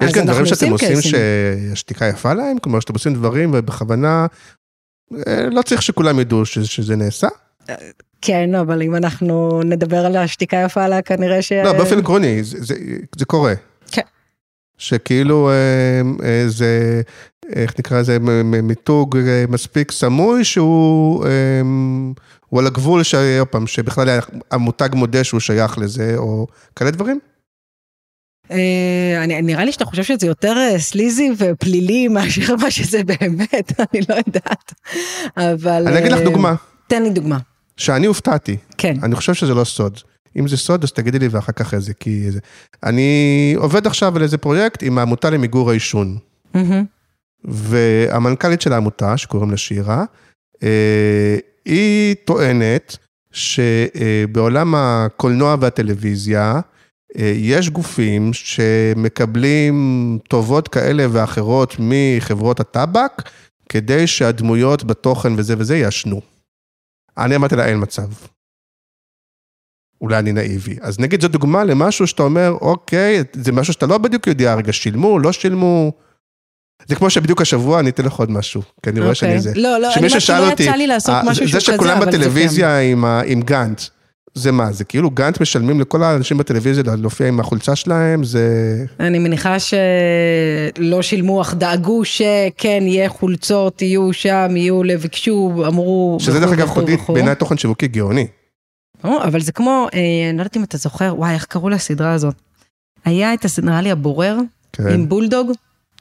אז 0.00 0.08
יש 0.08 0.14
גם 0.14 0.26
דברים 0.26 0.46
שאתם 0.46 0.70
עושים. 0.70 0.96
שהשתיקה 1.00 2.06
יפה 2.06 2.34
להם? 2.34 2.58
כלומר, 2.58 2.80
שאתם 2.80 2.92
עושים 2.94 3.14
דברים 3.14 3.50
ובכוונה, 3.54 4.26
אה, 5.26 5.48
לא 5.50 5.62
צריך 5.62 5.82
שכולם 5.82 6.20
ידעו 6.20 6.46
ש- 6.46 6.58
שזה 6.58 6.96
נעשה? 6.96 7.28
כן, 8.22 8.54
אבל 8.54 8.82
אם 8.82 8.94
אנחנו 8.96 9.62
נדבר 9.64 10.06
על 10.06 10.16
השתיקה 10.16 10.56
יפה 10.56 10.88
לה, 10.88 11.02
כנראה 11.02 11.42
ש... 11.42 11.52
לא, 11.52 11.72
באופן 11.72 11.98
עקרוני, 11.98 12.42
זה- 12.44 12.62
זה- 12.64 12.74
זה 13.18 13.24
קורה. 13.24 13.54
כן. 13.90 14.02
שכאילו 14.78 15.50
אה, 15.50 15.54
אה, 16.26 16.44
זה, 16.48 17.02
איך 17.52 17.74
נקרא 17.78 18.00
לזה, 18.00 18.18
מיתוג 18.44 19.16
אה, 19.16 19.44
מספיק 19.48 19.92
סמוי 19.92 20.44
שהוא 20.44 21.26
אה, 21.26 21.30
הוא 22.48 22.60
על 22.60 22.66
הגבול, 22.66 23.02
שעוד 23.02 23.48
פעם, 23.48 23.66
שבכלל 23.66 24.18
המותג 24.50 24.88
מודה 24.92 25.24
שהוא 25.24 25.40
שייך 25.40 25.78
לזה, 25.78 26.14
או 26.16 26.46
כאלה 26.76 26.90
דברים? 26.90 27.18
אה, 28.50 29.24
אני, 29.24 29.42
נראה 29.42 29.64
לי 29.64 29.72
שאתה 29.72 29.84
חושב 29.84 30.02
שזה 30.02 30.26
יותר 30.26 30.56
אה, 30.56 30.78
סליזי 30.78 31.30
ופלילי 31.38 32.08
מאשר 32.08 32.56
מה 32.62 32.70
שזה 32.70 33.04
באמת, 33.04 33.72
אני 33.92 34.00
לא 34.08 34.14
יודעת. 34.14 34.72
אבל... 35.36 35.88
אני 35.88 35.98
אגיד 35.98 36.12
לך 36.12 36.20
דוגמה, 36.20 36.54
תן 36.86 37.02
לי 37.02 37.10
דוגמה. 37.10 37.38
שאני 37.76 38.06
הופתעתי. 38.06 38.56
כן. 38.78 38.96
אני 39.02 39.14
חושב 39.14 39.34
שזה 39.34 39.54
לא 39.54 39.64
סוד. 39.64 40.00
אם 40.38 40.48
זה 40.48 40.56
סוד, 40.56 40.84
אז 40.84 40.92
תגידי 40.92 41.18
לי 41.18 41.28
ואחר 41.28 41.52
כך 41.52 41.74
איזה, 41.74 41.94
כי 41.94 42.30
זה... 42.30 42.38
אני 42.82 43.54
עובד 43.56 43.86
עכשיו 43.86 44.16
על 44.16 44.22
איזה 44.22 44.38
פרויקט 44.38 44.82
עם 44.82 44.98
העמותה 44.98 45.30
למיגור 45.30 45.70
העישון. 45.70 46.18
מהמם. 46.54 46.84
והמנכ"לית 47.44 48.60
של 48.60 48.72
העמותה, 48.72 49.16
שקוראים 49.16 49.50
לה 49.50 49.56
שירה, 49.56 50.04
אה, 50.62 51.36
היא 51.64 52.14
טוענת 52.24 52.96
שבעולם 53.32 54.74
הקולנוע 54.76 55.56
והטלוויזיה, 55.60 56.60
אה, 57.18 57.32
יש 57.36 57.70
גופים 57.70 58.32
שמקבלים 58.32 60.18
טובות 60.28 60.68
כאלה 60.68 61.06
ואחרות 61.12 61.76
מחברות 61.78 62.60
הטבק, 62.60 63.30
כדי 63.68 64.06
שהדמויות 64.06 64.84
בתוכן 64.84 65.32
וזה 65.36 65.54
וזה 65.58 65.76
יעשנו. 65.76 66.20
אני 67.18 67.36
אמרתי 67.36 67.56
לה, 67.56 67.66
אין 67.66 67.82
מצב. 67.82 68.08
אולי 70.00 70.18
אני 70.18 70.32
נאיבי. 70.32 70.76
אז 70.80 71.00
נגיד 71.00 71.22
זו 71.22 71.28
דוגמה 71.28 71.64
למשהו 71.64 72.06
שאתה 72.06 72.22
אומר, 72.22 72.50
אוקיי, 72.60 73.22
זה 73.32 73.52
משהו 73.52 73.72
שאתה 73.72 73.86
לא 73.86 73.98
בדיוק 73.98 74.26
יודע, 74.26 74.54
רגע, 74.54 74.72
שילמו, 74.72 75.18
לא 75.18 75.32
שילמו. 75.32 75.92
זה 76.86 76.94
כמו 76.96 77.10
שבדיוק 77.10 77.42
השבוע 77.42 77.80
אני 77.80 77.90
אתן 77.90 78.04
לך 78.04 78.12
עוד 78.12 78.30
משהו, 78.30 78.62
כי 78.82 78.90
אני 78.90 79.00
רואה 79.00 79.14
שאני 79.14 79.40
זה. 79.40 79.52
לא, 79.56 79.78
לא, 79.78 79.90
שמישהו 79.90 80.16
אני 80.16 80.20
שאל 80.20 80.40
לא 80.40 80.50
אותי, 80.50 80.68
אה, 80.68 80.74
זה 81.52 81.60
שכולם 81.60 82.00
בטלוויזיה 82.00 82.78
עם 82.80 83.04
ה- 83.04 83.22
עם 83.26 83.42
גאנט, 83.42 83.80
זה 84.34 84.52
מה, 84.52 84.72
זה 84.72 84.84
כאילו 84.84 85.10
גאנט 85.10 85.40
משלמים 85.40 85.80
לכל 85.80 86.02
האנשים 86.02 86.38
בטלוויזיה 86.38 86.84
להופיע 86.98 87.28
עם 87.28 87.40
החולצה 87.40 87.76
שלהם, 87.76 88.24
זה... 88.24 88.48
אני 89.00 89.18
מניחה 89.18 89.56
שלא 89.58 91.02
שילמו, 91.02 91.40
אך 91.42 91.54
דאגו 91.54 92.04
שכן, 92.04 92.82
יהיה 92.86 93.08
חולצות, 93.08 93.82
יהיו 93.82 94.12
שם, 94.12 94.48
יהיו, 94.56 94.80
ביקשו, 95.02 95.64
אמרו, 95.66 96.16
שזה 96.20 96.40
דרך 96.40 96.52
אגב 96.52 96.68
חודית. 96.68 97.00
בעיניי 97.08 97.34
תוכן 97.34 97.56
שיווקי 97.58 97.88
גאוני. 97.88 98.26
או, 99.04 99.22
אבל 99.24 99.40
זה 99.40 99.52
כמו, 99.52 99.86
אה, 99.94 99.98
אני 100.30 100.36
לא 100.36 100.42
יודעת 100.42 100.56
אם 100.56 100.64
אתה 100.64 100.76
זוכר, 100.76 101.14
וואי, 101.18 101.34
איך 101.34 101.44
קראו 101.44 101.68
לסדרה 101.68 102.12
הזאת? 102.12 102.34
היה 103.04 103.34
את 103.34 103.44
הסדרה, 103.44 103.70
נראה 103.70 103.82
לי 103.82 103.90
הבורר, 103.90 104.38
כן, 104.72 104.88
עם 104.88 105.08
בולדוג. 105.08 105.52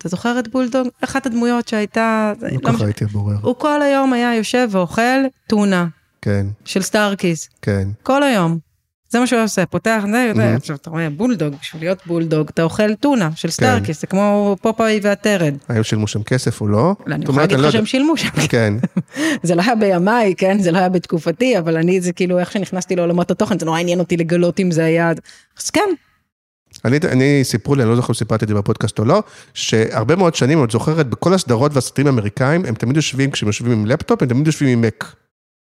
אתה 0.04 0.10
זוכר 0.10 0.39
את 0.39 0.47
בולדוג? 0.47 0.88
אחת 1.01 1.26
הדמויות 1.26 1.68
שהייתה... 1.68 2.34
לא 2.41 2.49
לא 2.49 2.60
ככה 2.60 2.72
משנה. 2.72 2.86
הייתי 2.86 3.04
הבורר. 3.04 3.36
הוא 3.41 3.56
כל 3.56 3.82
היום 3.82 4.14
היה 4.14 4.36
יושב 4.36 4.68
ואוכל 4.72 5.01
טונה 5.47 5.88
כן, 6.22 6.45
של 6.66 6.82
סטארקיסט. 6.82 7.49
כן. 7.62 7.88
כל 8.04 8.24
היום. 8.24 8.58
זה 9.10 9.20
מה 9.20 9.28
שהוא 9.28 9.41
עושה, 9.41 9.66
פותח, 9.66 10.04
זה, 10.12 10.32
מהמם. 10.36 10.56
עכשיו 10.56 10.76
אתה 10.76 10.89
רואה 10.89 11.10
בולדוג, 11.10 11.56
בשביל 11.62 11.82
להיות 11.82 11.99
בולדוג, 12.06 12.49
אתה 12.54 12.64
אוכל 12.64 12.95
טונה 12.95 13.30
כן. 13.30 13.36
של 13.36 13.49
סטארקיסט, 13.49 14.01
זה 14.01 14.08
כמו 14.08 14.56
פופאי 14.62 14.99
והתרד. 15.03 15.53
האם 15.70 15.84
שילמו 15.84 16.08
שם 16.08 16.24
כסף 16.24 16.62
או 16.62 16.68
לא? 16.68 16.95
לא, 17.06 17.16
אני 17.16 17.24
יכולה 17.24 17.41
להגיד 17.41 17.58
לא 17.58 17.64
לך 17.64 17.66
יודע. 17.66 17.78
שהם 17.78 17.86
שילמו 17.86 18.18
שם, 18.18 18.30
כן, 18.49 18.74
זה 19.43 19.56
לא 19.56 19.62
היה 19.62 19.76
בימיי, 19.76 20.36
כן? 20.38 20.60
זה 20.60 20.72
לא 20.72 20.78
היה 20.78 20.89
בתקופתי, 20.89 21.58
אבל 21.58 21.78
אני, 21.78 22.01
זה 22.01 22.14
כאילו, 22.14 22.39
איך 22.39 22.51
שנכנסתי 22.51 22.95
לעולמות 22.95 23.32
התוכן, 23.32 23.60
זה 23.60 23.66
נורא 23.66 23.80
עניין 23.80 23.99
אותי 23.99 24.18
לגלות 24.18 24.60
אם 24.60 24.72
זה 24.72 24.86
היה... 24.86 25.12
אז 25.60 25.70
כן, 25.70 25.89
אני, 26.86 26.97
אני, 27.11 27.39
סיפרו 27.43 27.75
לי, 27.75 27.81
אני 27.84 27.89
לא 27.89 27.95
זוכר 27.95 28.09
אם 28.09 28.15
סיפרתי 28.15 28.45
את 28.45 28.49
זה 28.49 28.55
בפודקאסט 28.55 28.99
או 28.99 29.05
לא, 29.05 29.23
שהרבה 29.53 30.15
מאוד 30.15 30.36
שנים, 30.36 30.63
את 30.63 30.71
זוכרת, 30.71 31.07
בכל 31.09 31.34
הסדרות 31.34 31.71
והסרטים 31.75 32.05
האמריקאים, 32.07 32.65
הם 32.65 32.75
תמיד 32.75 32.95
יושבים, 32.95 33.31
כשהם 33.31 33.47
יושבים 33.47 33.71
עם 33.71 33.86
לפטופ, 33.86 34.21
הם 34.21 34.27
תמיד 34.27 34.47
יושבים 34.47 34.69
עם 34.69 34.81
מק. 34.81 35.15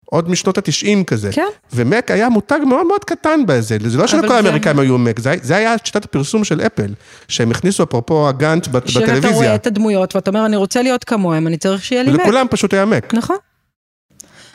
עוד 0.06 0.30
משנות 0.30 0.58
התשעים 0.58 1.04
כזה. 1.04 1.30
כן. 1.32 1.46
ומק 1.74 2.12
היה 2.12 2.30
מותג 2.30 2.60
מאוד 2.68 2.88
מאוד 2.88 3.04
קטן 3.06 3.40
בזה, 3.48 3.78
זה 3.88 3.98
לא 3.98 4.08
שלכל 4.08 4.32
האמריקאים 4.36 4.80
היו 4.80 4.98
מק, 4.98 5.20
זה, 5.20 5.34
זה 5.42 5.56
היה 5.56 5.76
שיטת 5.84 6.06
הפרסום 6.06 6.44
של 6.44 6.62
אפל, 6.62 6.94
שהם 7.28 7.52
הכניסו 7.52 7.84
אפרופו 7.84 8.30
הגאנט 8.30 8.68
בת- 8.68 8.88
שאתה 8.90 9.06
רואה 9.06 9.18
בטלוויזיה, 9.20 9.56
את 9.56 9.68
הדמויות 9.68 10.16
ואתה 10.16 10.30
אומר, 10.30 10.46
אני 10.46 10.56
רוצה 10.56 10.82
להיות 10.82 11.04
כמוהם, 11.04 11.48
אני 11.48 11.58
צריך 11.58 11.84
שיהיה 11.84 12.04
לי 12.04 12.12
מק. 12.12 12.20
ולכולם 12.20 12.48
פשוט 12.50 12.74
היה 12.74 12.86
מק. 12.86 13.14
נכון. 13.14 13.36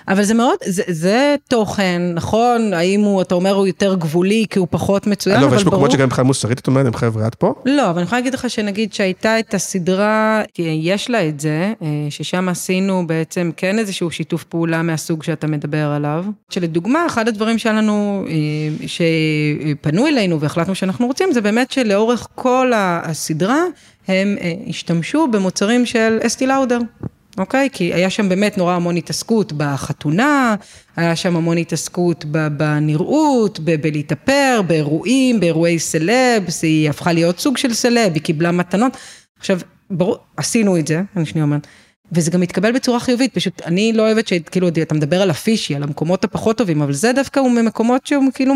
אבל 0.09 0.23
זה 0.23 0.35
מאוד, 0.35 0.57
זה, 0.65 0.83
זה 0.87 1.35
תוכן, 1.49 2.03
נכון, 2.15 2.73
האם 2.73 3.01
הוא, 3.01 3.23
אתה 3.23 3.35
אומר, 3.35 3.53
הוא 3.53 3.67
יותר 3.67 3.95
גבולי 3.95 4.47
כי 4.51 4.59
הוא 4.59 4.69
פחות 4.71 5.07
מצוין, 5.07 5.41
לא, 5.41 5.47
אבל 5.47 5.55
ויש 5.55 5.65
ברור... 5.65 5.75
מקומות 5.75 5.91
שגם 5.91 6.07
מבחינה 6.07 6.27
מוסרית, 6.27 6.59
את 6.59 6.67
אומרת, 6.67 6.87
הם 6.87 6.95
חבר'ה, 6.95 7.27
את 7.27 7.35
פה? 7.35 7.55
לא, 7.65 7.91
אבל 7.91 7.99
אני 7.99 8.07
יכולה 8.07 8.21
להגיד 8.21 8.35
לך 8.35 8.51
שנגיד 8.51 8.93
שהייתה 8.93 9.39
את 9.39 9.55
הסדרה, 9.55 10.43
יש 10.59 11.11
לה 11.11 11.29
את 11.29 11.41
זה, 11.41 11.73
אה, 11.83 11.89
ששם 12.11 12.49
עשינו 12.49 13.07
בעצם 13.07 13.51
כן 13.57 13.79
איזשהו 13.79 14.11
שיתוף 14.11 14.45
פעולה 14.45 14.83
מהסוג 14.83 15.23
שאתה 15.23 15.47
מדבר 15.47 15.87
עליו. 15.87 16.25
שלדוגמה, 16.51 17.07
אחד 17.07 17.29
הדברים 17.29 17.59
שהיה 17.59 17.75
לנו, 17.75 18.25
אה, 18.29 18.87
שפנו 18.87 20.07
אלינו 20.07 20.41
והחלטנו 20.41 20.75
שאנחנו 20.75 21.07
רוצים, 21.07 21.33
זה 21.33 21.41
באמת 21.41 21.71
שלאורך 21.71 22.27
כל 22.35 22.73
הסדרה, 22.75 23.63
הם 24.09 24.37
אה, 24.41 24.53
השתמשו 24.69 25.27
במוצרים 25.29 25.87
של 25.87 26.19
אסטי 26.23 26.47
לאודר. 26.47 26.79
אוקיי? 27.39 27.69
כי 27.73 27.95
היה 27.95 28.11
שם 28.11 28.29
באמת 28.29 28.59
נורא 28.59 28.75
המון 28.75 28.97
התעסקות 28.97 29.53
בחתונה, 29.53 30.55
היה 30.97 31.17
שם 31.17 31.37
המון 31.37 31.59
התעסקות 31.59 32.25
בנראות, 32.57 33.61
בלהתאפר, 33.61 34.61
באירועים, 34.67 35.41
באירועי 35.41 35.79
סלבס, 35.79 36.63
היא 36.63 36.91
הפכה 36.91 37.13
להיות 37.13 37.39
סוג 37.39 37.57
של 37.57 37.75
סלב, 37.75 38.15
היא 38.15 38.23
קיבלה 38.23 38.53
מתנות. 38.53 38.97
עכשיו, 39.39 39.61
ברור, 39.91 40.17
עשינו 40.37 40.79
את 40.79 40.87
זה, 40.87 41.03
אני 41.17 41.27
שנייה 41.27 41.45
אומרת, 41.45 41.67
וזה 42.13 42.31
גם 42.31 42.41
מתקבל 42.41 42.73
בצורה 42.73 43.01
חיובית, 43.01 43.35
פשוט 43.35 43.63
אני 43.63 43.93
לא 43.93 44.03
אוהבת 44.03 44.29
שכאילו, 44.29 44.69
אתה 44.69 44.95
מדבר 44.95 45.23
על 45.23 45.31
הפישי, 45.31 45.75
על 45.75 45.83
המקומות 45.83 46.25
הפחות 46.25 46.59
טובים, 46.59 46.83
אבל 46.83 46.93
זה 46.93 47.13
דווקא 47.13 47.41
הוא 47.41 47.51
ממקומות 47.51 48.07
שהם 48.07 48.29
כאילו, 48.35 48.55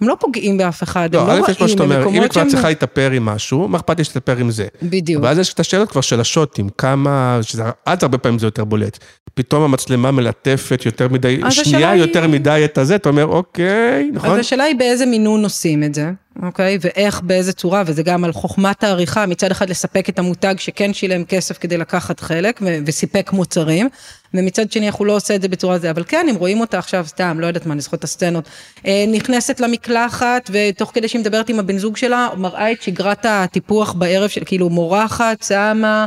הם 0.00 0.08
לא 0.08 0.16
פוגעים 0.20 0.58
באף 0.58 0.82
אחד, 0.82 1.14
הם 1.14 1.26
לא, 1.28 1.38
לא 1.38 1.46
א', 1.46 1.50
יש 1.50 1.60
מה 1.60 1.68
שאתה 1.68 1.82
רעים, 1.82 1.92
אומר, 1.96 2.08
הם 2.08 2.14
אם 2.14 2.22
היא 2.22 2.28
כבר 2.30 2.40
שהם... 2.42 2.48
צריכה 2.50 2.68
להתאפר 2.68 3.10
עם 3.10 3.24
משהו, 3.24 3.68
מה 3.68 3.78
אכפת 3.78 3.98
לי 3.98 4.04
שתתאפר 4.04 4.36
עם 4.36 4.50
זה? 4.50 4.66
בדיוק. 4.82 5.22
ואז 5.22 5.38
יש 5.38 5.52
את 5.54 5.60
השאלות 5.60 5.90
כבר 5.90 6.00
של 6.00 6.20
השוטים, 6.20 6.68
כמה, 6.78 7.38
שזה, 7.42 7.62
אז 7.86 7.98
הרבה 8.02 8.18
פעמים 8.18 8.38
זה 8.38 8.46
יותר 8.46 8.64
בולט. 8.64 8.98
פתאום 9.34 9.62
המצלמה 9.62 10.10
מלטפת 10.10 10.82
יותר 10.86 11.08
מדי, 11.08 11.40
שנייה 11.50 11.90
היא- 11.90 12.00
יותר 12.00 12.26
מדי 12.28 12.62
את 12.64 12.78
הזה, 12.78 12.94
אתה 12.94 13.08
אומר, 13.08 13.24
אוקיי, 13.26 14.10
נכון? 14.14 14.30
אז 14.30 14.38
השאלה 14.38 14.64
היא 14.64 14.76
באיזה 14.76 15.06
מינון 15.06 15.44
עושים 15.44 15.82
את 15.84 15.94
זה, 15.94 16.10
אוקיי? 16.42 16.78
ואיך, 16.80 17.20
באיזה 17.20 17.52
צורה, 17.52 17.82
וזה 17.86 18.02
גם 18.02 18.24
על 18.24 18.32
חוכמת 18.32 18.84
העריכה, 18.84 19.26
מצד 19.26 19.50
אחד 19.50 19.70
לספק 19.70 20.08
את 20.08 20.18
המותג 20.18 20.54
שכן 20.58 20.94
שילם 20.94 21.24
כסף 21.24 21.58
כדי 21.58 21.76
לקחת 21.76 22.20
חלק 22.20 22.60
ו- 22.62 22.78
וסיפק 22.86 23.30
מוצרים, 23.32 23.88
ומצד 24.34 24.72
שני 24.72 24.86
אנחנו 24.86 25.04
לא 25.04 25.12
עושה 25.12 25.34
את 25.34 25.42
זה 25.42 25.48
בצורה 25.48 25.78
זה, 25.78 25.90
אבל 25.90 26.04
כן, 26.08 26.26
אם 26.30 26.34
רואים 26.34 26.60
אותה 26.60 26.78
עכשיו, 26.78 27.04
סתם, 27.06 27.40
לא 27.40 27.46
יודעת 27.46 27.66
מה, 27.66 27.72
אני 27.72 27.80
זוכרת 27.80 27.98
את 27.98 28.04
הסצנות, 28.04 28.48
אה, 28.86 29.04
נכנסת 29.12 29.60
למקלחת, 29.60 30.50
ותוך 30.52 30.90
כדי 30.94 31.08
שהיא 31.08 31.20
מדברת 31.20 31.48
עם 31.48 31.58
הבן 31.58 31.78
זוג 31.78 31.96
שלה, 31.96 32.28
מראה 32.36 32.72
את 32.72 32.82
שגרת 32.82 33.26
הטיפוח 33.28 33.92
בערב 33.92 34.28
של, 34.28 34.42
כאילו 34.44 34.70
מורחת, 34.70 35.42
שמה, 35.42 36.06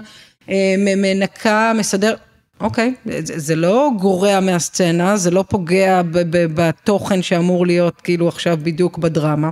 אה, 0.49 0.75
מנקה, 0.77 1.71
מסדר. 1.75 2.15
אוקיי, 2.61 2.93
זה, 3.05 3.39
זה 3.39 3.55
לא 3.55 3.89
גורע 3.99 4.39
מהסצנה, 4.39 5.17
זה 5.17 5.31
לא 5.31 5.43
פוגע 5.49 6.01
ב, 6.01 6.17
ב, 6.17 6.45
בתוכן 6.53 7.21
שאמור 7.21 7.65
להיות 7.65 8.01
כאילו 8.01 8.27
עכשיו 8.27 8.57
בדיוק 8.63 8.97
בדרמה. 8.97 9.49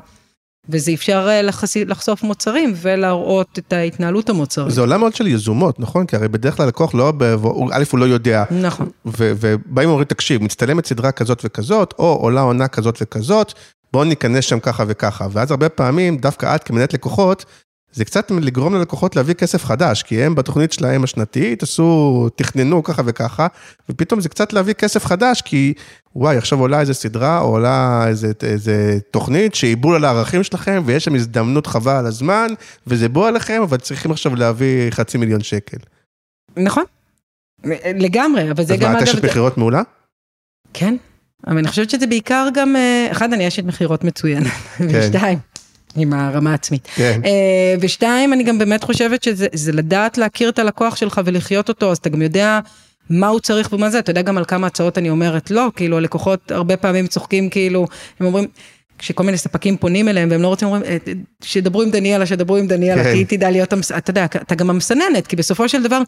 וזה 0.70 0.92
אפשר 0.94 1.28
אה, 1.30 1.42
לחשוף 1.86 2.24
מוצרים 2.24 2.74
ולהראות 2.76 3.60
את 3.60 3.74
ההתנהלות 3.74 4.30
המוצרית. 4.30 4.74
זה 4.74 4.82
עולם 4.82 5.00
מאוד 5.00 5.16
של 5.16 5.28
יזומות, 5.28 5.80
נכון? 5.80 6.06
כי 6.06 6.16
הרי 6.16 6.28
בדרך 6.28 6.58
כלל 6.58 6.68
לקוח 6.68 6.96
לא, 6.96 7.14
א', 7.72 7.84
הוא 7.92 8.00
לא 8.00 8.06
יודע, 8.06 8.44
נכון. 8.62 8.90
ובאים 9.06 9.90
ואומרים, 9.90 10.04
תקשיב, 10.04 10.44
מצטלמת 10.44 10.86
סדרה 10.86 11.12
כזאת 11.12 11.42
וכזאת, 11.44 11.94
או 12.00 12.14
עולה 12.14 12.42
עונה 12.42 12.68
כזאת 12.68 12.98
וכזאת, 13.02 13.54
בואו 13.94 14.04
ניכנס 14.04 14.46
שם 14.46 14.60
ככה 14.60 14.84
וככה. 14.88 15.28
ואז 15.32 15.52
הרבה 15.52 15.70
פעמים, 15.70 16.18
דווקא 16.18 16.56
את 16.56 16.64
כמנהלת 16.64 16.94
לקוחות, 16.94 17.46
זה 17.94 18.06
קצת 18.06 18.32
לגרום 18.32 18.76
ללקוחות 18.76 19.16
להביא 19.16 19.34
כסף 19.34 19.66
חדש, 19.66 20.04
כי 20.04 20.24
הם 20.24 20.36
בתוכנית 20.36 20.74
שלהם 20.74 21.04
השנתית 21.04 21.64
עשו, 21.64 22.30
תכננו 22.36 22.84
ככה 22.84 23.02
וככה, 23.06 23.48
ופתאום 23.90 24.22
זה 24.22 24.30
קצת 24.30 24.54
להביא 24.54 24.74
כסף 24.74 25.06
חדש, 25.06 25.42
כי 25.42 25.74
וואי, 26.16 26.38
עכשיו 26.38 26.60
עולה 26.60 26.80
איזה 26.80 26.94
סדרה, 26.94 27.40
או 27.40 27.48
עולה 27.48 28.08
איזה, 28.08 28.32
איזה 28.44 28.98
תוכנית 29.12 29.56
שהיא 29.56 29.78
בול 29.78 29.96
על 29.96 30.06
הערכים 30.06 30.44
שלכם, 30.44 30.82
ויש 30.86 31.06
שם 31.06 31.16
הזדמנות 31.16 31.68
חבל 31.68 31.96
על 31.96 32.06
הזמן, 32.06 32.48
וזה 32.88 33.10
בוא 33.10 33.28
עליכם, 33.28 33.62
אבל 33.62 33.78
צריכים 33.78 34.12
עכשיו 34.12 34.36
להביא 34.36 34.90
חצי 34.92 35.18
מיליון 35.18 35.42
שקל. 35.42 35.78
נכון. 36.58 36.84
לגמרי, 37.96 38.52
אבל 38.52 38.64
זה 38.64 38.74
אז 38.74 38.80
גם 38.80 38.92
מה, 38.92 38.98
את 38.98 39.04
אשת 39.04 39.26
מכירות 39.26 39.58
מעולה? 39.58 39.82
כן, 40.74 40.96
אבל 41.48 41.58
אני 41.58 41.68
חושבת 41.68 41.90
שזה 41.90 42.08
בעיקר 42.08 42.48
גם, 42.54 42.76
אה, 42.76 43.08
אחד, 43.12 43.34
אני 43.34 43.48
אשת 43.48 43.64
מכירות 43.64 44.04
מצוינת, 44.04 44.52
ושתיים, 44.90 45.40
עם 45.96 46.14
הרמה 46.14 46.52
העצמית. 46.52 46.88
כן. 46.96 47.22
אה, 47.26 47.76
ושתיים, 47.82 48.34
אני 48.34 48.44
גם 48.44 48.58
באמת 48.60 48.84
חושבת 48.84 49.24
שזה 49.24 49.48
זה 49.54 49.72
לדעת 49.72 50.18
להכיר 50.18 50.50
את 50.50 50.60
הלקוח 50.60 50.96
שלך 50.96 51.22
ולחיות 51.26 51.70
אותו, 51.70 51.92
אז 51.92 51.98
אתה 51.98 52.10
גם 52.10 52.22
יודע 52.22 52.60
מה 53.10 53.28
הוא 53.28 53.40
צריך 53.40 53.74
ומה 53.74 53.90
זה, 53.90 54.00
אתה 54.00 54.12
יודע 54.12 54.22
גם 54.22 54.38
על 54.38 54.46
כמה 54.46 54.68
הצעות 54.68 54.98
אני 54.98 55.10
אומרת 55.10 55.52
לא, 55.52 55.72
כאילו 55.76 55.98
הלקוחות 55.98 56.52
הרבה 56.52 56.78
פעמים 56.78 57.08
צוחקים 57.08 57.50
כאילו, 57.50 57.88
הם 58.20 58.26
אומרים, 58.26 58.48
כשכל 58.98 59.24
מיני 59.24 59.38
ספקים 59.38 59.78
פונים 59.78 60.08
אליהם 60.08 60.30
והם 60.32 60.42
לא 60.42 60.48
רוצים, 60.48 60.68
אומרים, 60.68 60.84
"אה, 60.84 60.98
שידברו 61.44 61.82
עם 61.82 61.92
דניאלה, 61.92 62.26
שידברו 62.26 62.58
עם 62.58 62.68
דניאלה, 62.68 63.04
כן. 63.04 63.12
כי 63.12 63.18
היא 63.18 63.26
תדע 63.26 63.52
להיות, 63.52 63.74
אתה 63.98 64.10
יודע, 64.12 64.26
אתה 64.26 64.56
גם 64.56 64.70
המסננת, 64.70 65.28
כי 65.28 65.36
בסופו 65.36 65.70
של 65.70 65.84
דבר, 65.84 66.02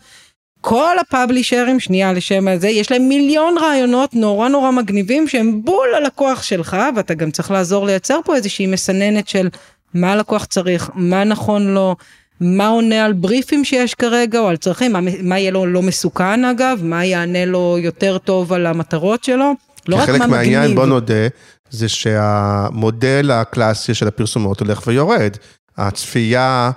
כל 0.62 0.95
הפאבלישרים, 0.99 1.80
שנייה 1.80 2.14
לשם 2.14 2.47
הזה, 2.47 2.70
יש 2.70 2.91
להם 2.91 3.07
מיליון 3.07 3.55
רעיונות 3.57 4.14
נורא 4.14 4.49
נורא 4.49 4.72
מגניבים 4.72 5.28
שהם 5.28 5.62
בול 5.64 5.95
הלקוח 5.97 6.43
שלך, 6.43 6.78
ואתה 6.95 7.14
גם 7.14 7.32
צריך 7.32 7.51
לעזור 7.51 7.86
לייצר 7.86 8.20
פה 8.26 8.36
איזושהי 8.36 8.68
מסננת 8.68 9.28
של 9.28 9.49
מה 9.93 10.12
הלקוח 10.12 10.45
צריך, 10.45 10.89
מה 10.95 11.24
נכון 11.24 11.74
לו, 11.74 11.95
מה 12.41 12.68
עונה 12.68 13.05
על 13.05 13.14
בריפים 13.14 13.66
שיש 13.66 13.93
כרגע 13.93 14.39
או 14.39 14.47
על 14.47 14.57
צרכים, 14.57 14.93
מה, 14.93 14.99
מה 15.22 15.39
יהיה 15.39 15.51
לו 15.51 15.66
לא 15.66 15.82
מסוכן 15.82 16.45
אגב, 16.45 16.80
מה 16.84 17.05
יענה 17.05 17.45
לו 17.45 17.78
יותר 17.80 18.18
טוב 18.18 18.53
על 18.53 18.66
המטרות 18.66 19.24
שלו, 19.24 19.53
לא 19.88 19.95
רק 19.95 20.05
חלק 20.05 20.20
מה 20.20 20.28
מהעניין, 20.28 20.62
מגניב. 20.62 20.76
בוא 20.76 20.86
נודה, 20.86 21.28
זה 21.70 21.89
שהמודל 21.89 23.32
הקלאסי 23.32 23.93
של 23.93 24.07
הפרסומות 24.07 24.59
הולך 24.59 24.88
ויורד. 24.88 25.38
הצפייה 25.78 26.72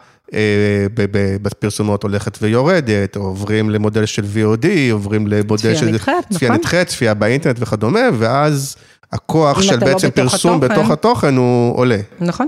בפרסומות 1.42 2.02
הולכת 2.02 2.38
ויורדת, 2.42 3.16
עוברים 3.16 3.70
למודל 3.70 4.06
של 4.06 4.22
VOD, 4.22 4.66
עוברים 4.92 5.26
למודל 5.26 5.56
צפייה 5.56 5.76
של... 5.76 5.86
נדחית, 5.86 6.14
צפייה 6.32 6.50
נכון. 6.50 6.60
נדחית, 6.60 6.88
צפייה 6.88 7.14
באינטרנט 7.14 7.56
וכדומה, 7.60 8.00
ואז 8.18 8.76
הכוח 9.12 9.62
של 9.62 9.72
לא 9.80 9.86
בעצם 9.86 10.10
פרסום 10.10 10.56
התוכן. 10.62 10.74
בתוך 10.74 10.90
התוכן 10.90 11.36
הוא 11.36 11.76
עולה. 11.78 11.98
נכון. 12.20 12.46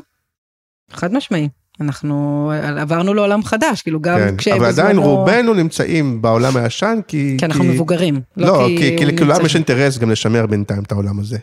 חד 0.93 1.13
משמעי. 1.15 1.49
אנחנו 1.81 2.53
עברנו 2.79 3.15
לעולם 3.15 3.45
חדש, 3.45 3.83
כאילו 3.83 4.01
גם 4.01 4.19
כן, 4.19 4.37
כשבזמנו... 4.37 4.61
אבל 4.65 4.69
עדיין 4.73 4.99
רובנו 4.99 5.55
נמצאים 5.55 6.23
בעולם 6.23 6.57
הישן, 6.57 6.99
כי... 7.09 7.37
כי 7.39 7.45
אנחנו 7.47 7.65
מבוגרים. 7.65 8.21
לא, 8.37 8.65
כי, 8.79 8.97
כי 8.99 9.05
לכולם 9.05 9.29
נמצאים- 9.29 9.47
יש 9.47 9.55
אינטרס 9.55 9.99
גם 9.99 10.11
לשמר 10.11 10.47
בינתיים 10.47 10.83
את 10.83 10.93
העולם 10.93 11.21
הזה. 11.21 11.39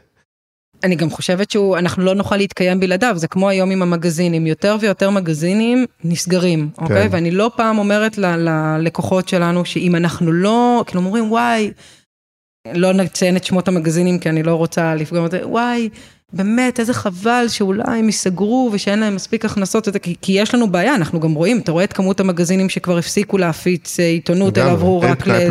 אני 0.83 0.95
גם 0.95 1.09
חושבת 1.09 1.51
שאנחנו 1.51 2.03
לא 2.03 2.15
נוכל 2.15 2.37
להתקיים 2.37 2.79
בלעדיו, 2.79 3.13
זה 3.17 3.27
כמו 3.27 3.49
היום 3.49 3.71
עם 3.71 3.81
המגזינים, 3.81 4.47
יותר 4.47 4.77
ויותר 4.79 5.09
מגזינים 5.09 5.85
נסגרים, 6.03 6.69
אוקיי? 6.77 7.07
ואני 7.11 7.31
לא 7.31 7.51
פעם 7.55 7.77
אומרת 7.77 8.17
ל- 8.17 8.49
ללקוחות 8.49 9.27
שלנו, 9.27 9.65
שאם 9.65 9.95
אנחנו 9.95 10.31
לא, 10.31 10.83
כאילו 10.87 11.01
אומרים, 11.01 11.31
וואי, 11.31 11.71
לא 12.73 12.93
נציין 12.93 13.35
את 13.35 13.43
שמות 13.43 13.67
המגזינים, 13.67 14.19
כי 14.19 14.29
אני 14.29 14.43
לא 14.43 14.55
רוצה 14.55 14.95
לפגוע 14.95 15.27
בזה, 15.27 15.47
וואי, 15.47 15.89
באמת, 16.33 16.79
איזה 16.79 16.93
חבל 16.93 17.45
שאולי 17.47 17.83
הם 17.99 18.05
ייסגרו 18.05 18.69
ושאין 18.73 18.99
להם 18.99 19.15
מספיק 19.15 19.45
הכנסות, 19.45 19.87
כי, 20.01 20.15
כי 20.21 20.31
יש 20.31 20.55
לנו 20.55 20.67
בעיה, 20.71 20.95
אנחנו 20.95 21.19
גם 21.19 21.33
רואים, 21.33 21.59
אתה 21.59 21.71
רואה 21.71 21.83
את 21.83 21.93
כמות 21.93 22.19
המגזינים 22.19 22.69
שכבר 22.69 22.97
הפסיקו 22.97 23.37
להפיץ 23.37 23.99
אה, 23.99 24.05
עיתונות, 24.05 24.57
אלא 24.57 24.71
עברו 24.71 25.01
אין 25.03 25.11
רק 25.11 25.27
ל... 25.27 25.31
אין 25.31 25.41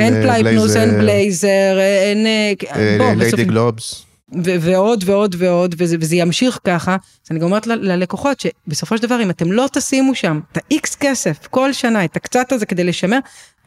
אין 0.00 0.22
פלאי 0.22 0.42
פלוס, 0.44 0.76
אין 0.76 0.90
בלייזר, 0.98 1.78
אין... 1.78 2.26
אה, 2.26 2.52
אה, 2.76 2.96
בוא, 2.98 3.06
בסוף- 3.10 3.18
ליידי 3.22 3.44
גלובס. 3.44 4.11
ו- 4.44 4.60
ועוד 4.60 5.04
ועוד 5.06 5.34
ועוד, 5.38 5.74
וזה, 5.78 5.96
וזה 6.00 6.16
ימשיך 6.16 6.58
ככה, 6.64 6.92
אז 6.94 7.30
אני 7.30 7.38
גם 7.38 7.44
אומרת 7.46 7.66
ל- 7.66 7.92
ללקוחות 7.92 8.40
שבסופו 8.40 8.96
של 8.96 9.02
דבר, 9.02 9.22
אם 9.22 9.30
אתם 9.30 9.52
לא 9.52 9.66
תשימו 9.72 10.14
שם 10.14 10.40
את 10.52 10.56
ה-X 10.56 10.96
כסף 11.00 11.46
כל 11.50 11.72
שנה, 11.72 12.04
את 12.04 12.16
הקצת 12.16 12.52
הזה 12.52 12.66
כדי 12.66 12.84
לשמר, 12.84 13.18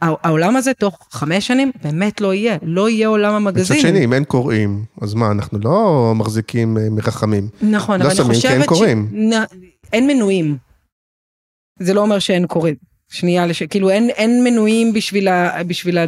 הע- 0.02 0.14
העולם 0.22 0.56
הזה 0.56 0.74
תוך 0.74 0.98
חמש 1.10 1.46
שנים 1.46 1.72
באמת 1.82 2.20
לא 2.20 2.34
יהיה, 2.34 2.56
לא 2.62 2.88
יהיה 2.88 3.08
עולם 3.08 3.44
מצד 3.44 3.56
המגזינים. 3.56 3.82
שני, 3.82 4.04
אם 4.04 4.12
אין 4.12 4.24
קוראים, 4.24 4.84
אז 5.02 5.14
מה, 5.14 5.30
אנחנו 5.30 5.58
לא 5.64 6.12
מחזיקים 6.16 6.78
אה, 6.78 6.90
מרחמים. 6.90 7.48
נכון, 7.62 8.00
לא 8.00 8.04
אבל 8.04 8.12
אני 8.12 8.16
שמים 8.16 8.40
כי 8.40 8.48
אין 8.48 8.56
חושבת 8.58 8.68
קוראים. 8.68 9.08
נ- 9.32 9.44
אין 9.92 10.06
מנויים. 10.06 10.56
זה 11.80 11.94
לא 11.94 12.00
אומר 12.00 12.18
שאין 12.18 12.46
קוראים. 12.46 12.74
שנייה, 13.08 13.46
לש... 13.46 13.62
כאילו 13.62 13.90
אין, 13.90 14.10
אין 14.10 14.44
מנויים 14.44 14.92
בשביל, 14.92 15.28
ה... 15.28 15.62
בשביל. 15.64 15.98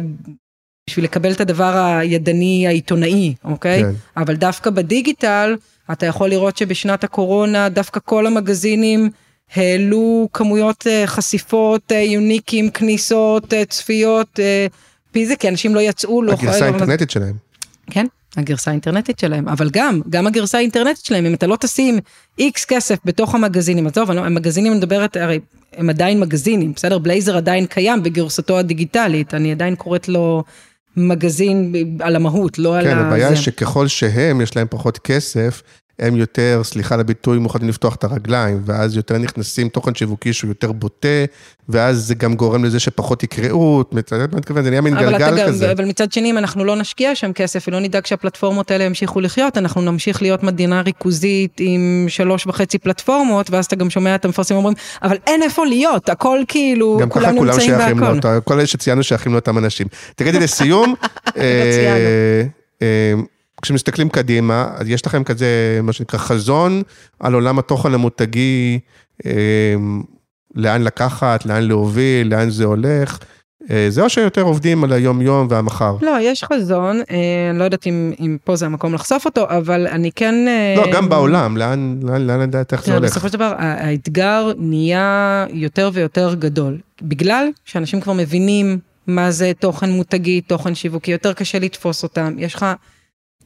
בשביל 0.89 1.05
לקבל 1.05 1.31
את 1.31 1.41
הדבר 1.41 1.97
הידני 1.99 2.67
העיתונאי, 2.67 3.33
אוקיי? 3.43 3.83
כן. 3.83 3.91
אבל 4.17 4.35
דווקא 4.35 4.69
בדיגיטל, 4.69 5.55
אתה 5.91 6.05
יכול 6.05 6.29
לראות 6.29 6.57
שבשנת 6.57 7.03
הקורונה 7.03 7.69
דווקא 7.69 7.99
כל 8.05 8.27
המגזינים 8.27 9.09
העלו 9.55 10.29
כמויות 10.33 10.87
אה, 10.87 11.03
חשיפות, 11.07 11.91
אה, 11.91 11.97
יוניקים, 11.97 12.69
כניסות, 12.69 13.53
אה, 13.53 13.65
צפיות, 13.65 14.39
פי 15.11 15.25
זה, 15.25 15.35
כי 15.35 15.49
אנשים 15.49 15.75
לא 15.75 15.79
יצאו, 15.79 16.21
לא 16.21 16.31
הגרסה 16.31 16.65
האינטרנטית 16.65 17.11
שלהם. 17.11 17.35
כן, 17.91 18.05
הגרסה 18.37 18.71
האינטרנטית 18.71 19.19
שלהם, 19.19 19.47
אבל 19.47 19.69
גם, 19.69 20.01
גם 20.09 20.27
הגרסה 20.27 20.57
האינטרנטית 20.57 21.05
שלהם, 21.05 21.25
אם 21.25 21.33
אתה 21.33 21.47
לא 21.47 21.55
תשים 21.59 21.99
איקס 22.39 22.65
כסף 22.65 22.97
בתוך 23.05 23.35
המגזינים, 23.35 23.87
עזוב, 23.87 24.11
המגזינים 24.11 24.71
אני 24.71 24.79
מדברת, 24.79 25.17
הרי 25.17 25.39
הם 25.73 25.89
עדיין 25.89 26.19
מגזינים, 26.19 26.73
בסדר? 26.73 26.97
בלייזר 26.97 27.37
עדיין 27.37 27.65
קיים 27.65 28.03
בגרסתו 28.03 28.59
הדיגיטלית, 28.59 29.33
אני 29.33 29.51
עדיין 29.51 29.75
קוראת 29.75 30.09
לו 30.09 30.43
מגזין 30.97 31.73
על 31.99 32.15
המהות, 32.15 32.59
לא 32.59 32.77
על 32.77 32.83
כן, 32.85 32.97
ה... 32.97 33.07
הבעיה 33.07 33.27
היא. 33.27 33.35
שככל 33.37 33.87
שהם, 33.87 34.41
יש 34.41 34.55
להם 34.55 34.67
פחות 34.69 34.97
כסף, 34.97 35.61
הם 35.99 36.15
יותר, 36.15 36.61
סליחה 36.63 36.95
על 36.95 37.01
הביטוי, 37.01 37.37
מוכנים 37.37 37.69
לפתוח 37.69 37.95
את 37.95 38.03
הרגליים, 38.03 38.61
ואז 38.65 38.95
יותר 38.95 39.17
נכנסים 39.17 39.69
תוכן 39.69 39.95
שיווקי 39.95 40.33
שהוא 40.33 40.49
יותר 40.49 40.71
בוטה, 40.71 41.07
ואז 41.69 41.97
זה 42.07 42.15
גם 42.15 42.35
גורם 42.35 42.65
לזה 42.65 42.79
שפחות 42.79 43.23
יקראו, 43.23 43.81
אתה 43.99 44.15
יודע 44.15 44.25
מה 44.25 44.31
אני 44.31 44.39
מתכוון? 44.39 44.63
זה 44.63 44.69
נהיה 44.69 44.81
מין 44.81 44.97
אתה 44.97 45.05
גלגל 45.05 45.37
גם, 45.37 45.47
כזה. 45.47 45.71
אבל 45.71 45.85
מצד 45.85 46.11
שני, 46.11 46.31
אם 46.31 46.37
אנחנו 46.37 46.65
לא 46.65 46.75
נשקיע 46.75 47.15
שם 47.15 47.33
כסף 47.33 47.65
ולא 47.67 47.79
נדאג 47.79 48.05
שהפלטפורמות 48.05 48.71
האלה 48.71 48.83
ימשיכו 48.83 49.21
לחיות, 49.21 49.57
אנחנו 49.57 49.81
נמשיך 49.81 50.21
להיות 50.21 50.43
מדינה 50.43 50.81
ריכוזית 50.81 51.57
עם 51.59 52.05
שלוש 52.07 52.47
וחצי 52.47 52.77
פלטפורמות, 52.77 53.49
ואז 53.49 53.65
אתה 53.65 53.75
גם 53.75 53.89
שומע 53.89 54.15
את 54.15 54.25
המפרסמים 54.25 54.57
אומרים, 54.57 54.75
אבל 55.03 55.17
אין 55.27 55.43
איפה 55.43 55.65
להיות, 55.65 56.09
הכל 56.09 56.39
כאילו, 56.47 56.97
גם 57.01 57.09
ככה 57.09 57.19
כולם 57.19 57.37
כולם 57.37 57.51
נמצאים 57.51 57.75
שייכים 57.77 57.99
בהכל. 57.99 58.39
כל 58.43 58.53
אלה 58.53 58.67
שציינו 58.67 59.03
שייכים 59.03 59.33
לאותם 59.33 59.57
אנשים. 59.57 59.87
תגידי 60.15 60.39
לסיום, 60.39 60.95
כשמסתכלים 63.61 64.09
קדימה, 64.09 64.67
אז 64.75 64.89
יש 64.89 65.05
לכם 65.05 65.23
כזה, 65.23 65.79
מה 65.83 65.93
שנקרא, 65.93 66.19
חזון 66.19 66.81
על 67.19 67.33
עולם 67.33 67.59
התוכן 67.59 67.93
המותגי, 67.93 68.79
אה, 69.25 69.75
לאן 70.55 70.81
לקחת, 70.81 71.45
לאן 71.45 71.63
להוביל, 71.63 72.27
לאן 72.27 72.49
זה 72.49 72.65
הולך. 72.65 73.19
אה, 73.71 73.85
זה 73.89 74.01
או 74.01 74.09
שיותר 74.09 74.41
עובדים 74.41 74.83
על 74.83 74.93
היום-יום 74.93 75.47
והמחר? 75.49 75.95
לא, 76.01 76.17
יש 76.21 76.43
חזון, 76.43 77.01
אה, 77.11 77.51
לא 77.53 77.63
יודעת 77.63 77.87
אם, 77.87 78.13
אם 78.19 78.37
פה 78.43 78.55
זה 78.55 78.65
המקום 78.65 78.93
לחשוף 78.93 79.25
אותו, 79.25 79.49
אבל 79.49 79.87
אני 79.87 80.11
כן... 80.11 80.35
אה, 80.47 80.73
לא, 80.77 80.91
גם 80.91 81.09
בעולם, 81.09 81.57
לאן, 81.57 81.99
לאן, 82.03 82.21
לאן 82.21 82.39
לדעת 82.39 82.73
איך 82.73 82.85
זה 82.85 82.93
הולך? 82.93 83.11
בסופו 83.11 83.27
של 83.27 83.33
דבר, 83.33 83.53
האתגר 83.57 84.51
נהיה 84.57 85.45
יותר 85.53 85.89
ויותר 85.93 86.33
גדול, 86.33 86.77
בגלל 87.01 87.47
שאנשים 87.65 88.01
כבר 88.01 88.13
מבינים 88.13 88.79
מה 89.07 89.31
זה 89.31 89.51
תוכן 89.59 89.89
מותגי, 89.89 90.41
תוכן 90.41 90.75
שיווקי, 90.75 91.11
יותר 91.11 91.33
קשה 91.33 91.59
לתפוס 91.59 92.03
אותם. 92.03 92.35
יש 92.37 92.55
לך, 92.55 92.65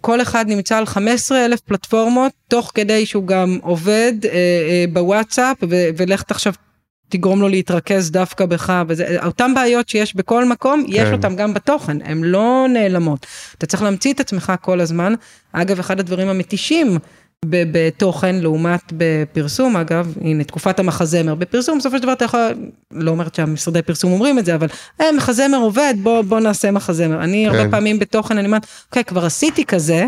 כל 0.06 0.22
אחד 0.22 0.45
נמצא 0.47 0.78
על 0.78 0.86
15 0.86 1.45
אלף 1.45 1.60
פלטפורמות, 1.60 2.32
תוך 2.47 2.72
כדי 2.74 3.06
שהוא 3.06 3.28
גם 3.28 3.60
עובד 3.62 4.14
אה, 4.26 4.30
אה, 4.32 4.86
בוואטסאפ, 4.93 5.58
ו- 5.70 5.89
ולך 5.97 6.24
עכשיו 6.30 6.54
תגרום 7.10 7.41
לו 7.41 7.47
להתרכז 7.47 8.12
דווקא 8.12 8.45
בך, 8.45 8.74
וזה, 8.88 9.18
אותן 9.26 9.54
בעיות 9.56 9.89
שיש 9.89 10.16
בכל 10.16 10.45
מקום, 10.45 10.84
יש 10.88 11.08
כן. 11.08 11.14
אותן 11.14 11.36
גם 11.36 11.54
בתוכן, 11.54 11.97
הן 12.01 12.24
לא 12.24 12.66
נעלמות. 12.70 13.26
אתה 13.58 13.66
צריך 13.66 13.84
להמציא 13.84 14.14
את 14.14 14.20
עצמך 14.20 14.54
כל 14.62 14.82
הזמן. 14.82 15.14
אגב, 15.51 15.80
אחד 15.80 15.99
הדברים 15.99 16.28
המתישים 16.28 16.97
בתוכן 17.50 18.36
לעומת 18.36 18.94
בפרסום, 18.98 19.78
אגב, 19.78 20.14
הנה 20.22 20.44
תקופת 20.44 20.80
המחזמר. 20.80 21.36
בפרסום 21.36 21.80
בסופו 21.80 21.98
של 21.98 22.04
דבר 22.04 22.14
אתה 22.14 22.26
יכול, 22.26 22.39
לא 22.91 23.12
אומרת 23.12 23.36
שהמשרדי 23.36 23.82
פרסום 23.82 24.12
אומרים 24.12 24.39
את 24.39 24.46
זה, 24.46 24.56
אבל 24.56 24.68
אה, 25.02 25.12
מחזמר 25.12 25.58
עובד, 25.58 25.94
בוא, 26.04 26.22
בוא 26.22 26.39
נעשה 26.39 26.72
מחזמר. 26.72 27.24
אני 27.24 27.48
כן. 27.50 27.56
הרבה 27.56 27.72
פעמים 27.72 28.00
בתוכן, 28.00 28.38
אני 28.38 28.46
אומרת, 28.48 28.66
אוקיי, 28.89 29.04
כבר 29.04 29.26
עשיתי 29.26 29.66
כזה, 29.66 30.08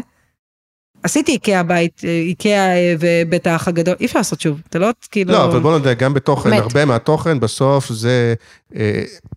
עשיתי 1.03 1.31
איקאה 1.31 1.63
בית, 1.63 2.01
אה, 2.03 2.09
איקאה 2.09 2.75
אה, 2.75 2.95
ובית 2.99 3.47
האח 3.47 3.67
הגדול, 3.67 3.95
אי 3.99 4.05
אפשר 4.05 4.19
לעשות 4.19 4.41
שוב, 4.41 4.61
אתה 4.69 4.79
לא, 4.79 4.89
כאילו... 5.11 5.33
לא, 5.33 5.45
אבל 5.45 5.59
בוא 5.59 5.71
נודה, 5.71 5.93
גם 5.93 6.13
בתוכן, 6.13 6.49
מת. 6.49 6.59
הרבה 6.59 6.85
מהתוכן 6.85 7.39
בסוף 7.39 7.91
זה, 7.91 8.33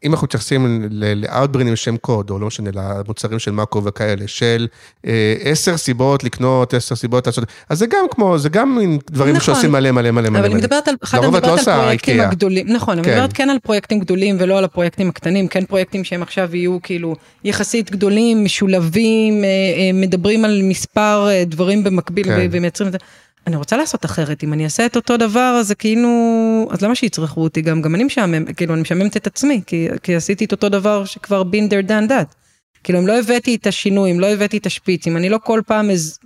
אם 0.05 0.13
אנחנו 0.13 0.25
מתייחסים 0.25 0.89
לאאוטברינגים 0.91 1.77
שהם 1.77 1.97
קוד, 1.97 2.31
או 2.31 2.39
לא 2.39 2.47
משנה, 2.47 2.71
למוצרים 2.75 3.39
של 3.39 3.51
מאקו 3.51 3.85
וכאלה, 3.85 4.29
של 4.29 4.67
אה, 5.07 5.35
עשר 5.41 5.77
סיבות 5.77 6.25
לקנות, 6.25 6.75
עשר 6.75 6.97
סיבות 6.97 7.27
לעשות, 7.27 7.45
אז 7.69 7.79
זה 7.79 7.87
גם 7.87 8.05
כמו, 8.11 8.39
זה 8.39 8.49
גם 8.49 8.77
מין 8.79 8.99
דברים 9.11 9.37
נכון. 9.37 9.55
שעושים 9.55 9.73
מלא 9.73 9.91
מלא 9.91 10.11
מלא 10.11 10.31
מלא. 10.31 10.39
אבל 10.39 10.51
אני. 10.51 10.55
מדברת 10.55 10.89
על, 10.89 10.95
לרוב 11.15 11.35
אני 11.35 11.39
את 11.39 11.45
לא 11.45 11.55
מדברת 11.55 11.69
על 11.69 11.83
פרויקטים 11.83 12.15
איקאה. 12.15 12.29
הגדולים, 12.29 12.67
נכון, 12.69 12.99
אני 12.99 13.05
כן. 13.05 13.15
מדברת 13.15 13.33
כן 13.33 13.51
על 13.51 13.59
פרויקטים 13.59 13.99
גדולים 13.99 14.37
ולא 14.41 14.59
על 14.59 14.65
הפרויקטים 14.65 15.09
הקטנים, 15.09 15.49
כן 15.49 15.65
פרויקטים 15.65 16.05
שהם 16.05 16.23
עכשיו 16.23 16.57
יהיו 16.57 16.79
כאילו 16.83 17.15
יחסית 17.45 17.91
גדולים, 17.91 18.45
משולבים, 18.45 19.45
אה, 19.45 19.49
אה, 19.49 19.91
מדברים 19.95 20.45
על 20.45 20.61
מספר 20.63 21.27
אה, 21.29 21.45
דברים 21.45 21.85
במקביל 21.85 22.25
כן. 22.25 22.49
ומייצרים 22.51 22.89
את 22.89 22.93
זה. 22.93 22.99
אני 23.47 23.57
רוצה 23.57 23.77
לעשות 23.77 24.05
אחרת, 24.05 24.45
אם 24.45 24.53
אני 24.53 24.65
אעשה 24.65 24.87
את 24.87 24.97
אותו 24.97 25.17
דבר, 25.17 25.57
אז 25.61 25.67
זה 25.69 25.75
כאילו, 25.75 26.09
אז 26.71 26.83
למה 26.83 26.95
שיצרכו 26.95 27.43
אותי 27.43 27.63
גם? 27.63 27.83
גם 27.83 27.95
אני 27.95 28.05
משעמם, 28.05 28.53
כאילו 28.53 28.75
אני 28.75 28.83
משעממת 28.83 29.17
את 29.17 29.27
עצמי, 29.27 29.61
כי, 29.67 29.89
כי 30.03 30.15
עשיתי 30.17 30.45
את 30.45 30.53
אותו 30.53 30.69
דבר 30.69 31.05
שכבר 31.05 31.43
been 31.43 31.71
there 31.71 31.89
done 31.89 32.11
that. 32.11 32.35
כאילו 32.85 32.99
אם 32.99 33.07
לא 33.07 33.19
הבאתי 33.19 33.55
את 33.55 33.67
השינוי, 33.67 34.11
אם 34.11 34.21
לא 34.21 34.27
הבאתי 34.27 34.57
את 34.59 34.67
השפיץ, 34.67 35.07
אם 35.07 35.17
אני 35.17 35.29
לא 35.29 35.39
כל 35.45 35.61
פעם 35.67 35.91
אז... 35.91 36.19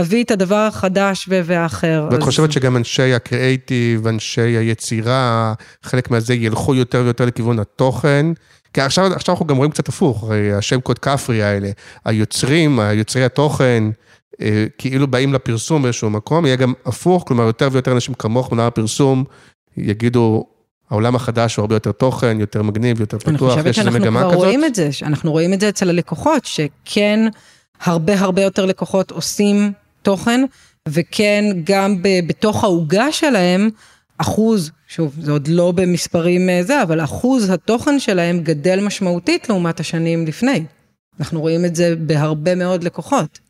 אביא 0.00 0.24
את 0.24 0.30
הדבר 0.30 0.56
החדש 0.56 1.28
והאחר. 1.28 2.08
ואת 2.10 2.18
אז- 2.18 2.24
חושבת 2.24 2.52
שגם 2.52 2.76
אנשי 2.76 3.14
הקריאייטיב, 3.14 4.06
אנשי 4.06 4.40
היצירה, 4.40 5.54
חלק 5.82 6.10
מהזה 6.10 6.34
ילכו 6.34 6.74
יותר 6.74 7.02
ויותר 7.04 7.24
לכיוון 7.24 7.58
התוכן? 7.58 8.26
כי 8.72 8.80
עכשיו, 8.80 9.12
עכשיו 9.12 9.34
אנחנו 9.34 9.46
גם 9.46 9.56
רואים 9.56 9.70
קצת 9.70 9.88
הפוך, 9.88 10.22
הרי 10.24 10.52
השם 10.52 10.80
קוד 10.80 10.98
כפרי 10.98 11.42
האלה, 11.42 11.70
היוצרים, 12.04 12.80
היוצרי 12.80 13.24
התוכן, 13.24 13.84
כאילו 14.78 15.06
באים 15.06 15.34
לפרסום 15.34 15.82
באיזשהו 15.82 16.10
מקום, 16.10 16.46
יהיה 16.46 16.56
גם 16.56 16.72
הפוך, 16.86 17.24
כלומר 17.26 17.44
יותר 17.44 17.68
ויותר 17.72 17.92
אנשים 17.92 18.14
כמוך 18.14 18.52
מעולם 18.52 18.66
הפרסום, 18.66 19.24
יגידו, 19.76 20.44
העולם 20.90 21.16
החדש 21.16 21.56
הוא 21.56 21.62
הרבה 21.62 21.74
יותר 21.74 21.92
תוכן, 21.92 22.40
יותר 22.40 22.62
מגניב, 22.62 23.00
יותר 23.00 23.16
אני 23.26 23.36
פתוח, 23.36 23.50
חושבת 23.50 23.66
יש 23.66 23.78
איזו 23.78 23.90
שאנחנו 23.90 24.00
מגמה 24.00 24.20
כבר 24.20 24.30
כזאת? 24.30 24.44
רואים 24.44 24.64
את 24.64 24.74
זה, 24.74 24.90
אנחנו 25.02 25.32
רואים 25.32 25.52
את 25.52 25.60
זה 25.60 25.68
אצל 25.68 25.88
הלקוחות, 25.90 26.44
שכן 26.44 27.28
הרבה 27.80 28.20
הרבה 28.20 28.42
יותר 28.42 28.66
לקוחות 28.66 29.10
עושים 29.10 29.72
תוכן, 30.02 30.40
וכן 30.88 31.44
גם 31.64 32.02
ב- 32.02 32.26
בתוך 32.26 32.64
העוגה 32.64 33.12
שלהם, 33.12 33.70
אחוז, 34.18 34.70
שוב, 34.88 35.14
זה 35.20 35.32
עוד 35.32 35.48
לא 35.48 35.72
במספרים 35.72 36.48
אה, 36.48 36.62
זה, 36.62 36.82
אבל 36.82 37.04
אחוז 37.04 37.50
התוכן 37.50 38.00
שלהם 38.00 38.38
גדל 38.38 38.80
משמעותית 38.80 39.48
לעומת 39.48 39.80
השנים 39.80 40.26
לפני. 40.26 40.64
אנחנו 41.20 41.40
רואים 41.40 41.64
את 41.64 41.76
זה 41.76 41.94
בהרבה 41.98 42.54
מאוד 42.54 42.84
לקוחות. 42.84 43.45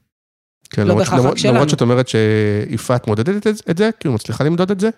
כן, 0.70 0.82
לא 0.82 0.88
למרות, 0.88 1.04
בהכרח 1.04 1.24
רק 1.24 1.38
שלנו. 1.38 1.54
למרות 1.54 1.68
שאת 1.68 1.80
אומרת 1.80 2.08
שיפעת 2.08 3.06
מודדת 3.06 3.46
את, 3.46 3.70
את 3.70 3.78
זה, 3.78 3.90
כאילו 4.00 4.14
מצליחה 4.14 4.44
למדוד 4.44 4.70
את 4.70 4.80
זה? 4.80 4.90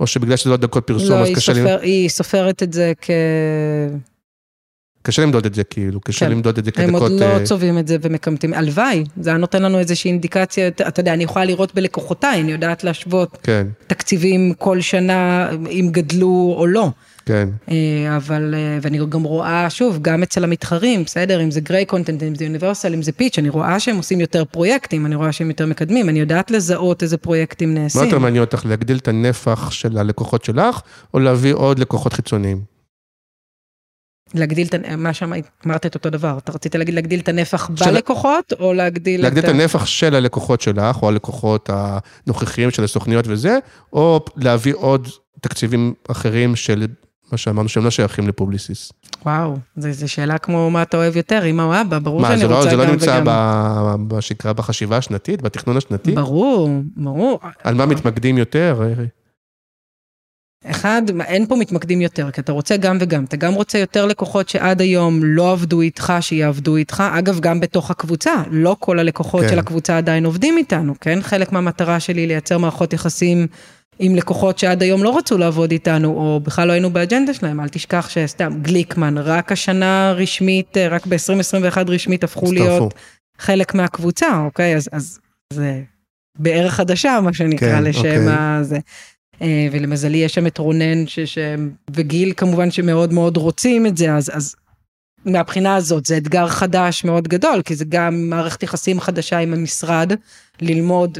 או 0.00 0.06
שבגלל 0.06 0.36
שזה 0.36 0.50
לא 0.50 0.56
דקות 0.56 0.86
פרסום 0.86 1.10
לא, 1.10 1.20
אז 1.20 1.26
היא, 1.26 1.36
קשה 1.36 1.52
לי... 1.52 1.60
סופר, 1.60 1.78
היא 1.82 2.08
סופרת 2.08 2.62
את 2.62 2.72
זה 2.72 2.92
כ... 3.00 3.10
קשה 5.02 5.22
למדוד 5.22 5.46
את 5.46 5.54
זה 5.54 5.64
כאילו, 5.64 6.00
קשה 6.00 6.26
כן. 6.26 6.32
למדוד 6.32 6.58
את 6.58 6.64
זה 6.64 6.70
הם 6.76 6.86
כדקות... 6.86 7.02
עוד 7.02 7.20
לא 7.20 7.24
אה, 7.24 7.44
צובעים 7.44 7.78
את 7.78 7.88
זה 7.88 7.96
ומקמטים, 8.02 8.54
הלוואי, 8.54 9.04
זה 9.20 9.30
היה 9.30 9.38
נותן 9.38 9.62
לנו 9.62 9.78
איזושהי 9.78 10.10
אינדיקציה, 10.10 10.68
אתה 10.68 11.00
יודע, 11.00 11.12
אני 11.12 11.24
יכולה 11.24 11.44
לראות 11.44 11.74
בלקוחותיי, 11.74 12.40
אני 12.40 12.52
יודעת 12.52 12.84
להשוות 12.84 13.38
כן, 13.42 13.66
תקציבים 13.86 14.54
כל 14.58 14.80
שנה, 14.80 15.50
אם 15.70 15.88
גדלו 15.90 16.54
או 16.58 16.66
לא. 16.66 16.90
כן. 17.26 17.48
אה, 17.70 18.16
אבל, 18.16 18.54
אה, 18.54 18.78
ואני 18.82 18.98
גם 19.08 19.22
רואה, 19.22 19.70
שוב, 19.70 19.98
גם 20.02 20.22
אצל 20.22 20.44
המתחרים, 20.44 21.04
בסדר, 21.04 21.42
אם 21.42 21.50
זה 21.50 21.60
גריי 21.60 21.86
קונטנט, 21.86 22.22
אם 22.22 22.34
זה 22.34 22.44
יוניברסל, 22.44 22.94
אם 22.94 23.02
זה 23.02 23.12
פיץ', 23.12 23.38
אני 23.38 23.48
רואה 23.48 23.80
שהם 23.80 23.96
עושים 23.96 24.20
יותר 24.20 24.44
פרויקטים, 24.44 25.06
אני 25.06 25.14
רואה 25.14 25.32
שהם 25.32 25.48
יותר 25.50 25.66
מקדמים, 25.66 26.08
אני 26.08 26.20
יודעת 26.20 26.50
לזהות 26.50 27.02
איזה 27.02 27.16
פרויקטים 27.16 27.74
מה 27.74 27.80
נעשים. 27.80 28.04
יותר 28.04 28.18
מעניין 28.18 28.44
אותך, 28.44 28.66
להגדיל 28.66 28.96
את 28.96 29.08
הנפח 29.08 29.70
של 29.70 29.98
הלקוחות 29.98 30.44
שלך, 30.44 30.80
או 31.14 31.18
להביא 31.18 31.54
עוד 31.54 31.78
לקוחות 31.78 32.12
חיצוניים? 32.12 32.72
להגדיל 34.34 34.66
את, 34.66 34.74
ה- 34.74 34.96
מה 34.96 35.14
שאמרת 35.14 35.86
את 35.86 35.94
אותו 35.94 36.10
דבר, 36.10 36.38
אתה 36.38 36.52
רצית 36.52 36.74
להגיד 36.74 36.94
להגדיל 36.94 37.20
את 37.20 37.28
הנפח 37.28 37.70
של- 37.76 37.84
בלקוחות, 37.84 38.52
או 38.60 38.72
להגדיל 38.72 39.22
להגדיל 39.22 39.44
את 39.44 39.48
הנפח 39.48 39.86
של 39.86 40.14
הלקוחות 40.14 40.60
שלך, 40.60 41.02
או 41.02 41.08
הלקוחות 41.08 41.70
הנוכחיים 41.72 42.70
של 42.70 42.84
הסוכניות 42.84 43.24
וזה, 43.28 43.58
או 43.92 44.24
להביא 44.36 44.74
עוד 44.74 45.08
תקציבים 45.40 45.94
אחרים 46.10 46.56
של 46.56 46.86
מה 47.32 47.38
שאמרנו 47.38 47.68
שהם 47.68 47.84
לא 47.84 47.90
שייכים 47.90 48.28
לפובליסיס. 48.28 48.92
וואו, 49.24 49.56
זו 49.76 50.08
שאלה 50.08 50.38
כמו 50.38 50.70
מה 50.70 50.82
אתה 50.82 50.96
אוהב 50.96 51.16
יותר, 51.16 51.44
אמא 51.46 51.62
או 51.62 51.80
אבא, 51.80 51.98
ברור 51.98 52.20
מה, 52.20 52.28
שאני 52.28 52.38
זה 52.38 52.48
לא, 52.48 52.56
רוצה 52.56 52.70
זה 52.70 52.76
גם 52.76 52.80
לא 52.80 52.86
נמצא 52.86 53.20
וגם. 53.22 53.24
ב- 53.24 54.14
מה 54.14 54.20
שנקרא 54.20 54.52
בחשיבה 54.52 54.96
השנתית, 54.96 55.42
בתכנון 55.42 55.76
השנתי? 55.76 56.12
ברור, 56.12 56.70
ברור. 56.96 57.40
על 57.64 57.74
מה 57.74 57.86
מתמקדים 57.86 58.38
יותר? 58.38 58.82
אחד, 60.64 61.02
אין 61.20 61.46
פה 61.46 61.56
מתמקדים 61.56 62.00
יותר, 62.00 62.30
כי 62.30 62.40
אתה 62.40 62.52
רוצה 62.52 62.76
גם 62.76 62.98
וגם. 63.00 63.24
אתה 63.24 63.36
גם 63.36 63.54
רוצה 63.54 63.78
יותר 63.78 64.06
לקוחות 64.06 64.48
שעד 64.48 64.80
היום 64.80 65.20
לא 65.24 65.52
עבדו 65.52 65.80
איתך, 65.80 66.12
שיעבדו 66.20 66.76
איתך. 66.76 67.02
אגב, 67.18 67.40
גם 67.40 67.60
בתוך 67.60 67.90
הקבוצה, 67.90 68.42
לא 68.50 68.76
כל 68.78 68.98
הלקוחות 68.98 69.42
כן. 69.42 69.48
של 69.48 69.58
הקבוצה 69.58 69.98
עדיין 69.98 70.24
עובדים 70.24 70.56
איתנו, 70.58 70.94
כן? 71.00 71.18
חלק 71.22 71.52
מהמטרה 71.52 72.00
שלי 72.00 72.26
לייצר 72.26 72.58
מערכות 72.58 72.92
יחסים 72.92 73.46
עם 73.98 74.14
לקוחות 74.14 74.58
שעד 74.58 74.82
היום 74.82 75.02
לא 75.02 75.18
רצו 75.18 75.38
לעבוד 75.38 75.70
איתנו, 75.70 76.08
או 76.08 76.40
בכלל 76.40 76.68
לא 76.68 76.72
היינו 76.72 76.90
באג'נדה 76.90 77.34
שלהם. 77.34 77.60
אל 77.60 77.68
תשכח 77.68 78.08
שסתם, 78.08 78.58
גליקמן, 78.62 79.18
רק 79.18 79.52
השנה 79.52 80.12
רשמית, 80.16 80.76
אה, 80.76 80.88
רק 80.88 81.06
ב-2021 81.06 81.78
רשמית 81.86 82.24
הפכו 82.24 82.46
הצטרפו. 82.46 82.64
להיות 82.64 82.94
חלק 83.38 83.74
מהקבוצה, 83.74 84.40
אוקיי? 84.44 84.76
אז, 84.76 84.88
אז 84.92 85.18
זה 85.52 85.82
בערך 86.38 86.74
חדשה, 86.74 87.20
מה 87.22 87.32
שנקרא, 87.32 87.68
כן, 87.68 87.84
לשם 87.84 87.98
אוקיי. 87.98 88.28
הזה. 88.28 88.78
אה, 89.42 89.68
ולמזלי 89.72 90.18
יש 90.18 90.34
שם 90.34 90.46
את 90.46 90.58
רונן 90.58 91.06
ש, 91.06 91.20
ש, 91.20 91.38
וגיל 91.90 92.32
כמובן 92.36 92.70
שמאוד 92.70 93.12
מאוד 93.12 93.36
רוצים 93.36 93.86
את 93.86 93.96
זה, 93.96 94.14
אז, 94.14 94.30
אז 94.34 94.54
מהבחינה 95.24 95.76
הזאת 95.76 96.06
זה 96.06 96.16
אתגר 96.16 96.48
חדש 96.48 97.04
מאוד 97.04 97.28
גדול, 97.28 97.62
כי 97.64 97.74
זה 97.74 97.84
גם 97.88 98.30
מערכת 98.30 98.62
יחסים 98.62 99.00
חדשה 99.00 99.38
עם 99.38 99.54
המשרד, 99.54 100.12
ללמוד 100.60 101.18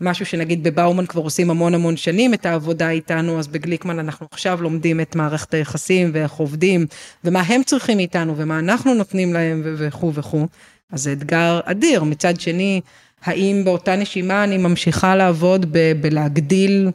משהו 0.00 0.26
שנגיד 0.26 0.62
בבאומן 0.62 1.06
כבר 1.06 1.22
עושים 1.22 1.50
המון 1.50 1.74
המון 1.74 1.96
שנים 1.96 2.34
את 2.34 2.46
העבודה 2.46 2.90
איתנו, 2.90 3.38
אז 3.38 3.48
בגליקמן 3.48 3.98
אנחנו 3.98 4.26
עכשיו 4.30 4.62
לומדים 4.62 5.00
את 5.00 5.16
מערכת 5.16 5.54
היחסים 5.54 6.10
ואיך 6.14 6.32
עובדים, 6.32 6.86
ומה 7.24 7.40
הם 7.40 7.62
צריכים 7.62 7.96
מאיתנו 7.96 8.36
ומה 8.36 8.58
אנחנו 8.58 8.94
נותנים 8.94 9.32
להם 9.32 9.62
וכו' 9.64 10.14
וכו'. 10.14 10.46
אז 10.92 11.02
זה 11.02 11.12
אתגר 11.12 11.60
אדיר. 11.64 12.04
מצד 12.04 12.40
שני, 12.40 12.80
האם 13.22 13.62
באותה 13.64 13.96
נשימה 13.96 14.44
אני 14.44 14.58
ממשיכה 14.58 15.16
לעבוד 15.16 15.66
ב- 15.72 15.92
בלהגדיל 16.00 16.90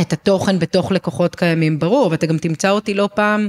את 0.00 0.12
התוכן 0.12 0.58
בתוך 0.58 0.92
לקוחות 0.92 1.34
קיימים, 1.34 1.78
ברור, 1.78 2.10
ואתה 2.10 2.26
גם 2.26 2.38
תמצא 2.38 2.70
אותי 2.70 2.94
לא 2.94 3.08
פעם, 3.14 3.48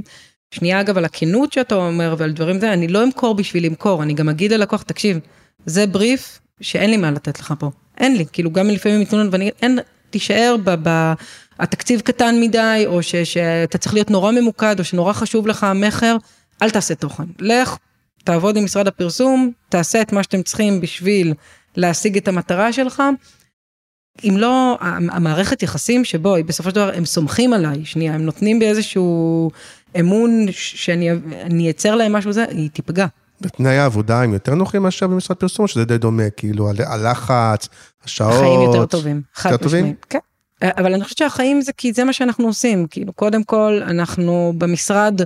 שנייה 0.52 0.82
אגב 0.82 0.98
על 0.98 1.06
הכנות 1.06 1.54
שאתה 1.54 1.76
אומר 1.76 2.16
ועל 2.18 2.32
דברים 2.32 2.60
זה, 2.60 2.74
אני 2.74 2.88
לא 2.88 3.04
אמכור 3.04 3.36
בשביל 3.36 3.66
למכור, 3.66 4.04
אני 4.04 4.14
גם 4.14 4.30
אגיד 4.30 4.52
ללקוח, 4.52 4.82
תקשיב, 4.82 5.20
זה 5.66 5.88
בריף 5.88 6.40
שאין 6.62 6.90
לי 6.90 6.98
מה 6.98 7.12
לתת 7.12 7.40
לך 7.40 7.54
פה, 7.60 7.72
אין 8.00 8.16
לי, 8.16 8.26
כאילו 8.32 8.52
גם 8.52 8.68
לפעמים 8.68 9.02
מתלונן 9.02 9.30
ואני 9.32 9.52
אין, 9.62 9.80
תישאר 10.10 10.56
ב... 10.64 10.76
ב 10.84 11.14
התקציב 11.60 12.02
קטן 12.02 12.36
מדי, 12.42 12.84
או 12.86 13.04
ש, 13.04 13.16
שאתה 13.16 13.78
צריך 13.78 13.94
להיות 13.94 14.12
נורא 14.12 14.32
ממוקד, 14.32 14.76
או 14.80 14.84
שנורא 14.84 15.14
חשוב 15.14 15.48
לך 15.48 15.64
המכר, 15.64 16.18
אל 16.62 16.70
תעשה 16.70 16.96
תוכן. 16.96 17.24
לך, 17.40 17.78
תעבוד 18.24 18.58
עם 18.58 18.64
משרד 18.64 18.88
הפרסום, 18.88 19.52
תעשה 19.70 20.02
את 20.02 20.14
מה 20.14 20.24
שאתם 20.24 20.42
צריכים 20.42 20.82
בשביל 20.82 21.34
להשיג 21.78 22.18
את 22.18 22.28
המטרה 22.28 22.74
שלך. 22.74 23.04
אם 24.24 24.38
לא, 24.38 24.78
המערכת 25.12 25.64
יחסים 25.64 26.06
שבו, 26.06 26.36
בסופו 26.46 26.70
של 26.70 26.76
דבר, 26.76 26.92
הם 26.96 27.06
סומכים 27.06 27.54
עליי, 27.54 27.86
שנייה, 27.86 28.14
הם 28.14 28.22
נותנים 28.22 28.60
בי 28.60 28.68
איזשהו 28.68 29.52
אמון 30.00 30.46
שאני 30.52 31.12
אני 31.42 31.64
אייצר 31.64 31.96
להם 31.96 32.14
משהו 32.14 32.32
זה, 32.32 32.46
היא 32.50 32.70
תיפגע. 32.70 33.06
בתנאי 33.42 33.78
העבודה 33.78 34.22
הם 34.22 34.34
יותר 34.34 34.56
נוחים 34.56 34.84
מאשר 34.84 35.08
במשרד 35.08 35.38
פרסום, 35.38 35.68
שזה 35.68 35.86
די 35.86 35.98
דומה, 35.98 36.30
כאילו 36.30 36.70
הלחץ, 36.70 37.70
השעות. 38.04 38.34
החיים 38.34 38.62
יותר 38.62 38.86
טובים, 38.86 39.22
יותר 39.46 39.58
טובים? 39.58 39.94
כן. 40.10 40.20
אבל 40.64 40.94
אני 40.94 41.04
חושבת 41.04 41.18
שהחיים 41.18 41.62
זה 41.62 41.74
כי 41.74 41.94
זה 41.94 42.04
מה 42.04 42.14
שאנחנו 42.14 42.48
עושים, 42.48 42.88
כאילו, 42.88 43.14
קודם 43.14 43.44
כל, 43.44 43.80
אנחנו 43.84 44.54
במשרד 44.58 45.22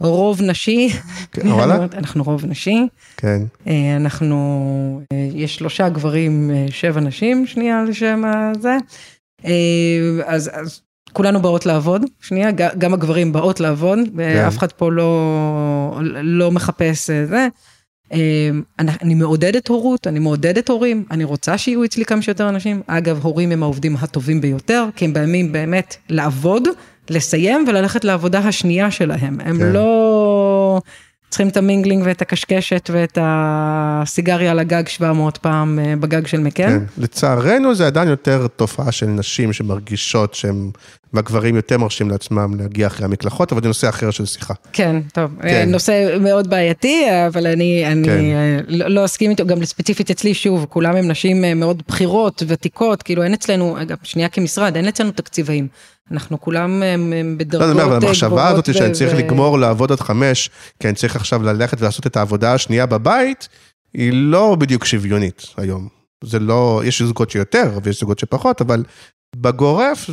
רוב 0.00 0.42
נשי. 0.42 0.88
כן, 1.32 1.48
וואלה? 1.48 1.86
אנחנו 1.92 2.24
רוב 2.24 2.46
נשי. 2.46 2.86
כן, 3.16 3.42
אה, 3.66 3.96
אנחנו, 3.96 5.00
אה, 5.12 5.28
יש 5.34 5.56
שלושה 5.56 5.88
גברים, 5.88 6.50
אה, 6.50 6.66
שבע 6.70 7.00
נשים, 7.00 7.46
שנייה 7.46 7.84
לשם 7.84 8.22
הזה. 8.24 8.76
אז, 10.24 10.50
אז 10.52 10.80
כולנו 11.12 11.42
באות 11.42 11.66
לעבוד, 11.66 12.02
שנייה, 12.20 12.50
גם 12.78 12.94
הגברים 12.94 13.32
באות 13.32 13.60
לעבוד, 13.60 13.98
ואף 14.14 14.58
אחד 14.58 14.72
פה 14.72 14.92
לא, 14.92 16.00
לא 16.22 16.50
מחפש 16.50 17.10
אה, 17.10 17.26
זה. 17.26 17.48
אה, 18.12 18.50
אני, 18.78 18.92
אני 19.02 19.14
מעודדת 19.14 19.68
הורות, 19.68 20.06
אני 20.06 20.18
מעודדת 20.18 20.68
הורים, 20.68 21.04
אני 21.10 21.24
רוצה 21.24 21.58
שיהיו 21.58 21.84
אצלי 21.84 22.04
כמה 22.04 22.22
שיותר 22.22 22.48
אנשים. 22.48 22.82
אגב, 22.86 23.20
הורים 23.22 23.52
הם 23.52 23.62
העובדים 23.62 23.96
הטובים 24.00 24.40
ביותר, 24.40 24.86
כי 24.96 25.04
הם 25.04 25.12
באים 25.12 25.52
באמת 25.52 25.96
לעבוד, 26.08 26.68
לסיים 27.10 27.64
וללכת 27.68 28.04
לעבודה 28.04 28.38
השנייה 28.38 28.90
שלהם. 28.90 29.38
הם 29.44 29.58
כן. 29.58 29.72
לא 29.72 30.80
צריכים 31.30 31.48
את 31.48 31.56
המינגלינג 31.56 32.02
ואת 32.06 32.22
הקשקשת 32.22 32.90
ואת 32.92 33.18
הסיגריה 33.20 34.50
על 34.50 34.58
הגג 34.58 34.88
700 34.88 35.38
פעם 35.38 35.78
אה, 35.78 35.96
בגג 35.96 36.26
של 36.26 36.40
מקן. 36.40 36.68
כן. 36.68 36.84
לצערנו 36.98 37.74
זה 37.74 37.86
עדיין 37.86 38.08
יותר 38.08 38.46
תופעה 38.56 38.92
של 38.92 39.06
נשים 39.06 39.52
שמרגישות 39.52 40.34
שהם, 40.34 40.70
והגברים 41.12 41.56
יותר 41.56 41.78
מרשים 41.78 42.10
לעצמם 42.10 42.54
להגיע 42.58 42.86
אחרי 42.86 43.04
המקלחות, 43.04 43.52
אבל 43.52 43.62
זה 43.62 43.68
נושא 43.68 43.88
אחר 43.88 44.10
של 44.10 44.26
שיחה. 44.26 44.54
כן, 44.72 45.00
טוב, 45.12 45.30
כן. 45.42 45.48
כן. 45.48 45.70
נושא 45.70 46.16
מאוד 46.20 46.50
בעייתי, 46.50 47.06
אבל 47.26 47.46
אני, 47.46 47.86
אני 47.86 48.08
כן. 48.08 48.18
כן. 48.18 48.64
לא, 48.68 48.88
לא 48.88 49.04
אסכים 49.04 49.30
איתו, 49.30 49.46
גם 49.46 49.64
ספציפית 49.64 50.10
אצלי, 50.10 50.34
שוב, 50.34 50.66
כולם 50.68 50.96
הם 50.96 51.08
נשים 51.08 51.44
אה, 51.44 51.54
מאוד 51.54 51.82
בכירות, 51.88 52.42
ותיקות, 52.46 53.02
כאילו 53.02 53.22
אין 53.22 53.34
אצלנו, 53.34 53.82
אגב, 53.82 53.96
שנייה 54.02 54.28
כמשרד, 54.28 54.76
אין 54.76 54.88
אצלנו 54.88 55.10
תקציבאים. 55.10 55.68
אנחנו 56.12 56.40
כולם 56.40 56.82
הם, 56.82 57.12
הם 57.12 57.36
לא, 57.38 57.44
בדרגות 57.44 57.70
אני 57.70 57.72
אומר, 57.72 57.84
אבל 57.84 58.02
אה, 58.02 58.08
המחשבה 58.08 58.28
גבוהות 58.28 58.68
הזאת 58.68 58.74
שאני 58.74 58.92
צריך 58.92 59.12
ו- 59.14 59.18
לגמור 59.18 59.58
לעבוד 59.58 59.92
עד 59.92 60.00
חמש, 60.00 60.50
כי 60.80 60.88
אני 60.88 60.96
צריך 60.96 61.16
עכשיו 61.16 61.42
ללכת 61.42 61.80
ולעשות 61.80 62.06
את 62.06 62.16
העבודה 62.16 62.54
השנייה 62.54 62.86
בבית, 62.86 63.48
היא 63.94 64.12
לא 64.12 64.56
בדיוק 64.58 64.84
שוויונית 64.84 65.46
היום. 65.56 65.88
זה 66.24 66.38
לא, 66.38 66.82
יש 66.84 67.02
זוגות 67.02 67.30
שיותר 67.30 67.78
ויש 67.82 68.00
זוגות 68.00 68.18
שפחות, 68.18 68.60
אבל 68.60 68.84
בגורף 69.36 70.10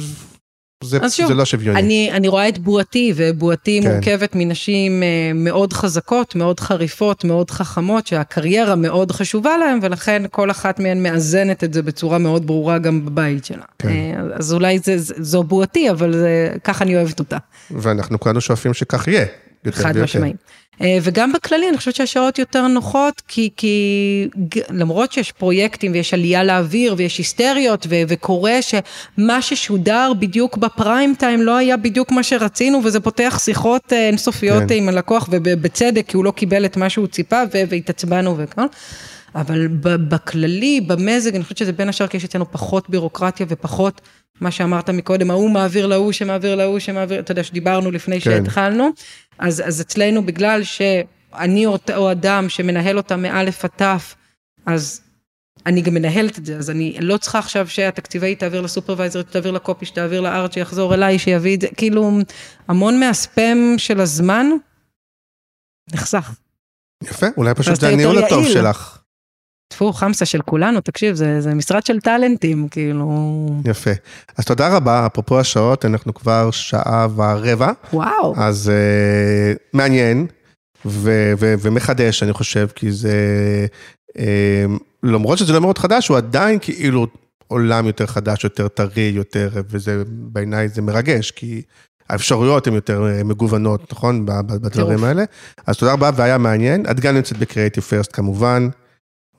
זה, 0.83 0.99
שוב, 1.09 1.27
זה 1.27 1.33
לא 1.33 1.45
שוויוני. 1.45 1.79
אני, 1.79 2.11
אני 2.11 2.27
רואה 2.27 2.49
את 2.49 2.57
בועתי, 2.57 3.13
ובועתי 3.15 3.79
כן. 3.83 3.91
מורכבת 3.91 4.31
מנשים 4.35 5.03
אה, 5.03 5.31
מאוד 5.35 5.73
חזקות, 5.73 6.35
מאוד 6.35 6.59
חריפות, 6.59 7.23
מאוד 7.23 7.51
חכמות, 7.51 8.07
שהקריירה 8.07 8.75
מאוד 8.75 9.11
חשובה 9.11 9.57
להן, 9.57 9.79
ולכן 9.81 10.23
כל 10.31 10.51
אחת 10.51 10.79
מהן 10.79 11.03
מאזנת 11.03 11.63
את 11.63 11.73
זה 11.73 11.81
בצורה 11.81 12.17
מאוד 12.17 12.47
ברורה 12.47 12.77
גם 12.77 13.05
בבית 13.05 13.45
שלה. 13.45 13.63
כן. 13.79 13.89
אה, 13.89 14.13
אז 14.33 14.53
אולי 14.53 14.79
זה, 14.79 14.95
זו 14.97 15.43
בועתי, 15.43 15.91
אבל 15.91 16.13
זה, 16.13 16.53
ככה 16.63 16.83
אני 16.83 16.95
אוהבת 16.95 17.19
אותה, 17.19 17.37
ואנחנו 17.71 18.19
כולנו 18.19 18.41
שואפים 18.41 18.73
שכך 18.73 19.07
יהיה. 19.07 19.25
חד. 19.71 19.97
משמעית. 19.97 20.35
אה, 20.81 20.97
וגם 21.01 21.33
בכללי, 21.33 21.69
אני 21.69 21.77
חושבת 21.77 21.95
שהשעות 21.95 22.39
יותר 22.39 22.67
נוחות, 22.67 23.21
כי, 23.27 23.49
כי 23.57 24.27
למרות 24.69 25.11
שיש 25.11 25.31
פרויקטים 25.31 25.91
ויש 25.91 26.13
עלייה 26.13 26.43
לאוויר 26.43 26.95
ויש 26.97 27.17
היסטריות 27.17 27.87
ו- 27.89 28.01
וקורה 28.07 28.59
שמה 28.61 29.41
ששודר 29.41 30.11
בדיוק 30.19 30.57
בפריים 30.57 31.15
טיים 31.19 31.41
לא 31.41 31.57
היה 31.57 31.77
בדיוק 31.77 32.11
מה 32.11 32.23
שרצינו, 32.23 32.81
וזה 32.83 32.99
פותח 32.99 33.39
שיחות 33.43 33.93
אה, 33.93 34.07
אינסופיות 34.07 34.63
כן. 34.69 34.75
עם 34.75 34.89
הלקוח, 34.89 35.29
ובצדק, 35.31 36.05
כי 36.07 36.17
הוא 36.17 36.25
לא 36.25 36.31
קיבל 36.31 36.65
את 36.65 36.77
מה 36.77 36.89
שהוא 36.89 37.07
ציפה, 37.07 37.41
והתעצבנו 37.69 38.37
וכאן. 38.37 38.65
אבל 39.35 39.67
בכללי, 39.81 40.81
במזג, 40.81 41.35
אני 41.35 41.43
חושבת 41.43 41.57
שזה 41.57 41.71
בין 41.71 41.89
השאר 41.89 42.07
כי 42.07 42.17
יש 42.17 42.25
אצלנו 42.25 42.51
פחות 42.51 42.89
בירוקרטיה 42.89 43.45
ופחות 43.49 44.01
מה 44.41 44.51
שאמרת 44.51 44.89
מקודם, 44.89 45.31
ההוא 45.31 45.49
מעביר 45.49 45.87
להוא 45.87 46.11
שמעביר 46.11 46.55
להוא 46.55 46.79
שמעביר, 46.79 47.19
אתה 47.19 47.31
יודע, 47.31 47.43
שדיברנו 47.43 47.91
לפני 47.91 48.21
כן. 48.21 48.31
שהתחלנו, 48.31 48.89
אז, 49.39 49.63
אז 49.65 49.81
אצלנו 49.81 50.25
בגלל 50.25 50.63
שאני 50.63 51.65
אותו 51.65 52.11
אדם 52.11 52.49
שמנהל 52.49 52.97
אותה 52.97 53.15
מאלף 53.15 53.65
עד 53.65 53.71
תף, 53.75 54.15
אז 54.65 55.01
אני 55.65 55.81
גם 55.81 55.93
מנהלת 55.93 56.39
את 56.39 56.45
זה, 56.45 56.57
אז 56.57 56.69
אני 56.69 56.97
לא 56.99 57.17
צריכה 57.17 57.39
עכשיו 57.39 57.67
שהתקציבאית 57.67 58.39
תעביר 58.39 58.61
לסופרוויזר, 58.61 59.21
תעביר 59.21 59.51
לקופי, 59.51 59.85
שתעביר 59.85 60.21
לארט, 60.21 60.53
שיחזור 60.53 60.93
אליי, 60.93 61.19
שיביא 61.19 61.55
את 61.55 61.61
זה, 61.61 61.67
כאילו 61.77 62.11
המון 62.67 62.99
מהספאם 62.99 63.75
של 63.77 64.01
הזמן 64.01 64.47
נחסך. 65.93 66.31
יפה, 67.03 67.27
אולי 67.37 67.53
פשוט 67.53 67.79
זה 67.79 67.89
הניהול 67.89 68.23
הטוב. 68.23 68.47
שלך. 68.47 68.96
טפו, 69.67 69.93
חמסה 69.93 70.25
של 70.25 70.41
כולנו, 70.41 70.81
תקשיב, 70.81 71.15
זה, 71.15 71.41
זה 71.41 71.53
משרד 71.53 71.85
של 71.85 71.99
טאלנטים, 71.99 72.67
כאילו... 72.71 73.49
יפה. 73.65 73.91
אז 74.37 74.45
תודה 74.45 74.75
רבה, 74.75 75.05
אפרופו 75.05 75.39
השעות, 75.39 75.85
אנחנו 75.85 76.13
כבר 76.13 76.51
שעה 76.51 77.07
ורבע, 77.15 77.71
וואו. 77.93 78.33
אז 78.37 78.71
uh, 78.71 79.59
מעניין 79.73 80.27
ו- 80.85 81.33
ו- 81.39 81.53
ומחדש, 81.61 82.23
אני 82.23 82.33
חושב, 82.33 82.67
כי 82.75 82.91
זה, 82.91 83.15
uh, 84.09 84.21
למרות 85.03 85.37
שזה 85.37 85.53
לא 85.53 85.61
מאוד 85.61 85.77
חדש, 85.77 86.07
הוא 86.07 86.17
עדיין 86.17 86.59
כאילו 86.61 87.07
עולם 87.47 87.85
יותר 87.85 88.05
חדש, 88.05 88.43
יותר 88.43 88.67
טרי, 88.67 89.11
יותר, 89.15 89.49
וזה 89.69 90.03
בעיניי 90.07 90.69
זה 90.69 90.81
מרגש, 90.81 91.31
כי 91.31 91.61
האפשרויות 92.09 92.67
הן 92.67 92.73
יותר 92.73 93.07
אה, 93.07 93.23
מגוונות, 93.23 93.91
נכון? 93.91 94.25
בדברים. 94.25 95.03
האלה. 95.03 95.23
אז 95.65 95.77
תודה 95.77 95.93
רבה, 95.93 96.09
והיה 96.15 96.37
מעניין. 96.37 96.85
את 96.91 96.99
גם 96.99 97.15
נמצאת 97.15 97.37
בקריאיטיב 97.37 97.83
פרסט 97.83 98.09
כמובן, 98.13 98.69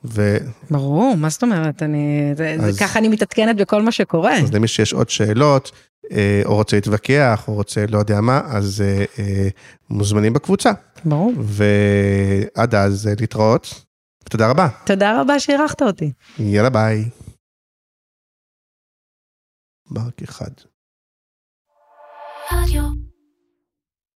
ו... 0.03 0.37
ברור, 0.71 1.15
מה 1.17 1.29
זאת 1.29 1.43
אומרת? 1.43 1.83
אני... 1.83 2.31
זה, 2.35 2.55
אז- 2.59 2.75
זה, 2.75 2.79
ככה 2.83 2.99
אני 2.99 3.07
מתעדכנת 3.07 3.55
בכל 3.55 3.81
מה 3.81 3.91
שקורה. 3.91 4.37
אז 4.37 4.53
למי 4.53 4.67
שיש 4.67 4.93
עוד 4.93 5.09
שאלות, 5.09 5.71
אה, 6.11 6.41
או 6.45 6.55
רוצה 6.55 6.75
להתווכח, 6.77 7.43
או 7.47 7.53
רוצה 7.53 7.85
לא 7.89 7.97
יודע 7.97 8.21
מה, 8.21 8.41
אז 8.45 8.81
אה, 8.81 9.05
אה, 9.19 9.47
מוזמנים 9.89 10.33
בקבוצה. 10.33 10.71
ברור. 11.05 11.33
ועד 11.37 12.75
אז 12.75 13.09
להתראות. 13.19 13.85
תודה 14.29 14.49
רבה. 14.49 14.67
תודה 14.85 15.21
רבה 15.21 15.39
שאירחת 15.39 15.81
אותי. 15.81 16.11
יאללה 16.39 16.69
ביי. 16.69 17.05
מרק 19.91 20.21
אחד. 20.23 20.51
רדיו. 22.51 23.08